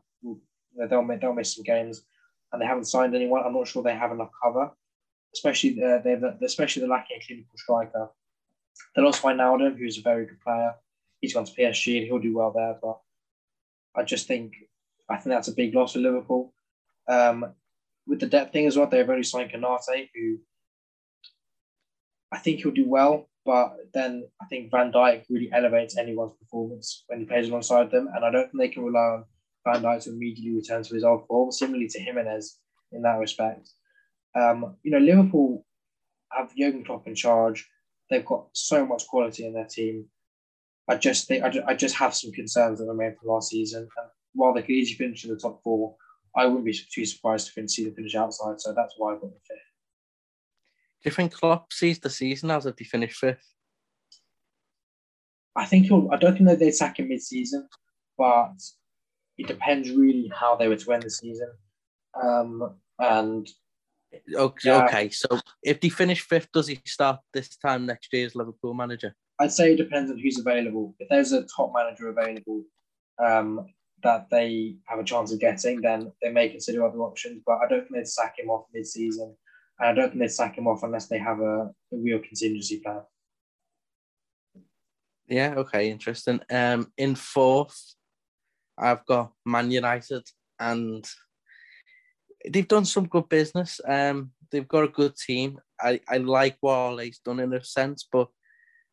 they'll, 0.76 1.08
they'll 1.20 1.34
miss 1.34 1.56
some 1.56 1.64
games 1.64 2.04
and 2.52 2.62
they 2.62 2.66
haven't 2.66 2.86
signed 2.86 3.16
anyone. 3.16 3.44
I'm 3.46 3.54
not 3.54 3.68
sure 3.68 3.84
they 3.84 3.94
have 3.94 4.12
enough 4.12 4.32
cover, 4.44 4.72
especially 5.34 5.82
uh, 5.84 6.00
they're, 6.00 6.38
especially 6.44 6.82
the 6.82 6.88
lacking 6.88 7.18
a 7.22 7.26
clinical 7.26 7.58
striker. 7.58 8.10
They 8.96 9.02
lost 9.02 9.22
Wijnaldum, 9.22 9.78
who's 9.78 10.00
a 10.00 10.02
very 10.02 10.26
good 10.26 10.42
player. 10.42 10.74
He's 11.20 11.34
gone 11.34 11.46
to 11.46 11.54
PSG 11.54 11.98
and 11.98 12.08
he'll 12.08 12.20
do 12.20 12.36
well 12.36 12.52
there. 12.52 12.78
But 12.82 13.00
I 13.96 14.04
just 14.04 14.28
think 14.28 14.54
I 15.10 15.18
think 15.18 15.34
that's 15.34 15.48
a 15.48 15.54
big 15.54 15.76
loss 15.76 15.94
for 15.94 16.00
Liverpool. 16.00 16.54
Um, 17.08 17.54
with 18.08 18.20
the 18.20 18.26
depth 18.26 18.54
thing 18.54 18.66
as 18.66 18.78
well, 18.78 18.88
they've 18.88 19.10
only 19.10 19.24
signed 19.24 19.52
Konate, 19.52 20.10
who 20.16 20.40
I 22.32 22.38
think 22.38 22.60
he'll 22.60 22.72
do 22.72 22.88
well. 22.88 23.30
But 23.46 23.76
then 23.94 24.28
I 24.42 24.46
think 24.46 24.70
Van 24.70 24.92
Dijk 24.92 25.26
really 25.30 25.52
elevates 25.52 25.98
anyone's 25.98 26.34
performance 26.34 27.04
when 27.08 27.20
he 27.20 27.26
plays 27.26 27.50
alongside 27.50 27.90
them, 27.90 28.08
and 28.14 28.24
I 28.24 28.32
don't 28.32 28.52
think 28.52 28.60
they 28.60 28.70
can 28.70 28.84
rely 28.84 29.00
on 29.00 29.26
Van 29.66 29.82
Dijk 29.82 30.04
to 30.04 30.12
immediately 30.12 30.56
return 30.56 30.84
to 30.84 30.94
his 30.94 31.04
old 31.04 31.26
form, 31.28 31.52
similarly 31.52 31.88
to 31.88 32.00
Jimenez 32.00 32.60
in 32.92 33.02
that 33.02 33.20
respect. 33.20 33.70
Um, 34.36 34.78
you 34.84 34.92
know, 34.92 35.00
Liverpool 35.00 35.66
have 36.32 36.56
Jurgen 36.56 36.84
Klopp 36.84 37.08
in 37.08 37.16
charge. 37.16 37.68
They've 38.10 38.26
got 38.26 38.48
so 38.54 38.86
much 38.86 39.08
quality 39.08 39.46
in 39.46 39.54
their 39.54 39.66
team. 39.66 40.06
I 40.90 40.98
just 40.98 41.28
think 41.28 41.44
I 41.44 41.74
just 41.74 41.96
have 41.96 42.14
some 42.14 42.32
concerns 42.32 42.80
that 42.80 42.86
remain 42.86 43.16
from 43.16 43.30
last 43.30 43.50
season. 43.50 43.82
And 43.82 44.10
while 44.34 44.54
they 44.54 44.62
could 44.62 44.72
easily 44.72 44.98
finish 44.98 45.24
in 45.24 45.32
the 45.32 45.38
top 45.38 45.62
four, 45.64 45.96
I 46.36 46.46
wouldn't 46.46 46.66
be 46.66 46.78
too 46.94 47.06
surprised 47.06 47.52
to 47.54 47.68
see 47.68 47.86
them 47.86 47.96
finish 47.96 48.16
outside. 48.16 48.60
So 48.60 48.74
that's 48.74 48.96
why 48.98 49.12
I 49.12 49.16
got 49.16 49.32
the 49.32 49.40
fifth. 49.48 49.58
Do 51.04 51.10
you 51.10 51.12
think 51.12 51.34
Klopp 51.34 51.74
sees 51.74 52.00
the 52.00 52.10
season 52.10 52.52
as 52.52 52.66
if 52.66 52.78
he 52.78 52.86
finished 52.86 53.18
fifth? 53.18 53.46
I 55.56 55.66
think 55.66 55.88
he'll. 55.88 56.10
I 56.12 56.18
don't 56.18 56.34
think 56.34 56.48
that 56.48 56.60
they'd 56.60 56.72
sack 56.72 57.00
him 57.00 57.10
mid-season, 57.10 57.68
but 58.18 58.54
it 59.38 59.48
depends 59.48 59.90
really 59.90 60.32
how 60.34 60.56
they 60.56 60.68
were 60.68 60.76
to 60.78 60.92
end 60.94 61.04
the 61.04 61.10
season. 61.10 61.52
Um, 62.22 62.76
and 63.00 63.50
okay, 64.36 64.70
yeah, 64.70 64.86
okay, 64.86 65.10
so 65.10 65.40
if 65.64 65.82
they 65.82 65.90
finish 65.90 66.22
fifth, 66.22 66.52
does 66.54 66.68
he 66.68 66.80
start 66.86 67.20
this 67.34 67.58
time 67.58 67.86
next 67.86 68.14
year 68.14 68.26
as 68.26 68.36
Liverpool 68.36 68.74
manager? 68.74 69.16
I'd 69.42 69.52
say 69.52 69.74
it 69.74 69.78
depends 69.78 70.12
on 70.12 70.20
who's 70.20 70.40
available. 70.40 70.94
If 71.00 71.10
there's 71.10 71.32
a 71.32 71.44
top 71.44 71.72
manager 71.76 72.10
available 72.10 72.64
um, 73.18 73.66
that 74.04 74.30
they 74.30 74.76
have 74.86 75.00
a 75.00 75.04
chance 75.04 75.34
of 75.34 75.40
getting, 75.40 75.82
then 75.82 76.12
they 76.22 76.30
may 76.30 76.48
consider 76.50 76.86
other 76.86 77.00
options. 77.00 77.42
But 77.46 77.58
I 77.64 77.68
don't 77.68 77.82
think 77.82 77.96
they'd 77.96 78.08
sack 78.08 78.36
him 78.38 78.52
off 78.52 78.68
mid-season, 78.72 79.36
and 79.80 79.90
I 79.90 79.94
don't 79.94 80.10
think 80.10 80.22
they'd 80.22 80.32
sack 80.32 80.58
him 80.58 80.68
off 80.68 80.84
unless 80.84 81.08
they 81.08 81.18
have 81.18 81.40
a, 81.40 81.72
a 81.92 81.98
real 81.98 82.20
contingency 82.20 82.80
plan. 82.80 83.02
Yeah. 85.28 85.56
Okay. 85.58 85.90
Interesting. 85.90 86.42
Um, 86.52 86.92
in 86.98 87.16
fourth, 87.16 87.96
I've 88.78 89.06
got 89.08 89.34
Man 89.46 89.72
United, 89.72 90.24
and 90.60 91.04
they've 92.48 92.68
done 92.68 92.86
some 92.86 93.08
good 93.08 93.28
business. 93.28 93.82
Um, 93.88 94.34
they've 94.52 94.68
got 94.68 94.84
a 94.84 94.90
good 95.00 95.16
team. 95.16 95.60
I, 95.80 96.00
I 96.08 96.18
like 96.18 96.58
what 96.62 96.76
Ole's 96.76 97.20
done 97.26 97.40
in 97.40 97.54
a 97.54 97.64
sense, 97.64 98.08
but 98.12 98.28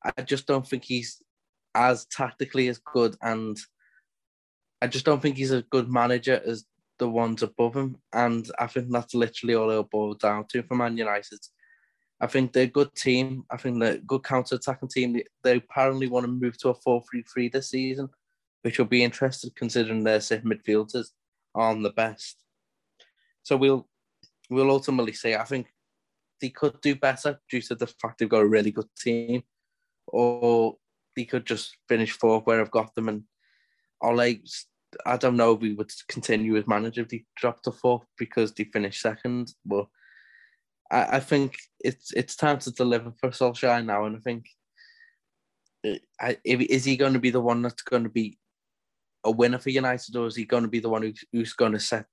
I 0.05 0.23
just 0.23 0.47
don't 0.47 0.67
think 0.67 0.85
he's 0.85 1.23
as 1.75 2.07
tactically 2.07 2.69
as 2.69 2.79
good, 2.79 3.17
and 3.23 3.57
I 4.81 4.87
just 4.87 5.05
don't 5.05 5.21
think 5.21 5.37
he's 5.37 5.53
a 5.53 5.63
good 5.63 5.91
manager 5.91 6.41
as 6.47 6.65
the 6.99 7.09
ones 7.09 7.43
above 7.43 7.77
him. 7.77 7.97
And 8.13 8.49
I 8.59 8.67
think 8.67 8.91
that's 8.91 9.15
literally 9.15 9.55
all 9.55 9.71
it'll 9.71 9.85
boil 9.85 10.15
down 10.15 10.47
to 10.51 10.63
for 10.63 10.75
Man 10.75 10.97
United. 10.97 11.41
I 12.21 12.27
think 12.27 12.53
they're 12.53 12.65
a 12.65 12.67
good 12.67 12.95
team. 12.97 13.45
I 13.51 13.57
think 13.57 13.79
they're 13.79 13.95
a 13.95 13.99
good 13.99 14.25
counter 14.25 14.57
attacking 14.57 14.89
team. 14.89 15.21
They, 15.45 15.57
apparently 15.57 16.09
want 16.09 16.27
to 16.27 16.33
move 16.33 16.59
to 16.59 16.71
a 16.71 16.75
4 16.75 17.03
3 17.11 17.23
3 17.23 17.49
this 17.49 17.71
season 17.71 18.09
which 18.63 18.79
will 18.79 18.87
be 18.87 19.05
interesting 19.05 19.51
considering 19.55 20.05
their 20.05 20.21
set 20.21 20.45
midfielders 20.45 21.09
aren't 21.55 21.83
the 21.83 21.91
best. 21.91 22.37
So 23.43 23.57
we'll 23.57 23.89
we'll 24.51 24.71
ultimately 24.71 25.13
see. 25.13 25.35
I 25.35 25.45
think 25.45 25.69
they 26.41 26.51
could 26.51 26.81
do 26.81 26.95
better 26.95 27.41
due 27.51 27.63
to 27.63 27.75
the 27.75 27.87
fact 27.87 28.19
they've 28.19 28.29
got 28.29 28.43
a 28.43 28.49
really 28.49 28.71
good 28.71 28.89
team, 28.99 29.43
or 30.09 30.77
they 31.17 31.25
could 31.25 31.47
just 31.47 31.77
finish 31.89 32.13
fourth 32.13 32.47
where 32.47 32.61
I've 32.61 32.71
got 32.71 32.95
them. 32.95 33.09
And 33.09 33.23
Ole, 34.03 34.37
I 35.07 35.17
don't 35.17 35.37
know 35.37 35.53
if 35.53 35.61
we 35.61 35.75
would 35.75 35.93
continue 36.09 36.57
as 36.57 36.67
manager 36.67 37.03
if 37.03 37.09
they 37.09 37.25
dropped 37.37 37.65
to 37.65 37.73
fourth 37.73 38.05
because 38.17 38.53
they 38.53 38.65
finished 38.65 39.03
second. 39.03 39.53
But 39.65 39.87
I, 40.91 41.17
I 41.17 41.21
think 41.21 41.57
it's 41.81 42.13
it's 42.13 42.37
time 42.37 42.59
to 42.61 42.71
deliver 42.71 43.13
for 43.21 43.31
Solskjaer 43.31 43.85
now, 43.85 44.05
and 44.05 44.17
I 44.17 44.21
think. 44.21 44.47
Uh, 46.21 46.33
is 46.45 46.85
he 46.85 46.97
going 46.97 47.13
to 47.13 47.21
be 47.21 47.31
the 47.31 47.41
one 47.41 47.63
that's 47.63 47.83
going 47.83 48.03
to 48.03 48.09
be 48.09 48.37
a 49.25 49.31
winner 49.31 49.59
for 49.59 49.71
United, 49.71 50.17
or 50.17 50.27
is 50.27 50.35
he 50.35 50.45
going 50.45 50.65
to 50.65 50.69
be 50.69 50.81
the 50.81 50.89
one 50.89 51.03
who's, 51.03 51.25
who's 51.33 51.53
going 51.53 51.73
to 51.73 51.79
set 51.79 52.07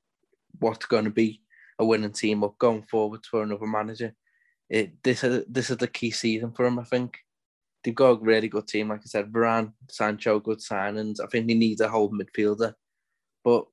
what's 0.60 0.86
going 0.86 1.06
to 1.06 1.12
be 1.12 1.42
a 1.80 1.86
winning 1.86 2.12
team 2.12 2.44
up 2.44 2.58
going 2.60 2.84
forward 2.84 3.26
for 3.26 3.44
another 3.44 3.66
manager? 3.66 4.14
It, 4.70 5.04
this 5.04 5.24
is 5.24 5.46
this 5.48 5.70
is 5.70 5.78
the 5.78 5.88
key 5.88 6.12
season 6.12 6.52
for 6.52 6.66
him. 6.66 6.80
I 6.80 6.84
think 6.84 7.18
they've 7.86 7.96
got 7.96 8.20
a 8.20 8.24
really 8.24 8.48
good 8.48 8.68
team. 8.68 8.90
Like 8.90 9.02
I 9.02 9.06
said, 9.06 9.32
Varane, 9.32 9.72
Sancho, 9.90 10.40
good 10.40 10.60
signings. 10.60 11.20
I 11.24 11.28
think 11.28 11.48
they 11.48 11.54
need 11.54 11.80
a 11.80 11.88
whole 11.88 12.12
midfielder, 12.12 12.74
but 13.44 13.66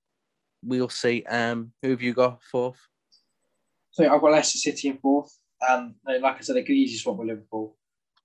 we'll 0.62 0.90
see. 0.90 1.24
Um, 1.24 1.72
who 1.80 1.90
have 1.90 2.02
you 2.02 2.12
got 2.12 2.43
fourth? 2.43 2.78
So 3.90 4.05
I've 4.05 4.20
got 4.20 4.32
Leicester 4.32 4.59
City 4.59 4.89
in 4.89 4.98
fourth, 4.98 5.34
and 5.68 5.94
like 6.05 6.36
I 6.36 6.40
said, 6.40 6.56
they 6.56 6.62
could 6.62 6.76
easily 6.76 6.98
swap 6.98 7.16
with 7.16 7.28
Liverpool. 7.28 7.76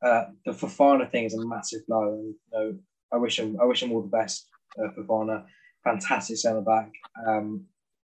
Uh, 0.01 0.26
the 0.45 0.51
Fofana 0.51 1.09
thing 1.09 1.23
is 1.23 1.34
a 1.34 1.45
massive 1.45 1.88
blow, 1.88 2.22
you 2.22 2.35
know, 2.51 2.77
I 3.11 3.18
wish 3.18 3.39
him 3.39 3.57
I 3.59 3.65
wish 3.65 3.81
him 3.81 3.91
all 3.91 4.01
the 4.01 4.07
best 4.07 4.47
uh, 4.77 4.89
Fofana, 4.89 5.45
fantastic 5.84 6.38
centre 6.38 6.61
back. 6.61 6.91
Um, 7.27 7.65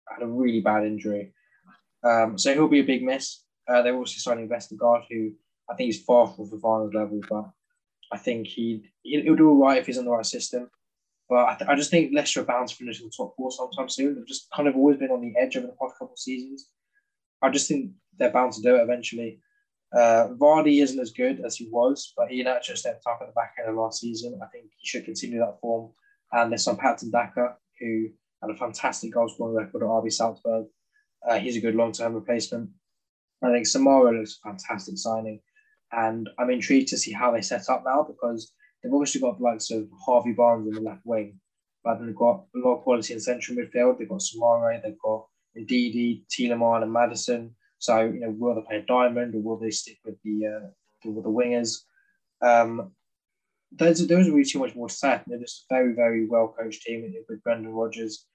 had 0.08 0.22
a 0.22 0.26
really 0.26 0.60
bad 0.60 0.84
injury, 0.84 1.34
um, 2.02 2.38
so 2.38 2.54
he'll 2.54 2.68
be 2.68 2.80
a 2.80 2.84
big 2.84 3.02
miss. 3.02 3.42
Uh, 3.68 3.82
they're 3.82 3.96
also 3.96 4.18
signing 4.18 4.48
Vestergaard, 4.48 5.04
who 5.10 5.32
I 5.70 5.74
think 5.74 5.90
is 5.90 6.02
far 6.02 6.26
from 6.26 6.48
Fofana's 6.48 6.94
level, 6.94 7.20
but 7.28 7.50
I 8.14 8.16
think 8.16 8.46
he'd 8.46 8.84
he'll 9.02 9.34
do 9.34 9.48
all 9.48 9.58
right 9.60 9.78
if 9.78 9.86
he's 9.86 9.98
in 9.98 10.04
the 10.04 10.12
right 10.12 10.24
system. 10.24 10.70
But 11.28 11.48
I, 11.48 11.54
th- 11.56 11.68
I 11.68 11.74
just 11.74 11.90
think 11.90 12.12
Leicester 12.14 12.42
are 12.42 12.44
bound 12.44 12.68
to 12.68 12.76
finish 12.76 13.00
in 13.00 13.06
the 13.06 13.12
top 13.16 13.34
four 13.36 13.50
sometime 13.50 13.88
soon. 13.88 14.14
They've 14.14 14.26
just 14.26 14.46
kind 14.54 14.68
of 14.68 14.76
always 14.76 14.98
been 14.98 15.10
on 15.10 15.20
the 15.20 15.34
edge 15.36 15.56
over 15.56 15.66
the 15.66 15.72
past 15.72 15.94
couple 15.98 16.12
of 16.12 16.18
seasons. 16.18 16.68
I 17.42 17.50
just 17.50 17.66
think 17.66 17.90
they're 18.16 18.30
bound 18.30 18.52
to 18.52 18.62
do 18.62 18.76
it 18.76 18.82
eventually. 18.82 19.40
Uh, 19.92 20.28
Vardy 20.38 20.82
isn't 20.82 21.00
as 21.00 21.10
good 21.10 21.40
as 21.44 21.56
he 21.56 21.68
was, 21.70 22.12
but 22.16 22.28
he 22.28 22.44
actually 22.44 22.76
stepped 22.76 23.06
up 23.06 23.18
at 23.20 23.28
the 23.28 23.32
back 23.32 23.54
end 23.58 23.68
of 23.68 23.74
last 23.74 24.00
season. 24.00 24.38
I 24.42 24.46
think 24.46 24.66
he 24.76 24.86
should 24.86 25.04
continue 25.04 25.40
that 25.40 25.58
form. 25.60 25.90
And 26.32 26.52
there's 26.52 26.62
some 26.62 26.76
Patson 26.76 27.10
Daka, 27.10 27.56
who 27.80 28.08
had 28.42 28.50
a 28.50 28.56
fantastic 28.56 29.12
goal 29.12 29.28
scoring 29.28 29.56
record 29.56 29.82
at 29.82 29.88
RB 29.88 30.12
Salzburg. 30.12 30.66
Uh, 31.28 31.38
he's 31.38 31.56
a 31.56 31.60
good 31.60 31.74
long 31.74 31.90
term 31.90 32.14
replacement. 32.14 32.70
I 33.42 33.50
think 33.50 33.66
Soumaré 33.66 34.16
looks 34.16 34.38
a 34.44 34.48
fantastic 34.48 34.98
signing. 34.98 35.40
And 35.96 36.28
I'm 36.38 36.50
intrigued 36.50 36.88
to 36.88 36.98
see 36.98 37.12
how 37.12 37.30
they 37.32 37.42
set 37.42 37.68
up 37.68 37.84
now 37.86 38.02
because 38.02 38.52
they've 38.82 38.92
obviously 38.92 39.20
got 39.20 39.38
the 39.38 39.44
likes 39.44 39.70
of 39.70 39.88
Harvey 40.04 40.32
Barnes 40.32 40.66
in 40.66 40.74
the 40.74 40.80
left 40.80 41.02
wing, 41.04 41.38
but 41.82 41.96
then 41.96 42.06
they've 42.06 42.16
got 42.16 42.44
a 42.54 42.58
lot 42.58 42.76
of 42.76 42.82
quality 42.82 43.14
in 43.14 43.20
central 43.20 43.56
midfield. 43.56 43.98
They've 43.98 44.08
got 44.08 44.20
Soumaré, 44.20 44.82
they've 44.82 44.98
got 45.02 45.26
Ndidi, 45.56 46.24
Tielemans, 46.28 46.82
and 46.82 46.92
Maddison. 46.92 47.54
So, 47.78 48.00
you 48.00 48.20
know, 48.20 48.30
will 48.30 48.54
they 48.54 48.62
play 48.62 48.76
a 48.78 48.82
diamond 48.82 49.34
or 49.34 49.42
will 49.42 49.58
they 49.58 49.70
stick 49.70 49.98
with 50.04 50.16
the 50.24 50.46
uh, 50.46 51.10
with 51.10 51.24
the 51.24 51.30
wingers? 51.30 51.82
Um, 52.40 52.92
there's 53.70 54.06
there's 54.06 54.28
really 54.28 54.44
too 54.44 54.58
much 54.58 54.74
more 54.74 54.88
to 54.88 54.94
say. 54.94 55.20
They're 55.26 55.38
just 55.38 55.66
a 55.70 55.74
very 55.74 55.94
very 55.94 56.26
well 56.26 56.54
coached 56.58 56.82
team 56.82 57.12
with 57.28 57.42
Brendan 57.42 57.72
Rodgers, 57.72 58.26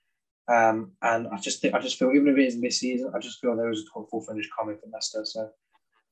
um, 0.47 0.91
and 1.01 1.27
I 1.27 1.37
just 1.37 1.61
think 1.61 1.73
I 1.73 1.79
just 1.79 1.97
feel 1.97 2.11
even 2.11 2.27
if 2.27 2.37
it 2.37 2.47
isn't 2.47 2.61
this 2.61 2.79
season, 2.79 3.11
I 3.15 3.19
just 3.19 3.39
feel 3.39 3.55
there 3.55 3.71
is 3.71 3.81
a 3.81 3.93
top 3.93 4.09
four 4.09 4.23
finish 4.25 4.49
coming 4.57 4.77
for 4.77 4.89
Leicester. 4.91 5.23
So 5.25 5.49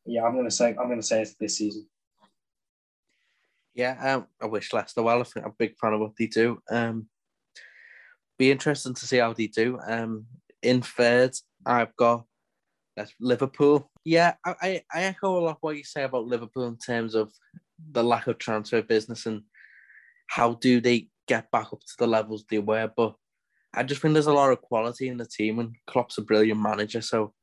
yeah, 0.08 0.24
I'm 0.24 0.36
gonna 0.36 0.52
say 0.52 0.70
I'm 0.70 0.90
gonna 0.90 1.04
say 1.04 1.22
it's 1.22 1.36
this 1.36 1.58
season. 1.58 1.88
Yeah, 3.74 4.16
um, 4.16 4.28
I 4.42 4.48
wish 4.48 4.74
Leicester 4.74 5.04
well. 5.04 5.22
I 5.22 5.24
think 5.24 5.46
I'm 5.46 5.52
a 5.52 5.56
big 5.58 5.78
fan 5.78 5.94
of 5.94 6.00
what 6.00 6.14
they 6.18 6.26
do. 6.26 6.60
Um, 6.72 7.08
be 8.40 8.52
interesting 8.52 8.96
to 8.96 9.06
see 9.06 9.18
how 9.18 9.34
they 9.34 9.48
do. 9.48 9.80
Um, 9.88 10.26
in 10.64 10.82
third, 10.82 11.36
I've 11.66 11.96
got 11.96 12.26
that's 12.96 13.14
Liverpool. 13.20 13.92
Yeah, 14.04 14.34
I, 14.44 14.82
I 14.92 15.04
echo 15.04 15.38
a 15.38 15.42
lot 15.42 15.58
what 15.62 15.78
you 15.78 15.84
say 15.84 16.04
about 16.04 16.26
Liverpool 16.26 16.66
in 16.66 16.78
terms 16.78 17.14
of 17.14 17.32
the 17.92 18.04
lack 18.04 18.26
of 18.26 18.40
transfer 18.40 18.82
business 18.82 19.28
and 19.28 19.44
how 20.28 20.56
do 20.56 20.82
they 20.82 21.10
get 21.28 21.52
back 21.52 21.68
up 21.72 21.82
to 21.82 21.94
the 22.00 22.08
levels 22.08 22.46
they 22.50 22.60
were. 22.60 22.92
But 22.96 23.14
I 23.76 23.84
just 23.84 24.02
think 24.02 24.14
there's 24.14 24.26
a 24.26 24.34
lot 24.34 24.52
of 24.52 24.62
quality 24.62 25.10
in 25.10 25.18
the 25.18 25.26
team, 25.26 25.60
and 25.60 25.76
Klopp's 25.86 26.18
a 26.18 26.22
brilliant 26.24 26.60
manager. 26.60 27.02
So 27.02 27.34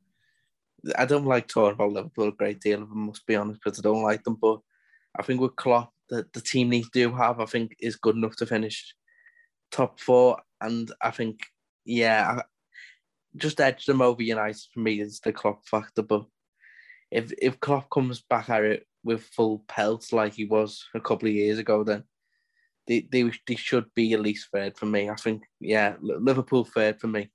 I 0.97 1.05
don't 1.07 1.27
like 1.27 1.49
talking 1.49 1.75
about 1.75 1.93
Liverpool 1.93 2.29
a 2.29 2.33
great 2.33 2.61
deal, 2.61 2.83
I 2.83 2.95
must 2.95 3.27
be 3.27 3.37
honest, 3.37 3.61
because 3.63 3.79
I 3.79 3.83
don't 3.83 4.03
like 4.03 4.23
them. 4.25 4.37
But 4.41 4.61
I 5.19 5.23
think 5.23 5.41
with 5.41 5.57
Klopp, 5.57 5.93
the, 6.11 6.27
the 6.33 6.41
team 6.41 6.71
they 6.71 6.85
do 6.93 7.15
have, 7.15 7.41
I 7.41 7.47
think, 7.47 7.75
is 7.81 7.97
good 7.97 8.17
enough 8.17 8.37
to 8.37 8.47
finish 8.47 8.95
top 9.71 10.01
four. 10.01 10.41
And 10.61 10.91
I 11.01 11.11
think, 11.11 11.41
yeah, 11.85 12.41
just 13.37 13.61
edge 13.61 13.87
them 13.87 14.03
over 14.03 14.23
United 14.23 14.61
for 14.73 14.81
me 14.81 15.01
is 15.01 15.21
the 15.21 15.33
Klopp 15.33 15.67
factor. 15.67 16.03
But 16.03 16.25
if 17.11 17.33
if 17.41 17.61
Klopp 17.61 17.91
comes 17.91 18.23
back 18.23 18.51
at 18.51 18.65
it 18.65 18.87
with 19.03 19.23
full 19.23 19.65
pelts 19.69 20.13
like 20.13 20.35
he 20.35 20.45
was 20.45 20.85
a 20.95 21.01
couple 21.01 21.29
of 21.29 21.35
years 21.35 21.59
ago, 21.59 21.85
then 21.85 22.05
they 22.87 23.07
they, 23.11 23.31
they 23.47 23.57
should 23.57 23.87
be 23.95 24.13
at 24.13 24.21
least 24.21 24.49
third 24.53 24.77
for 24.77 24.87
me. 24.87 25.09
I 25.09 25.17
think 25.17 25.43
yeah, 25.61 25.95
Liverpool 26.01 26.65
third 26.65 27.01
for 27.01 27.09
me. 27.09 27.31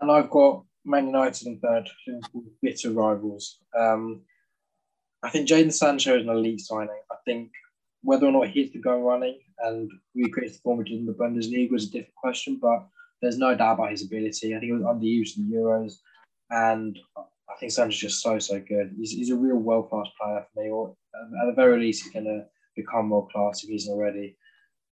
And 0.00 0.10
I've 0.10 0.30
got 0.30 0.64
Man 0.84 1.06
United 1.06 1.46
in 1.46 1.58
third, 1.58 1.88
bitter 2.62 2.90
rivals. 2.90 3.58
Um, 3.78 4.22
I 5.22 5.30
think 5.30 5.48
Jadon 5.48 5.72
Sancho 5.72 6.16
is 6.16 6.22
an 6.22 6.28
elite 6.28 6.60
signing. 6.60 7.00
I 7.10 7.16
think 7.24 7.50
whether 8.02 8.26
or 8.26 8.32
not 8.32 8.48
he's 8.48 8.72
the 8.72 8.78
go 8.78 9.00
running 9.00 9.38
and 9.60 9.90
recreates 10.14 10.56
the 10.56 10.62
form 10.62 10.84
in 10.86 11.06
the 11.06 11.12
Bundesliga 11.12 11.72
was 11.72 11.84
a 11.84 11.90
different 11.90 12.14
question, 12.14 12.58
but 12.60 12.86
there's 13.20 13.38
no 13.38 13.54
doubt 13.54 13.74
about 13.74 13.90
his 13.90 14.04
ability. 14.04 14.54
I 14.54 14.60
think 14.60 14.64
he 14.64 14.72
was 14.72 14.82
underused 14.82 15.36
in 15.36 15.50
the 15.50 15.56
Euros, 15.56 15.94
and 16.50 16.98
I 17.16 17.54
think 17.58 17.72
Sancho's 17.72 17.98
just 17.98 18.22
so 18.22 18.38
so 18.38 18.60
good. 18.60 18.94
He's, 18.96 19.10
he's 19.10 19.30
a 19.30 19.36
real 19.36 19.56
world 19.56 19.90
class 19.90 20.06
player 20.20 20.46
for 20.54 20.62
me. 20.62 20.70
Or 20.70 20.94
at 21.14 21.46
the 21.46 21.52
very 21.54 21.80
least, 21.80 22.04
he's 22.04 22.12
going 22.12 22.26
to 22.26 22.44
become 22.76 23.10
world 23.10 23.30
class 23.32 23.64
if 23.64 23.70
he's 23.70 23.88
already. 23.88 24.36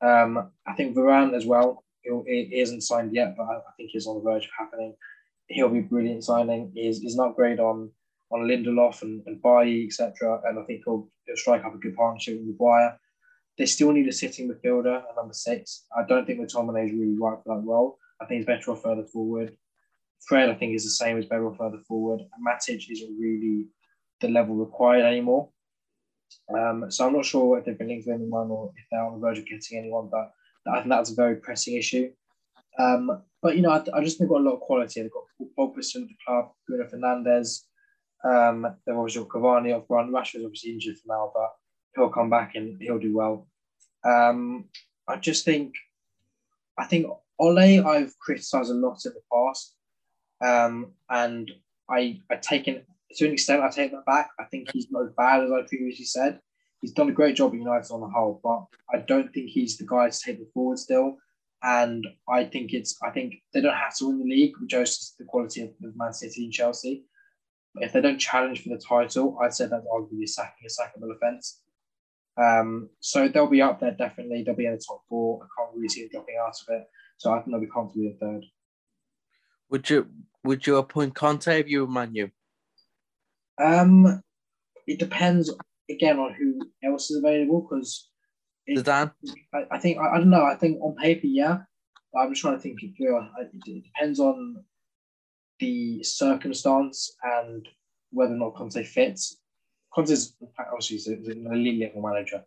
Um, 0.02 0.52
I 0.68 0.74
think 0.74 0.96
Varane 0.96 1.34
as 1.36 1.46
well. 1.46 1.84
He, 2.04 2.12
he 2.28 2.60
isn't 2.60 2.82
signed 2.82 3.14
yet, 3.14 3.36
but 3.36 3.44
I 3.44 3.60
think 3.78 3.90
he's 3.92 4.08
on 4.08 4.18
the 4.18 4.30
verge 4.30 4.46
of 4.46 4.52
happening. 4.58 4.96
He'll 5.54 5.70
be 5.70 5.82
brilliant 5.82 6.24
signing. 6.24 6.72
He's, 6.74 7.00
he's 7.00 7.16
not 7.16 7.36
great 7.36 7.60
on 7.60 7.92
on 8.32 8.48
Lindelof 8.48 9.02
and, 9.02 9.22
and 9.28 9.42
Bailly, 9.42 9.86
etc. 9.86 10.42
And 10.46 10.58
I 10.58 10.64
think 10.64 10.82
he'll, 10.86 11.10
he'll 11.26 11.36
strike 11.36 11.66
up 11.66 11.76
a 11.76 11.78
good 11.78 11.96
partnership 11.96 12.38
with 12.38 12.48
Maguire. 12.48 12.98
They 13.58 13.66
still 13.66 13.92
need 13.92 14.08
a 14.08 14.14
sitting 14.14 14.50
midfielder 14.50 14.98
at 14.98 15.16
number 15.16 15.34
six. 15.34 15.86
I 15.96 16.04
don't 16.08 16.26
think 16.26 16.40
McTominay 16.40 16.86
is 16.86 16.94
really 16.94 17.18
right 17.20 17.38
for 17.44 17.56
that 17.56 17.68
role. 17.68 17.98
I 18.22 18.26
think 18.26 18.40
he's 18.40 18.46
better 18.46 18.72
off 18.72 18.84
further 18.84 19.04
forward. 19.04 19.56
Fred, 20.28 20.50
I 20.50 20.56
think, 20.56 20.76
is 20.76 20.84
the 20.84 20.92
same 20.92 21.18
as 21.18 21.26
better 21.26 21.48
off 21.48 21.58
further 21.58 21.80
forward. 21.88 22.22
And 22.22 22.48
Matic 22.48 22.90
isn't 22.90 23.20
really 23.20 23.68
the 24.22 24.30
level 24.30 24.56
required 24.56 25.04
anymore. 25.04 25.50
Um, 26.58 26.90
so 26.90 27.06
I'm 27.06 27.14
not 27.14 27.26
sure 27.26 27.58
if 27.58 27.66
they've 27.66 27.78
been 27.78 27.90
linked 27.90 28.08
with 28.08 28.16
anyone 28.16 28.50
or 28.50 28.72
if 28.78 28.86
they're 28.90 29.04
on 29.04 29.20
the 29.20 29.28
verge 29.28 29.40
of 29.40 29.46
getting 29.46 29.80
anyone, 29.80 30.10
but 30.10 30.32
I 30.72 30.78
think 30.78 30.90
that's 30.90 31.12
a 31.12 31.16
very 31.16 31.36
pressing 31.36 31.76
issue. 31.76 32.12
Um, 32.80 33.22
but 33.42 33.56
you 33.56 33.62
know, 33.62 33.72
I, 33.72 33.84
I, 33.98 34.04
just 34.04 34.18
think 34.18 34.30
they've 34.30 34.36
got 34.36 34.42
a 34.42 34.50
lot 34.50 34.56
of 34.56 34.62
quality. 34.62 35.02
They've 35.02 35.12
got 35.12 35.24
Paul 35.56 35.74
Pogba 35.74 35.80
at 35.80 36.08
the 36.08 36.16
club, 36.26 36.52
Bruno 36.68 36.88
Fernandes. 36.88 37.62
Um, 38.24 38.76
they've 38.86 38.96
obviously 38.96 39.24
got 39.24 39.30
Cavani 39.30 39.76
off 39.76 39.86
run. 39.90 40.12
Rashford's 40.12 40.46
obviously 40.46 40.72
injured 40.72 40.98
for 40.98 41.08
now, 41.08 41.32
but 41.34 41.52
he'll 41.96 42.10
come 42.10 42.30
back 42.30 42.56
and 42.56 42.80
he'll 42.82 43.00
do 43.00 43.16
well. 43.16 43.48
Um, 44.04 44.66
I 45.08 45.18
just 45.18 45.44
think, 45.46 45.74
I 46.78 46.86
think 46.86 47.08
Ole, 47.40 47.86
I've 47.86 48.18
criticised 48.20 48.70
a 48.70 48.76
lot 48.76 49.00
in 49.06 49.14
the 49.14 49.22
past, 49.34 49.76
um, 50.42 50.94
and 51.10 51.52
I 51.90 52.20
I 52.30 52.36
taken 52.36 52.84
to 53.16 53.26
an 53.26 53.34
extent 53.34 53.64
I 53.64 53.70
take 53.70 53.92
that 53.92 54.06
back. 54.06 54.30
I 54.40 54.46
think 54.46 54.70
he's 54.72 54.90
not 54.92 55.06
as 55.06 55.12
bad 55.18 55.44
as 55.44 55.52
I 55.52 55.62
previously 55.68 56.06
said. 56.06 56.40
He's 56.82 56.94
done 56.94 57.10
a 57.10 57.14
great 57.14 57.36
job 57.36 57.54
at 57.54 57.60
United 57.60 57.92
on 57.92 58.02
the 58.02 58.08
whole, 58.08 58.40
but 58.44 58.66
I 58.92 59.04
don't 59.04 59.32
think 59.34 59.50
he's 59.50 59.78
the 59.78 59.86
guy 59.86 60.10
to 60.10 60.20
take 60.20 60.40
the 60.40 60.48
forward 60.54 60.80
still. 60.80 61.18
And 61.64 62.08
I 62.28 62.46
think 62.46 62.74
it's 62.74 62.98
I 63.04 63.12
think 63.12 63.36
they 63.54 63.62
don't 63.62 63.76
have 63.76 63.96
to 63.98 64.08
win 64.08 64.20
the 64.20 64.26
league, 64.26 64.54
which 64.60 64.72
shows 64.72 65.14
the 65.20 65.26
quality 65.26 65.62
of 65.62 65.72
Man 65.96 66.14
City 66.14 66.46
and 66.46 66.54
Chelsea. 66.54 67.06
But 67.74 67.84
if 67.84 67.94
they 67.94 68.02
don't 68.02 68.18
challenge 68.18 68.64
for 68.64 68.70
the 68.70 68.78
title, 68.78 69.38
I'd 69.42 69.54
say 69.54 69.68
that's 69.68 69.86
arguably 69.86 70.28
sacking 70.28 70.68
a 70.68 70.70
sackable 70.70 71.16
offence. 71.16 71.62
Um, 72.38 72.90
so 73.00 73.28
they'll 73.28 73.48
be 73.48 73.62
up 73.62 73.80
there 73.80 73.92
definitely. 73.92 74.44
They'll 74.44 74.56
be 74.56 74.66
in 74.66 74.74
the 74.74 74.84
top 74.86 75.04
four. 75.08 75.44
I 75.44 75.48
can't 75.58 75.76
really 75.76 75.90
see 75.90 76.02
them 76.02 76.10
dropping 76.14 76.36
out 76.42 76.56
of 76.68 76.76
it. 76.76 76.84
So 77.18 77.32
I 77.32 77.38
think 77.38 77.52
they'll 77.52 77.60
be 77.62 77.68
comfortably 77.68 78.08
in 78.08 78.18
third. 78.18 78.46
Would 79.70 79.90
you 79.90 80.08
would 80.44 80.66
you 80.66 80.78
appoint 80.78 81.16
Conte 81.16 81.60
if 81.60 81.70
you 81.70 81.82
were 81.82 81.88
Manu? 81.88 82.30
Um, 83.58 84.22
it 84.88 85.00
depends 85.00 85.54
again 85.90 86.20
on 86.20 86.34
who 86.34 86.60
else 86.84 87.12
is 87.12 87.18
available 87.18 87.62
because 87.62 88.10
Zidane. 88.70 89.12
I, 89.54 89.64
I 89.72 89.78
think 89.80 89.98
I, 90.00 90.16
I, 90.16 90.18
don't 90.18 90.30
know. 90.30 90.46
I 90.46 90.56
think 90.56 90.82
on 90.82 90.96
paper, 90.96 91.28
yeah. 91.28 91.60
I'm 92.18 92.30
just 92.30 92.42
trying 92.42 92.56
to 92.56 92.62
think 92.62 92.84
it 92.84 92.94
through. 92.98 93.20
It, 93.40 93.52
it 93.66 93.84
depends 93.84 94.20
on 94.20 94.64
the 95.60 96.04
circumstance 96.04 97.16
and 97.24 97.68
whether 98.12 98.34
or 98.34 98.38
not 98.38 98.56
Conte 98.56 98.84
fits. 98.84 99.38
Conte's 99.94 100.36
obviously 100.60 101.14
an 101.14 101.48
elite 101.52 101.80
level 101.80 102.02
manager. 102.02 102.44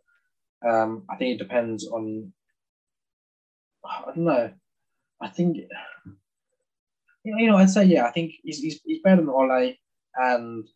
Um, 0.67 1.03
I 1.09 1.15
think 1.15 1.35
it 1.35 1.43
depends 1.43 1.87
on. 1.87 2.31
I 3.85 4.05
don't 4.07 4.25
know. 4.25 4.51
I 5.21 5.27
think 5.29 5.57
you 7.25 7.47
know, 7.47 7.57
I'd 7.57 7.69
say 7.69 7.85
yeah. 7.85 8.05
I 8.05 8.11
think 8.11 8.33
he's 8.43 8.59
he's, 8.59 8.81
he's 8.85 9.01
better 9.01 9.17
than 9.17 9.29
Ole, 9.29 9.75
and 10.15 10.67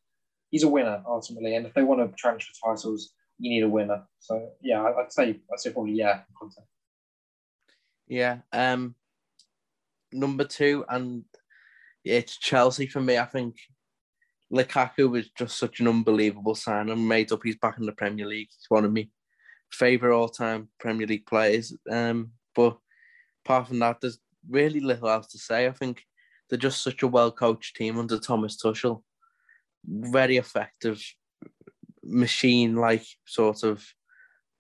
he's 0.49 0.64
a 0.64 0.68
winner 0.68 1.03
ultimately. 1.07 1.56
And 1.56 1.66
if 1.66 1.74
they 1.74 1.84
want 1.84 2.02
to 2.02 2.16
challenge 2.18 2.49
for 2.61 2.76
titles, 2.76 3.14
you 3.40 3.49
need 3.49 3.64
a 3.64 3.70
winner. 3.70 4.03
So 4.20 4.52
yeah, 4.61 4.84
I'd 4.84 5.11
say 5.11 5.40
I'd 5.52 5.60
say 5.60 5.72
probably 5.72 5.94
yeah. 5.94 6.22
Yeah. 8.07 8.40
Um. 8.52 8.95
Number 10.11 10.44
two, 10.44 10.86
and 10.90 11.24
it's 12.03 12.38
Chelsea 12.38 12.88
for 12.88 13.02
me. 13.02 13.18
I 13.18 13.26
think 13.26 13.56
Lukaku 14.52 15.10
was 15.10 15.30
just 15.38 15.57
such 15.57 15.80
an 15.80 15.88
unbelievable 15.88 16.56
signing. 16.56 17.07
Made 17.07 17.32
up, 17.32 17.41
he's 17.44 17.57
back 17.57 17.78
in 17.78 17.86
the 17.86 17.91
Premier 17.91 18.26
League. 18.26 18.48
He's 18.49 18.66
one 18.70 18.86
of 18.86 18.91
my 18.91 19.07
favorite 19.72 20.18
all-time 20.18 20.70
Premier 20.80 21.06
League 21.06 21.28
players. 21.28 21.76
Um, 21.90 22.32
but 22.56 22.78
apart 23.45 23.68
from 23.68 23.80
that, 23.80 24.02
there's 24.02 24.20
really 24.49 24.80
little 24.80 25.10
else 25.10 25.28
to 25.28 25.38
say. 25.38 25.68
I 25.68 25.72
think 25.72 26.02
they're 26.49 26.57
just 26.57 26.84
such 26.84 27.03
a 27.03 27.07
well-coached 27.07 27.76
team 27.76 27.99
under 27.99 28.18
Thomas 28.18 28.57
Tuchel. 28.57 29.03
Very 29.86 30.38
effective 30.38 30.99
machine-like 32.10 33.06
sort 33.26 33.64
of 33.64 33.86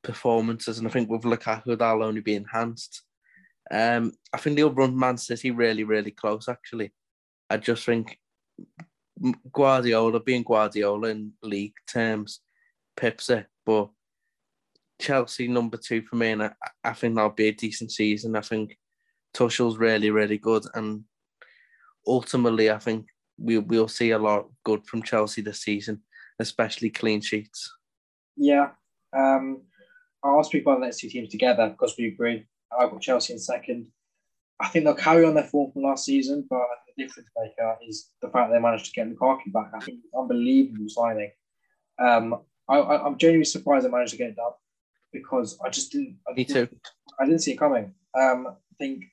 performances, 0.03 0.77
and 0.77 0.87
I 0.87 0.91
think 0.91 1.09
with 1.09 1.23
Lukaku 1.23 1.77
that'll 1.77 2.03
only 2.03 2.21
be 2.21 2.35
enhanced. 2.35 3.03
Um, 3.71 4.13
I 4.33 4.37
think 4.37 4.55
they'll 4.55 4.71
run 4.73 4.97
Man 4.97 5.17
City 5.17 5.51
really, 5.51 5.83
really 5.83 6.11
close. 6.11 6.47
Actually, 6.47 6.91
I 7.49 7.57
just 7.57 7.85
think 7.85 8.17
Guardiola, 9.51 10.19
being 10.21 10.43
Guardiola 10.43 11.09
in 11.09 11.33
league 11.43 11.73
terms, 11.87 12.39
pips 12.95 13.29
it. 13.29 13.47
But 13.65 13.89
Chelsea 14.99 15.47
number 15.47 15.77
two 15.77 16.01
for 16.01 16.15
me, 16.15 16.31
and 16.31 16.43
I, 16.43 16.51
I 16.83 16.93
think 16.93 17.15
that'll 17.15 17.31
be 17.31 17.49
a 17.49 17.53
decent 17.53 17.91
season. 17.91 18.35
I 18.35 18.41
think 18.41 18.77
Tuchel's 19.33 19.77
really, 19.77 20.09
really 20.09 20.37
good, 20.37 20.63
and 20.73 21.03
ultimately, 22.07 22.71
I 22.71 22.79
think 22.79 23.07
we 23.37 23.57
we'll 23.57 23.87
see 23.87 24.11
a 24.11 24.19
lot 24.19 24.49
good 24.63 24.85
from 24.85 25.03
Chelsea 25.03 25.41
this 25.41 25.61
season, 25.61 26.01
especially 26.39 26.89
clean 26.89 27.21
sheets. 27.21 27.71
Yeah, 28.35 28.69
um, 29.13 29.61
I'll 30.23 30.43
speak 30.43 30.63
about 30.63 30.79
the 30.79 30.85
next 30.85 30.99
two 30.99 31.09
teams 31.09 31.29
together 31.29 31.69
because 31.69 31.95
we 31.97 32.07
agree. 32.07 32.45
I've 32.77 32.91
got 32.91 33.01
Chelsea 33.01 33.33
in 33.33 33.39
second. 33.39 33.87
I 34.59 34.67
think 34.67 34.85
they'll 34.85 34.93
carry 34.93 35.25
on 35.25 35.35
their 35.35 35.45
form 35.45 35.71
from 35.71 35.83
last 35.83 36.05
season, 36.05 36.45
but 36.49 36.59
the 36.87 37.03
difference 37.03 37.29
maker 37.37 37.77
is 37.87 38.09
the 38.21 38.29
fact 38.29 38.51
they 38.51 38.59
managed 38.59 38.85
to 38.87 38.91
get 38.91 39.09
Lukaku 39.09 39.51
back. 39.53 39.71
I 39.73 39.79
think 39.79 39.99
it's 40.03 40.13
unbelievable 40.13 40.89
signing. 40.89 41.31
Um, 41.97 42.41
I, 42.67 43.07
am 43.07 43.17
genuinely 43.17 43.45
surprised 43.45 43.85
they 43.85 43.89
managed 43.89 44.11
to 44.11 44.17
get 44.17 44.29
it 44.29 44.35
done 44.35 44.51
because 45.11 45.57
I 45.63 45.69
just 45.69 45.91
didn't. 45.91 46.17
I 46.27 46.33
Me 46.33 46.43
didn't, 46.43 46.69
too. 46.69 46.77
I 47.19 47.25
didn't 47.25 47.39
see 47.39 47.53
it 47.53 47.59
coming. 47.59 47.93
Um, 48.19 48.47
I 48.47 48.75
think 48.77 49.05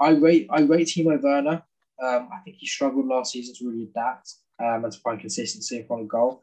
I 0.00 0.10
rate 0.10 0.48
I 0.50 0.62
rate 0.62 0.88
Timo 0.88 1.20
Werner. 1.22 1.62
Um, 2.02 2.28
I 2.32 2.38
think 2.44 2.56
he 2.58 2.66
struggled 2.66 3.06
last 3.06 3.32
season 3.32 3.54
to 3.58 3.70
really 3.70 3.84
adapt 3.84 4.34
um, 4.62 4.84
and 4.84 4.92
to 4.92 4.98
find 5.00 5.20
consistency 5.20 5.78
in 5.78 5.86
front 5.86 6.02
of 6.02 6.08
goal. 6.08 6.42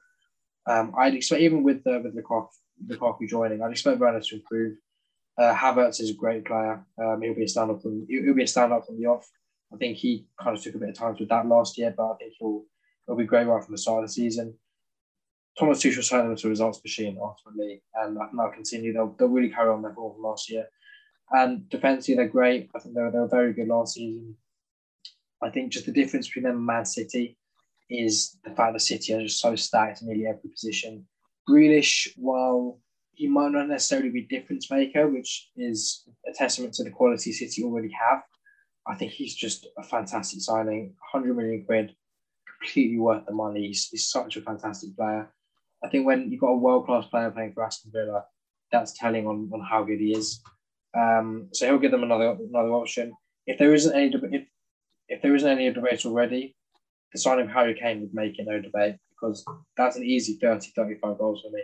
Um, 0.65 0.94
I'd 0.98 1.15
expect 1.15 1.41
even 1.41 1.64
with 1.64 1.85
uh, 1.88 1.99
with 2.03 2.15
Lukaku, 2.15 2.48
Lukaku 2.88 3.27
joining, 3.27 3.61
I'd 3.61 3.72
expect 3.72 3.99
Werner 3.99 4.22
to 4.22 4.35
improve. 4.35 4.77
Uh, 5.38 5.53
Havertz 5.53 5.99
is 5.99 6.11
a 6.11 6.15
great 6.15 6.45
player. 6.45 6.85
Um, 7.02 7.22
he'll 7.22 7.34
be 7.34 7.44
a 7.44 7.48
stand 7.48 7.72
up 7.72 7.81
from 7.81 8.06
he'll 8.07 8.34
be 8.34 8.44
a 8.44 8.48
stand 8.48 8.72
up 8.72 8.85
from 8.85 8.99
the 8.99 9.07
off. 9.07 9.27
I 9.73 9.77
think 9.77 9.98
he 9.98 10.27
kind 10.40 10.56
of 10.56 10.64
took 10.64 10.76
a 10.76 10.77
bit 10.77 10.90
of 10.90 10.95
time 10.95 11.15
with 11.19 11.30
that 11.30 11.48
last 11.48 11.77
year, 11.77 11.94
but 11.95 12.11
I 12.11 12.15
think 12.18 12.34
he'll 12.38 12.64
he'll 13.06 13.15
be 13.15 13.26
great 13.26 13.48
right 13.48 13.64
from 13.64 13.73
the 13.73 13.77
start 13.77 14.03
of 14.03 14.10
the 14.10 14.14
season. 14.14 14.56
Thomas 15.57 15.84
Tuchel 15.84 16.07
turned 16.07 16.23
them 16.23 16.31
into 16.31 16.48
a 16.48 16.49
results 16.49 16.81
machine 16.84 17.18
ultimately, 17.22 17.84
and 17.95 18.18
I 18.18 18.27
they'll 18.35 18.52
continue. 18.52 18.94
They'll, 18.94 19.15
they'll 19.18 19.27
really 19.27 19.49
carry 19.49 19.69
on 19.69 19.81
their 19.81 19.94
form 19.94 20.14
from 20.14 20.23
last 20.23 20.49
year. 20.49 20.65
And 21.31 21.69
defensively, 21.69 22.15
they're 22.15 22.27
great. 22.27 22.69
I 22.76 22.80
think 22.80 22.95
they 22.95 23.02
were, 23.02 23.11
they 23.11 23.19
were 23.19 23.27
very 23.27 23.53
good 23.53 23.68
last 23.68 23.95
season. 23.95 24.35
I 25.41 25.49
think 25.49 25.72
just 25.72 25.85
the 25.85 25.91
difference 25.91 26.27
between 26.27 26.44
them 26.44 26.57
and 26.57 26.65
Man 26.65 26.85
City 26.85 27.38
is 27.89 28.38
the 28.43 28.51
fact 28.51 28.73
that 28.73 28.80
City 28.80 29.14
are 29.14 29.22
just 29.22 29.39
so 29.39 29.55
stacked 29.55 30.01
in 30.01 30.07
nearly 30.07 30.27
every 30.27 30.49
position. 30.49 31.05
Grealish, 31.49 32.10
while 32.15 32.80
he 33.11 33.27
might 33.27 33.51
not 33.51 33.68
necessarily 33.68 34.10
be 34.10 34.22
difference 34.22 34.72
maker, 34.72 35.07
which 35.07 35.49
is 35.55 36.07
a 36.27 36.34
testament 36.34 36.73
to 36.73 36.84
the 36.84 36.89
quality 36.89 37.31
City 37.31 37.64
already 37.64 37.91
have, 37.91 38.22
I 38.88 38.95
think 38.95 39.11
he's 39.11 39.35
just 39.35 39.68
a 39.77 39.84
fantastic 39.84 40.41
signing. 40.41 40.95
100 41.11 41.35
million 41.35 41.65
quid, 41.65 41.95
completely 42.60 42.99
worth 42.99 43.26
the 43.26 43.34
money. 43.34 43.68
He's, 43.68 43.88
he's 43.89 44.10
such 44.10 44.35
a 44.38 44.41
fantastic 44.41 44.95
player. 44.95 45.31
I 45.84 45.89
think 45.89 46.05
when 46.05 46.31
you've 46.31 46.41
got 46.41 46.47
a 46.47 46.57
world 46.57 46.85
class 46.85 47.05
player 47.07 47.31
playing 47.31 47.53
for 47.53 47.64
Aston 47.64 47.91
Villa, 47.93 48.23
that's 48.72 48.97
telling 48.97 49.27
on, 49.27 49.49
on 49.53 49.61
how 49.61 49.84
good 49.84 49.99
he 49.99 50.14
is. 50.14 50.41
Um, 50.97 51.49
so 51.53 51.65
he'll 51.65 51.80
give 51.80 51.91
them 51.91 52.03
another 52.03 52.38
another 52.49 52.69
option. 52.69 53.14
If 53.45 53.57
there 53.60 53.73
isn't 53.73 53.95
any 53.95 54.14
if, 54.31 54.47
if 55.10 55.22
there 55.22 55.35
isn't 55.35 55.49
any 55.49 55.72
debate 55.72 56.05
already, 56.05 56.55
the 57.14 57.19
signing 57.19 57.45
of 57.45 57.52
Harry 57.52 57.73
Kane 57.73 58.02
would 58.02 58.14
make 58.14 58.40
it 58.40 58.48
no 58.48 58.60
debate 58.60 58.95
because 59.10 59.45
that's 59.77 59.95
an 59.95 60.03
easy 60.03 60.38
30, 60.41 60.72
35 60.76 61.18
goals 61.18 61.41
for 61.41 61.52
me. 61.52 61.64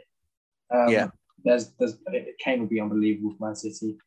Um, 0.71 0.89
yeah. 0.89 1.07
There's, 1.43 1.71
there's 1.79 1.97
Kane 2.39 2.61
would 2.61 2.69
be 2.69 2.79
unbelievable 2.79 3.35
for 3.37 3.45
Man 3.45 3.55
City. 3.55 3.97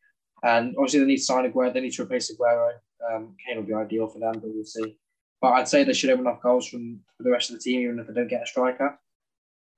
And 0.43 0.75
obviously 0.77 0.99
they 0.99 1.05
need 1.05 1.17
to 1.17 1.23
sign 1.23 1.51
Aguero, 1.51 1.73
they 1.73 1.81
need 1.81 1.93
to 1.93 2.03
replace 2.03 2.33
Aguero. 2.33 2.71
Um, 3.11 3.35
Kane 3.45 3.57
will 3.57 3.63
be 3.63 3.73
ideal 3.73 4.07
for 4.07 4.19
them, 4.19 4.33
but 4.33 4.43
we'll 4.45 4.63
see. 4.63 4.97
But 5.41 5.53
I'd 5.53 5.67
say 5.67 5.83
they 5.83 5.93
should 5.93 6.09
have 6.09 6.19
enough 6.19 6.41
goals 6.41 6.67
from 6.67 7.01
for 7.17 7.23
the 7.23 7.31
rest 7.31 7.49
of 7.49 7.57
the 7.57 7.61
team, 7.61 7.81
even 7.81 7.99
if 7.99 8.07
they 8.07 8.13
don't 8.13 8.29
get 8.29 8.43
a 8.43 8.47
striker. 8.47 8.97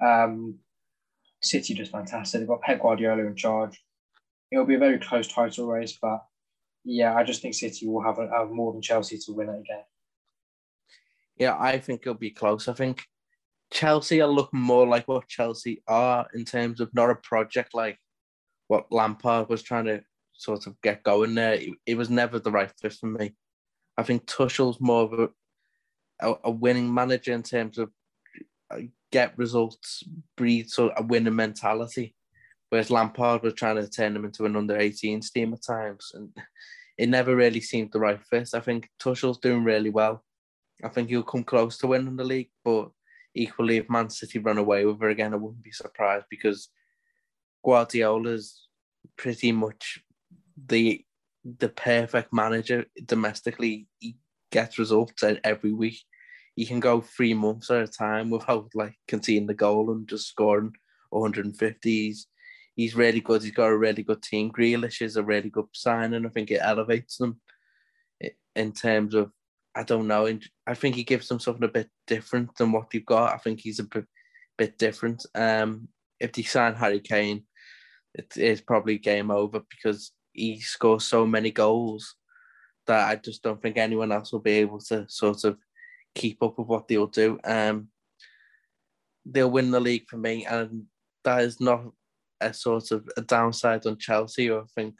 Um, 0.03 0.59
City 1.41 1.73
just 1.73 1.91
fantastic. 1.91 2.39
They've 2.39 2.47
got 2.47 2.61
Pep 2.61 2.81
Guardiola 2.81 3.25
in 3.25 3.35
charge. 3.35 3.83
It'll 4.51 4.65
be 4.65 4.75
a 4.75 4.79
very 4.79 4.99
close 4.99 5.27
title 5.27 5.67
race, 5.67 5.97
but 5.99 6.23
yeah, 6.83 7.15
I 7.15 7.23
just 7.23 7.41
think 7.41 7.55
City 7.55 7.87
will 7.87 8.03
have, 8.03 8.19
a, 8.19 8.29
have 8.29 8.51
more 8.51 8.71
than 8.71 8.81
Chelsea 8.81 9.17
to 9.17 9.33
win 9.33 9.49
it 9.49 9.59
again. 9.59 9.83
Yeah, 11.37 11.57
I 11.59 11.79
think 11.79 12.01
it'll 12.01 12.13
be 12.13 12.31
close. 12.31 12.67
I 12.67 12.73
think 12.73 13.03
Chelsea 13.71 14.21
are 14.21 14.27
looking 14.27 14.59
more 14.59 14.87
like 14.87 15.07
what 15.07 15.27
Chelsea 15.27 15.81
are 15.87 16.27
in 16.33 16.45
terms 16.45 16.79
of 16.79 16.93
not 16.93 17.09
a 17.09 17.15
project 17.15 17.73
like 17.73 17.97
what 18.67 18.91
Lampard 18.91 19.49
was 19.49 19.63
trying 19.63 19.85
to 19.85 20.01
sort 20.33 20.67
of 20.67 20.79
get 20.81 21.03
going 21.03 21.35
there. 21.35 21.59
It, 21.85 21.97
was 21.97 22.09
never 22.09 22.39
the 22.39 22.51
right 22.51 22.71
fit 22.81 22.93
for 22.93 23.07
me. 23.07 23.35
I 23.97 24.03
think 24.03 24.25
Tuchel's 24.25 24.79
more 24.81 25.03
of 25.03 25.13
a, 25.13 25.29
a, 26.21 26.35
a 26.45 26.51
winning 26.51 26.93
manager 26.93 27.33
in 27.33 27.43
terms 27.43 27.77
of 27.77 27.89
uh, 28.71 28.79
get 29.11 29.37
results, 29.37 30.03
breed 30.35 30.69
sort 30.69 30.93
of 30.93 31.05
a 31.05 31.07
winning 31.07 31.35
mentality. 31.35 32.15
Whereas 32.69 32.89
Lampard 32.89 33.43
was 33.43 33.53
trying 33.53 33.77
to 33.77 33.87
turn 33.87 34.13
them 34.13 34.25
into 34.25 34.45
an 34.45 34.55
under 34.55 34.77
18 34.77 35.21
team 35.21 35.53
at 35.53 35.63
times. 35.63 36.11
And 36.13 36.29
it 36.97 37.09
never 37.09 37.35
really 37.35 37.61
seemed 37.61 37.91
the 37.91 37.99
right 37.99 38.19
fit. 38.29 38.49
I 38.53 38.59
think 38.59 38.89
Tuchel's 38.99 39.39
doing 39.39 39.63
really 39.63 39.91
well. 39.91 40.24
I 40.83 40.89
think 40.89 41.09
he'll 41.09 41.23
come 41.23 41.43
close 41.43 41.77
to 41.79 41.87
winning 41.87 42.15
the 42.15 42.23
league, 42.23 42.49
but 42.63 42.89
equally, 43.33 43.77
if 43.77 43.89
Man 43.89 44.09
City 44.09 44.39
run 44.39 44.57
away 44.57 44.85
with 44.85 44.99
her 45.01 45.09
again, 45.09 45.33
I 45.33 45.37
wouldn't 45.37 45.63
be 45.63 45.71
surprised 45.71 46.25
because 46.29 46.69
Guardiola's 47.65 48.67
pretty 49.17 49.51
much 49.51 49.99
the 50.67 51.03
the 51.59 51.69
perfect 51.69 52.33
manager 52.33 52.85
domestically. 53.05 53.87
He 53.99 54.17
gets 54.51 54.79
results 54.79 55.23
every 55.43 55.73
week. 55.73 55.99
He 56.55 56.65
can 56.65 56.79
go 56.79 57.01
three 57.01 57.33
months 57.33 57.69
at 57.69 57.83
a 57.83 57.87
time 57.87 58.29
without 58.29 58.69
like 58.73 58.95
conceding 59.07 59.47
the 59.47 59.53
goal 59.53 59.91
and 59.91 60.07
just 60.07 60.27
scoring 60.27 60.73
150s. 61.13 62.25
He's 62.75 62.95
really 62.95 63.21
good. 63.21 63.43
He's 63.43 63.51
got 63.51 63.67
a 63.67 63.77
really 63.77 64.03
good 64.03 64.21
team. 64.23 64.51
Grealish 64.51 65.01
is 65.01 65.17
a 65.17 65.23
really 65.23 65.49
good 65.49 65.67
signing. 65.73 66.25
I 66.25 66.29
think 66.29 66.51
it 66.51 66.61
elevates 66.61 67.17
them 67.17 67.39
in 68.55 68.71
terms 68.71 69.13
of 69.13 69.31
I 69.75 69.83
don't 69.83 70.07
know. 70.07 70.39
I 70.65 70.73
think 70.73 70.95
he 70.95 71.03
gives 71.03 71.27
them 71.27 71.39
something 71.39 71.63
a 71.63 71.67
bit 71.67 71.89
different 72.07 72.55
than 72.55 72.71
what 72.71 72.89
they've 72.89 73.05
got. 73.05 73.33
I 73.33 73.37
think 73.37 73.59
he's 73.59 73.79
a 73.79 73.83
bit, 73.83 74.05
bit 74.57 74.77
different. 74.77 75.25
Um, 75.35 75.89
if 76.19 76.31
they 76.31 76.43
sign 76.43 76.75
Harry 76.75 77.01
Kane, 77.01 77.43
it 78.13 78.37
is 78.37 78.61
probably 78.61 78.97
game 78.97 79.31
over 79.31 79.61
because 79.69 80.11
he 80.31 80.61
scores 80.61 81.03
so 81.03 81.25
many 81.25 81.51
goals 81.51 82.15
that 82.87 83.09
I 83.09 83.15
just 83.15 83.43
don't 83.43 83.61
think 83.61 83.77
anyone 83.77 84.11
else 84.11 84.31
will 84.31 84.39
be 84.39 84.53
able 84.53 84.79
to 84.79 85.05
sort 85.09 85.43
of 85.43 85.57
keep 86.13 86.41
up 86.41 86.57
with 86.57 86.67
what 86.67 86.87
they'll 86.87 87.07
do. 87.07 87.39
Um, 87.43 87.89
they'll 89.25 89.51
win 89.51 89.71
the 89.71 89.79
league 89.79 90.07
for 90.07 90.17
me, 90.17 90.45
and 90.45 90.83
that 91.23 91.41
is 91.41 91.59
not 91.59 91.83
a 92.41 92.53
sort 92.53 92.91
of 92.91 93.09
a 93.17 93.21
downside 93.21 93.85
on 93.85 93.97
Chelsea, 93.97 94.51
I 94.51 94.61
think 94.73 94.95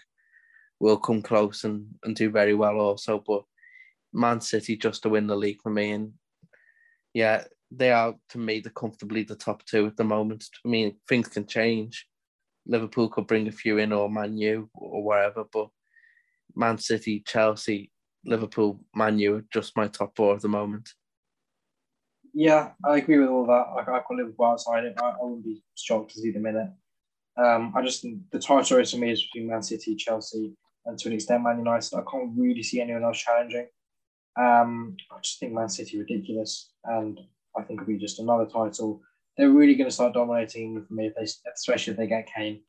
will 0.80 0.98
come 0.98 1.22
close 1.22 1.64
and, 1.64 1.88
and 2.04 2.16
do 2.16 2.30
very 2.30 2.54
well 2.54 2.80
also. 2.80 3.24
But 3.26 3.44
Man 4.16 4.42
City 4.42 4.78
just 4.78 5.04
to 5.04 5.10
win 5.10 5.28
the 5.28 5.36
league 5.36 5.62
for 5.62 5.70
me. 5.70 5.92
And 5.92 6.14
yeah, 7.14 7.44
they 7.70 7.92
are 7.92 8.16
to 8.30 8.38
me 8.38 8.62
the 8.62 8.70
comfortably 8.70 9.24
the 9.24 9.36
top 9.36 9.64
two 9.66 9.86
at 9.86 9.98
the 9.98 10.04
moment. 10.04 10.46
I 10.66 10.70
mean, 10.70 10.96
things 11.08 11.28
can 11.28 11.46
change. 11.46 12.08
Liverpool 12.66 13.10
could 13.10 13.28
bring 13.28 13.48
a 13.48 13.52
few 13.52 13.78
in, 13.78 13.94
or 13.94 14.10
Man 14.10 14.38
U, 14.38 14.70
or 14.74 15.04
wherever. 15.04 15.44
But 15.52 15.68
Man 16.56 16.78
City, 16.78 17.24
Chelsea, 17.28 17.92
Liverpool, 18.26 18.80
Man 18.96 19.20
U 19.20 19.36
are 19.36 19.46
just 19.54 19.78
my 19.78 19.88
top 19.88 20.16
four 20.16 20.34
at 20.34 20.42
the 20.42 20.48
moment. 20.48 20.90
Yeah, 22.34 22.72
I 22.84 22.98
agree 22.98 23.20
with 23.20 23.30
all 23.30 23.46
that. 23.48 23.76
Like 23.76 23.88
I 23.88 24.00
call 24.00 24.18
Liverpool 24.18 24.46
outside 24.46 24.86
it. 24.86 24.96
I, 25.02 25.10
I 25.10 25.16
wouldn't 25.22 25.46
be 25.46 25.62
shocked 25.76 26.12
to 26.12 26.20
see 26.20 26.32
them 26.32 26.46
in 26.46 26.56
it. 26.56 27.42
Um, 27.42 27.74
I 27.76 27.82
just 27.82 28.02
think 28.02 28.20
the 28.32 28.40
title 28.40 28.78
race 28.78 28.92
for 28.92 28.98
me 28.98 29.12
is 29.12 29.24
between 29.24 29.50
Man 29.50 29.62
City, 29.62 29.96
Chelsea, 29.96 30.54
and 30.86 30.98
to 30.98 31.10
an 31.10 31.16
extent 31.16 31.44
Man 31.44 31.60
United. 31.60 31.96
I 31.96 32.04
can't 32.10 32.32
really 32.38 32.64
see 32.64 32.82
anyone 32.82 33.04
else 33.04 33.20
challenging. 33.20 33.68
Um, 34.38 34.98
I 35.12 35.20
just 35.22 35.40
think 35.40 35.54
Man 35.54 35.70
City 35.70 35.98
ridiculous, 35.98 36.72
and 36.84 37.20
I 37.58 37.62
think 37.62 37.82
it'll 37.82 37.94
be 37.94 37.98
just 37.98 38.20
another 38.20 38.46
title. 38.46 39.02
They're 39.38 39.50
really 39.50 39.76
going 39.76 39.90
to 39.90 39.94
start 39.94 40.14
dominating 40.14 40.84
for 40.86 40.94
me, 40.94 41.08
if 41.08 41.16
they, 41.16 41.28
especially 41.54 41.92
if 41.92 41.98
they 41.98 42.08
get 42.08 42.30
Kane. 42.34 42.62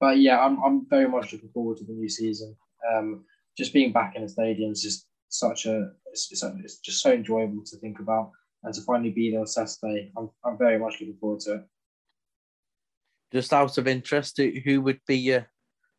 But 0.00 0.18
yeah, 0.18 0.40
I'm, 0.40 0.62
I'm 0.62 0.86
very 0.88 1.08
much 1.08 1.32
looking 1.32 1.50
forward 1.50 1.78
to 1.78 1.84
the 1.84 1.92
new 1.92 2.08
season. 2.08 2.56
Um, 2.92 3.24
just 3.56 3.72
being 3.72 3.92
back 3.92 4.16
in 4.16 4.22
the 4.22 4.28
stadium 4.28 4.72
is 4.72 4.82
just 4.82 5.06
such 5.28 5.66
a 5.66 5.90
it's, 6.06 6.30
it's, 6.30 6.42
it's, 6.42 6.78
just 6.78 7.02
so 7.02 7.12
enjoyable 7.12 7.64
to 7.64 7.76
think 7.78 8.00
about, 8.00 8.30
and 8.62 8.74
to 8.74 8.80
finally 8.82 9.10
be 9.10 9.30
there 9.30 9.40
on 9.40 9.46
Saturday, 9.46 10.12
I'm, 10.16 10.30
I'm 10.44 10.58
very 10.58 10.78
much 10.78 10.94
looking 11.00 11.16
forward 11.20 11.40
to 11.40 11.54
it. 11.54 11.64
Just 13.32 13.52
out 13.52 13.78
of 13.78 13.88
interest, 13.88 14.38
who 14.64 14.80
would 14.82 15.00
be 15.06 15.18
your 15.18 15.46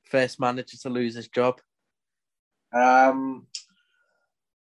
first 0.05 0.39
manager 0.39 0.77
to 0.77 0.89
lose 0.89 1.15
his 1.15 1.27
job? 1.27 1.59
Um, 2.73 3.47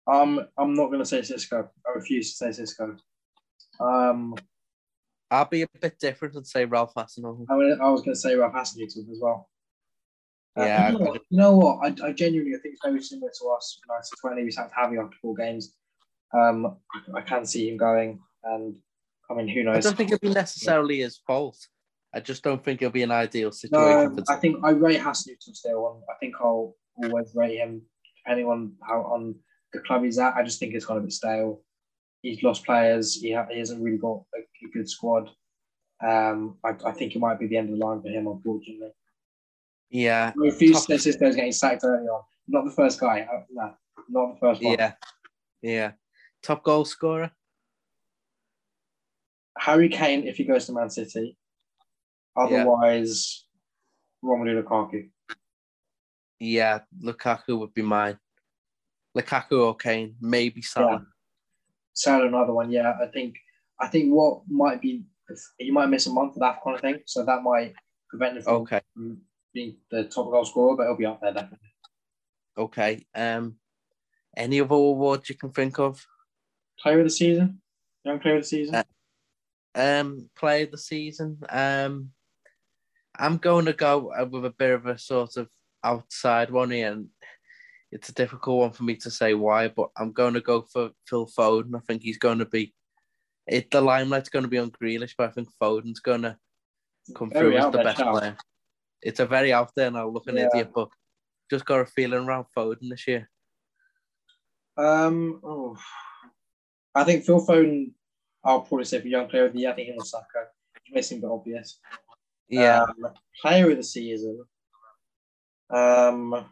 um, 0.08 0.48
I'm 0.58 0.76
not 0.76 0.88
going 0.88 1.00
to 1.00 1.06
say 1.06 1.20
Xisco. 1.20 1.68
I 1.88 1.92
refuse 1.96 2.38
to 2.38 2.54
say 2.54 2.64
Xisco. 2.64 2.98
Um, 3.80 4.36
I'll 5.32 5.46
be 5.46 5.64
a 5.64 5.68
bit 5.82 6.00
different 6.00 6.36
and 6.36 6.46
say 6.46 6.66
Ralph 6.66 6.94
Hasenhüttl. 6.94 7.46
I, 7.50 7.56
mean, 7.56 7.78
I 7.82 7.90
was 7.90 8.02
going 8.02 8.14
to 8.14 8.20
say 8.20 8.36
Ralph 8.36 8.54
Hasenhüttl 8.54 9.10
as 9.12 9.20
well. 9.20 9.50
Uh, 10.58 10.64
yeah. 10.64 10.92
You 10.92 11.00
know, 11.00 11.06
what, 11.06 11.22
you 11.30 11.38
know 11.38 11.58
what? 11.58 11.78
I, 11.84 12.08
I, 12.08 12.12
genuinely 12.14 12.58
think 12.60 12.76
it's 12.76 12.86
very 12.86 13.02
similar 13.02 13.32
to 13.42 13.48
us. 13.50 13.80
United 13.88 14.10
20, 14.22 14.44
we 14.44 14.52
sat 14.52 14.72
having 14.76 15.00
after 15.00 15.18
four 15.22 15.36
games. 15.36 15.76
Um, 16.34 16.78
I, 16.94 17.20
I, 17.20 17.22
can 17.22 17.46
see 17.46 17.70
him 17.70 17.78
going, 17.78 18.20
and 18.44 18.76
I 19.30 19.34
mean, 19.34 19.48
who 19.48 19.64
knows? 19.64 19.78
I 19.78 19.80
don't 19.82 19.98
think 19.98 20.12
it'll 20.12 20.28
be 20.28 20.34
necessarily 20.34 21.00
his 21.00 21.20
fault. 21.26 21.58
I 22.14 22.20
just 22.20 22.44
don't 22.44 22.64
think 22.64 22.82
it'll 22.82 22.92
be 22.92 23.04
an 23.04 23.12
ideal 23.12 23.52
situation. 23.52 24.16
No, 24.16 24.24
I 24.30 24.36
think 24.38 24.64
I 24.64 24.72
rate 24.72 25.02
Hasenhüttl 25.02 25.54
still, 25.54 25.94
and 25.94 26.04
I 26.10 26.18
think 26.20 26.36
I'll 26.40 26.76
always 27.04 27.34
rate 27.36 27.58
him 27.58 27.82
depending 28.18 28.48
on 28.48 28.74
how 28.82 29.02
on 29.02 29.36
the 29.76 29.82
club 29.82 30.04
he's 30.04 30.20
at. 30.20 30.36
I 30.36 30.44
just 30.44 30.60
think 30.60 30.74
it's 30.74 30.86
gone 30.86 30.98
a 30.98 31.02
bit 31.02 31.12
stale. 31.12 31.62
he's 32.22 32.44
lost 32.44 32.66
players. 32.66 33.16
He, 33.16 33.32
ha- 33.32 33.48
he 33.50 33.60
hasn't 33.60 33.84
really 33.84 33.98
got 33.98 34.24
a, 34.36 34.68
good 34.74 34.90
squad. 34.90 35.30
Um, 36.06 36.58
I, 36.64 36.74
I 36.86 36.92
think 36.92 37.16
it 37.16 37.20
might 37.20 37.40
be 37.40 37.48
the 37.48 37.58
end 37.58 37.70
of 37.70 37.78
the 37.78 37.86
line 37.86 38.02
for 38.02 38.10
him, 38.10 38.28
unfortunately. 38.28 38.92
Yeah. 39.90 40.34
I 40.36 40.46
refuse 40.46 40.86
to 40.86 40.98
say 40.98 41.12
getting 41.18 41.52
sacked 41.52 41.84
early 41.84 42.08
on. 42.08 42.22
Not 42.48 42.66
the 42.66 42.72
first 42.72 43.00
guy. 43.00 43.22
Uh, 43.22 43.42
no, 43.52 43.74
not 44.10 44.34
the 44.34 44.40
first 44.40 44.64
one. 44.64 44.74
Yeah. 44.74 44.94
Yeah. 45.62 45.92
Top 46.44 46.64
goal 46.64 46.86
scorer? 46.86 47.32
Harry 49.58 49.90
Kane 49.90 50.28
if 50.28 50.38
he 50.38 50.44
goes 50.44 50.66
to 50.66 50.74
Man 50.74 50.90
City. 50.90 51.38
Otherwise, 52.36 53.46
yeah. 54.22 54.30
Romelu 54.30 54.62
Lukaku. 54.62 55.10
Yeah, 56.40 56.80
Lukaku 57.02 57.58
would 57.58 57.74
be 57.74 57.82
mine. 57.82 58.20
Lukaku 59.16 59.66
or 59.66 59.76
Kane, 59.76 60.16
maybe 60.22 60.62
Salah. 60.62 60.92
Yeah. 60.92 61.00
Salah, 61.94 62.28
another 62.28 62.54
one. 62.54 62.72
Yeah, 62.72 62.94
I 63.02 63.08
think 63.08 63.36
I 63.80 63.88
think 63.88 64.12
what 64.12 64.42
might 64.48 64.82
be 64.82 65.04
he 65.58 65.72
might 65.72 65.88
miss 65.88 66.08
a 66.08 66.12
month 66.12 66.36
of 66.36 66.42
that 66.42 66.60
kind 66.64 66.76
of 66.76 66.82
thing, 66.82 67.00
so 67.06 67.26
that 67.26 67.44
might 67.44 67.74
prevent 68.10 68.38
him 68.38 68.44
from 68.44 68.54
okay. 68.56 68.82
being 69.54 69.78
the 69.90 70.04
top 70.04 70.30
goal 70.30 70.46
scorer, 70.46 70.76
but 70.76 70.84
he'll 70.84 70.98
be 70.98 71.06
up 71.06 71.22
there 71.22 71.34
definitely. 71.34 71.70
Okay. 72.58 73.06
Um, 73.14 73.56
any 74.38 74.62
other 74.62 74.76
awards 74.76 75.30
you 75.30 75.36
can 75.36 75.52
think 75.52 75.80
of? 75.80 76.06
Player 76.80 77.00
of 77.00 77.06
the 77.06 77.10
season, 77.10 77.62
young 78.04 78.20
player 78.20 78.36
of 78.36 78.44
the 78.44 78.48
season. 78.48 78.76
Uh, 78.76 78.84
um, 79.76 80.30
player 80.36 80.66
of 80.66 80.72
the 80.72 80.78
season. 80.78 81.38
Um, 81.50 82.12
I'm 83.18 83.38
going 83.38 83.66
to 83.66 83.74
go 83.74 84.12
with 84.30 84.46
a 84.46 84.50
bit 84.50 84.72
of 84.72 84.86
a 84.86 84.98
sort 84.98 85.38
of 85.38 85.50
outside 85.84 86.52
one 86.52 86.72
here, 86.72 86.92
and 86.92 87.08
it's 87.96 88.10
a 88.10 88.14
difficult 88.14 88.60
one 88.60 88.72
for 88.72 88.84
me 88.84 88.98
to 88.98 89.10
say 89.10 89.34
why, 89.34 89.70
but 89.70 89.90
I'm 89.96 90.12
going 90.12 90.34
to 90.34 90.42
go 90.42 90.64
for 90.64 90.90
Phil 91.08 91.26
Foden. 91.28 91.78
I 91.78 91.80
think 91.88 92.02
he's 92.02 92.18
going 92.18 92.40
to 92.40 92.46
be 92.46 92.74
it. 93.48 93.72
The 93.72 93.80
limelight's 93.80 94.28
going 94.28 94.44
to 94.44 94.50
be 94.50 94.58
on 94.58 94.72
Grealish, 94.72 95.14
but 95.18 95.30
I 95.30 95.32
think 95.32 95.48
Foden's 95.64 96.02
going 96.02 96.24
to 96.24 96.38
come 97.16 97.32
very 97.32 97.52
through 97.52 97.58
as 97.58 97.72
the 97.72 97.78
best 97.78 98.02
player. 98.02 98.36
It's 99.02 99.22
a 99.22 99.26
very 99.26 99.54
out 99.54 99.72
there 99.78 99.90
now, 99.92 100.10
looking 100.10 100.36
yeah. 100.36 100.48
idiot, 100.54 100.72
but 100.76 100.90
just 101.50 101.64
got 101.64 101.80
a 101.80 101.86
feeling 101.86 102.26
around 102.26 102.48
Foden 102.56 102.90
this 102.90 103.08
year. 103.08 103.30
Um, 104.76 105.40
oh, 105.42 105.78
I 106.94 107.06
think 107.06 107.24
Phil 107.24 107.46
Foden. 107.46 107.92
I'll 108.44 108.62
probably 108.62 108.86
say 108.86 109.00
for 109.00 109.08
young 109.08 109.30
player 109.30 109.46
of 109.46 109.54
the 109.54 109.60
year. 109.60 109.72
I 109.72 109.74
think 109.74 109.88
he'll 109.88 110.04
Saka. 110.04 110.48
It 110.86 110.94
may 110.94 111.02
seem 111.02 111.20
a 111.20 111.22
bit 111.22 111.32
obvious. 111.32 111.80
Yeah. 112.50 112.84
Um, 112.84 113.08
player 113.42 113.72
of 113.72 113.78
the 113.78 113.84
season. 113.84 114.44
Um, 115.70 116.46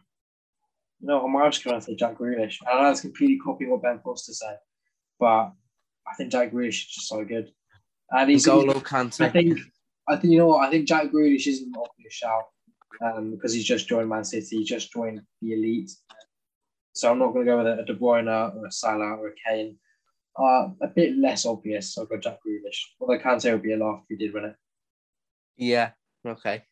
no, 1.04 1.26
I'm 1.26 1.52
just 1.52 1.64
going 1.64 1.80
to 1.80 1.86
say 1.86 1.96
Jack 1.96 2.18
Grealish. 2.18 2.58
I 2.66 2.82
know 2.82 2.90
it's 2.90 3.02
completely 3.02 3.38
copying 3.38 3.72
what 3.72 3.82
Ben 3.84 4.00
Foster 4.04 4.32
said, 4.32 4.58
but 5.20 5.52
I 6.08 6.14
think 6.18 6.32
Jack 6.32 6.52
Grealish 6.52 6.70
is 6.70 6.86
just 6.88 7.10
so 7.10 7.24
good. 7.26 7.52
And 8.10 8.30
he's 8.30 8.46
Golo 8.46 8.76
Kante. 8.76 9.26
I 9.26 9.30
think, 9.30 9.60
I 10.08 10.16
think 10.16 10.32
you 10.32 10.40
know 10.40 10.48
what? 10.48 10.66
I 10.66 10.72
think 10.72 10.88
Jack 10.88 11.12
Grealish 11.12 11.46
isn't 11.48 11.68
an 11.68 11.74
obvious 11.76 12.14
shout 12.14 12.44
um, 13.04 13.32
because 13.32 13.54
he's 13.54 13.66
just 13.66 13.88
joined 13.88 14.10
Man 14.10 14.24
City. 14.24 14.58
He 14.58 14.64
just 14.64 14.94
joined 14.94 15.22
the 15.42 15.54
elite. 15.54 15.92
So 16.94 17.12
I'm 17.12 17.20
not 17.20 17.34
going 17.34 17.46
to 17.46 17.52
go 17.52 17.58
with 17.58 17.80
a, 17.80 17.84
De 17.84 17.96
Bruyne 17.96 18.28
or 18.28 18.66
a 18.66 18.72
Salah 18.72 19.18
or 19.18 19.30
a 19.30 19.34
Kane. 19.46 19.78
Uh, 20.40 20.70
a 20.82 20.88
bit 20.88 21.18
less 21.18 21.46
obvious. 21.46 21.98
I'll 21.98 22.06
go 22.06 22.18
Jack 22.18 22.38
Grealish. 22.48 22.80
Although 23.02 23.20
Kante 23.20 23.52
would 23.52 23.62
be 23.62 23.74
a 23.74 23.78
laugh 23.78 24.04
if 24.04 24.18
he 24.18 24.26
did 24.26 24.34
win 24.34 24.46
it. 24.46 24.56
Yeah. 25.58 25.92
Okay. 26.26 26.64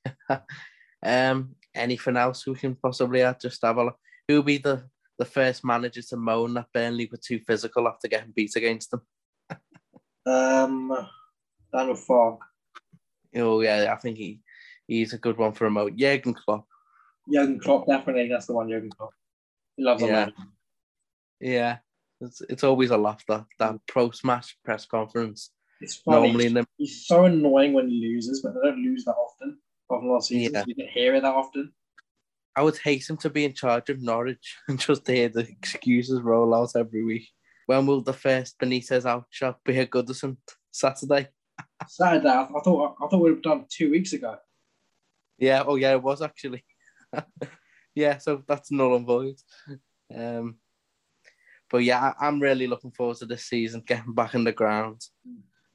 um. 1.04 1.56
Anything 1.74 2.18
else 2.18 2.46
we 2.46 2.56
can 2.56 2.76
possibly 2.76 3.22
add? 3.22 3.40
Just 3.40 3.62
have 3.64 3.78
a 3.78 3.86
look. 3.86 3.98
Who'll 4.32 4.44
be 4.44 4.60
the 4.60 4.84
the 5.20 5.26
first 5.26 5.66
manager 5.66 6.02
to 6.02 6.16
moan 6.16 6.54
that 6.54 6.72
Burnley 6.74 7.10
were 7.12 7.18
too 7.18 7.42
physical 7.46 7.86
after 7.86 8.08
getting 8.08 8.32
beat 8.34 8.56
against 8.56 8.92
them? 8.92 9.02
um, 10.26 10.90
Daniel 11.74 11.98
Farke. 11.98 12.40
Oh 13.36 13.60
yeah, 13.60 13.94
I 13.94 13.98
think 13.98 14.18
he 14.18 14.40
he's 14.88 15.12
a 15.12 15.18
good 15.18 15.38
one 15.38 15.52
for 15.52 15.66
a 15.66 15.70
moan. 15.70 15.98
Jurgen 15.98 16.34
Klopp. 16.34 16.66
Jurgen 17.30 17.60
Klopp, 17.60 17.88
definitely. 17.88 18.30
That's 18.30 18.46
the 18.46 18.54
one. 18.54 18.70
Jurgen 18.70 18.90
Klopp. 18.90 19.12
He 19.76 19.84
loves 19.84 20.02
yeah. 20.02 20.30
Yeah, 21.42 21.78
it's 22.22 22.42
it's 22.48 22.64
always 22.64 22.92
a 22.92 22.98
laugh 22.98 23.26
that 23.28 23.48
that 23.60 23.76
pro 23.86 24.12
smash 24.12 24.58
press 24.64 24.86
conference. 24.86 25.52
It's 25.82 25.96
funny. 25.96 26.28
Normally 26.28 26.46
in 26.46 26.54
the... 26.54 26.68
he's 26.78 27.06
so 27.06 27.26
annoying 27.26 27.74
when 27.74 27.90
he 27.90 28.00
loses, 28.00 28.42
but 28.42 28.54
they 28.54 28.62
don't 28.62 28.82
lose 28.82 29.04
that 29.04 29.16
often. 29.16 29.58
Of 29.90 30.06
last 30.06 30.30
season, 30.30 30.54
yeah. 30.54 30.64
you 30.66 30.74
didn't 30.74 30.92
hear 30.92 31.16
it 31.16 31.24
that 31.24 31.36
often. 31.36 31.74
I 32.56 32.64
would 32.64 32.78
hate 32.78 33.10
him 33.10 33.18
to 33.18 33.30
be 33.30 33.46
in 33.46 33.54
charge 33.54 33.90
of 33.90 34.02
Norwich 34.02 34.58
and 34.68 34.80
just 34.80 35.08
hear 35.08 35.30
the 35.30 35.42
excuses 35.42 36.22
roll 36.22 36.54
out 36.54 36.72
every 36.76 37.04
week. 37.04 37.28
When 37.66 37.86
will 37.86 38.02
the 38.02 38.14
first 38.14 38.60
Benitez 38.60 39.06
out 39.06 39.26
shot 39.30 39.60
be 39.64 39.80
a 39.80 39.86
Goodison? 39.86 40.38
Saturday. 40.72 41.30
Saturday. 41.88 42.30
I, 42.30 42.48
thought 42.64 42.96
I 43.02 43.08
thought 43.08 43.22
we'd 43.22 43.32
have 43.32 43.42
done 43.42 43.66
two 43.70 43.92
weeks 43.92 44.14
ago. 44.14 44.38
Yeah. 45.38 45.64
Oh, 45.66 45.76
yeah. 45.76 45.94
It 45.94 46.04
was 46.04 46.22
actually. 46.22 46.64
yeah. 47.96 48.18
So 48.18 48.44
that's 48.48 48.72
null 48.72 48.96
and 48.96 49.06
void. 49.06 49.36
Um, 50.14 50.58
but 51.70 51.80
yeah, 51.80 52.14
I, 52.20 52.28
am 52.28 52.42
really 52.42 52.68
looking 52.68 52.92
forward 52.92 53.18
to 53.18 53.26
this 53.26 53.46
season, 53.46 53.84
getting 53.86 54.14
back 54.14 54.34
in 54.34 54.44
the 54.44 54.52
ground, 54.52 55.02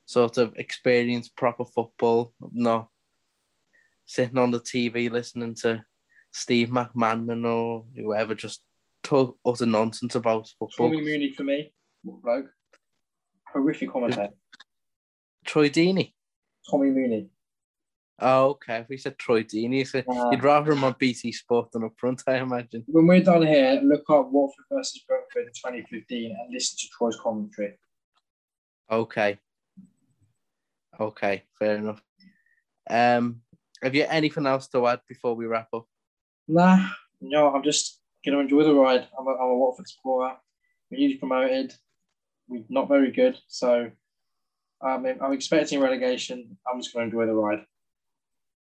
sort 0.04 0.36
of 0.36 0.54
experience 0.56 1.28
proper 1.28 1.64
football, 1.64 2.34
not 2.52 2.88
sitting 4.04 4.38
on 4.38 4.50
the 4.50 4.60
TV 4.60 5.10
listening 5.10 5.54
to 5.54 5.82
Steve 6.36 6.68
McManaman 6.68 7.46
or 7.50 7.86
whoever 7.96 8.34
just 8.34 8.60
talk 9.02 9.38
utter 9.46 9.64
nonsense 9.64 10.16
about 10.16 10.46
football. 10.58 10.90
Tommy 10.90 11.00
Mooney 11.00 11.32
for 11.32 11.44
me, 11.44 11.72
bloke. 12.04 12.50
Horrific 13.50 13.90
commentator. 13.90 14.34
Troy 15.46 15.70
Deeney. 15.70 16.12
Tommy 16.70 16.90
Mooney. 16.90 17.30
Oh, 18.18 18.48
okay. 18.50 18.80
If 18.80 18.90
we 18.90 18.98
said 18.98 19.16
Troy 19.16 19.44
Deeney, 19.44 19.86
so 19.86 20.00
uh, 20.00 20.30
you'd 20.30 20.44
rather 20.44 20.72
him 20.72 20.84
on 20.84 20.94
BT 20.98 21.32
Sport 21.32 21.72
than 21.72 21.84
up 21.84 21.92
front, 21.96 22.22
I 22.26 22.36
imagine. 22.36 22.84
When 22.86 23.06
we're 23.06 23.22
done 23.22 23.46
here, 23.46 23.80
look 23.82 24.04
up 24.10 24.30
Watford 24.30 24.66
versus 24.70 25.02
Brentford 25.08 25.46
in 25.46 25.72
2015 25.72 26.36
and 26.38 26.52
listen 26.52 26.76
to 26.78 26.86
Troy's 26.98 27.18
commentary. 27.18 27.78
Okay. 28.90 29.38
Okay, 31.00 31.44
fair 31.58 31.76
enough. 31.76 32.02
Um, 32.90 33.40
have 33.82 33.94
you 33.94 34.04
anything 34.06 34.46
else 34.46 34.68
to 34.68 34.86
add 34.86 35.00
before 35.08 35.34
we 35.34 35.46
wrap 35.46 35.68
up? 35.72 35.86
Nah, 36.48 36.88
no, 37.20 37.52
I'm 37.52 37.62
just 37.62 38.00
going 38.24 38.36
to 38.36 38.42
enjoy 38.42 38.62
the 38.64 38.74
ride. 38.74 39.08
I'm 39.18 39.26
a, 39.26 39.30
I'm 39.30 39.50
a 39.50 39.56
Watford 39.56 39.88
supporter. 39.88 40.36
We're 40.90 40.98
usually 40.98 41.18
promoted. 41.18 41.74
We're 42.48 42.64
not 42.68 42.88
very 42.88 43.10
good. 43.10 43.38
So 43.48 43.90
um, 44.80 45.06
I'm 45.20 45.32
expecting 45.32 45.80
relegation. 45.80 46.56
I'm 46.70 46.80
just 46.80 46.94
going 46.94 47.10
to 47.10 47.16
enjoy 47.16 47.26
the 47.26 47.34
ride. 47.34 47.64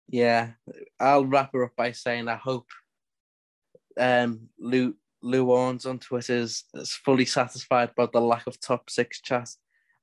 Yeah, 0.09 0.51
I'll 0.99 1.25
wrap 1.25 1.53
her 1.53 1.65
up 1.65 1.75
by 1.77 1.91
saying 1.91 2.27
I 2.27 2.35
hope 2.35 2.67
um, 3.97 4.49
Lou, 4.59 4.95
Lou 5.21 5.51
Owens 5.51 5.85
on 5.85 5.99
Twitter 5.99 6.33
is, 6.33 6.63
is 6.73 6.93
fully 6.93 7.25
satisfied 7.25 7.91
by 7.95 8.07
the 8.11 8.19
lack 8.19 8.47
of 8.47 8.59
top 8.59 8.89
six 8.89 9.21
chat 9.21 9.49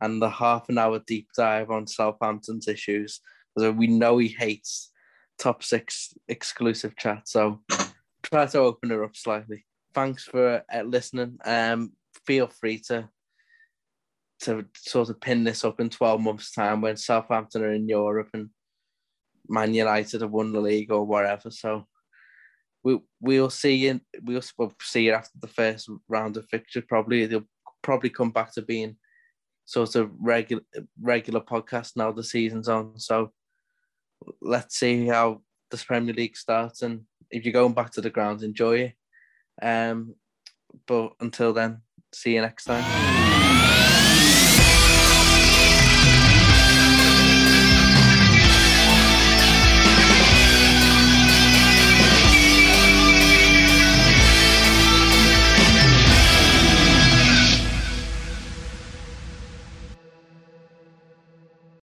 and 0.00 0.22
the 0.22 0.30
half 0.30 0.68
an 0.68 0.78
hour 0.78 1.00
deep 1.06 1.28
dive 1.36 1.70
on 1.70 1.86
Southampton's 1.86 2.68
issues. 2.68 3.20
Because 3.54 3.74
we 3.74 3.86
know 3.86 4.18
he 4.18 4.28
hates 4.28 4.92
top 5.38 5.62
six 5.62 6.14
exclusive 6.28 6.96
chat. 6.96 7.28
So 7.28 7.60
try 8.22 8.46
to 8.46 8.58
open 8.58 8.90
it 8.90 9.00
up 9.00 9.16
slightly. 9.16 9.64
Thanks 9.94 10.24
for 10.24 10.62
uh, 10.72 10.82
listening. 10.82 11.38
Um, 11.44 11.92
feel 12.26 12.48
free 12.48 12.78
to 12.88 13.08
to 14.38 14.66
sort 14.76 15.08
of 15.08 15.18
pin 15.18 15.44
this 15.44 15.64
up 15.64 15.80
in 15.80 15.88
12 15.88 16.20
months' 16.20 16.52
time 16.52 16.82
when 16.82 16.96
Southampton 16.96 17.62
are 17.62 17.72
in 17.72 17.88
Europe 17.88 18.28
and 18.34 18.50
Man 19.48 19.72
United 19.72 20.20
have 20.20 20.30
won 20.30 20.52
the 20.52 20.60
league 20.60 20.92
or 20.92 21.04
whatever. 21.04 21.50
So 21.50 21.86
we 22.82 23.00
we'll 23.20 23.50
see 23.50 23.74
you. 23.74 24.00
We'll, 24.22 24.42
we'll 24.58 24.74
see 24.80 25.04
you 25.04 25.12
after 25.12 25.38
the 25.40 25.48
first 25.48 25.88
round 26.08 26.36
of 26.36 26.46
fixtures. 26.48 26.84
Probably 26.88 27.26
they'll 27.26 27.48
probably 27.82 28.10
come 28.10 28.30
back 28.30 28.52
to 28.54 28.62
being 28.62 28.96
sort 29.64 29.96
of 29.96 30.10
regular 30.20 30.62
regular 31.00 31.40
podcast 31.40 31.92
now 31.96 32.12
the 32.12 32.22
season's 32.22 32.68
on. 32.68 32.98
So 32.98 33.32
let's 34.40 34.78
see 34.78 35.06
how 35.06 35.42
this 35.70 35.84
Premier 35.84 36.14
League 36.14 36.36
starts. 36.36 36.82
And 36.82 37.02
if 37.30 37.44
you're 37.44 37.52
going 37.52 37.74
back 37.74 37.90
to 37.92 38.00
the 38.00 38.10
grounds, 38.10 38.42
enjoy 38.42 38.78
it. 38.78 38.94
Um, 39.62 40.14
but 40.86 41.12
until 41.20 41.52
then, 41.52 41.82
see 42.12 42.34
you 42.34 42.40
next 42.40 42.64
time. 42.64 43.64